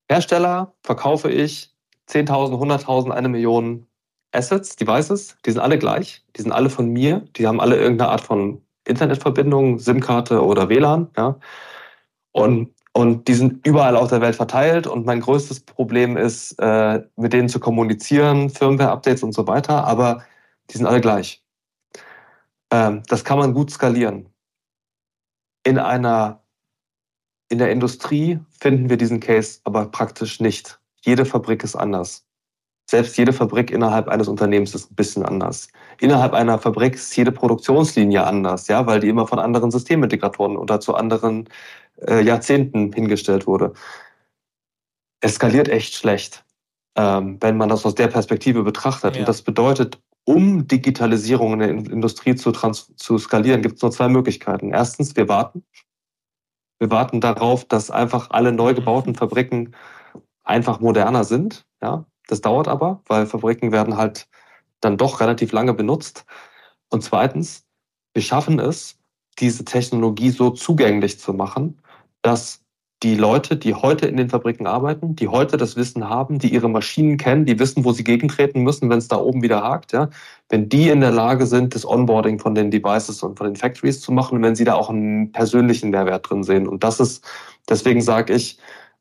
Hersteller 0.08 0.74
verkaufe 0.82 1.30
ich 1.30 1.74
10.000, 2.08 2.52
100.000, 2.84 3.10
eine 3.10 3.28
Million 3.28 3.86
Assets, 4.32 4.76
Devices, 4.76 5.36
die 5.44 5.50
sind 5.50 5.60
alle 5.60 5.78
gleich, 5.78 6.24
die 6.36 6.42
sind 6.42 6.52
alle 6.52 6.70
von 6.70 6.88
mir, 6.88 7.24
die 7.36 7.46
haben 7.46 7.60
alle 7.60 7.76
irgendeine 7.76 8.10
Art 8.10 8.22
von 8.22 8.62
Internetverbindung, 8.86 9.78
SIM-Karte 9.78 10.42
oder 10.42 10.68
WLAN, 10.68 11.10
ja. 11.16 11.38
Und 12.32 12.74
und 12.92 13.26
die 13.26 13.34
sind 13.34 13.66
überall 13.66 13.96
auf 13.96 14.10
der 14.10 14.20
Welt 14.20 14.36
verteilt. 14.36 14.86
Und 14.86 15.06
mein 15.06 15.20
größtes 15.20 15.60
Problem 15.60 16.16
ist, 16.16 16.52
äh, 16.58 17.02
mit 17.16 17.32
denen 17.32 17.48
zu 17.48 17.58
kommunizieren, 17.58 18.50
Firmware-Updates 18.50 19.22
und 19.22 19.32
so 19.32 19.46
weiter. 19.46 19.84
Aber 19.86 20.22
die 20.70 20.76
sind 20.76 20.86
alle 20.86 21.00
gleich. 21.00 21.42
Ähm, 22.70 23.02
das 23.08 23.24
kann 23.24 23.38
man 23.38 23.54
gut 23.54 23.70
skalieren. 23.70 24.28
In 25.64 25.78
einer, 25.78 26.42
in 27.48 27.58
der 27.58 27.70
Industrie 27.70 28.40
finden 28.50 28.90
wir 28.90 28.96
diesen 28.96 29.20
Case 29.20 29.60
aber 29.64 29.86
praktisch 29.86 30.40
nicht. 30.40 30.78
Jede 31.02 31.24
Fabrik 31.24 31.64
ist 31.64 31.76
anders. 31.76 32.26
Selbst 32.90 33.16
jede 33.16 33.32
Fabrik 33.32 33.70
innerhalb 33.70 34.08
eines 34.08 34.28
Unternehmens 34.28 34.74
ist 34.74 34.90
ein 34.90 34.96
bisschen 34.96 35.24
anders. 35.24 35.68
Innerhalb 36.00 36.34
einer 36.34 36.58
Fabrik 36.58 36.94
ist 36.94 37.16
jede 37.16 37.32
Produktionslinie 37.32 38.26
anders, 38.26 38.68
ja, 38.68 38.86
weil 38.86 39.00
die 39.00 39.08
immer 39.08 39.26
von 39.26 39.38
anderen 39.38 39.70
Systemintegratoren 39.70 40.56
oder 40.56 40.80
zu 40.80 40.94
anderen 40.94 41.48
äh, 42.00 42.22
Jahrzehnten 42.22 42.92
hingestellt 42.92 43.46
wurde. 43.46 43.72
Es 45.20 45.34
skaliert 45.34 45.68
echt 45.68 45.94
schlecht, 45.94 46.44
ähm, 46.96 47.38
wenn 47.40 47.56
man 47.56 47.68
das 47.68 47.86
aus 47.86 47.94
der 47.94 48.08
Perspektive 48.08 48.62
betrachtet. 48.62 49.14
Ja. 49.14 49.20
Und 49.20 49.28
das 49.28 49.42
bedeutet, 49.42 50.00
um 50.24 50.66
Digitalisierung 50.66 51.54
in 51.54 51.58
der 51.58 51.68
Industrie 51.70 52.34
zu, 52.34 52.52
zu 52.52 53.18
skalieren, 53.18 53.62
gibt 53.62 53.76
es 53.76 53.82
nur 53.82 53.90
zwei 53.90 54.08
Möglichkeiten. 54.08 54.72
Erstens, 54.72 55.16
wir 55.16 55.28
warten. 55.28 55.64
Wir 56.78 56.90
warten 56.90 57.20
darauf, 57.20 57.64
dass 57.64 57.90
einfach 57.90 58.30
alle 58.30 58.52
neu 58.52 58.74
gebauten 58.74 59.14
Fabriken 59.14 59.74
einfach 60.42 60.80
moderner 60.80 61.24
sind. 61.24 61.64
Ja, 61.80 62.06
das 62.26 62.40
dauert 62.40 62.68
aber, 62.68 63.02
weil 63.06 63.26
Fabriken 63.26 63.72
werden 63.72 63.96
halt 63.96 64.28
dann 64.80 64.96
doch 64.96 65.20
relativ 65.20 65.52
lange 65.52 65.74
benutzt. 65.74 66.24
Und 66.88 67.02
zweitens, 67.02 67.64
wir 68.14 68.22
schaffen 68.22 68.58
es, 68.58 68.98
diese 69.38 69.64
Technologie 69.64 70.30
so 70.30 70.50
zugänglich 70.50 71.18
zu 71.18 71.32
machen, 71.32 71.80
dass 72.22 72.62
die 73.02 73.16
Leute, 73.16 73.56
die 73.56 73.74
heute 73.74 74.06
in 74.06 74.16
den 74.16 74.30
Fabriken 74.30 74.66
arbeiten, 74.66 75.16
die 75.16 75.26
heute 75.26 75.56
das 75.56 75.74
Wissen 75.76 76.08
haben, 76.08 76.38
die 76.38 76.52
ihre 76.54 76.68
Maschinen 76.68 77.16
kennen, 77.16 77.44
die 77.44 77.58
wissen, 77.58 77.84
wo 77.84 77.92
sie 77.92 78.04
gegentreten 78.04 78.62
müssen, 78.62 78.88
wenn 78.90 78.98
es 78.98 79.08
da 79.08 79.16
oben 79.16 79.42
wieder 79.42 79.62
hakt, 79.62 79.92
ja, 79.92 80.08
wenn 80.48 80.68
die 80.68 80.88
in 80.88 81.00
der 81.00 81.10
Lage 81.10 81.46
sind, 81.46 81.74
das 81.74 81.84
Onboarding 81.84 82.38
von 82.38 82.54
den 82.54 82.70
Devices 82.70 83.22
und 83.24 83.38
von 83.38 83.48
den 83.48 83.56
Factories 83.56 84.00
zu 84.00 84.12
machen, 84.12 84.40
wenn 84.42 84.54
sie 84.54 84.64
da 84.64 84.74
auch 84.74 84.88
einen 84.88 85.32
persönlichen 85.32 85.90
Mehrwert 85.90 86.30
drin 86.30 86.44
sehen. 86.44 86.68
Und 86.68 86.84
das 86.84 87.00
ist, 87.00 87.24
deswegen 87.68 88.00
sage 88.00 88.34
ich, 88.34 88.58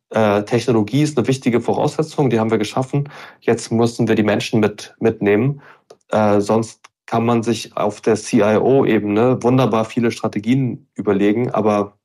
äh, 0.10 0.44
Technologie 0.44 1.04
ist 1.04 1.18
eine 1.18 1.28
wichtige 1.28 1.62
Voraussetzung, 1.62 2.30
die 2.30 2.40
haben 2.40 2.52
wir 2.52 2.58
geschaffen. 2.58 3.08
Jetzt 3.40 3.72
müssen 3.72 4.08
wir 4.08 4.16
die 4.16 4.24
Menschen 4.24 4.60
mit, 4.60 4.96
mitnehmen. 5.00 5.62
Äh, 6.10 6.42
sonst 6.42 6.82
kann 7.06 7.26
man 7.26 7.44
sich 7.44 7.78
auf 7.78 8.02
der 8.02 8.16
CIO-Ebene 8.16 9.44
wunderbar 9.44 9.86
viele 9.86 10.12
Strategien 10.12 10.88
überlegen, 10.96 11.52
aber 11.52 11.98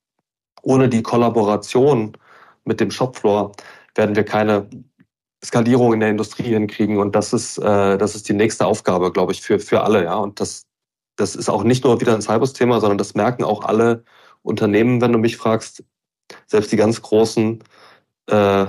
ohne 0.67 0.89
die 0.89 1.03
Kollaboration 1.03 2.17
mit 2.65 2.81
dem 2.81 2.91
Shopfloor 2.91 3.53
werden 3.95 4.17
wir 4.17 4.25
keine 4.25 4.69
Skalierung 5.45 5.95
in 5.95 6.01
der 6.01 6.11
Industrie 6.11 6.43
hinkriegen. 6.43 6.99
Und 6.99 7.15
das 7.15 7.33
ist, 7.33 7.59
äh, 7.59 7.97
das 7.97 8.17
ist 8.17 8.29
die 8.29 8.33
nächste 8.33 8.67
Aufgabe, 8.67 9.13
glaube 9.13 9.33
ich, 9.33 9.41
für, 9.43 9.61
für 9.61 9.83
alle. 9.83 10.05
Ja. 10.05 10.17
Und 10.17 10.41
das, 10.41 10.67
das 11.15 11.37
ist 11.37 11.49
auch 11.49 11.63
nicht 11.63 11.85
nur 11.85 12.01
wieder 12.01 12.15
ein 12.15 12.21
Cybers-Thema, 12.21 12.81
sondern 12.81 12.99
das 12.99 13.15
merken 13.15 13.45
auch 13.45 13.65
alle 13.65 14.03
Unternehmen, 14.43 15.01
wenn 15.01 15.13
du 15.13 15.19
mich 15.19 15.37
fragst. 15.37 15.85
Selbst 16.49 16.73
die 16.73 16.77
ganz 16.77 17.01
großen 17.01 17.63
äh, 18.29 18.63
äh 18.63 18.67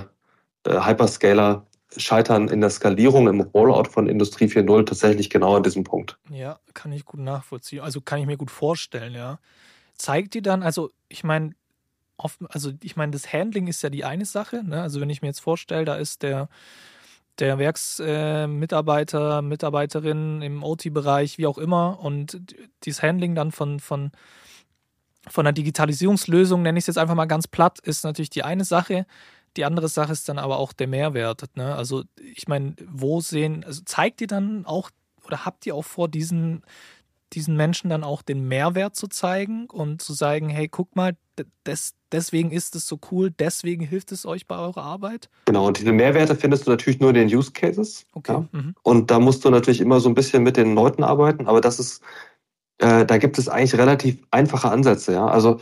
Hyperscaler 0.66 1.66
scheitern 1.96 2.48
in 2.48 2.62
der 2.62 2.70
Skalierung, 2.70 3.28
im 3.28 3.42
Rollout 3.42 3.90
von 3.90 4.08
Industrie 4.08 4.46
4.0 4.46 4.86
tatsächlich 4.86 5.32
genau 5.32 5.56
an 5.56 5.64
diesem 5.64 5.84
Punkt. 5.84 6.20
Ja, 6.30 6.60
kann 6.76 6.92
ich 6.92 7.06
gut 7.06 7.22
nachvollziehen. 7.22 7.82
Also 7.82 8.02
kann 8.02 8.20
ich 8.20 8.28
mir 8.28 8.38
gut 8.38 8.52
vorstellen, 8.52 9.16
ja. 9.16 9.40
Zeigt 9.96 10.36
die 10.36 10.44
dann, 10.44 10.62
also 10.62 10.92
ich 11.10 11.24
meine, 11.24 11.56
oft, 12.18 12.40
also 12.50 12.72
ich 12.82 12.96
meine, 12.96 13.12
das 13.12 13.32
Handling 13.32 13.68
ist 13.68 13.82
ja 13.82 13.90
die 13.90 14.06
eine 14.06 14.26
Sache. 14.26 14.64
Ne? 14.64 14.82
Also 14.82 15.00
wenn 15.00 15.10
ich 15.10 15.22
mir 15.22 15.30
jetzt 15.30 15.40
vorstelle, 15.40 15.86
da 15.86 15.96
ist 15.96 16.24
der, 16.24 16.50
der 17.40 17.60
Werksmitarbeiter, 17.60 19.40
äh, 19.40 19.42
Mitarbeiterin 19.42 20.42
im 20.42 20.64
OT-Bereich, 20.64 21.38
wie 21.38 21.48
auch 21.48 21.58
immer, 21.58 22.00
und 22.00 22.42
dieses 22.84 23.04
Handling 23.04 23.36
dann 23.36 23.52
von, 23.52 23.80
von, 23.80 24.12
von 25.28 25.46
einer 25.46 25.54
Digitalisierungslösung, 25.54 26.62
nenne 26.62 26.80
ich 26.80 26.84
es 26.84 26.88
jetzt 26.88 26.98
einfach 26.98 27.16
mal 27.16 27.26
ganz 27.26 27.48
platt, 27.48 27.80
ist 27.80 28.04
natürlich 28.04 28.32
die 28.32 28.44
eine 28.44 28.66
Sache. 28.66 29.06
Die 29.56 29.66
andere 29.66 29.88
Sache 29.88 30.12
ist 30.12 30.30
dann 30.30 30.38
aber 30.40 30.58
auch 30.58 30.74
der 30.74 30.88
Mehrwert. 30.88 31.44
Ne? 31.56 31.76
Also 31.76 32.04
ich 32.36 32.48
meine, 32.48 32.76
wo 32.88 33.22
sehen, 33.22 33.64
also 33.64 33.82
zeigt 33.86 34.22
ihr 34.22 34.28
dann 34.28 34.66
auch 34.66 34.90
oder 35.26 35.46
habt 35.46 35.66
ihr 35.66 35.76
auch 35.76 35.86
vor, 35.86 36.08
diesen 36.08 36.64
diesen 37.34 37.56
Menschen 37.56 37.90
dann 37.90 38.04
auch 38.04 38.22
den 38.22 38.48
Mehrwert 38.48 38.96
zu 38.96 39.08
zeigen 39.08 39.66
und 39.70 40.02
zu 40.02 40.14
sagen, 40.14 40.50
hey, 40.50 40.68
guck 40.68 40.96
mal, 40.96 41.18
des, 41.66 41.94
deswegen 42.12 42.52
ist 42.52 42.76
es 42.76 42.88
so 42.88 43.00
cool, 43.12 43.32
deswegen 43.32 43.84
hilft 43.84 44.12
es 44.12 44.26
euch 44.26 44.48
bei 44.48 44.58
eurer 44.58 44.84
Arbeit? 44.84 45.30
Genau, 45.46 45.68
und 45.68 45.80
diese 45.80 45.92
Mehrwerte 45.92 46.36
findest 46.36 46.66
du 46.66 46.72
natürlich 46.72 47.00
nur 47.00 47.10
in 47.10 47.16
den 47.16 47.28
Use 47.28 47.52
Cases. 47.52 48.06
Okay. 48.14 48.34
Ja? 48.34 48.48
Mhm. 48.52 48.76
Und 48.84 49.12
da 49.12 49.20
musst 49.20 49.46
du 49.46 49.50
natürlich 49.50 49.82
immer 49.82 50.00
so 50.00 50.10
ein 50.10 50.16
bisschen 50.16 50.44
mit 50.44 50.58
den 50.58 50.74
Leuten 50.74 51.04
arbeiten, 51.04 51.48
aber 51.48 51.62
das 51.62 51.80
ist, 51.80 52.02
äh, 52.80 53.06
da 53.06 53.18
gibt 53.18 53.38
es 53.38 53.50
eigentlich 53.50 53.78
relativ 53.78 54.22
einfache 54.32 54.70
Ansätze, 54.70 55.14
ja. 55.14 55.28
Also 55.28 55.60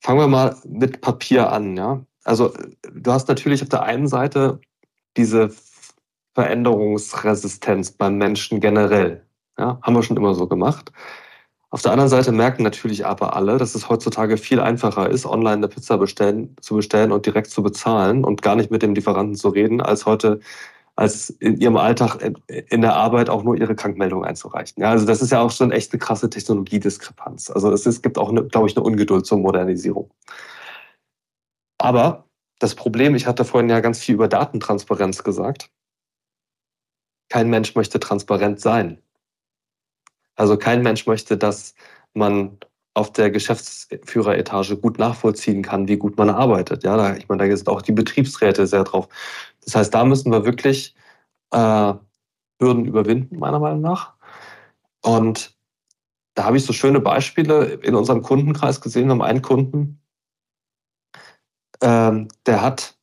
fangen 0.00 0.20
wir 0.20 0.28
mal 0.28 0.56
mit 0.64 1.00
Papier 1.00 1.52
an, 1.52 1.76
ja. 1.76 2.04
Also 2.24 2.52
du 2.92 3.12
hast 3.12 3.28
natürlich 3.28 3.62
auf 3.62 3.68
der 3.68 3.82
einen 3.82 4.06
Seite 4.06 4.60
diese 5.16 5.50
Veränderungsresistenz 6.34 7.90
beim 7.92 8.16
Menschen 8.16 8.60
generell. 8.60 9.26
Ja, 9.60 9.78
haben 9.82 9.94
wir 9.94 10.02
schon 10.02 10.16
immer 10.16 10.34
so 10.34 10.46
gemacht. 10.46 10.90
Auf 11.68 11.82
der 11.82 11.92
anderen 11.92 12.08
Seite 12.08 12.32
merken 12.32 12.62
natürlich 12.62 13.04
aber 13.04 13.36
alle, 13.36 13.58
dass 13.58 13.74
es 13.74 13.90
heutzutage 13.90 14.38
viel 14.38 14.58
einfacher 14.58 15.10
ist, 15.10 15.26
online 15.26 15.56
eine 15.56 15.68
Pizza 15.68 15.98
bestellen, 15.98 16.56
zu 16.62 16.76
bestellen 16.76 17.12
und 17.12 17.26
direkt 17.26 17.50
zu 17.50 17.62
bezahlen 17.62 18.24
und 18.24 18.40
gar 18.40 18.56
nicht 18.56 18.70
mit 18.70 18.82
dem 18.82 18.94
Lieferanten 18.94 19.36
zu 19.36 19.50
reden, 19.50 19.82
als 19.82 20.06
heute 20.06 20.40
als 20.96 21.30
in 21.30 21.58
ihrem 21.58 21.76
Alltag 21.76 22.18
in 22.48 22.80
der 22.80 22.94
Arbeit 22.94 23.28
auch 23.30 23.42
nur 23.42 23.56
ihre 23.56 23.74
Krankmeldung 23.74 24.24
einzureichen. 24.24 24.82
Ja, 24.82 24.90
also 24.90 25.06
das 25.06 25.22
ist 25.22 25.30
ja 25.30 25.40
auch 25.40 25.50
schon 25.50 25.72
echt 25.72 25.92
eine 25.92 25.98
krasse 25.98 26.28
Technologiediskrepanz. 26.30 27.50
Also 27.50 27.70
es, 27.72 27.86
ist, 27.86 28.02
gibt 28.02 28.18
auch, 28.18 28.30
eine, 28.30 28.44
glaube 28.44 28.66
ich, 28.66 28.76
eine 28.76 28.84
Ungeduld 28.84 29.24
zur 29.26 29.38
Modernisierung. 29.38 30.10
Aber 31.78 32.24
das 32.58 32.74
Problem, 32.74 33.14
ich 33.14 33.26
hatte 33.26 33.44
vorhin 33.44 33.70
ja 33.70 33.80
ganz 33.80 34.00
viel 34.00 34.14
über 34.14 34.28
Datentransparenz 34.28 35.22
gesagt. 35.22 35.70
Kein 37.30 37.48
Mensch 37.48 37.74
möchte 37.74 38.00
transparent 38.00 38.60
sein. 38.60 39.00
Also 40.36 40.56
kein 40.56 40.82
Mensch 40.82 41.06
möchte, 41.06 41.36
dass 41.36 41.74
man 42.14 42.58
auf 42.94 43.12
der 43.12 43.30
Geschäftsführeretage 43.30 44.76
gut 44.76 44.98
nachvollziehen 44.98 45.62
kann, 45.62 45.88
wie 45.88 45.96
gut 45.96 46.18
man 46.18 46.30
arbeitet. 46.30 46.82
Ja, 46.82 47.16
ich 47.16 47.28
meine, 47.28 47.48
da 47.48 47.56
sind 47.56 47.68
auch 47.68 47.82
die 47.82 47.92
Betriebsräte 47.92 48.66
sehr 48.66 48.84
drauf. 48.84 49.08
Das 49.64 49.74
heißt, 49.74 49.94
da 49.94 50.04
müssen 50.04 50.32
wir 50.32 50.44
wirklich 50.44 50.94
äh, 51.52 51.94
Hürden 52.60 52.84
überwinden, 52.84 53.38
meiner 53.38 53.58
Meinung 53.60 53.80
nach. 53.80 54.14
Und 55.02 55.56
da 56.34 56.44
habe 56.44 56.56
ich 56.56 56.64
so 56.64 56.72
schöne 56.72 57.00
Beispiele 57.00 57.64
in 57.82 57.94
unserem 57.94 58.22
Kundenkreis 58.22 58.80
gesehen. 58.80 59.06
Wir 59.06 59.12
haben 59.12 59.22
einen 59.22 59.42
Kunden, 59.42 60.00
ähm, 61.82 62.28
der 62.46 62.62
hat 62.62 62.98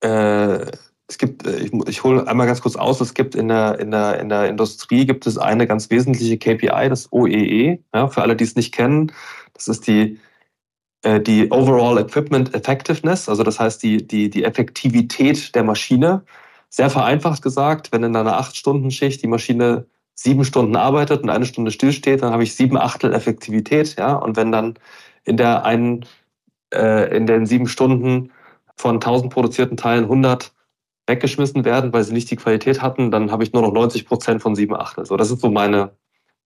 äh, 0.00 0.70
es 1.10 1.18
gibt, 1.18 1.44
äh, 1.46 1.58
ich, 1.58 1.72
ich 1.88 2.04
hole 2.04 2.26
einmal 2.26 2.46
ganz 2.46 2.60
kurz 2.60 2.76
aus, 2.76 3.00
es 3.00 3.14
gibt 3.14 3.34
in 3.34 3.48
der, 3.48 3.78
in, 3.80 3.90
der, 3.90 4.20
in 4.20 4.28
der 4.28 4.48
Industrie 4.48 5.04
gibt 5.04 5.26
es 5.26 5.36
eine 5.38 5.66
ganz 5.66 5.90
wesentliche 5.90 6.38
KPI, 6.38 6.88
das 6.88 7.12
OEE. 7.12 7.72
E. 7.72 7.78
Ja, 7.92 8.08
für 8.08 8.22
alle, 8.22 8.36
die 8.36 8.44
es 8.44 8.54
nicht 8.56 8.72
kennen, 8.72 9.12
das 9.52 9.68
ist 9.68 9.88
die, 9.88 10.18
äh, 11.02 11.20
die 11.20 11.50
Overall 11.50 11.98
Equipment 11.98 12.54
Effectiveness, 12.54 13.28
also 13.28 13.42
das 13.42 13.58
heißt 13.58 13.82
die, 13.82 14.06
die, 14.06 14.30
die 14.30 14.44
Effektivität 14.44 15.54
der 15.54 15.64
Maschine. 15.64 16.22
Sehr 16.68 16.90
vereinfacht 16.90 17.42
gesagt, 17.42 17.90
wenn 17.90 18.04
in 18.04 18.14
einer 18.14 18.40
8-Stunden-Schicht 18.40 19.20
die 19.22 19.26
Maschine 19.26 19.86
sieben 20.14 20.44
Stunden 20.44 20.76
arbeitet 20.76 21.22
und 21.22 21.30
eine 21.30 21.46
Stunde 21.46 21.72
stillsteht, 21.72 22.22
dann 22.22 22.32
habe 22.32 22.44
ich 22.44 22.54
sieben 22.54 22.76
Achtel 22.76 23.12
Effektivität, 23.12 23.96
ja. 23.98 24.14
Und 24.14 24.36
wenn 24.36 24.52
dann 24.52 24.74
in 25.24 25.36
der 25.36 25.64
einen, 25.64 26.04
äh, 26.72 27.16
in 27.16 27.26
den 27.26 27.46
sieben 27.46 27.66
Stunden 27.66 28.30
von 28.76 29.00
1000 29.00 29.32
produzierten 29.32 29.76
Teilen 29.76 30.04
100 30.04 30.52
weggeschmissen 31.10 31.64
werden, 31.64 31.92
weil 31.92 32.04
sie 32.04 32.14
nicht 32.14 32.30
die 32.30 32.36
Qualität 32.36 32.80
hatten, 32.80 33.10
dann 33.10 33.30
habe 33.30 33.42
ich 33.42 33.52
nur 33.52 33.62
noch 33.62 33.72
90 33.72 34.06
Prozent 34.06 34.40
von 34.40 34.54
sieben 34.54 34.74
Achtel. 34.74 35.04
So, 35.04 35.16
das 35.16 35.30
ist 35.30 35.40
so 35.40 35.50
meine, 35.50 35.90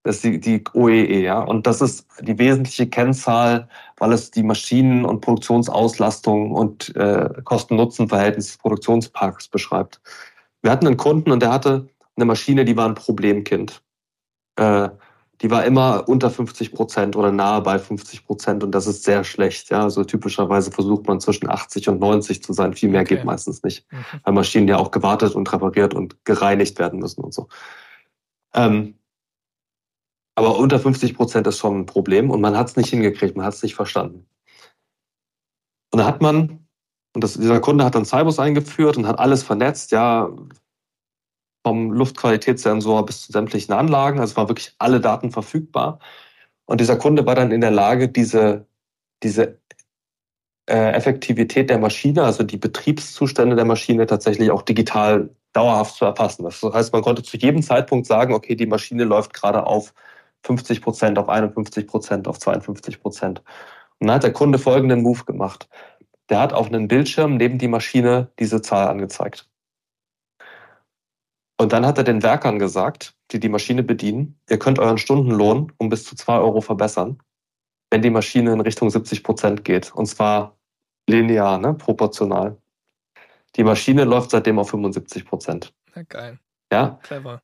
das 0.02 0.16
ist 0.16 0.24
die, 0.24 0.40
die 0.40 0.64
OEE, 0.72 1.22
ja. 1.22 1.40
Und 1.40 1.66
das 1.66 1.80
ist 1.80 2.06
die 2.20 2.38
wesentliche 2.38 2.88
Kennzahl, 2.88 3.68
weil 3.98 4.12
es 4.12 4.30
die 4.30 4.42
Maschinen- 4.42 5.04
und 5.04 5.20
Produktionsauslastung 5.20 6.52
und 6.52 6.94
äh, 6.96 7.28
Kosten-Nutzen-Verhältnis 7.44 8.48
des 8.48 8.58
Produktionsparks 8.58 9.48
beschreibt. 9.48 10.00
Wir 10.62 10.70
hatten 10.70 10.86
einen 10.86 10.96
Kunden 10.96 11.30
und 11.30 11.40
der 11.40 11.52
hatte 11.52 11.88
eine 12.16 12.24
Maschine, 12.24 12.64
die 12.64 12.76
war 12.76 12.88
ein 12.88 12.94
Problemkind. 12.94 13.82
Äh, 14.56 14.88
die 15.44 15.50
war 15.50 15.62
immer 15.66 16.08
unter 16.08 16.30
50 16.30 16.72
Prozent 16.72 17.16
oder 17.16 17.30
nahe 17.30 17.60
bei 17.60 17.78
50 17.78 18.24
Prozent 18.24 18.64
und 18.64 18.70
das 18.70 18.86
ist 18.86 19.04
sehr 19.04 19.24
schlecht. 19.24 19.68
Ja, 19.68 19.82
also 19.82 20.02
typischerweise 20.02 20.70
versucht 20.70 21.06
man 21.06 21.20
zwischen 21.20 21.50
80 21.50 21.90
und 21.90 22.00
90 22.00 22.42
zu 22.42 22.54
sein. 22.54 22.72
Viel 22.72 22.88
mehr 22.88 23.02
okay. 23.02 23.16
geht 23.16 23.26
meistens 23.26 23.62
nicht, 23.62 23.84
mhm. 23.92 24.04
weil 24.22 24.32
Maschinen 24.32 24.68
ja 24.68 24.78
auch 24.78 24.90
gewartet 24.90 25.34
und 25.34 25.52
repariert 25.52 25.92
und 25.92 26.24
gereinigt 26.24 26.78
werden 26.78 26.98
müssen 26.98 27.22
und 27.22 27.34
so. 27.34 27.48
Ähm, 28.54 28.94
aber 30.34 30.56
unter 30.56 30.80
50 30.80 31.14
Prozent 31.14 31.46
ist 31.46 31.58
schon 31.58 31.80
ein 31.80 31.86
Problem 31.86 32.30
und 32.30 32.40
man 32.40 32.56
hat 32.56 32.70
es 32.70 32.76
nicht 32.76 32.88
hingekriegt, 32.88 33.36
man 33.36 33.44
hat 33.44 33.52
es 33.52 33.62
nicht 33.62 33.74
verstanden. 33.74 34.26
Und 35.92 35.98
da 35.98 36.06
hat 36.06 36.22
man, 36.22 36.66
und 37.14 37.22
das, 37.22 37.34
dieser 37.34 37.60
Kunde 37.60 37.84
hat 37.84 37.94
dann 37.94 38.06
Cybus 38.06 38.38
eingeführt 38.38 38.96
und 38.96 39.06
hat 39.06 39.18
alles 39.18 39.42
vernetzt, 39.42 39.92
ja, 39.92 40.30
vom 41.64 41.92
Luftqualitätssensor 41.92 43.06
bis 43.06 43.22
zu 43.22 43.32
sämtlichen 43.32 43.72
Anlagen. 43.72 44.20
Also 44.20 44.36
war 44.36 44.48
wirklich 44.48 44.74
alle 44.78 45.00
Daten 45.00 45.32
verfügbar. 45.32 45.98
Und 46.66 46.80
dieser 46.80 46.96
Kunde 46.96 47.26
war 47.26 47.34
dann 47.34 47.52
in 47.52 47.60
der 47.60 47.70
Lage, 47.70 48.08
diese, 48.08 48.66
diese 49.22 49.58
äh, 50.66 50.92
Effektivität 50.92 51.70
der 51.70 51.78
Maschine, 51.78 52.22
also 52.24 52.42
die 52.44 52.56
Betriebszustände 52.56 53.56
der 53.56 53.64
Maschine 53.64 54.06
tatsächlich 54.06 54.50
auch 54.50 54.62
digital 54.62 55.30
dauerhaft 55.52 55.96
zu 55.96 56.04
erfassen. 56.04 56.44
Das 56.44 56.62
heißt, 56.62 56.92
man 56.92 57.02
konnte 57.02 57.22
zu 57.22 57.36
jedem 57.36 57.62
Zeitpunkt 57.62 58.06
sagen, 58.06 58.34
okay, 58.34 58.56
die 58.56 58.66
Maschine 58.66 59.04
läuft 59.04 59.32
gerade 59.34 59.66
auf 59.66 59.94
50 60.42 60.82
Prozent, 60.82 61.18
auf 61.18 61.28
51 61.28 61.86
Prozent, 61.86 62.28
auf 62.28 62.38
52 62.38 63.00
Prozent. 63.00 63.42
Und 63.98 64.08
dann 64.08 64.16
hat 64.16 64.24
der 64.24 64.32
Kunde 64.32 64.58
folgenden 64.58 65.02
Move 65.02 65.24
gemacht. 65.24 65.68
Der 66.28 66.40
hat 66.40 66.52
auf 66.52 66.68
einem 66.68 66.88
Bildschirm 66.88 67.36
neben 67.36 67.58
die 67.58 67.68
Maschine 67.68 68.30
diese 68.38 68.62
Zahl 68.62 68.88
angezeigt. 68.88 69.48
Und 71.56 71.72
dann 71.72 71.86
hat 71.86 71.98
er 71.98 72.04
den 72.04 72.22
Werkern 72.22 72.58
gesagt, 72.58 73.14
die 73.30 73.40
die 73.40 73.48
Maschine 73.48 73.82
bedienen, 73.82 74.38
ihr 74.50 74.58
könnt 74.58 74.78
euren 74.78 74.98
Stundenlohn 74.98 75.72
um 75.78 75.88
bis 75.88 76.04
zu 76.04 76.16
zwei 76.16 76.38
Euro 76.38 76.60
verbessern, 76.60 77.18
wenn 77.90 78.02
die 78.02 78.10
Maschine 78.10 78.52
in 78.52 78.60
Richtung 78.60 78.90
70 78.90 79.22
Prozent 79.22 79.64
geht. 79.64 79.94
Und 79.94 80.06
zwar 80.06 80.56
linear, 81.08 81.58
ne, 81.58 81.74
proportional. 81.74 82.56
Die 83.56 83.64
Maschine 83.64 84.04
läuft 84.04 84.30
seitdem 84.30 84.58
auf 84.58 84.70
75 84.70 85.24
Prozent. 85.24 85.72
Ja, 85.94 86.02
geil. 86.02 86.38
Ja. 86.72 86.98
Clever. 87.02 87.40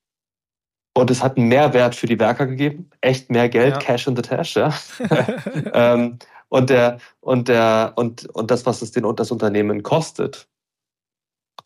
Und 0.94 1.10
es 1.10 1.22
hat 1.22 1.36
einen 1.36 1.48
Mehrwert 1.48 1.94
für 1.94 2.06
die 2.06 2.18
Werker 2.18 2.46
gegeben. 2.46 2.90
Echt 3.00 3.30
mehr 3.30 3.48
Geld, 3.48 3.74
ja. 3.74 3.78
Cash 3.78 4.08
in 4.08 4.16
the 4.16 4.22
Tash, 4.22 4.56
ja. 4.56 4.74
ähm, 5.72 6.18
und 6.48 6.68
der, 6.68 6.98
und 7.20 7.46
der, 7.46 7.92
und, 7.94 8.26
und 8.30 8.50
das, 8.50 8.66
was 8.66 8.82
es 8.82 8.90
den, 8.90 9.04
das 9.14 9.30
Unternehmen 9.30 9.84
kostet, 9.84 10.48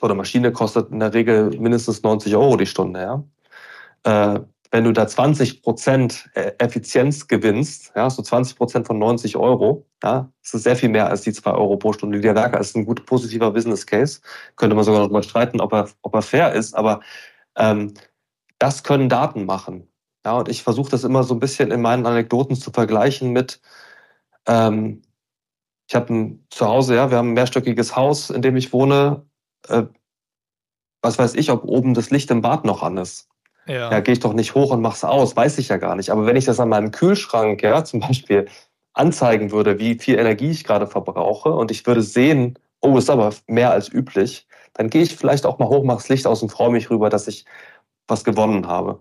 so 0.05 0.09
eine 0.09 0.19
Maschine 0.19 0.53
kostet 0.53 0.91
in 0.91 1.01
der 1.01 1.15
Regel 1.15 1.49
mindestens 1.59 2.03
90 2.03 2.37
Euro 2.37 2.59
die 2.59 2.67
Stunde. 2.67 3.01
Ja? 3.01 4.35
Äh, 4.35 4.41
wenn 4.71 4.85
du 4.85 4.93
da 4.93 5.07
20 5.07 5.63
Prozent 5.63 6.29
äh, 6.35 6.53
Effizienz 6.59 7.27
gewinnst, 7.27 7.93
ja, 7.97 8.11
so 8.11 8.21
20 8.23 8.59
Prozent 8.59 8.87
von 8.87 8.99
90 8.99 9.37
Euro, 9.37 9.87
ja, 10.03 10.31
das 10.43 10.55
ist 10.55 10.65
sehr 10.65 10.77
viel 10.77 10.91
mehr 10.91 11.09
als 11.09 11.23
die 11.23 11.33
2 11.33 11.53
Euro 11.53 11.79
pro 11.79 11.95
Stunde. 11.95 12.21
Der 12.21 12.35
Werker 12.35 12.61
ist 12.61 12.77
ein 12.77 12.85
gut 12.85 13.07
positiver 13.07 13.51
Business 13.53 13.87
Case. 13.87 14.21
Könnte 14.57 14.77
man 14.77 14.85
sogar 14.85 15.01
noch 15.01 15.11
mal 15.11 15.23
streiten, 15.23 15.61
ob 15.61 15.73
er, 15.73 15.89
ob 16.03 16.15
er 16.15 16.23
fair 16.23 16.53
ist, 16.53 16.75
aber 16.75 17.01
ähm, 17.57 17.95
das 18.59 18.83
können 18.83 19.09
Daten 19.09 19.47
machen. 19.47 19.89
Ja, 20.27 20.39
und 20.39 20.51
ich 20.51 20.63
versuche 20.63 20.91
das 20.91 21.05
immer 21.05 21.23
so 21.23 21.35
ein 21.35 21.41
bisschen 21.41 21.71
in 21.71 21.81
meinen 21.81 22.05
Anekdoten 22.05 22.57
zu 22.57 22.73
vergleichen 22.73 23.33
mit, 23.33 23.61
ähm, 24.47 25.01
ich 25.89 25.95
habe 25.95 26.13
ein 26.13 26.47
Zuhause, 26.51 26.95
ja, 26.95 27.11
wir 27.11 27.19
haben 27.19 27.31
ein 27.31 27.35
mehrstöckiges 27.35 27.97
Haus, 27.97 28.29
in 28.29 28.43
dem 28.43 28.57
ich 28.57 28.73
wohne 28.73 29.25
äh, 29.69 29.85
was 31.03 31.19
weiß 31.19 31.35
ich, 31.35 31.51
ob 31.51 31.65
oben 31.65 31.95
das 31.95 32.11
Licht 32.11 32.31
im 32.31 32.41
Bad 32.41 32.65
noch 32.65 32.83
an 32.83 32.97
ist. 32.97 33.29
Ja, 33.67 33.91
ja 33.91 34.01
gehe 34.01 34.15
ich 34.15 34.21
doch 34.21 34.33
nicht 34.33 34.55
hoch 34.55 34.71
und 34.71 34.81
mach's 34.81 35.05
aus, 35.05 35.37
weiß 35.37 35.59
ich 35.59 35.69
ja 35.69 35.77
gar 35.77 35.97
nicht. 35.97 36.11
Aber 36.11 36.27
wenn 36.27 36.37
ich 36.37 36.47
das 36.47 36.61
an 36.61 36.69
meinem 36.69 36.91
Kühlschrank, 36.91 37.63
ja, 37.63 37.85
zum 37.85 38.01
Beispiel 38.01 38.47
anzeigen 38.95 39.51
würde, 39.51 39.79
wie 39.79 39.99
viel 39.99 40.19
Energie 40.19 40.51
ich 40.51 40.65
gerade 40.65 40.87
verbrauche 40.87 41.53
und 41.53 41.71
ich 41.71 41.87
würde 41.87 42.03
sehen, 42.03 42.59
oh, 42.81 42.97
ist 42.97 43.11
aber 43.11 43.35
mehr 43.47 43.71
als 43.71 43.93
üblich, 43.93 44.47
dann 44.75 44.91
gehe 44.91 45.03
ich 45.03 45.17
vielleicht 45.17 45.47
auch 45.47 45.59
mal 45.59 45.69
hoch, 45.69 45.85
mach's 45.85 46.09
Licht 46.09 46.27
aus 46.27 46.43
und 46.43 46.51
freue 46.51 46.71
mich 46.71 46.91
rüber, 46.91 47.11
dass 47.11 47.29
ich 47.29 47.45
was 48.07 48.25
gewonnen 48.25 48.67
habe. 48.67 49.01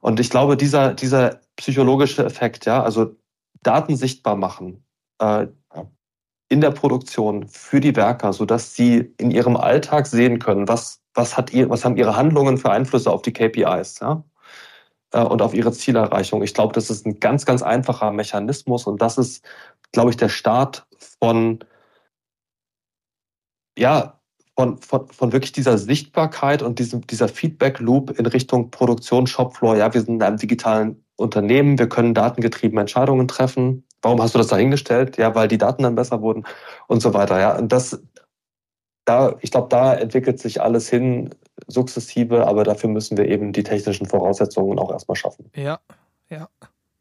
Und 0.00 0.20
ich 0.20 0.30
glaube, 0.30 0.56
dieser, 0.56 0.94
dieser 0.94 1.40
psychologische 1.56 2.24
Effekt, 2.24 2.66
ja, 2.66 2.82
also 2.82 3.16
Daten 3.62 3.96
sichtbar 3.96 4.36
machen, 4.36 4.84
äh, 5.18 5.46
in 6.54 6.60
der 6.60 6.70
Produktion 6.70 7.48
für 7.48 7.80
die 7.80 7.96
Werker, 7.96 8.32
sodass 8.32 8.76
sie 8.76 9.12
in 9.18 9.32
ihrem 9.32 9.56
Alltag 9.56 10.06
sehen 10.06 10.38
können, 10.38 10.68
was, 10.68 11.00
was, 11.12 11.36
hat 11.36 11.52
ihr, 11.52 11.68
was 11.68 11.84
haben 11.84 11.96
ihre 11.96 12.14
Handlungen 12.14 12.58
für 12.58 12.70
Einflüsse 12.70 13.10
auf 13.10 13.22
die 13.22 13.32
KPIs 13.32 13.98
ja? 14.00 14.22
Äh, 15.10 15.22
und 15.22 15.42
auf 15.42 15.52
ihre 15.52 15.72
Zielerreichung. 15.72 16.44
Ich 16.44 16.54
glaube, 16.54 16.72
das 16.72 16.90
ist 16.90 17.06
ein 17.06 17.18
ganz, 17.18 17.44
ganz 17.44 17.62
einfacher 17.62 18.12
Mechanismus 18.12 18.86
und 18.86 19.02
das 19.02 19.18
ist, 19.18 19.44
glaube 19.90 20.10
ich, 20.10 20.16
der 20.16 20.28
Start 20.28 20.86
von, 21.20 21.58
ja, 23.76 24.20
von, 24.56 24.78
von, 24.78 25.08
von 25.08 25.32
wirklich 25.32 25.50
dieser 25.50 25.76
Sichtbarkeit 25.76 26.62
und 26.62 26.78
diesem, 26.78 27.04
dieser 27.04 27.26
Feedback-Loop 27.26 28.16
in 28.16 28.26
Richtung 28.26 28.70
Produktion, 28.70 29.26
Shopfloor. 29.26 29.76
Ja, 29.76 29.92
wir 29.92 30.02
sind 30.02 30.14
in 30.14 30.22
einem 30.22 30.36
digitalen 30.36 31.04
Unternehmen, 31.16 31.80
wir 31.80 31.88
können 31.88 32.14
datengetrieben 32.14 32.78
Entscheidungen 32.78 33.26
treffen. 33.26 33.84
Warum 34.04 34.20
hast 34.20 34.34
du 34.34 34.38
das 34.38 34.48
da 34.48 34.56
hingestellt? 34.56 35.16
Ja, 35.16 35.34
weil 35.34 35.48
die 35.48 35.58
Daten 35.58 35.82
dann 35.82 35.94
besser 35.94 36.20
wurden 36.20 36.44
und 36.86 37.00
so 37.00 37.14
weiter. 37.14 37.40
Ja, 37.40 37.56
und 37.56 37.72
das, 37.72 38.02
da, 39.04 39.36
ich 39.40 39.50
glaube, 39.50 39.68
da 39.70 39.94
entwickelt 39.94 40.38
sich 40.38 40.60
alles 40.60 40.88
hin 40.88 41.34
sukzessive, 41.66 42.46
aber 42.46 42.64
dafür 42.64 42.90
müssen 42.90 43.16
wir 43.16 43.26
eben 43.28 43.52
die 43.52 43.62
technischen 43.62 44.06
Voraussetzungen 44.06 44.78
auch 44.78 44.90
erstmal 44.90 45.16
schaffen. 45.16 45.50
Ja, 45.54 45.80
ja. 46.28 46.48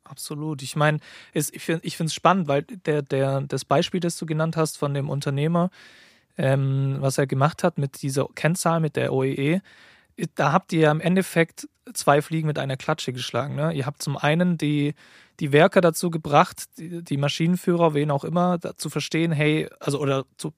Absolut. 0.06 0.62
Ich 0.62 0.76
meine, 0.76 1.00
ich 1.34 1.64
finde 1.64 1.82
es 1.88 2.14
spannend, 2.14 2.48
weil 2.48 2.62
der, 2.62 3.02
der, 3.02 3.42
das 3.42 3.66
Beispiel, 3.66 4.00
das 4.00 4.18
du 4.18 4.26
genannt 4.26 4.58
hast 4.58 4.78
von 4.78 4.94
dem 4.94 5.10
Unternehmer, 5.10 5.72
ähm, 6.38 6.98
was 7.00 7.18
er 7.18 7.26
gemacht 7.26 7.64
hat 7.64 7.78
mit 7.78 8.02
dieser 8.02 8.28
Kennzahl, 8.36 8.80
mit 8.80 8.96
der 8.96 9.12
OEE, 9.12 9.62
e, 10.16 10.26
da 10.36 10.52
habt 10.52 10.72
ihr 10.72 10.92
im 10.92 11.02
Endeffekt 11.02 11.68
zwei 11.94 12.22
Fliegen 12.22 12.48
mit 12.48 12.60
einer 12.60 12.78
Klatsche 12.78 13.14
geschlagen. 13.14 13.56
Ne? 13.56 13.74
Ihr 13.74 13.86
habt 13.86 14.04
zum 14.04 14.18
einen 14.18 14.58
die, 14.58 14.94
die 15.40 15.52
Werker 15.52 15.82
dazu 15.82 16.10
gebracht, 16.10 16.66
die, 16.78 17.04
die 17.04 17.18
Maschinenführer, 17.18 17.94
wen 17.94 18.12
auch 18.12 18.24
immer, 18.24 18.60
zu 18.78 18.90
verstehen, 18.90 19.32
hey, 19.32 19.70
also 19.80 20.00
oder 20.00 20.26
zu, 20.38 20.54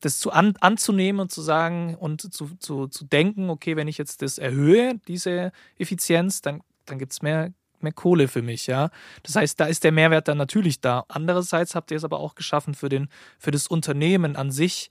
das 0.00 0.18
zu 0.18 0.30
an, 0.30 0.54
anzunehmen 0.60 1.20
und 1.20 1.32
zu 1.32 1.42
sagen 1.42 1.94
und 1.94 2.32
zu, 2.32 2.56
zu, 2.58 2.86
zu 2.86 3.04
denken, 3.04 3.50
okay, 3.50 3.76
wenn 3.76 3.88
ich 3.88 3.98
jetzt 3.98 4.22
das 4.22 4.38
erhöhe, 4.38 5.00
diese 5.08 5.52
Effizienz, 5.78 6.42
dann, 6.42 6.62
dann 6.84 6.98
gibt 6.98 7.12
es 7.12 7.22
mehr, 7.22 7.52
mehr 7.80 7.92
Kohle 7.92 8.28
für 8.28 8.42
mich, 8.42 8.66
ja. 8.66 8.90
Das 9.22 9.36
heißt, 9.36 9.58
da 9.58 9.66
ist 9.66 9.84
der 9.84 9.92
Mehrwert 9.92 10.28
dann 10.28 10.38
natürlich 10.38 10.80
da. 10.80 11.04
Andererseits 11.08 11.74
habt 11.74 11.90
ihr 11.90 11.96
es 11.96 12.04
aber 12.04 12.20
auch 12.20 12.34
geschaffen 12.34 12.74
für, 12.74 12.88
den, 12.88 13.08
für 13.38 13.50
das 13.50 13.66
Unternehmen 13.66 14.36
an 14.36 14.50
sich, 14.50 14.90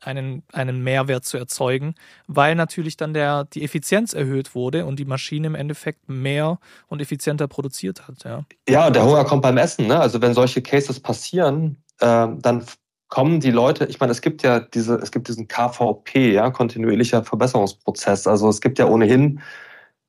einen, 0.00 0.42
einen 0.52 0.82
Mehrwert 0.82 1.24
zu 1.24 1.38
erzeugen, 1.38 1.94
weil 2.26 2.54
natürlich 2.54 2.96
dann 2.96 3.14
der, 3.14 3.44
die 3.44 3.64
Effizienz 3.64 4.12
erhöht 4.12 4.54
wurde 4.54 4.86
und 4.86 4.98
die 4.98 5.04
Maschine 5.04 5.48
im 5.48 5.54
Endeffekt 5.54 6.08
mehr 6.08 6.58
und 6.86 7.00
effizienter 7.00 7.48
produziert 7.48 8.06
hat. 8.06 8.24
Ja, 8.24 8.44
ja 8.68 8.90
der 8.90 9.04
Hunger 9.04 9.24
kommt 9.24 9.42
beim 9.42 9.56
Essen. 9.56 9.86
Ne? 9.86 9.98
Also 9.98 10.20
wenn 10.22 10.34
solche 10.34 10.62
Cases 10.62 11.00
passieren, 11.00 11.82
äh, 12.00 12.28
dann 12.38 12.64
kommen 13.08 13.40
die 13.40 13.50
Leute, 13.50 13.86
ich 13.86 14.00
meine, 14.00 14.12
es 14.12 14.20
gibt 14.20 14.42
ja 14.42 14.60
diese, 14.60 14.96
es 14.96 15.10
gibt 15.10 15.28
diesen 15.28 15.48
KVP, 15.48 16.32
ja, 16.32 16.50
kontinuierlicher 16.50 17.24
Verbesserungsprozess. 17.24 18.26
Also 18.26 18.48
es 18.48 18.60
gibt 18.60 18.78
ja 18.78 18.86
ohnehin 18.86 19.40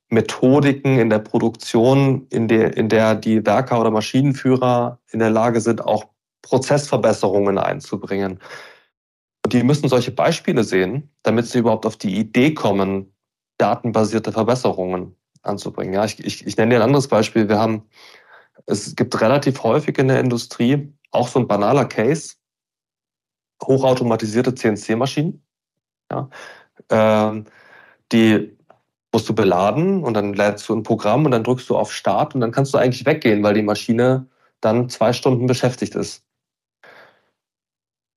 Methodiken 0.10 0.99
in 0.99 1.10
der 1.10 1.20
Produktion, 1.20 2.28
in 2.30 2.48
der, 2.48 2.76
in 2.76 2.90
der 2.90 3.16
die 3.16 3.45
Werker 3.45 3.80
oder 3.80 3.91
Maschinenführer 3.91 4.99
in 5.11 5.20
der 5.20 5.30
Lage 5.30 5.61
sind, 5.61 5.86
auch 5.86 6.06
Prozessverbesserungen 6.41 7.57
einzubringen. 7.57 8.40
Die 9.48 9.64
müssen 9.64 9.90
solche 9.90 10.11
Beispiele 10.11 10.64
sehen, 10.64 11.10
damit 11.24 11.48
sie 11.48 11.60
überhaupt 11.60 11.86
auf 11.86 11.98
die 11.98 12.18
Idee 12.18 12.53
kommen, 12.53 13.14
datenbasierte 13.57 14.32
Verbesserungen 14.32 15.16
anzubringen. 15.41 15.94
Ja, 15.94 16.06
ich, 16.06 16.24
ich, 16.24 16.45
ich 16.45 16.57
nenne 16.57 16.72
dir 16.72 16.76
ein 16.78 16.88
anderes 16.88 17.07
Beispiel. 17.07 17.48
Wir 17.48 17.60
haben, 17.60 17.84
es 18.66 18.95
gibt 18.95 19.20
relativ 19.22 19.64
häufig 19.64 19.98
in 19.98 20.07
der 20.07 20.20
Industrie 20.20 20.94
auch 21.11 21.28
so 21.28 21.40
ein 21.40 21.48
banaler 21.48 21.86
Case, 21.86 22.36
hochautomatisierte 23.64 24.53
CNC-Maschinen, 24.53 25.44
ja, 26.11 26.30
ähm, 26.90 27.45
die 28.11 28.56
musst 29.11 29.28
du 29.28 29.34
beladen 29.34 30.03
und 30.03 30.14
dann 30.14 30.34
lädst 30.34 30.70
du 30.70 30.76
ein 30.76 30.84
Programm 30.84 31.26
und 31.26 31.32
dann 31.32 31.44
drückst 31.44 31.70
du 31.70 31.78
auf 31.78 31.91
Start 31.91 32.36
und 32.36 32.41
dann 32.41 32.52
kannst 32.52 32.74
du 32.74 32.78
eigentlich 32.78 33.06
weggehen, 33.06 33.44
weil 33.44 33.56
die 33.56 33.64
Maschine 33.64 34.28
dann 34.61 34.90
zwei 34.90 35.14
Stunden 35.14 35.48
beschäftigt 35.48 35.95
ist. 35.95 36.24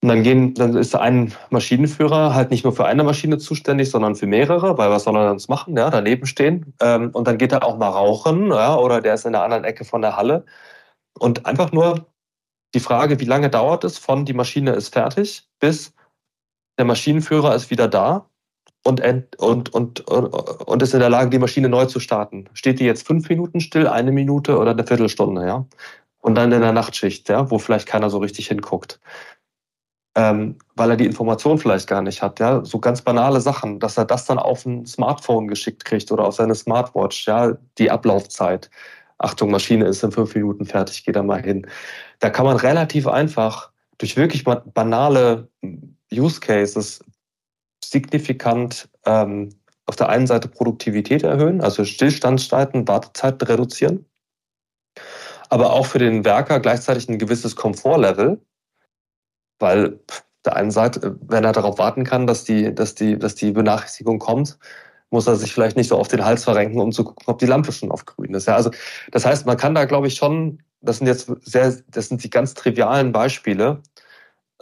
Und 0.03 0.09
dann 0.09 0.23
gehen, 0.25 0.55
dann 0.55 0.77
ist 0.77 0.97
ein 0.97 1.33
Maschinenführer 1.51 2.35
halt 2.35 2.51
nicht 2.51 2.65
nur 2.65 2.75
für 2.75 2.87
eine 2.87 3.05
Maschine 3.05 3.39
zuständig, 3.39 3.91
sondern 3.91 4.17
für 4.17 4.27
mehrere, 4.27 4.77
weil 4.77 4.91
was 4.91 5.05
soll 5.05 5.17
er 5.17 5.29
sonst 5.29 5.49
machen? 5.49 5.77
Ja, 5.77 5.91
daneben 5.91 6.27
stehen. 6.27 6.75
Ähm, 6.81 7.11
und 7.13 7.27
dann 7.29 7.39
geht 7.39 7.53
er 7.53 7.65
auch 7.65 7.79
mal 7.79 7.89
rauchen, 7.89 8.49
ja, 8.51 8.77
oder 8.77 9.01
der 9.01 9.15
ist 9.15 9.27
in 9.27 9.33
der 9.33 9.45
anderen 9.45 9.65
Ecke 9.65 9.85
von 9.85 10.03
der 10.03 10.17
Halle. 10.17 10.45
Und 11.19 11.47
einfach 11.47 11.73
nur 11.73 12.07
die 12.75 12.81
Frage, 12.81 13.21
wie 13.21 13.27
lange 13.27 13.51
dauert 13.51 13.85
es 13.85 13.99
von 13.99 14.25
die 14.25 14.35
Maschine 14.35 14.73
ist 14.73 14.93
fertig 14.93 15.49
bis 15.61 15.95
der 16.79 16.85
Maschinenführer 16.87 17.55
ist 17.55 17.71
wieder 17.71 17.89
da 17.89 18.29
und, 18.85 19.01
und, 19.39 19.73
und, 19.73 20.01
und 20.01 20.83
ist 20.83 20.95
in 20.95 21.01
der 21.01 21.11
Lage, 21.11 21.31
die 21.31 21.39
Maschine 21.39 21.69
neu 21.69 21.87
zu 21.87 22.01
starten. 22.01 22.49
Steht 22.55 22.81
die 22.81 22.85
jetzt 22.85 23.07
fünf 23.07 23.29
Minuten 23.29 23.61
still, 23.61 23.87
eine 23.87 24.11
Minute 24.11 24.59
oder 24.59 24.73
eine 24.73 24.85
Viertelstunde, 24.85 25.47
ja? 25.47 25.67
Und 26.21 26.35
dann 26.37 26.53
in 26.53 26.61
der 26.61 26.73
Nachtschicht, 26.73 27.29
ja, 27.29 27.51
wo 27.51 27.59
vielleicht 27.59 27.87
keiner 27.87 28.11
so 28.11 28.19
richtig 28.19 28.49
hinguckt. 28.49 29.01
Ähm, 30.15 30.59
weil 30.77 30.91
er 30.91 30.97
die 30.97 31.07
Information 31.07 31.57
vielleicht 31.57 31.89
gar 31.89 32.03
nicht 32.03 32.21
hat, 32.21 32.39
ja, 32.39 32.63
so 32.65 32.79
ganz 32.79 33.01
banale 33.01 33.41
Sachen, 33.41 33.81
dass 33.81 33.97
er 33.97 34.05
das 34.05 34.27
dann 34.27 34.39
auf 34.39 34.67
ein 34.67 34.85
Smartphone 34.85 35.49
geschickt 35.49 35.87
kriegt 35.87 36.13
oder 36.13 36.25
auf 36.25 36.35
seine 36.35 36.55
Smartwatch, 36.55 37.27
ja, 37.27 37.57
die 37.79 37.91
Ablaufzeit. 37.91 38.71
Achtung, 39.17 39.51
Maschine 39.51 39.87
ist 39.87 40.03
in 40.03 40.13
fünf 40.13 40.35
Minuten 40.35 40.67
fertig, 40.67 41.05
geht 41.05 41.17
da 41.17 41.23
mal 41.23 41.41
hin. 41.41 41.67
Da 42.19 42.29
kann 42.29 42.45
man 42.45 42.57
relativ 42.57 43.07
einfach 43.07 43.71
durch 43.99 44.17
wirklich 44.17 44.45
banale 44.45 45.49
Use 46.13 46.41
Cases 46.41 47.03
signifikant 47.83 48.89
ähm, 49.07 49.51
auf 49.87 49.97
der 49.97 50.09
einen 50.09 50.27
Seite 50.27 50.49
Produktivität 50.49 51.23
erhöhen, 51.23 51.61
also 51.61 51.85
Stillstandszeiten, 51.85 52.87
Wartezeiten 52.87 53.47
reduzieren, 53.47 54.07
aber 55.49 55.73
auch 55.73 55.87
für 55.87 55.99
den 55.99 56.25
Werker 56.25 56.61
gleichzeitig 56.61 57.09
ein 57.09 57.19
gewisses 57.19 57.57
Komfortlevel, 57.57 58.41
weil 59.63 59.99
auf 60.11 60.25
der 60.45 60.57
einen 60.57 60.71
Seite, 60.71 61.17
wenn 61.23 61.45
er 61.45 61.53
darauf 61.53 61.79
warten 61.79 62.05
kann, 62.05 62.27
dass 62.27 62.45
die, 62.45 62.75
dass 62.75 62.95
die, 62.95 63.19
dass 63.19 63.35
die 63.35 63.53
Benachrichtigung 63.53 64.19
kommt, 64.19 64.59
muss 65.11 65.27
er 65.27 65.37
sich 65.37 65.53
vielleicht 65.53 65.77
nicht 65.77 65.89
so 65.89 65.99
auf 65.99 66.09
den 66.09 66.25
Hals 66.25 66.45
verrenken, 66.45 66.81
um 66.81 66.91
zu 66.91 67.05
gucken, 67.05 67.25
ob 67.27 67.39
die 67.39 67.47
Lampe 67.47 67.71
schon 67.71 67.91
auf 67.91 68.05
grün 68.05 68.35
ist. 68.35 68.47
Ja, 68.47 68.57
also 68.57 68.71
das 69.11 69.25
heißt, 69.25 69.47
man 69.47 69.57
kann 69.57 69.75
da, 69.75 69.85
glaube 69.85 70.09
ich, 70.09 70.15
schon, 70.15 70.63
das 70.81 70.99
sind 70.99 71.07
jetzt 71.07 71.31
sehr, 71.43 71.77
das 71.89 72.09
sind 72.09 72.25
die 72.25 72.31
ganz 72.31 72.55
trivialen 72.55 73.13
Beispiele, 73.13 73.83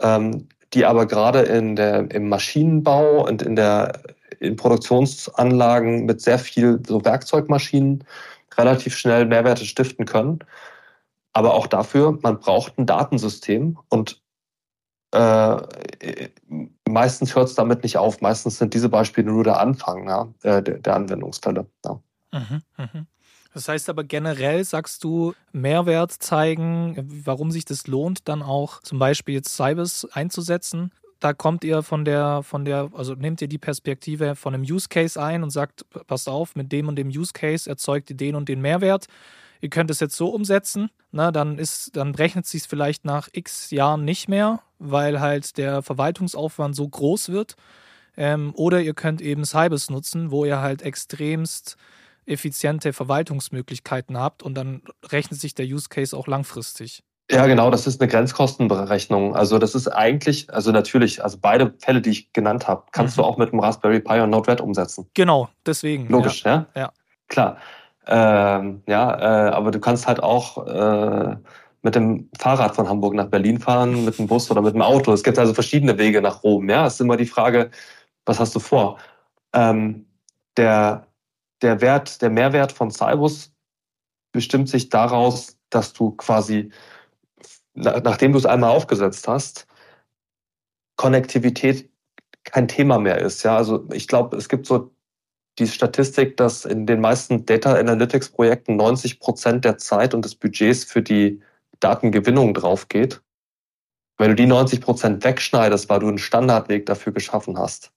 ähm, 0.01 0.47
die 0.73 0.85
aber 0.85 1.05
gerade 1.05 1.39
in 1.41 1.75
der, 1.75 2.11
im 2.11 2.29
Maschinenbau 2.29 3.25
und 3.27 3.41
in 3.41 3.55
der 3.55 3.93
in 4.39 4.55
Produktionsanlagen 4.55 6.05
mit 6.05 6.21
sehr 6.21 6.39
viel 6.39 6.79
so 6.85 7.05
Werkzeugmaschinen 7.05 8.03
relativ 8.57 8.97
schnell 8.97 9.25
Mehrwerte 9.25 9.65
stiften 9.65 10.05
können. 10.05 10.39
Aber 11.33 11.53
auch 11.53 11.67
dafür, 11.67 12.17
man 12.21 12.39
braucht 12.39 12.77
ein 12.77 12.85
Datensystem 12.85 13.77
und 13.89 14.20
äh, 15.11 16.29
meistens 16.87 17.35
hört 17.35 17.49
es 17.49 17.55
damit 17.55 17.83
nicht 17.83 17.97
auf. 17.97 18.21
Meistens 18.21 18.57
sind 18.57 18.73
diese 18.73 18.89
Beispiele 18.89 19.31
nur 19.31 19.43
der 19.43 19.59
Anfang 19.59 20.07
ja, 20.07 20.27
der, 20.43 20.61
der 20.61 20.95
Anwendungsfälle. 20.95 21.67
Ja. 21.85 21.99
Mhm, 22.31 22.61
mh. 22.77 23.05
Das 23.53 23.67
heißt 23.67 23.89
aber 23.89 24.03
generell 24.05 24.63
sagst 24.63 25.03
du, 25.03 25.33
Mehrwert 25.51 26.11
zeigen, 26.11 26.95
warum 27.25 27.51
sich 27.51 27.65
das 27.65 27.87
lohnt, 27.87 28.29
dann 28.29 28.41
auch 28.41 28.81
zum 28.81 28.97
Beispiel 28.97 29.35
jetzt 29.35 29.55
Cybers 29.55 30.07
einzusetzen. 30.13 30.91
Da 31.19 31.33
kommt 31.33 31.63
ihr 31.63 31.83
von 31.83 32.05
der, 32.05 32.43
von 32.43 32.65
der, 32.65 32.89
also 32.93 33.13
nehmt 33.13 33.41
ihr 33.41 33.49
die 33.49 33.57
Perspektive 33.57 34.35
von 34.35 34.55
einem 34.55 34.63
Use 34.63 34.87
Case 34.89 35.21
ein 35.21 35.43
und 35.43 35.49
sagt, 35.49 35.85
passt 36.07 36.29
auf, 36.29 36.55
mit 36.55 36.71
dem 36.71 36.87
und 36.87 36.95
dem 36.95 37.09
Use 37.09 37.33
Case 37.33 37.69
erzeugt 37.69 38.09
ihr 38.09 38.17
den 38.17 38.35
und 38.35 38.47
den 38.47 38.61
Mehrwert. 38.61 39.07
Ihr 39.61 39.69
könnt 39.69 39.91
es 39.91 39.99
jetzt 39.99 40.15
so 40.15 40.29
umsetzen, 40.29 40.89
na, 41.11 41.31
dann 41.31 41.57
ist, 41.59 41.95
dann 41.95 42.15
rechnet 42.15 42.47
sich 42.47 42.63
vielleicht 42.63 43.05
nach 43.05 43.29
x 43.31 43.69
Jahren 43.71 44.03
nicht 44.03 44.27
mehr, 44.27 44.61
weil 44.79 45.19
halt 45.19 45.57
der 45.57 45.83
Verwaltungsaufwand 45.83 46.75
so 46.75 46.87
groß 46.87 47.29
wird. 47.29 47.55
Ähm, 48.17 48.53
oder 48.55 48.81
ihr 48.81 48.93
könnt 48.93 49.21
eben 49.21 49.45
Cybers 49.45 49.89
nutzen, 49.89 50.31
wo 50.31 50.45
ihr 50.45 50.59
halt 50.59 50.81
extremst 50.81 51.77
effiziente 52.25 52.93
Verwaltungsmöglichkeiten 52.93 54.17
habt 54.17 54.43
und 54.43 54.55
dann 54.55 54.81
rechnet 55.05 55.39
sich 55.39 55.55
der 55.55 55.65
Use 55.65 55.89
Case 55.89 56.15
auch 56.15 56.27
langfristig. 56.27 57.03
Ja, 57.29 57.45
genau, 57.47 57.71
das 57.71 57.87
ist 57.87 58.01
eine 58.01 58.09
Grenzkostenberechnung. 58.09 59.35
Also 59.35 59.57
das 59.57 59.73
ist 59.73 59.87
eigentlich, 59.87 60.53
also 60.53 60.71
natürlich, 60.71 61.23
also 61.23 61.37
beide 61.41 61.73
Fälle, 61.79 62.01
die 62.01 62.09
ich 62.09 62.33
genannt 62.33 62.67
habe, 62.67 62.83
kannst 62.91 63.15
mhm. 63.15 63.21
du 63.21 63.27
auch 63.27 63.37
mit 63.37 63.51
dem 63.51 63.59
Raspberry 63.59 64.01
Pi 64.01 64.19
und 64.19 64.31
Node-RED 64.31 64.59
umsetzen. 64.59 65.09
Genau, 65.13 65.47
deswegen. 65.65 66.09
Logisch, 66.09 66.43
ja? 66.43 66.67
Ja. 66.75 66.81
ja. 66.81 66.91
Klar. 67.29 67.57
Ähm, 68.07 68.83
ja, 68.87 69.47
äh, 69.47 69.51
aber 69.51 69.71
du 69.71 69.79
kannst 69.79 70.07
halt 70.07 70.21
auch 70.21 70.65
äh, 70.67 71.37
mit 71.83 71.95
dem 71.95 72.29
Fahrrad 72.37 72.75
von 72.75 72.89
Hamburg 72.89 73.13
nach 73.13 73.27
Berlin 73.27 73.59
fahren, 73.59 74.05
mit 74.05 74.17
dem 74.17 74.27
Bus 74.27 74.49
oder 74.51 74.61
mit 74.61 74.73
dem 74.73 74.81
Auto. 74.81 75.13
Es 75.13 75.23
gibt 75.23 75.39
also 75.39 75.53
verschiedene 75.53 75.97
Wege 75.97 76.21
nach 76.21 76.43
Rom. 76.43 76.69
Ja, 76.69 76.87
es 76.87 76.95
ist 76.95 77.01
immer 77.01 77.17
die 77.17 77.25
Frage, 77.25 77.71
was 78.25 78.39
hast 78.39 78.55
du 78.55 78.59
vor? 78.59 78.97
Ähm, 79.53 80.05
der 80.57 81.07
der 81.61 81.81
Wert, 81.81 82.21
der 82.21 82.29
Mehrwert 82.29 82.71
von 82.71 82.91
Cybus 82.91 83.53
bestimmt 84.31 84.69
sich 84.69 84.89
daraus, 84.89 85.57
dass 85.69 85.93
du 85.93 86.11
quasi, 86.11 86.71
nachdem 87.73 88.31
du 88.31 88.39
es 88.39 88.45
einmal 88.45 88.71
aufgesetzt 88.71 89.27
hast, 89.27 89.67
Konnektivität 90.95 91.89
kein 92.43 92.67
Thema 92.67 92.99
mehr 92.99 93.19
ist. 93.19 93.43
Ja, 93.43 93.57
also 93.57 93.87
ich 93.91 94.07
glaube, 94.07 94.37
es 94.37 94.49
gibt 94.49 94.65
so 94.65 94.91
die 95.59 95.67
Statistik, 95.67 96.37
dass 96.37 96.65
in 96.65 96.85
den 96.85 97.01
meisten 97.01 97.45
Data 97.45 97.73
Analytics 97.73 98.29
Projekten 98.29 98.77
90 98.77 99.19
Prozent 99.19 99.65
der 99.65 99.77
Zeit 99.77 100.13
und 100.13 100.23
des 100.23 100.35
Budgets 100.35 100.83
für 100.83 101.01
die 101.01 101.41
Datengewinnung 101.79 102.53
drauf 102.53 102.87
geht. 102.87 103.21
Wenn 104.17 104.29
du 104.29 104.35
die 104.35 104.45
90 104.45 104.81
Prozent 104.81 105.23
wegschneidest, 105.23 105.89
weil 105.89 105.99
du 105.99 106.07
einen 106.07 106.19
Standardweg 106.19 106.85
dafür 106.85 107.11
geschaffen 107.11 107.57
hast 107.57 107.91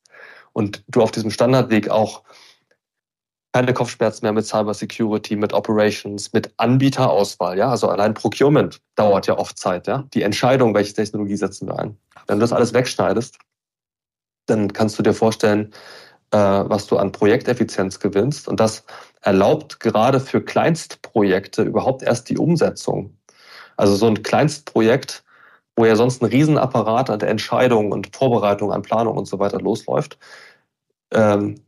und 0.52 0.82
du 0.89 1.02
auf 1.02 1.10
diesem 1.10 1.31
Standardweg 1.31 1.90
auch 1.90 2.22
keine 3.52 3.72
Kopfschmerzen 3.72 4.24
mehr 4.24 4.32
mit 4.32 4.47
Cybersecurity, 4.47 5.36
mit 5.36 5.52
Operations, 5.52 6.32
mit 6.32 6.52
Anbieterauswahl. 6.56 7.56
Ja, 7.56 7.70
also 7.70 7.89
allein 7.89 8.12
Procurement 8.12 8.81
dauert 8.97 9.28
ja 9.28 9.39
oft 9.39 9.59
Zeit. 9.59 9.86
Ja, 9.86 10.09
die 10.12 10.22
Entscheidung, 10.22 10.74
welche 10.74 10.93
Technologie 10.93 11.36
setzen 11.36 11.68
wir 11.68 11.78
ein. 11.78 11.97
Wenn 12.26 12.39
du 12.39 12.40
das 12.40 12.52
alles 12.52 12.72
wegschneidest, 12.72 13.39
dann 14.47 14.72
kannst 14.72 14.98
du 14.98 15.05
dir 15.05 15.14
vorstellen, 15.14 15.72
was 16.39 16.86
du 16.86 16.97
an 16.97 17.12
Projekteffizienz 17.12 18.01
gewinnst. 18.01 18.48
Und 18.48 18.61
das 18.61 18.85
erlaubt 19.20 19.81
gerade 19.81 20.20
für 20.20 20.43
Kleinstprojekte 20.43 21.62
überhaupt 21.62 22.02
erst 22.02 22.28
die 22.28 22.39
Umsetzung. 22.39 23.16
Also 23.77 23.94
so 23.97 24.06
ein 24.06 24.23
Kleinstprojekt, 24.23 25.24
wo 25.77 25.85
ja 25.85 25.97
sonst 25.97 26.23
ein 26.23 26.27
Riesenapparat 26.27 27.11
an 27.11 27.19
der 27.19 27.31
Entscheidung 27.31 27.93
und 27.93 28.15
Vorbereitung, 28.15 28.73
an 28.73 28.82
Planung 28.82 29.16
und 29.16 29.27
so 29.27 29.39
weiter 29.39 29.61
losläuft, 29.61 30.19
ähm, 31.12 31.61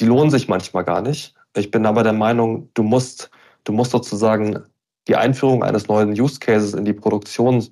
die 0.00 0.06
lohnen 0.06 0.30
sich 0.30 0.48
manchmal 0.48 0.84
gar 0.84 1.02
nicht. 1.02 1.34
Ich 1.54 1.70
bin 1.70 1.86
aber 1.86 2.02
der 2.02 2.12
Meinung, 2.12 2.70
du 2.74 2.82
musst, 2.82 3.30
du 3.64 3.72
musst 3.72 3.90
sozusagen 3.90 4.64
die 5.08 5.16
Einführung 5.16 5.62
eines 5.64 5.88
neuen 5.88 6.10
Use 6.10 6.38
Cases 6.38 6.74
in 6.74 6.84
die 6.84 6.92
Produktion 6.92 7.66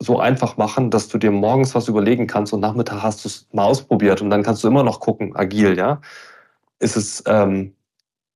so 0.00 0.18
einfach 0.18 0.56
machen, 0.56 0.90
dass 0.90 1.08
du 1.08 1.18
dir 1.18 1.30
morgens 1.30 1.74
was 1.74 1.86
überlegen 1.88 2.26
kannst 2.26 2.52
und 2.52 2.60
Nachmittag 2.60 3.02
hast 3.02 3.24
du 3.24 3.28
es 3.28 3.46
mal 3.52 3.64
ausprobiert 3.64 4.22
und 4.22 4.30
dann 4.30 4.42
kannst 4.42 4.64
du 4.64 4.68
immer 4.68 4.82
noch 4.82 5.00
gucken, 5.00 5.36
agil, 5.36 5.76
ja. 5.76 6.00
Ist 6.80 6.96
es, 6.96 7.22
ähm, 7.26 7.74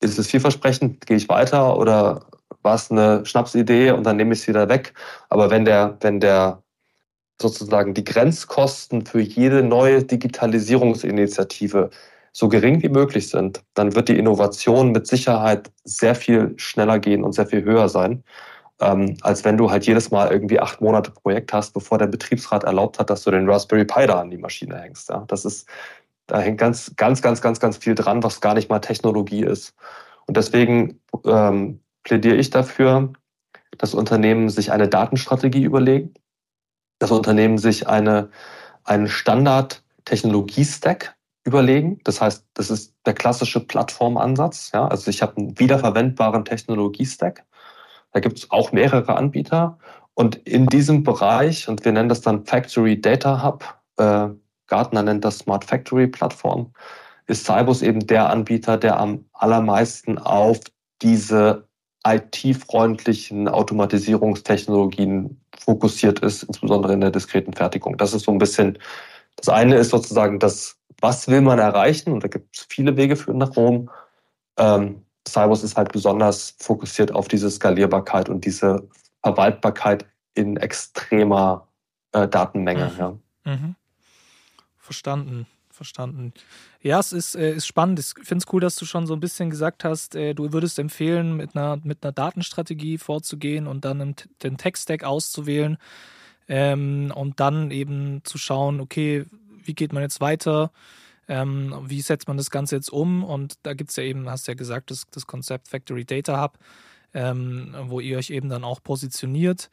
ist 0.01 0.19
es 0.19 0.29
vielversprechend, 0.29 1.07
gehe 1.07 1.17
ich 1.17 1.29
weiter 1.31 1.79
oder 1.79 2.27
war 2.63 2.75
es 2.75 2.91
eine 2.91 3.25
Schnapsidee 3.25 3.93
und 3.93 4.05
dann 4.05 4.17
nehme 4.19 4.35
ich 4.35 4.41
es 4.41 4.49
wieder 4.49 4.69
weg. 4.69 4.93
Aber 5.31 5.51
wenn 5.51 5.65
der, 5.65 5.97
wenn 6.01 6.21
der 6.21 6.63
sozusagen 7.41 7.95
die 7.95 8.05
Grenzkosten 8.05 9.07
für 9.07 9.21
jede 9.21 9.63
neue 9.63 10.05
Digitalisierungsinitiative 10.05 11.91
so 12.33 12.49
gering 12.49 12.83
wie 12.83 12.89
möglich 12.89 13.29
sind, 13.29 13.63
dann 13.75 13.95
wird 13.95 14.09
die 14.09 14.19
Innovation 14.19 14.93
mit 14.93 15.07
Sicherheit 15.07 15.71
sehr 15.85 16.15
viel 16.15 16.55
schneller 16.59 16.99
gehen 16.99 17.25
und 17.25 17.33
sehr 17.33 17.47
viel 17.47 17.65
höher 17.65 17.89
sein, 17.89 18.25
ähm, 18.81 19.17
als 19.23 19.45
wenn 19.45 19.57
du 19.57 19.71
halt 19.71 19.87
jedes 19.87 20.11
Mal 20.11 20.31
irgendwie 20.31 20.61
acht 20.61 20.81
Monate 20.81 21.11
Projekt 21.11 21.53
hast, 21.53 21.75
bevor 21.75 21.99
der 21.99 22.07
Betriebsrat 22.07 22.65
erlaubt 22.65 22.99
hat, 22.99 23.11
dass 23.11 23.23
du 23.23 23.31
den 23.31 23.49
Raspberry 23.49 23.85
Pi 23.85 24.07
da 24.07 24.21
an 24.21 24.31
die 24.31 24.39
Maschine 24.39 24.81
hängst. 24.81 25.11
Ja? 25.11 25.25
Das 25.29 25.45
ist, 25.45 25.69
da 26.27 26.41
hängt 26.41 26.59
ganz, 26.59 26.95
ganz, 26.97 27.23
ganz, 27.23 27.41
ganz, 27.41 27.61
ganz 27.61 27.77
viel 27.77 27.95
dran, 27.95 28.23
was 28.23 28.41
gar 28.41 28.55
nicht 28.55 28.71
mal 28.71 28.81
Technologie 28.81 29.45
ist. 29.45 29.75
Und 30.27 30.37
deswegen 30.37 31.01
ähm, 31.25 31.81
plädiere 32.03 32.37
ich 32.37 32.51
dafür, 32.51 33.13
dass 33.79 33.95
Unternehmen 33.95 34.49
sich 34.49 34.73
eine 34.73 34.89
Datenstrategie 34.89 35.65
überlegen, 35.65 36.15
dass 36.99 37.11
Unternehmen 37.11 37.59
sich 37.59 37.89
eine, 37.89 38.31
einen 38.85 39.09
Standard-Technologie-Stack 39.09 41.15
überlegen. 41.45 42.01
Das 42.05 42.21
heißt, 42.21 42.47
das 42.55 42.71
ist 42.71 42.95
der 43.05 43.15
klassische 43.15 43.61
Plattformansatz. 43.61 44.71
Ja? 44.73 44.89
Also 44.89 45.11
ich 45.11 45.23
habe 45.23 45.37
einen 45.37 45.59
wiederverwendbaren 45.59 46.45
Technologie-Stack. 46.45 47.45
Da 48.15 48.21
gibt 48.21 48.39
es 48.39 48.51
auch 48.51 48.73
mehrere 48.73 49.17
Anbieter. 49.17 49.77
Und 50.15 50.37
in 50.37 50.67
diesem 50.67 51.03
Bereich, 51.03 51.69
und 51.69 51.85
wir 51.85 51.93
nennen 51.93 52.09
das 52.09 52.21
dann 52.21 52.47
Factory 52.47 53.01
Data 53.01 53.43
Hub, 53.43 53.65
äh, 53.97 54.29
Gartner 54.69 55.03
nennt 55.03 55.25
das 55.25 55.39
Smart 55.39 55.65
Factory 55.65 56.07
Plattform, 56.07 56.73
ist 57.27 57.45
Cybus 57.45 57.83
eben 57.83 58.07
der 58.07 58.31
Anbieter, 58.31 58.79
der 58.79 58.99
am 59.01 59.25
allermeisten 59.33 60.19
auf 60.19 60.61
diese 61.03 61.67
IT-freundlichen 62.07 63.49
Automatisierungstechnologien 63.49 65.41
fokussiert 65.59 66.21
ist, 66.21 66.45
insbesondere 66.45 66.93
in 66.93 67.01
der 67.01 67.11
diskreten 67.11 67.53
Fertigung. 67.53 67.97
Das 67.97 68.15
ist 68.15 68.27
so 68.27 68.33
ein 68.33 68.39
bisschen, 68.39 68.79
das 69.37 69.49
eine 69.49 69.77
ist 69.77 69.91
sozusagen 69.91 70.39
das, 70.39 70.79
was 71.01 71.27
will 71.27 71.41
man 71.41 71.59
erreichen? 71.59 72.13
Und 72.13 72.23
da 72.23 72.29
gibt 72.29 72.57
es 72.57 72.67
viele 72.69 72.97
Wege 72.97 73.17
für 73.17 73.35
nach 73.35 73.57
Rom. 73.57 73.91
Ähm, 74.57 75.04
Cybus 75.27 75.63
ist 75.63 75.77
halt 75.77 75.93
besonders 75.93 76.55
fokussiert 76.59 77.13
auf 77.13 77.29
diese 77.29 77.51
Skalierbarkeit 77.51 78.29
und 78.29 78.45
diese 78.45 78.89
Verwaltbarkeit 79.23 80.07
in 80.35 80.57
extremer 80.57 81.69
äh, 82.13 82.29
Datenmenge. 82.29 82.91
Mhm. 82.91 82.99
Ja. 82.99 83.19
Mhm. 83.45 83.77
Verstanden, 84.77 85.47
verstanden. 85.71 86.35
Ja, 86.83 87.01
es 87.01 87.13
ist, 87.13 87.35
äh, 87.37 87.55
ist 87.55 87.67
spannend. 87.67 87.99
Ich 87.99 88.13
finde 88.27 88.45
es 88.47 88.53
cool, 88.53 88.61
dass 88.61 88.77
du 88.77 88.85
schon 88.85 89.07
so 89.07 89.15
ein 89.15 89.21
bisschen 89.21 89.49
gesagt 89.49 89.85
hast, 89.85 90.15
äh, 90.15 90.35
du 90.35 90.53
würdest 90.53 90.79
empfehlen, 90.79 91.37
mit 91.37 91.57
einer, 91.57 91.79
mit 91.83 92.05
einer 92.05 92.13
Datenstrategie 92.13 92.99
vorzugehen 92.99 93.67
und 93.67 93.85
dann 93.85 94.15
den 94.43 94.59
Tech-Stack 94.59 95.05
auszuwählen 95.05 95.79
ähm, 96.49 97.13
und 97.15 97.41
dann 97.41 97.71
eben 97.71 98.21
zu 98.25 98.37
schauen, 98.37 98.81
okay, 98.81 99.25
wie 99.65 99.75
geht 99.75 99.93
man 99.95 100.03
jetzt 100.03 100.21
weiter? 100.21 100.71
Ähm, 101.29 101.75
wie 101.87 102.01
setzt 102.01 102.29
man 102.29 102.37
das 102.37 102.51
Ganze 102.51 102.77
jetzt 102.77 102.93
um? 102.93 103.25
Und 103.25 103.55
da 103.63 103.75
gibt 103.75 103.91
es 103.91 103.97
ja 103.97 104.05
eben, 104.05 104.29
hast 104.29 104.49
ja 104.49 104.55
gesagt, 104.55 104.91
das, 104.91 105.05
das 105.11 105.27
Konzept 105.27 105.69
Factory 105.69 106.05
Data 106.05 106.43
Hub, 106.43 106.59
ähm, 107.15 107.75
wo 107.87 108.01
ihr 108.01 108.19
euch 108.19 108.31
eben 108.31 108.49
dann 108.49 108.65
auch 108.65 108.83
positioniert 108.83 109.71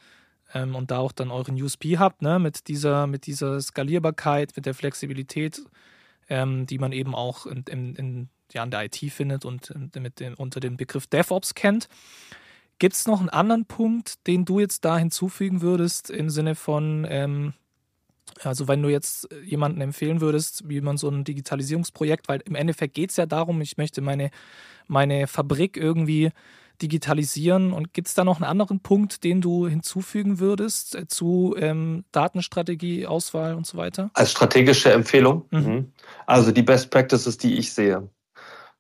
ähm, 0.54 0.76
und 0.76 0.92
da 0.92 1.00
auch 1.00 1.12
dann 1.12 1.32
euren 1.32 1.62
USP 1.62 1.98
habt, 1.98 2.22
ne? 2.22 2.40
mit, 2.40 2.68
dieser, 2.68 3.08
mit 3.08 3.26
dieser 3.26 3.60
Skalierbarkeit, 3.60 4.56
mit 4.56 4.66
der 4.66 4.74
Flexibilität 4.74 5.62
ähm, 6.32 6.66
die 6.66 6.80
man 6.80 6.94
eben 6.94 7.14
auch 7.14 7.46
in, 7.46 7.64
in, 7.70 7.96
in, 7.96 8.30
ja, 8.54 8.64
in 8.64 8.72
der 8.72 8.86
IT 8.86 8.96
findet 9.12 9.44
und 9.44 9.74
mit 10.00 10.22
den, 10.22 10.34
unter 10.34 10.62
dem 10.62 10.78
Begriff 10.78 11.06
DevOps 11.06 11.56
kennt. 11.56 11.90
Gibt 12.80 12.96
es 12.96 13.06
noch 13.06 13.20
einen 13.20 13.30
anderen 13.30 13.66
Punkt, 13.66 14.26
den 14.28 14.46
du 14.46 14.60
jetzt 14.60 14.86
da 14.86 14.98
hinzufügen 14.98 15.62
würdest 15.62 16.10
im 16.10 16.30
Sinne 16.30 16.56
von, 16.56 17.06
ähm, 17.10 17.54
also 18.44 18.68
wenn 18.68 18.82
du 18.82 18.90
jetzt 18.90 19.30
jemanden 19.44 19.82
empfehlen 19.82 20.22
würdest, 20.22 20.68
wie 20.68 20.82
man 20.82 20.98
so 20.98 21.10
ein 21.10 21.24
Digitalisierungsprojekt, 21.24 22.28
weil 22.28 22.42
im 22.46 22.56
Endeffekt 22.56 22.94
geht 22.94 23.12
es 23.12 23.18
ja 23.18 23.26
darum, 23.26 23.62
ich 23.62 23.78
möchte 23.78 24.02
meine, 24.02 24.32
meine 24.88 25.28
Fabrik 25.28 25.78
irgendwie 25.78 26.32
digitalisieren. 26.82 27.74
Und 27.74 27.94
gibt 27.94 28.08
es 28.08 28.14
da 28.14 28.24
noch 28.24 28.38
einen 28.38 28.50
anderen 28.50 28.80
Punkt, 28.80 29.24
den 29.24 29.42
du 29.42 29.68
hinzufügen 29.68 30.40
würdest 30.40 30.96
äh, 30.96 31.08
zu 31.08 31.56
ähm, 31.58 32.06
Datenstrategie, 32.12 33.06
Auswahl 33.06 33.56
und 33.56 33.68
so 33.68 33.78
weiter? 33.78 34.10
Als 34.14 34.32
strategische 34.32 34.92
Empfehlung? 34.92 35.46
Mhm. 35.52 35.60
mhm. 35.60 35.92
Also 36.26 36.52
die 36.52 36.64
Best 36.64 36.90
Practices, 36.92 37.38
die 37.38 37.58
ich 37.58 37.74
sehe, 37.74 38.10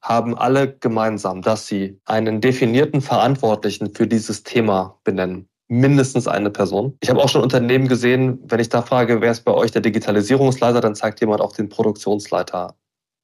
haben 0.01 0.35
alle 0.35 0.75
gemeinsam, 0.77 1.41
dass 1.43 1.67
sie 1.67 1.99
einen 2.05 2.41
definierten 2.41 3.01
Verantwortlichen 3.01 3.93
für 3.93 4.07
dieses 4.07 4.43
Thema 4.43 4.99
benennen 5.03 5.47
mindestens 5.71 6.27
eine 6.27 6.49
Person. 6.49 6.97
Ich 6.99 7.09
habe 7.09 7.23
auch 7.23 7.29
schon 7.29 7.41
Unternehmen 7.41 7.87
gesehen, 7.87 8.39
wenn 8.43 8.59
ich 8.59 8.67
da 8.67 8.81
frage, 8.81 9.21
wer 9.21 9.31
ist 9.31 9.45
bei 9.45 9.53
euch 9.53 9.71
der 9.71 9.81
Digitalisierungsleiter, 9.81 10.81
dann 10.81 10.95
zeigt 10.95 11.21
jemand 11.21 11.39
auch 11.39 11.53
den 11.53 11.69
Produktionsleiter. 11.69 12.75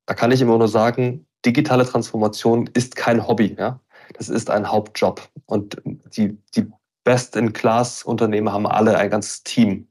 Da 0.06 0.14
kann 0.14 0.32
ich 0.32 0.41
immer 0.41 0.57
nur 0.57 0.69
sagen, 0.69 1.28
digitale 1.45 1.86
Transformation 1.86 2.69
ist 2.74 2.95
kein 2.95 3.28
Hobby. 3.28 3.56
Ja? 3.60 3.82
das 4.14 4.30
ist 4.30 4.49
ein 4.49 4.72
Hauptjob. 4.72 5.28
Und 5.45 5.82
die, 6.15 6.38
die 6.56 6.72
Best-in-Class-Unternehmen 7.03 8.52
haben 8.52 8.65
alle 8.65 8.98
ein 8.98 9.10
ganzes 9.10 9.44
Team. 9.44 9.88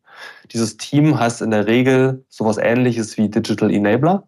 Dieses 0.53 0.79
Team 0.79 1.19
heißt 1.19 1.43
in 1.43 1.51
der 1.51 1.67
Regel 1.67 2.25
sowas 2.29 2.57
ähnliches 2.57 3.19
wie 3.19 3.29
Digital 3.29 3.71
Enabler 3.71 4.27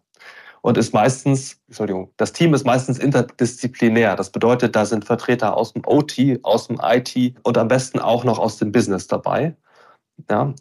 und 0.61 0.77
ist 0.77 0.93
meistens, 0.93 1.59
Entschuldigung, 1.67 2.11
das 2.17 2.33
Team 2.33 2.53
ist 2.53 2.65
meistens 2.65 2.99
interdisziplinär. 2.99 4.15
Das 4.15 4.31
bedeutet, 4.31 4.75
da 4.75 4.85
sind 4.85 5.05
Vertreter 5.05 5.55
aus 5.55 5.73
dem 5.73 5.83
OT, 5.85 6.39
aus 6.43 6.67
dem 6.67 6.79
IT 6.83 7.35
und 7.43 7.57
am 7.57 7.67
besten 7.67 7.99
auch 7.99 8.23
noch 8.23 8.39
aus 8.39 8.57
dem 8.57 8.71
Business 8.71 9.07
dabei. 9.07 9.55
Ja. 10.29 10.53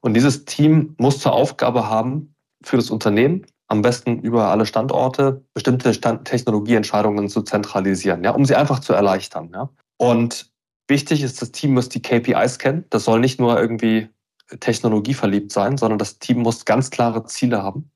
Und 0.00 0.14
dieses 0.14 0.44
Team 0.44 0.94
muss 0.98 1.18
zur 1.20 1.32
Aufgabe 1.32 1.88
haben, 1.88 2.34
für 2.62 2.76
das 2.76 2.90
Unternehmen 2.90 3.46
am 3.68 3.82
besten 3.82 4.20
über 4.20 4.48
alle 4.48 4.66
Standorte 4.66 5.42
bestimmte 5.54 5.94
Stand 5.94 6.26
Technologieentscheidungen 6.26 7.28
zu 7.28 7.42
zentralisieren, 7.42 8.22
ja, 8.24 8.30
um 8.30 8.44
sie 8.44 8.54
einfach 8.54 8.80
zu 8.80 8.92
erleichtern. 8.92 9.50
Ja. 9.52 9.70
Und 9.96 10.50
wichtig 10.88 11.22
ist, 11.22 11.40
das 11.40 11.52
Team 11.52 11.74
muss 11.74 11.88
die 11.88 12.02
KPIs 12.02 12.58
kennen. 12.58 12.84
Das 12.90 13.04
soll 13.04 13.20
nicht 13.20 13.40
nur 13.40 13.58
irgendwie 13.58 14.08
technologieverliebt 14.60 15.50
sein, 15.52 15.78
sondern 15.78 15.98
das 15.98 16.18
Team 16.18 16.40
muss 16.40 16.64
ganz 16.64 16.90
klare 16.90 17.24
Ziele 17.24 17.62
haben. 17.62 17.90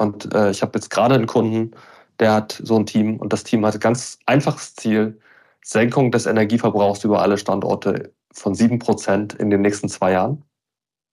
Und 0.00 0.34
äh, 0.34 0.50
ich 0.50 0.62
habe 0.62 0.78
jetzt 0.78 0.88
gerade 0.88 1.14
einen 1.14 1.26
Kunden, 1.26 1.72
der 2.20 2.32
hat 2.32 2.58
so 2.64 2.74
ein 2.76 2.86
Team 2.86 3.18
und 3.18 3.34
das 3.34 3.44
Team 3.44 3.66
hat 3.66 3.74
ein 3.74 3.80
ganz 3.80 4.18
einfaches 4.24 4.74
Ziel, 4.74 5.20
Senkung 5.62 6.10
des 6.10 6.24
Energieverbrauchs 6.24 7.04
über 7.04 7.20
alle 7.20 7.36
Standorte 7.36 8.14
von 8.32 8.54
sieben 8.54 8.78
Prozent 8.78 9.34
in 9.34 9.50
den 9.50 9.60
nächsten 9.60 9.90
zwei 9.90 10.12
Jahren. 10.12 10.42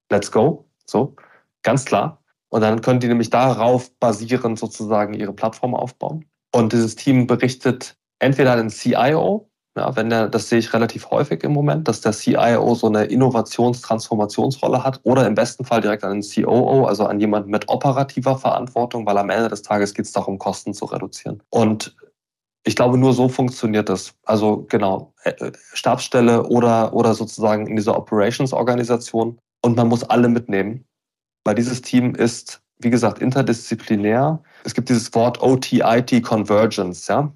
Let's 0.10 0.32
go. 0.32 0.70
So, 0.86 1.18
ganz 1.64 1.84
klar. 1.84 2.24
Und 2.48 2.62
dann 2.62 2.80
können 2.80 3.02
die 3.02 3.10
nämlich 3.10 3.30
darauf 3.30 3.94
basierend 4.00 4.58
sozusagen 4.58 5.14
ihre 5.14 5.34
Plattform 5.34 5.76
aufbauen. 5.76 6.24
Und 6.54 6.72
dieses 6.72 6.96
Team 6.96 7.28
berichtet 7.28 7.98
entweder 8.20 8.54
an 8.54 8.60
den 8.60 8.70
CIO, 8.70 9.50
ja, 9.78 9.96
wenn 9.96 10.10
der, 10.10 10.28
das 10.28 10.50
sehe 10.50 10.60
ich 10.60 10.74
relativ 10.74 11.10
häufig 11.10 11.44
im 11.44 11.54
Moment, 11.54 11.88
dass 11.88 12.02
der 12.02 12.12
CIO 12.12 12.76
so 12.76 12.88
eine 12.88 13.06
Innovations-Transformationsrolle 13.06 14.84
hat 14.84 15.00
oder 15.04 15.26
im 15.28 15.36
besten 15.36 15.64
Fall 15.64 15.82
direkt 15.82 16.04
an 16.04 16.20
den 16.20 16.30
COO, 16.30 16.86
also 16.86 17.06
an 17.06 17.20
jemanden 17.20 17.50
mit 17.50 17.70
operativer 17.70 18.38
Verantwortung, 18.38 19.06
weil 19.06 19.18
am 19.18 19.30
Ende 19.30 19.50
des 19.50 19.62
Tages 19.62 19.94
geht 19.94 20.06
es 20.06 20.12
darum, 20.12 20.38
Kosten 20.40 20.74
zu 20.74 20.86
reduzieren. 20.86 21.42
Und 21.50 21.96
ich 22.66 22.76
glaube, 22.76 22.98
nur 22.98 23.14
so 23.14 23.30
funktioniert 23.30 23.88
das. 23.88 24.14
Also 24.26 24.66
genau, 24.68 25.14
äh, 25.24 25.52
Stabsstelle 25.74 26.44
oder, 26.48 26.94
oder 26.94 27.14
sozusagen 27.14 27.68
in 27.68 27.78
dieser 27.78 27.98
Operations-Organisation. 27.98 29.38
Und 29.62 29.78
man 29.78 29.88
muss 29.88 30.04
alle 30.04 30.28
mitnehmen 30.28 30.84
weil 31.48 31.56
dieses 31.56 31.82
Team 31.82 32.14
ist, 32.14 32.62
wie 32.80 32.90
gesagt, 32.90 33.20
interdisziplinär. 33.20 34.44
Es 34.66 34.74
gibt 34.74 34.90
dieses 34.90 35.16
Wort 35.16 35.42
OT-IT 35.42 36.22
Convergence, 36.22 37.08
ja. 37.08 37.34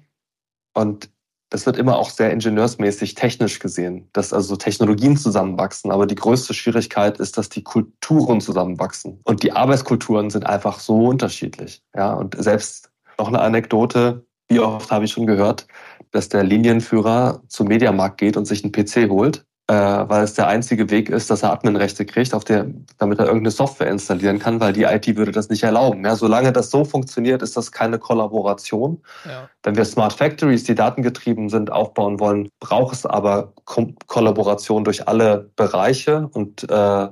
Und 0.74 1.08
das 1.52 1.66
wird 1.66 1.76
immer 1.76 1.98
auch 1.98 2.08
sehr 2.08 2.30
ingenieursmäßig 2.30 3.14
technisch 3.14 3.58
gesehen, 3.58 4.08
dass 4.14 4.32
also 4.32 4.56
Technologien 4.56 5.18
zusammenwachsen. 5.18 5.90
Aber 5.90 6.06
die 6.06 6.14
größte 6.14 6.54
Schwierigkeit 6.54 7.20
ist, 7.20 7.36
dass 7.36 7.50
die 7.50 7.62
Kulturen 7.62 8.40
zusammenwachsen. 8.40 9.20
Und 9.24 9.42
die 9.42 9.52
Arbeitskulturen 9.52 10.30
sind 10.30 10.46
einfach 10.46 10.80
so 10.80 11.08
unterschiedlich. 11.08 11.82
Ja, 11.94 12.14
und 12.14 12.42
selbst 12.42 12.90
noch 13.18 13.28
eine 13.28 13.40
Anekdote. 13.40 14.24
Wie 14.48 14.60
oft 14.60 14.90
habe 14.90 15.04
ich 15.04 15.12
schon 15.12 15.26
gehört, 15.26 15.66
dass 16.10 16.30
der 16.30 16.42
Linienführer 16.42 17.42
zum 17.48 17.68
Mediamarkt 17.68 18.16
geht 18.18 18.38
und 18.38 18.46
sich 18.46 18.64
einen 18.64 18.72
PC 18.72 19.10
holt 19.10 19.44
äh, 19.72 20.08
weil 20.08 20.22
es 20.22 20.34
der 20.34 20.48
einzige 20.48 20.90
Weg 20.90 21.08
ist, 21.08 21.30
dass 21.30 21.42
er 21.42 21.52
Adminrechte 21.52 22.04
kriegt, 22.04 22.34
auf 22.34 22.44
der, 22.44 22.66
damit 22.98 23.18
er 23.18 23.24
irgendeine 23.24 23.52
Software 23.52 23.88
installieren 23.88 24.38
kann, 24.38 24.60
weil 24.60 24.74
die 24.74 24.82
IT 24.82 25.16
würde 25.16 25.32
das 25.32 25.48
nicht 25.48 25.62
erlauben. 25.62 26.04
Ja, 26.04 26.14
solange 26.14 26.52
das 26.52 26.70
so 26.70 26.84
funktioniert, 26.84 27.40
ist 27.40 27.56
das 27.56 27.72
keine 27.72 27.98
Kollaboration. 27.98 29.02
Ja. 29.24 29.48
Wenn 29.62 29.76
wir 29.76 29.86
Smart 29.86 30.12
Factories, 30.12 30.64
die 30.64 30.74
datengetrieben 30.74 31.48
sind, 31.48 31.72
aufbauen 31.72 32.20
wollen, 32.20 32.50
braucht 32.60 32.96
es 32.96 33.06
aber 33.06 33.54
Ko 33.64 33.94
Kollaboration 34.08 34.84
durch 34.84 35.08
alle 35.08 35.50
Bereiche 35.56 36.28
und 36.32 36.68
äh, 36.70 37.08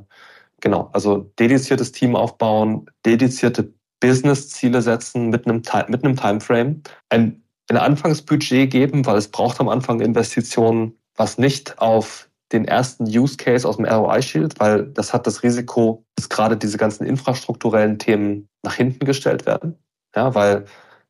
genau, 0.60 0.90
also 0.92 1.30
dediziertes 1.38 1.92
Team 1.92 2.14
aufbauen, 2.14 2.90
dedizierte 3.06 3.72
Business-Ziele 4.00 4.82
setzen 4.82 5.30
mit 5.30 5.46
einem, 5.46 5.62
mit 5.88 6.04
einem 6.04 6.16
Timeframe, 6.16 6.82
ein, 7.08 7.42
ein 7.70 7.76
Anfangsbudget 7.78 8.70
geben, 8.70 9.06
weil 9.06 9.16
es 9.16 9.28
braucht 9.28 9.60
am 9.60 9.68
Anfang 9.70 10.00
Investitionen, 10.00 10.98
was 11.16 11.38
nicht 11.38 11.78
auf 11.78 12.29
den 12.52 12.64
ersten 12.64 13.04
Use 13.04 13.36
Case 13.36 13.66
aus 13.66 13.76
dem 13.76 13.86
ROI 13.86 14.22
Shield, 14.22 14.58
weil 14.58 14.86
das 14.86 15.12
hat 15.12 15.26
das 15.26 15.42
Risiko, 15.42 16.04
dass 16.16 16.28
gerade 16.28 16.56
diese 16.56 16.78
ganzen 16.78 17.04
infrastrukturellen 17.04 17.98
Themen 17.98 18.48
nach 18.62 18.74
hinten 18.74 19.04
gestellt 19.04 19.46
werden. 19.46 19.76
Ja, 20.16 20.34
weil 20.34 20.64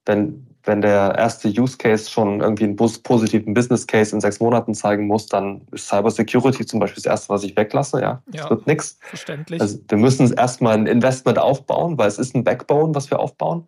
wenn, 0.05 0.47
wenn 0.65 0.83
der 0.83 1.15
erste 1.17 1.49
Use 1.49 1.79
Case 1.79 2.11
schon 2.11 2.41
irgendwie 2.41 2.65
einen 2.65 2.77
positiven 2.77 3.55
Business 3.55 3.87
Case 3.87 4.15
in 4.15 4.21
sechs 4.21 4.41
Monaten 4.41 4.75
zeigen 4.75 5.07
muss, 5.07 5.27
dann 5.27 5.63
ist 5.73 5.89
Cyber 5.89 6.11
Security 6.11 6.67
zum 6.67 6.81
Beispiel 6.81 7.03
das 7.03 7.11
erste, 7.11 7.31
was 7.31 7.43
ich 7.43 7.57
weglasse. 7.57 8.01
Ja, 8.01 8.23
das 8.27 8.43
ja, 8.43 8.51
wird 8.51 8.67
nichts. 8.67 8.99
Verständlich. 9.01 9.61
Also 9.61 9.79
wir 9.89 9.99
müssen 9.99 10.31
erstmal 10.33 10.75
ein 10.75 10.87
Investment 10.87 11.39
aufbauen, 11.39 11.97
weil 11.97 12.09
es 12.09 12.19
ist 12.19 12.35
ein 12.35 12.45
Backbone, 12.45 12.95
was 12.95 13.11
wir 13.11 13.19
aufbauen. 13.19 13.67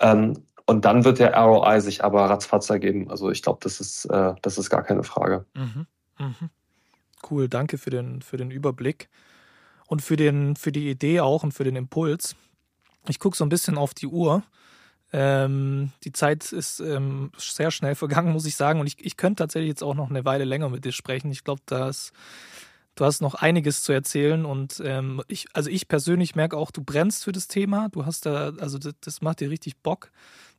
Ähm, 0.00 0.34
und 0.66 0.84
dann 0.84 1.04
wird 1.04 1.18
der 1.18 1.34
ROI 1.34 1.80
sich 1.80 2.04
aber 2.04 2.28
ratzfatz 2.28 2.68
ergeben. 2.70 3.10
Also 3.10 3.30
ich 3.30 3.42
glaube, 3.42 3.60
das 3.62 3.80
ist, 3.80 4.04
äh, 4.06 4.34
das 4.42 4.58
ist 4.58 4.68
gar 4.68 4.82
keine 4.82 5.02
Frage. 5.02 5.46
Mhm. 5.54 5.86
Mhm. 6.18 6.50
Cool, 7.28 7.48
danke 7.48 7.78
für 7.78 7.90
den, 7.90 8.22
für 8.22 8.36
den 8.36 8.50
Überblick 8.50 9.08
und 9.86 10.02
für, 10.02 10.16
den, 10.16 10.56
für 10.56 10.72
die 10.72 10.90
Idee 10.90 11.20
auch 11.20 11.42
und 11.42 11.52
für 11.52 11.64
den 11.64 11.76
Impuls. 11.76 12.34
Ich 13.08 13.18
gucke 13.18 13.36
so 13.36 13.44
ein 13.44 13.48
bisschen 13.48 13.78
auf 13.78 13.94
die 13.94 14.06
Uhr. 14.06 14.42
Ähm, 15.12 15.92
die 16.04 16.12
Zeit 16.12 16.52
ist 16.52 16.80
ähm, 16.80 17.32
sehr 17.36 17.70
schnell 17.70 17.94
vergangen, 17.96 18.32
muss 18.32 18.46
ich 18.46 18.56
sagen. 18.56 18.80
Und 18.80 18.86
ich, 18.86 19.04
ich 19.04 19.16
könnte 19.16 19.42
tatsächlich 19.42 19.68
jetzt 19.68 19.82
auch 19.82 19.94
noch 19.94 20.10
eine 20.10 20.24
Weile 20.24 20.44
länger 20.44 20.68
mit 20.68 20.84
dir 20.84 20.92
sprechen. 20.92 21.30
Ich 21.30 21.44
glaube, 21.44 21.62
Du 22.94 23.06
hast 23.06 23.22
noch 23.22 23.34
einiges 23.34 23.82
zu 23.82 23.92
erzählen 23.92 24.44
und 24.44 24.82
ähm, 24.84 25.22
ich, 25.26 25.46
also 25.54 25.70
ich 25.70 25.88
persönlich 25.88 26.34
merke 26.34 26.58
auch, 26.58 26.70
du 26.70 26.84
brennst 26.84 27.24
für 27.24 27.32
das 27.32 27.48
Thema. 27.48 27.88
Du 27.88 28.04
hast 28.04 28.26
da, 28.26 28.52
also 28.58 28.76
das, 28.78 28.92
das 29.00 29.22
macht 29.22 29.40
dir 29.40 29.48
richtig 29.48 29.78
Bock, 29.78 30.10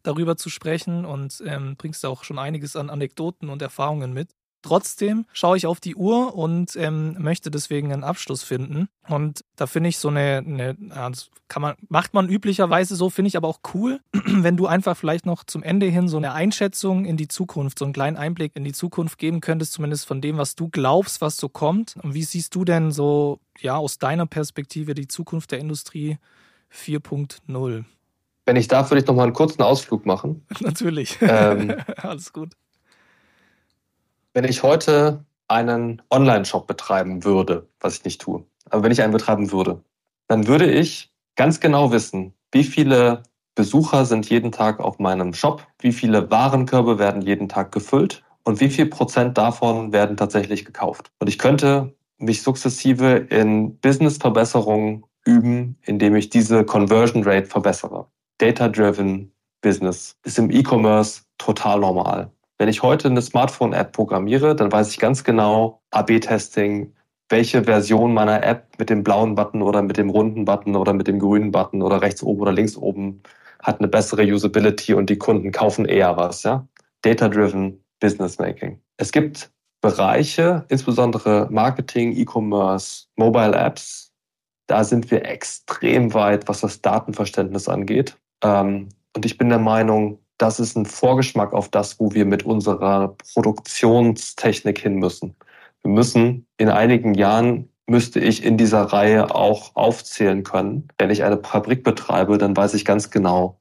darüber 0.01 0.35
zu 0.35 0.49
sprechen 0.49 1.05
und 1.05 1.43
ähm, 1.45 1.75
bringst 1.77 2.03
da 2.03 2.09
auch 2.09 2.23
schon 2.23 2.39
einiges 2.39 2.75
an 2.75 2.89
Anekdoten 2.89 3.49
und 3.49 3.61
Erfahrungen 3.61 4.13
mit. 4.13 4.29
Trotzdem 4.63 5.25
schaue 5.33 5.57
ich 5.57 5.67
auf 5.67 5.79
die 5.81 5.95
Uhr 5.95 6.35
und 6.35 6.75
ähm, 6.77 7.15
möchte 7.19 7.51
deswegen 7.51 7.91
einen 7.91 8.05
Abschluss 8.05 8.43
finden. 8.43 8.87
Und 9.09 9.43
da 9.57 9.67
finde 9.67 9.89
ich 9.89 9.97
so 9.97 10.07
eine, 10.07 10.37
eine 10.37 10.75
das 10.89 11.29
kann 11.49 11.61
man, 11.61 11.75
macht 11.89 12.13
man 12.13 12.29
üblicherweise 12.29 12.95
so, 12.95 13.09
finde 13.09 13.27
ich 13.27 13.37
aber 13.37 13.49
auch 13.49 13.59
cool, 13.73 13.99
wenn 14.13 14.55
du 14.55 14.65
einfach 14.65 14.95
vielleicht 14.95 15.25
noch 15.25 15.43
zum 15.43 15.63
Ende 15.63 15.85
hin 15.87 16.07
so 16.07 16.15
eine 16.15 16.31
Einschätzung 16.31 17.03
in 17.03 17.17
die 17.17 17.27
Zukunft, 17.27 17.77
so 17.77 17.85
einen 17.85 17.93
kleinen 17.93 18.15
Einblick 18.15 18.55
in 18.55 18.63
die 18.63 18.71
Zukunft 18.71 19.17
geben 19.17 19.41
könntest, 19.41 19.73
zumindest 19.73 20.07
von 20.07 20.21
dem, 20.21 20.37
was 20.37 20.55
du 20.55 20.69
glaubst, 20.69 21.19
was 21.19 21.35
so 21.35 21.49
kommt. 21.49 21.97
Und 22.01 22.13
wie 22.13 22.23
siehst 22.23 22.55
du 22.55 22.63
denn 22.63 22.91
so, 22.91 23.39
ja, 23.59 23.75
aus 23.75 23.99
deiner 23.99 24.25
Perspektive 24.25 24.93
die 24.93 25.09
Zukunft 25.09 25.51
der 25.51 25.59
Industrie 25.59 26.17
4.0? 26.73 27.83
Wenn 28.45 28.55
ich 28.55 28.67
darf, 28.67 28.91
würde 28.91 29.01
ich 29.01 29.07
noch 29.07 29.15
mal 29.15 29.23
einen 29.23 29.33
kurzen 29.33 29.61
Ausflug 29.61 30.05
machen. 30.05 30.45
Natürlich. 30.59 31.17
Ähm, 31.21 31.75
Alles 31.97 32.31
gut. 32.31 32.53
Wenn 34.35 34.45
ich 34.45 34.63
heute 34.63 35.25
einen 35.47 36.01
Online-Shop 36.09 36.65
betreiben 36.65 37.23
würde, 37.23 37.67
was 37.79 37.97
ich 37.97 38.03
nicht 38.03 38.19
tue, 38.19 38.43
aber 38.71 38.81
wenn 38.81 38.91
ich 38.91 39.03
einen 39.03 39.13
betreiben 39.13 39.51
würde, 39.51 39.83
dann 40.27 40.47
würde 40.47 40.71
ich 40.71 41.13
ganz 41.35 41.59
genau 41.59 41.91
wissen, 41.91 42.33
wie 42.51 42.63
viele 42.63 43.21
Besucher 43.53 44.05
sind 44.05 44.27
jeden 44.31 44.51
Tag 44.51 44.79
auf 44.79 44.97
meinem 44.97 45.35
Shop, 45.35 45.67
wie 45.77 45.91
viele 45.91 46.31
Warenkörbe 46.31 46.97
werden 46.97 47.21
jeden 47.21 47.47
Tag 47.47 47.71
gefüllt 47.71 48.23
und 48.43 48.59
wie 48.59 48.69
viel 48.69 48.87
Prozent 48.87 49.37
davon 49.37 49.93
werden 49.93 50.17
tatsächlich 50.17 50.65
gekauft. 50.65 51.11
Und 51.19 51.27
ich 51.27 51.37
könnte 51.37 51.93
mich 52.17 52.41
sukzessive 52.41 53.27
in 53.29 53.77
Business-Verbesserungen 53.81 55.03
üben, 55.25 55.77
indem 55.83 56.15
ich 56.15 56.31
diese 56.31 56.65
Conversion 56.65 57.23
Rate 57.23 57.45
verbessere. 57.45 58.07
Data-driven 58.39 59.31
Business 59.61 60.17
ist 60.23 60.39
im 60.39 60.49
E-Commerce 60.49 61.21
total 61.37 61.81
normal. 61.81 62.31
Wenn 62.63 62.69
ich 62.69 62.81
heute 62.81 63.09
eine 63.09 63.21
Smartphone-App 63.21 63.91
programmiere, 63.91 64.55
dann 64.55 64.71
weiß 64.71 64.89
ich 64.91 64.97
ganz 64.97 65.25
genau, 65.25 65.81
AB-Testing, 65.91 66.93
welche 67.27 67.65
Version 67.65 68.13
meiner 68.13 68.41
App 68.41 68.79
mit 68.79 68.89
dem 68.89 69.03
blauen 69.03 69.35
Button 69.35 69.61
oder 69.61 69.81
mit 69.81 69.97
dem 69.97 70.09
runden 70.09 70.45
Button 70.45 70.77
oder 70.77 70.93
mit 70.93 71.07
dem 71.07 71.19
grünen 71.19 71.51
Button 71.51 71.81
oder 71.81 72.01
rechts 72.01 72.23
oben 72.23 72.39
oder 72.39 72.53
links 72.53 72.77
oben 72.77 73.21
hat 73.61 73.79
eine 73.79 73.89
bessere 73.89 74.23
Usability 74.23 74.93
und 74.93 75.09
die 75.09 75.17
Kunden 75.17 75.51
kaufen 75.51 75.83
eher 75.83 76.15
was. 76.15 76.43
Ja? 76.43 76.65
Data-driven 77.01 77.83
Business 77.99 78.39
Making. 78.39 78.79
Es 78.95 79.11
gibt 79.11 79.51
Bereiche, 79.81 80.63
insbesondere 80.69 81.49
Marketing, 81.51 82.15
E-Commerce, 82.15 83.07
Mobile 83.17 83.57
Apps, 83.57 84.13
da 84.67 84.85
sind 84.85 85.11
wir 85.11 85.25
extrem 85.25 86.13
weit, 86.13 86.47
was 86.47 86.61
das 86.61 86.81
Datenverständnis 86.81 87.67
angeht. 87.67 88.17
Ähm, 88.41 88.87
und 89.13 89.25
ich 89.25 89.37
bin 89.37 89.49
der 89.49 89.59
Meinung, 89.59 90.22
das 90.37 90.59
ist 90.59 90.75
ein 90.75 90.85
Vorgeschmack 90.85 91.53
auf 91.53 91.69
das, 91.69 91.99
wo 91.99 92.13
wir 92.13 92.25
mit 92.25 92.43
unserer 92.43 93.15
Produktionstechnik 93.33 94.79
hin 94.79 94.95
müssen. 94.95 95.35
Wir 95.83 95.91
müssen 95.91 96.47
in 96.57 96.69
einigen 96.69 97.13
Jahren 97.13 97.69
müsste 97.85 98.19
ich 98.19 98.43
in 98.43 98.57
dieser 98.57 98.81
Reihe 98.83 99.35
auch 99.35 99.75
aufzählen 99.75 100.43
können. 100.43 100.87
Wenn 100.97 101.09
ich 101.09 101.23
eine 101.23 101.41
Fabrik 101.41 101.83
betreibe, 101.83 102.37
dann 102.37 102.55
weiß 102.55 102.73
ich 102.75 102.85
ganz 102.85 103.11
genau, 103.11 103.59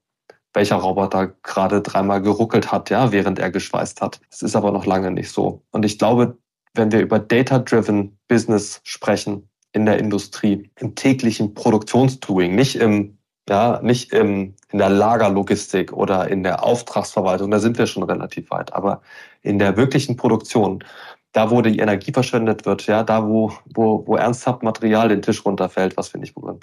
welcher 0.54 0.76
Roboter 0.76 1.34
gerade 1.42 1.80
dreimal 1.80 2.22
geruckelt 2.22 2.70
hat, 2.70 2.90
ja, 2.90 3.10
während 3.10 3.38
er 3.38 3.50
geschweißt 3.50 4.00
hat. 4.00 4.20
Das 4.30 4.42
ist 4.42 4.54
aber 4.54 4.70
noch 4.70 4.86
lange 4.86 5.10
nicht 5.10 5.30
so. 5.30 5.62
Und 5.70 5.84
ich 5.84 5.98
glaube, 5.98 6.38
wenn 6.74 6.92
wir 6.92 7.00
über 7.00 7.18
Data-Driven 7.18 8.18
Business 8.28 8.80
sprechen 8.84 9.48
in 9.72 9.86
der 9.86 9.98
Industrie, 9.98 10.70
im 10.78 10.94
täglichen 10.94 11.54
Produktionsdoing, 11.54 12.54
nicht 12.54 12.76
im 12.76 13.18
ja, 13.48 13.80
nicht 13.82 14.12
im, 14.12 14.54
in 14.70 14.78
der 14.78 14.90
Lagerlogistik 14.90 15.92
oder 15.92 16.28
in 16.28 16.42
der 16.42 16.64
Auftragsverwaltung, 16.64 17.50
da 17.50 17.58
sind 17.58 17.78
wir 17.78 17.86
schon 17.86 18.04
relativ 18.04 18.50
weit, 18.50 18.72
aber 18.72 19.02
in 19.42 19.58
der 19.58 19.76
wirklichen 19.76 20.16
Produktion, 20.16 20.84
da 21.32 21.50
wo 21.50 21.62
die 21.62 21.78
Energie 21.78 22.12
verschwendet 22.12 22.66
wird, 22.66 22.86
ja, 22.86 23.02
da 23.02 23.26
wo, 23.26 23.52
wo, 23.74 24.06
wo 24.06 24.16
ernsthaft 24.16 24.62
Material 24.62 25.08
den 25.08 25.22
Tisch 25.22 25.44
runterfällt, 25.44 25.96
was 25.96 26.12
wir 26.12 26.20
nicht 26.20 26.36
wollen, 26.36 26.60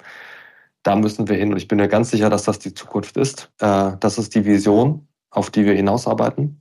da 0.82 0.96
müssen 0.96 1.28
wir 1.28 1.36
hin. 1.36 1.52
Und 1.52 1.58
ich 1.58 1.68
bin 1.68 1.78
mir 1.78 1.88
ganz 1.88 2.10
sicher, 2.10 2.30
dass 2.30 2.44
das 2.44 2.58
die 2.58 2.74
Zukunft 2.74 3.16
ist. 3.16 3.50
Äh, 3.60 3.92
das 4.00 4.18
ist 4.18 4.34
die 4.34 4.44
Vision, 4.44 5.06
auf 5.30 5.50
die 5.50 5.64
wir 5.64 5.74
hinausarbeiten. 5.74 6.60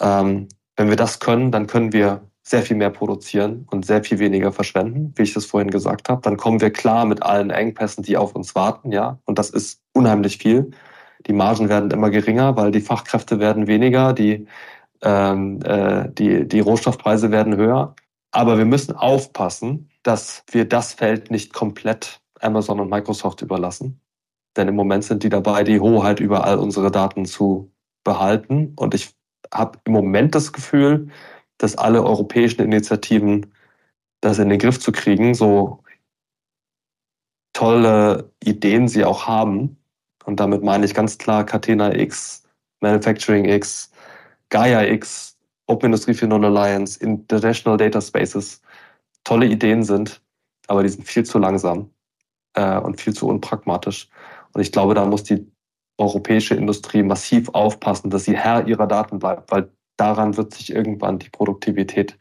Ähm, 0.00 0.48
wenn 0.76 0.88
wir 0.88 0.96
das 0.96 1.18
können, 1.20 1.50
dann 1.50 1.66
können 1.66 1.92
wir 1.92 2.27
sehr 2.48 2.62
viel 2.62 2.76
mehr 2.76 2.90
produzieren 2.90 3.66
und 3.70 3.84
sehr 3.84 4.02
viel 4.02 4.18
weniger 4.18 4.52
verschwenden, 4.52 5.12
wie 5.16 5.22
ich 5.22 5.34
das 5.34 5.44
vorhin 5.44 5.70
gesagt 5.70 6.08
habe. 6.08 6.22
Dann 6.22 6.38
kommen 6.38 6.62
wir 6.62 6.72
klar 6.72 7.04
mit 7.04 7.22
allen 7.22 7.50
Engpässen, 7.50 8.02
die 8.02 8.16
auf 8.16 8.34
uns 8.34 8.54
warten, 8.54 8.90
ja. 8.90 9.18
Und 9.26 9.38
das 9.38 9.50
ist 9.50 9.82
unheimlich 9.92 10.38
viel. 10.38 10.70
Die 11.26 11.34
Margen 11.34 11.68
werden 11.68 11.90
immer 11.90 12.08
geringer, 12.08 12.56
weil 12.56 12.70
die 12.70 12.80
Fachkräfte 12.80 13.38
werden 13.38 13.66
weniger, 13.66 14.14
die, 14.14 14.46
ähm, 15.02 15.60
äh, 15.62 16.08
die, 16.10 16.48
die 16.48 16.60
Rohstoffpreise 16.60 17.30
werden 17.30 17.56
höher. 17.56 17.94
Aber 18.30 18.56
wir 18.56 18.64
müssen 18.64 18.96
aufpassen, 18.96 19.90
dass 20.02 20.42
wir 20.50 20.66
das 20.66 20.94
Feld 20.94 21.30
nicht 21.30 21.52
komplett 21.52 22.20
Amazon 22.40 22.80
und 22.80 22.88
Microsoft 22.88 23.42
überlassen. 23.42 24.00
Denn 24.56 24.68
im 24.68 24.74
Moment 24.74 25.04
sind 25.04 25.22
die 25.22 25.28
dabei, 25.28 25.64
die 25.64 25.80
Hoheit 25.80 26.18
über 26.18 26.44
all 26.44 26.58
unsere 26.58 26.90
Daten 26.90 27.26
zu 27.26 27.72
behalten. 28.04 28.72
Und 28.76 28.94
ich 28.94 29.14
habe 29.52 29.78
im 29.84 29.92
Moment 29.92 30.34
das 30.34 30.52
Gefühl, 30.52 31.08
dass 31.58 31.76
alle 31.76 32.02
europäischen 32.02 32.62
Initiativen 32.62 33.52
das 34.20 34.38
in 34.38 34.48
den 34.48 34.58
Griff 34.58 34.80
zu 34.80 34.92
kriegen, 34.92 35.34
so 35.34 35.82
tolle 37.52 38.32
Ideen 38.42 38.88
sie 38.88 39.04
auch 39.04 39.26
haben. 39.26 39.76
Und 40.24 40.40
damit 40.40 40.62
meine 40.62 40.84
ich 40.84 40.94
ganz 40.94 41.18
klar 41.18 41.44
Catena 41.44 41.94
X, 41.94 42.44
Manufacturing 42.80 43.44
X, 43.46 43.90
Gaia 44.50 44.84
X, 44.84 45.36
Open 45.66 45.86
Industry 45.86 46.12
4.0 46.12 46.44
Alliance, 46.44 46.98
International 47.00 47.76
Data 47.76 48.00
Spaces, 48.00 48.62
tolle 49.24 49.46
Ideen 49.46 49.82
sind, 49.82 50.22
aber 50.66 50.82
die 50.82 50.88
sind 50.88 51.06
viel 51.06 51.24
zu 51.24 51.38
langsam 51.38 51.90
äh, 52.54 52.78
und 52.78 53.00
viel 53.00 53.14
zu 53.14 53.28
unpragmatisch. 53.28 54.08
Und 54.52 54.60
ich 54.60 54.72
glaube, 54.72 54.94
da 54.94 55.04
muss 55.04 55.24
die 55.24 55.46
europäische 55.98 56.54
Industrie 56.54 57.02
massiv 57.02 57.48
aufpassen, 57.50 58.10
dass 58.10 58.24
sie 58.24 58.36
Herr 58.36 58.66
ihrer 58.66 58.86
Daten 58.86 59.18
bleibt, 59.18 59.50
weil 59.50 59.70
daran 59.98 60.36
wird 60.36 60.54
sich 60.54 60.72
irgendwann 60.72 61.18
die 61.18 61.28
Produktivität 61.28 62.18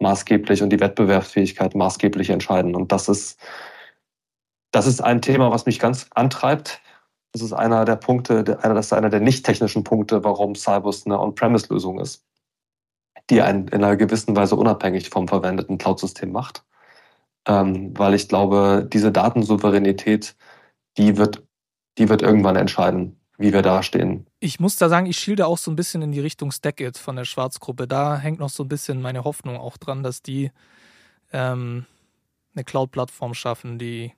maßgeblich 0.00 0.62
und 0.62 0.70
die 0.70 0.80
Wettbewerbsfähigkeit 0.80 1.74
maßgeblich 1.74 2.30
entscheiden. 2.30 2.74
Und 2.74 2.90
das 2.90 3.08
ist, 3.08 3.38
das 4.72 4.86
ist 4.86 5.02
ein 5.02 5.22
Thema, 5.22 5.50
was 5.50 5.66
mich 5.66 5.78
ganz 5.78 6.08
antreibt. 6.14 6.80
Das 7.32 7.42
ist 7.42 7.52
einer 7.52 7.84
der 7.84 7.96
Punkte, 7.96 8.42
das 8.42 8.86
ist 8.86 8.92
einer 8.92 9.10
der 9.10 9.20
nicht 9.20 9.46
technischen 9.46 9.84
Punkte, 9.84 10.24
warum 10.24 10.54
Cybus 10.54 11.06
eine 11.06 11.20
On-Premise-Lösung 11.20 12.00
ist, 12.00 12.26
die 13.28 13.42
einen 13.42 13.68
in 13.68 13.84
einer 13.84 13.96
gewissen 13.96 14.34
Weise 14.34 14.56
unabhängig 14.56 15.10
vom 15.10 15.28
verwendeten 15.28 15.78
Cloud-System 15.78 16.32
macht. 16.32 16.64
Ähm, 17.46 17.96
weil 17.96 18.14
ich 18.14 18.28
glaube, 18.28 18.88
diese 18.92 19.12
Datensouveränität, 19.12 20.36
die 20.98 21.16
wird, 21.16 21.46
die 21.98 22.08
wird 22.08 22.22
irgendwann 22.22 22.56
entscheiden, 22.56 23.19
wie 23.40 23.54
wir 23.54 23.62
dastehen. 23.62 24.26
Ich 24.38 24.60
muss 24.60 24.76
da 24.76 24.90
sagen, 24.90 25.06
ich 25.06 25.18
schilde 25.18 25.46
auch 25.46 25.56
so 25.56 25.70
ein 25.70 25.76
bisschen 25.76 26.02
in 26.02 26.12
die 26.12 26.20
Richtung 26.20 26.52
Stackit 26.52 26.98
von 26.98 27.16
der 27.16 27.24
Schwarzgruppe. 27.24 27.88
Da 27.88 28.18
hängt 28.18 28.38
noch 28.38 28.50
so 28.50 28.64
ein 28.64 28.68
bisschen 28.68 29.00
meine 29.00 29.24
Hoffnung 29.24 29.56
auch 29.56 29.78
dran, 29.78 30.02
dass 30.02 30.22
die 30.22 30.52
ähm, 31.32 31.86
eine 32.54 32.64
Cloud-Plattform 32.64 33.32
schaffen, 33.32 33.78
die 33.78 34.12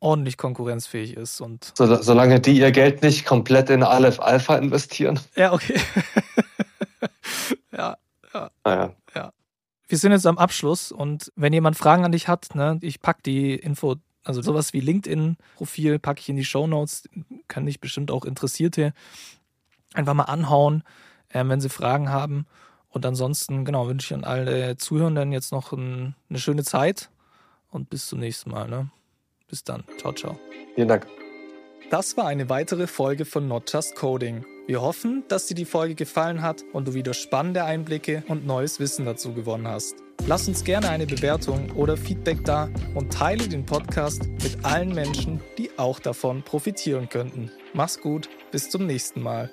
ordentlich 0.00 0.36
konkurrenzfähig 0.36 1.16
ist. 1.16 1.40
Und 1.40 1.72
so, 1.74 2.02
solange 2.02 2.40
die 2.40 2.58
ihr 2.58 2.72
Geld 2.72 3.02
nicht 3.02 3.24
komplett 3.24 3.70
in 3.70 3.82
Aleph 3.82 4.20
Alpha 4.20 4.56
investieren. 4.56 5.18
Ja, 5.34 5.54
okay. 5.54 5.80
ja, 7.72 7.96
ja, 8.34 8.50
ah, 8.64 8.70
ja. 8.70 8.94
ja. 9.14 9.32
Wir 9.88 9.98
sind 9.98 10.12
jetzt 10.12 10.26
am 10.26 10.36
Abschluss 10.36 10.92
und 10.92 11.32
wenn 11.36 11.54
jemand 11.54 11.78
Fragen 11.78 12.04
an 12.04 12.12
dich 12.12 12.28
hat, 12.28 12.54
ne, 12.54 12.78
ich 12.82 13.00
packe 13.00 13.22
die 13.22 13.54
Info 13.54 13.96
also 14.24 14.42
sowas 14.42 14.72
wie 14.72 14.80
LinkedIn-Profil 14.80 15.98
packe 15.98 16.20
ich 16.20 16.28
in 16.28 16.36
die 16.36 16.44
Show 16.44 16.66
Notes, 16.66 17.08
kann 17.48 17.66
dich 17.66 17.80
bestimmt 17.80 18.10
auch 18.10 18.24
Interessierte 18.24 18.92
einfach 19.94 20.14
mal 20.14 20.24
anhauen, 20.24 20.82
äh, 21.30 21.44
wenn 21.46 21.60
sie 21.60 21.68
Fragen 21.68 22.10
haben. 22.10 22.46
Und 22.90 23.06
ansonsten, 23.06 23.64
genau, 23.64 23.86
wünsche 23.86 24.06
ich 24.06 24.14
an 24.14 24.24
alle 24.24 24.76
Zuhörenden 24.76 25.32
jetzt 25.32 25.52
noch 25.52 25.72
ein, 25.72 26.14
eine 26.28 26.38
schöne 26.38 26.64
Zeit 26.64 27.10
und 27.70 27.88
bis 27.88 28.08
zum 28.08 28.18
nächsten 28.18 28.50
Mal. 28.50 28.68
Ne? 28.68 28.90
Bis 29.48 29.64
dann. 29.64 29.84
Ciao, 29.98 30.12
ciao. 30.12 30.38
Vielen 30.74 30.88
Dank. 30.88 31.06
Das 31.90 32.16
war 32.16 32.26
eine 32.26 32.48
weitere 32.48 32.86
Folge 32.86 33.24
von 33.24 33.48
Not 33.48 33.72
Just 33.72 33.96
Coding. 33.96 34.44
Wir 34.70 34.82
hoffen, 34.82 35.24
dass 35.26 35.46
dir 35.46 35.56
die 35.56 35.64
Folge 35.64 35.96
gefallen 35.96 36.42
hat 36.42 36.64
und 36.72 36.86
du 36.86 36.94
wieder 36.94 37.12
spannende 37.12 37.64
Einblicke 37.64 38.22
und 38.28 38.46
neues 38.46 38.78
Wissen 38.78 39.04
dazu 39.04 39.34
gewonnen 39.34 39.66
hast. 39.66 39.96
Lass 40.28 40.46
uns 40.46 40.62
gerne 40.62 40.90
eine 40.90 41.06
Bewertung 41.06 41.72
oder 41.72 41.96
Feedback 41.96 42.44
da 42.44 42.68
und 42.94 43.12
teile 43.12 43.48
den 43.48 43.66
Podcast 43.66 44.28
mit 44.44 44.64
allen 44.64 44.94
Menschen, 44.94 45.40
die 45.58 45.76
auch 45.76 45.98
davon 45.98 46.44
profitieren 46.44 47.08
könnten. 47.08 47.50
Mach's 47.74 48.00
gut, 48.00 48.28
bis 48.52 48.70
zum 48.70 48.86
nächsten 48.86 49.20
Mal. 49.22 49.50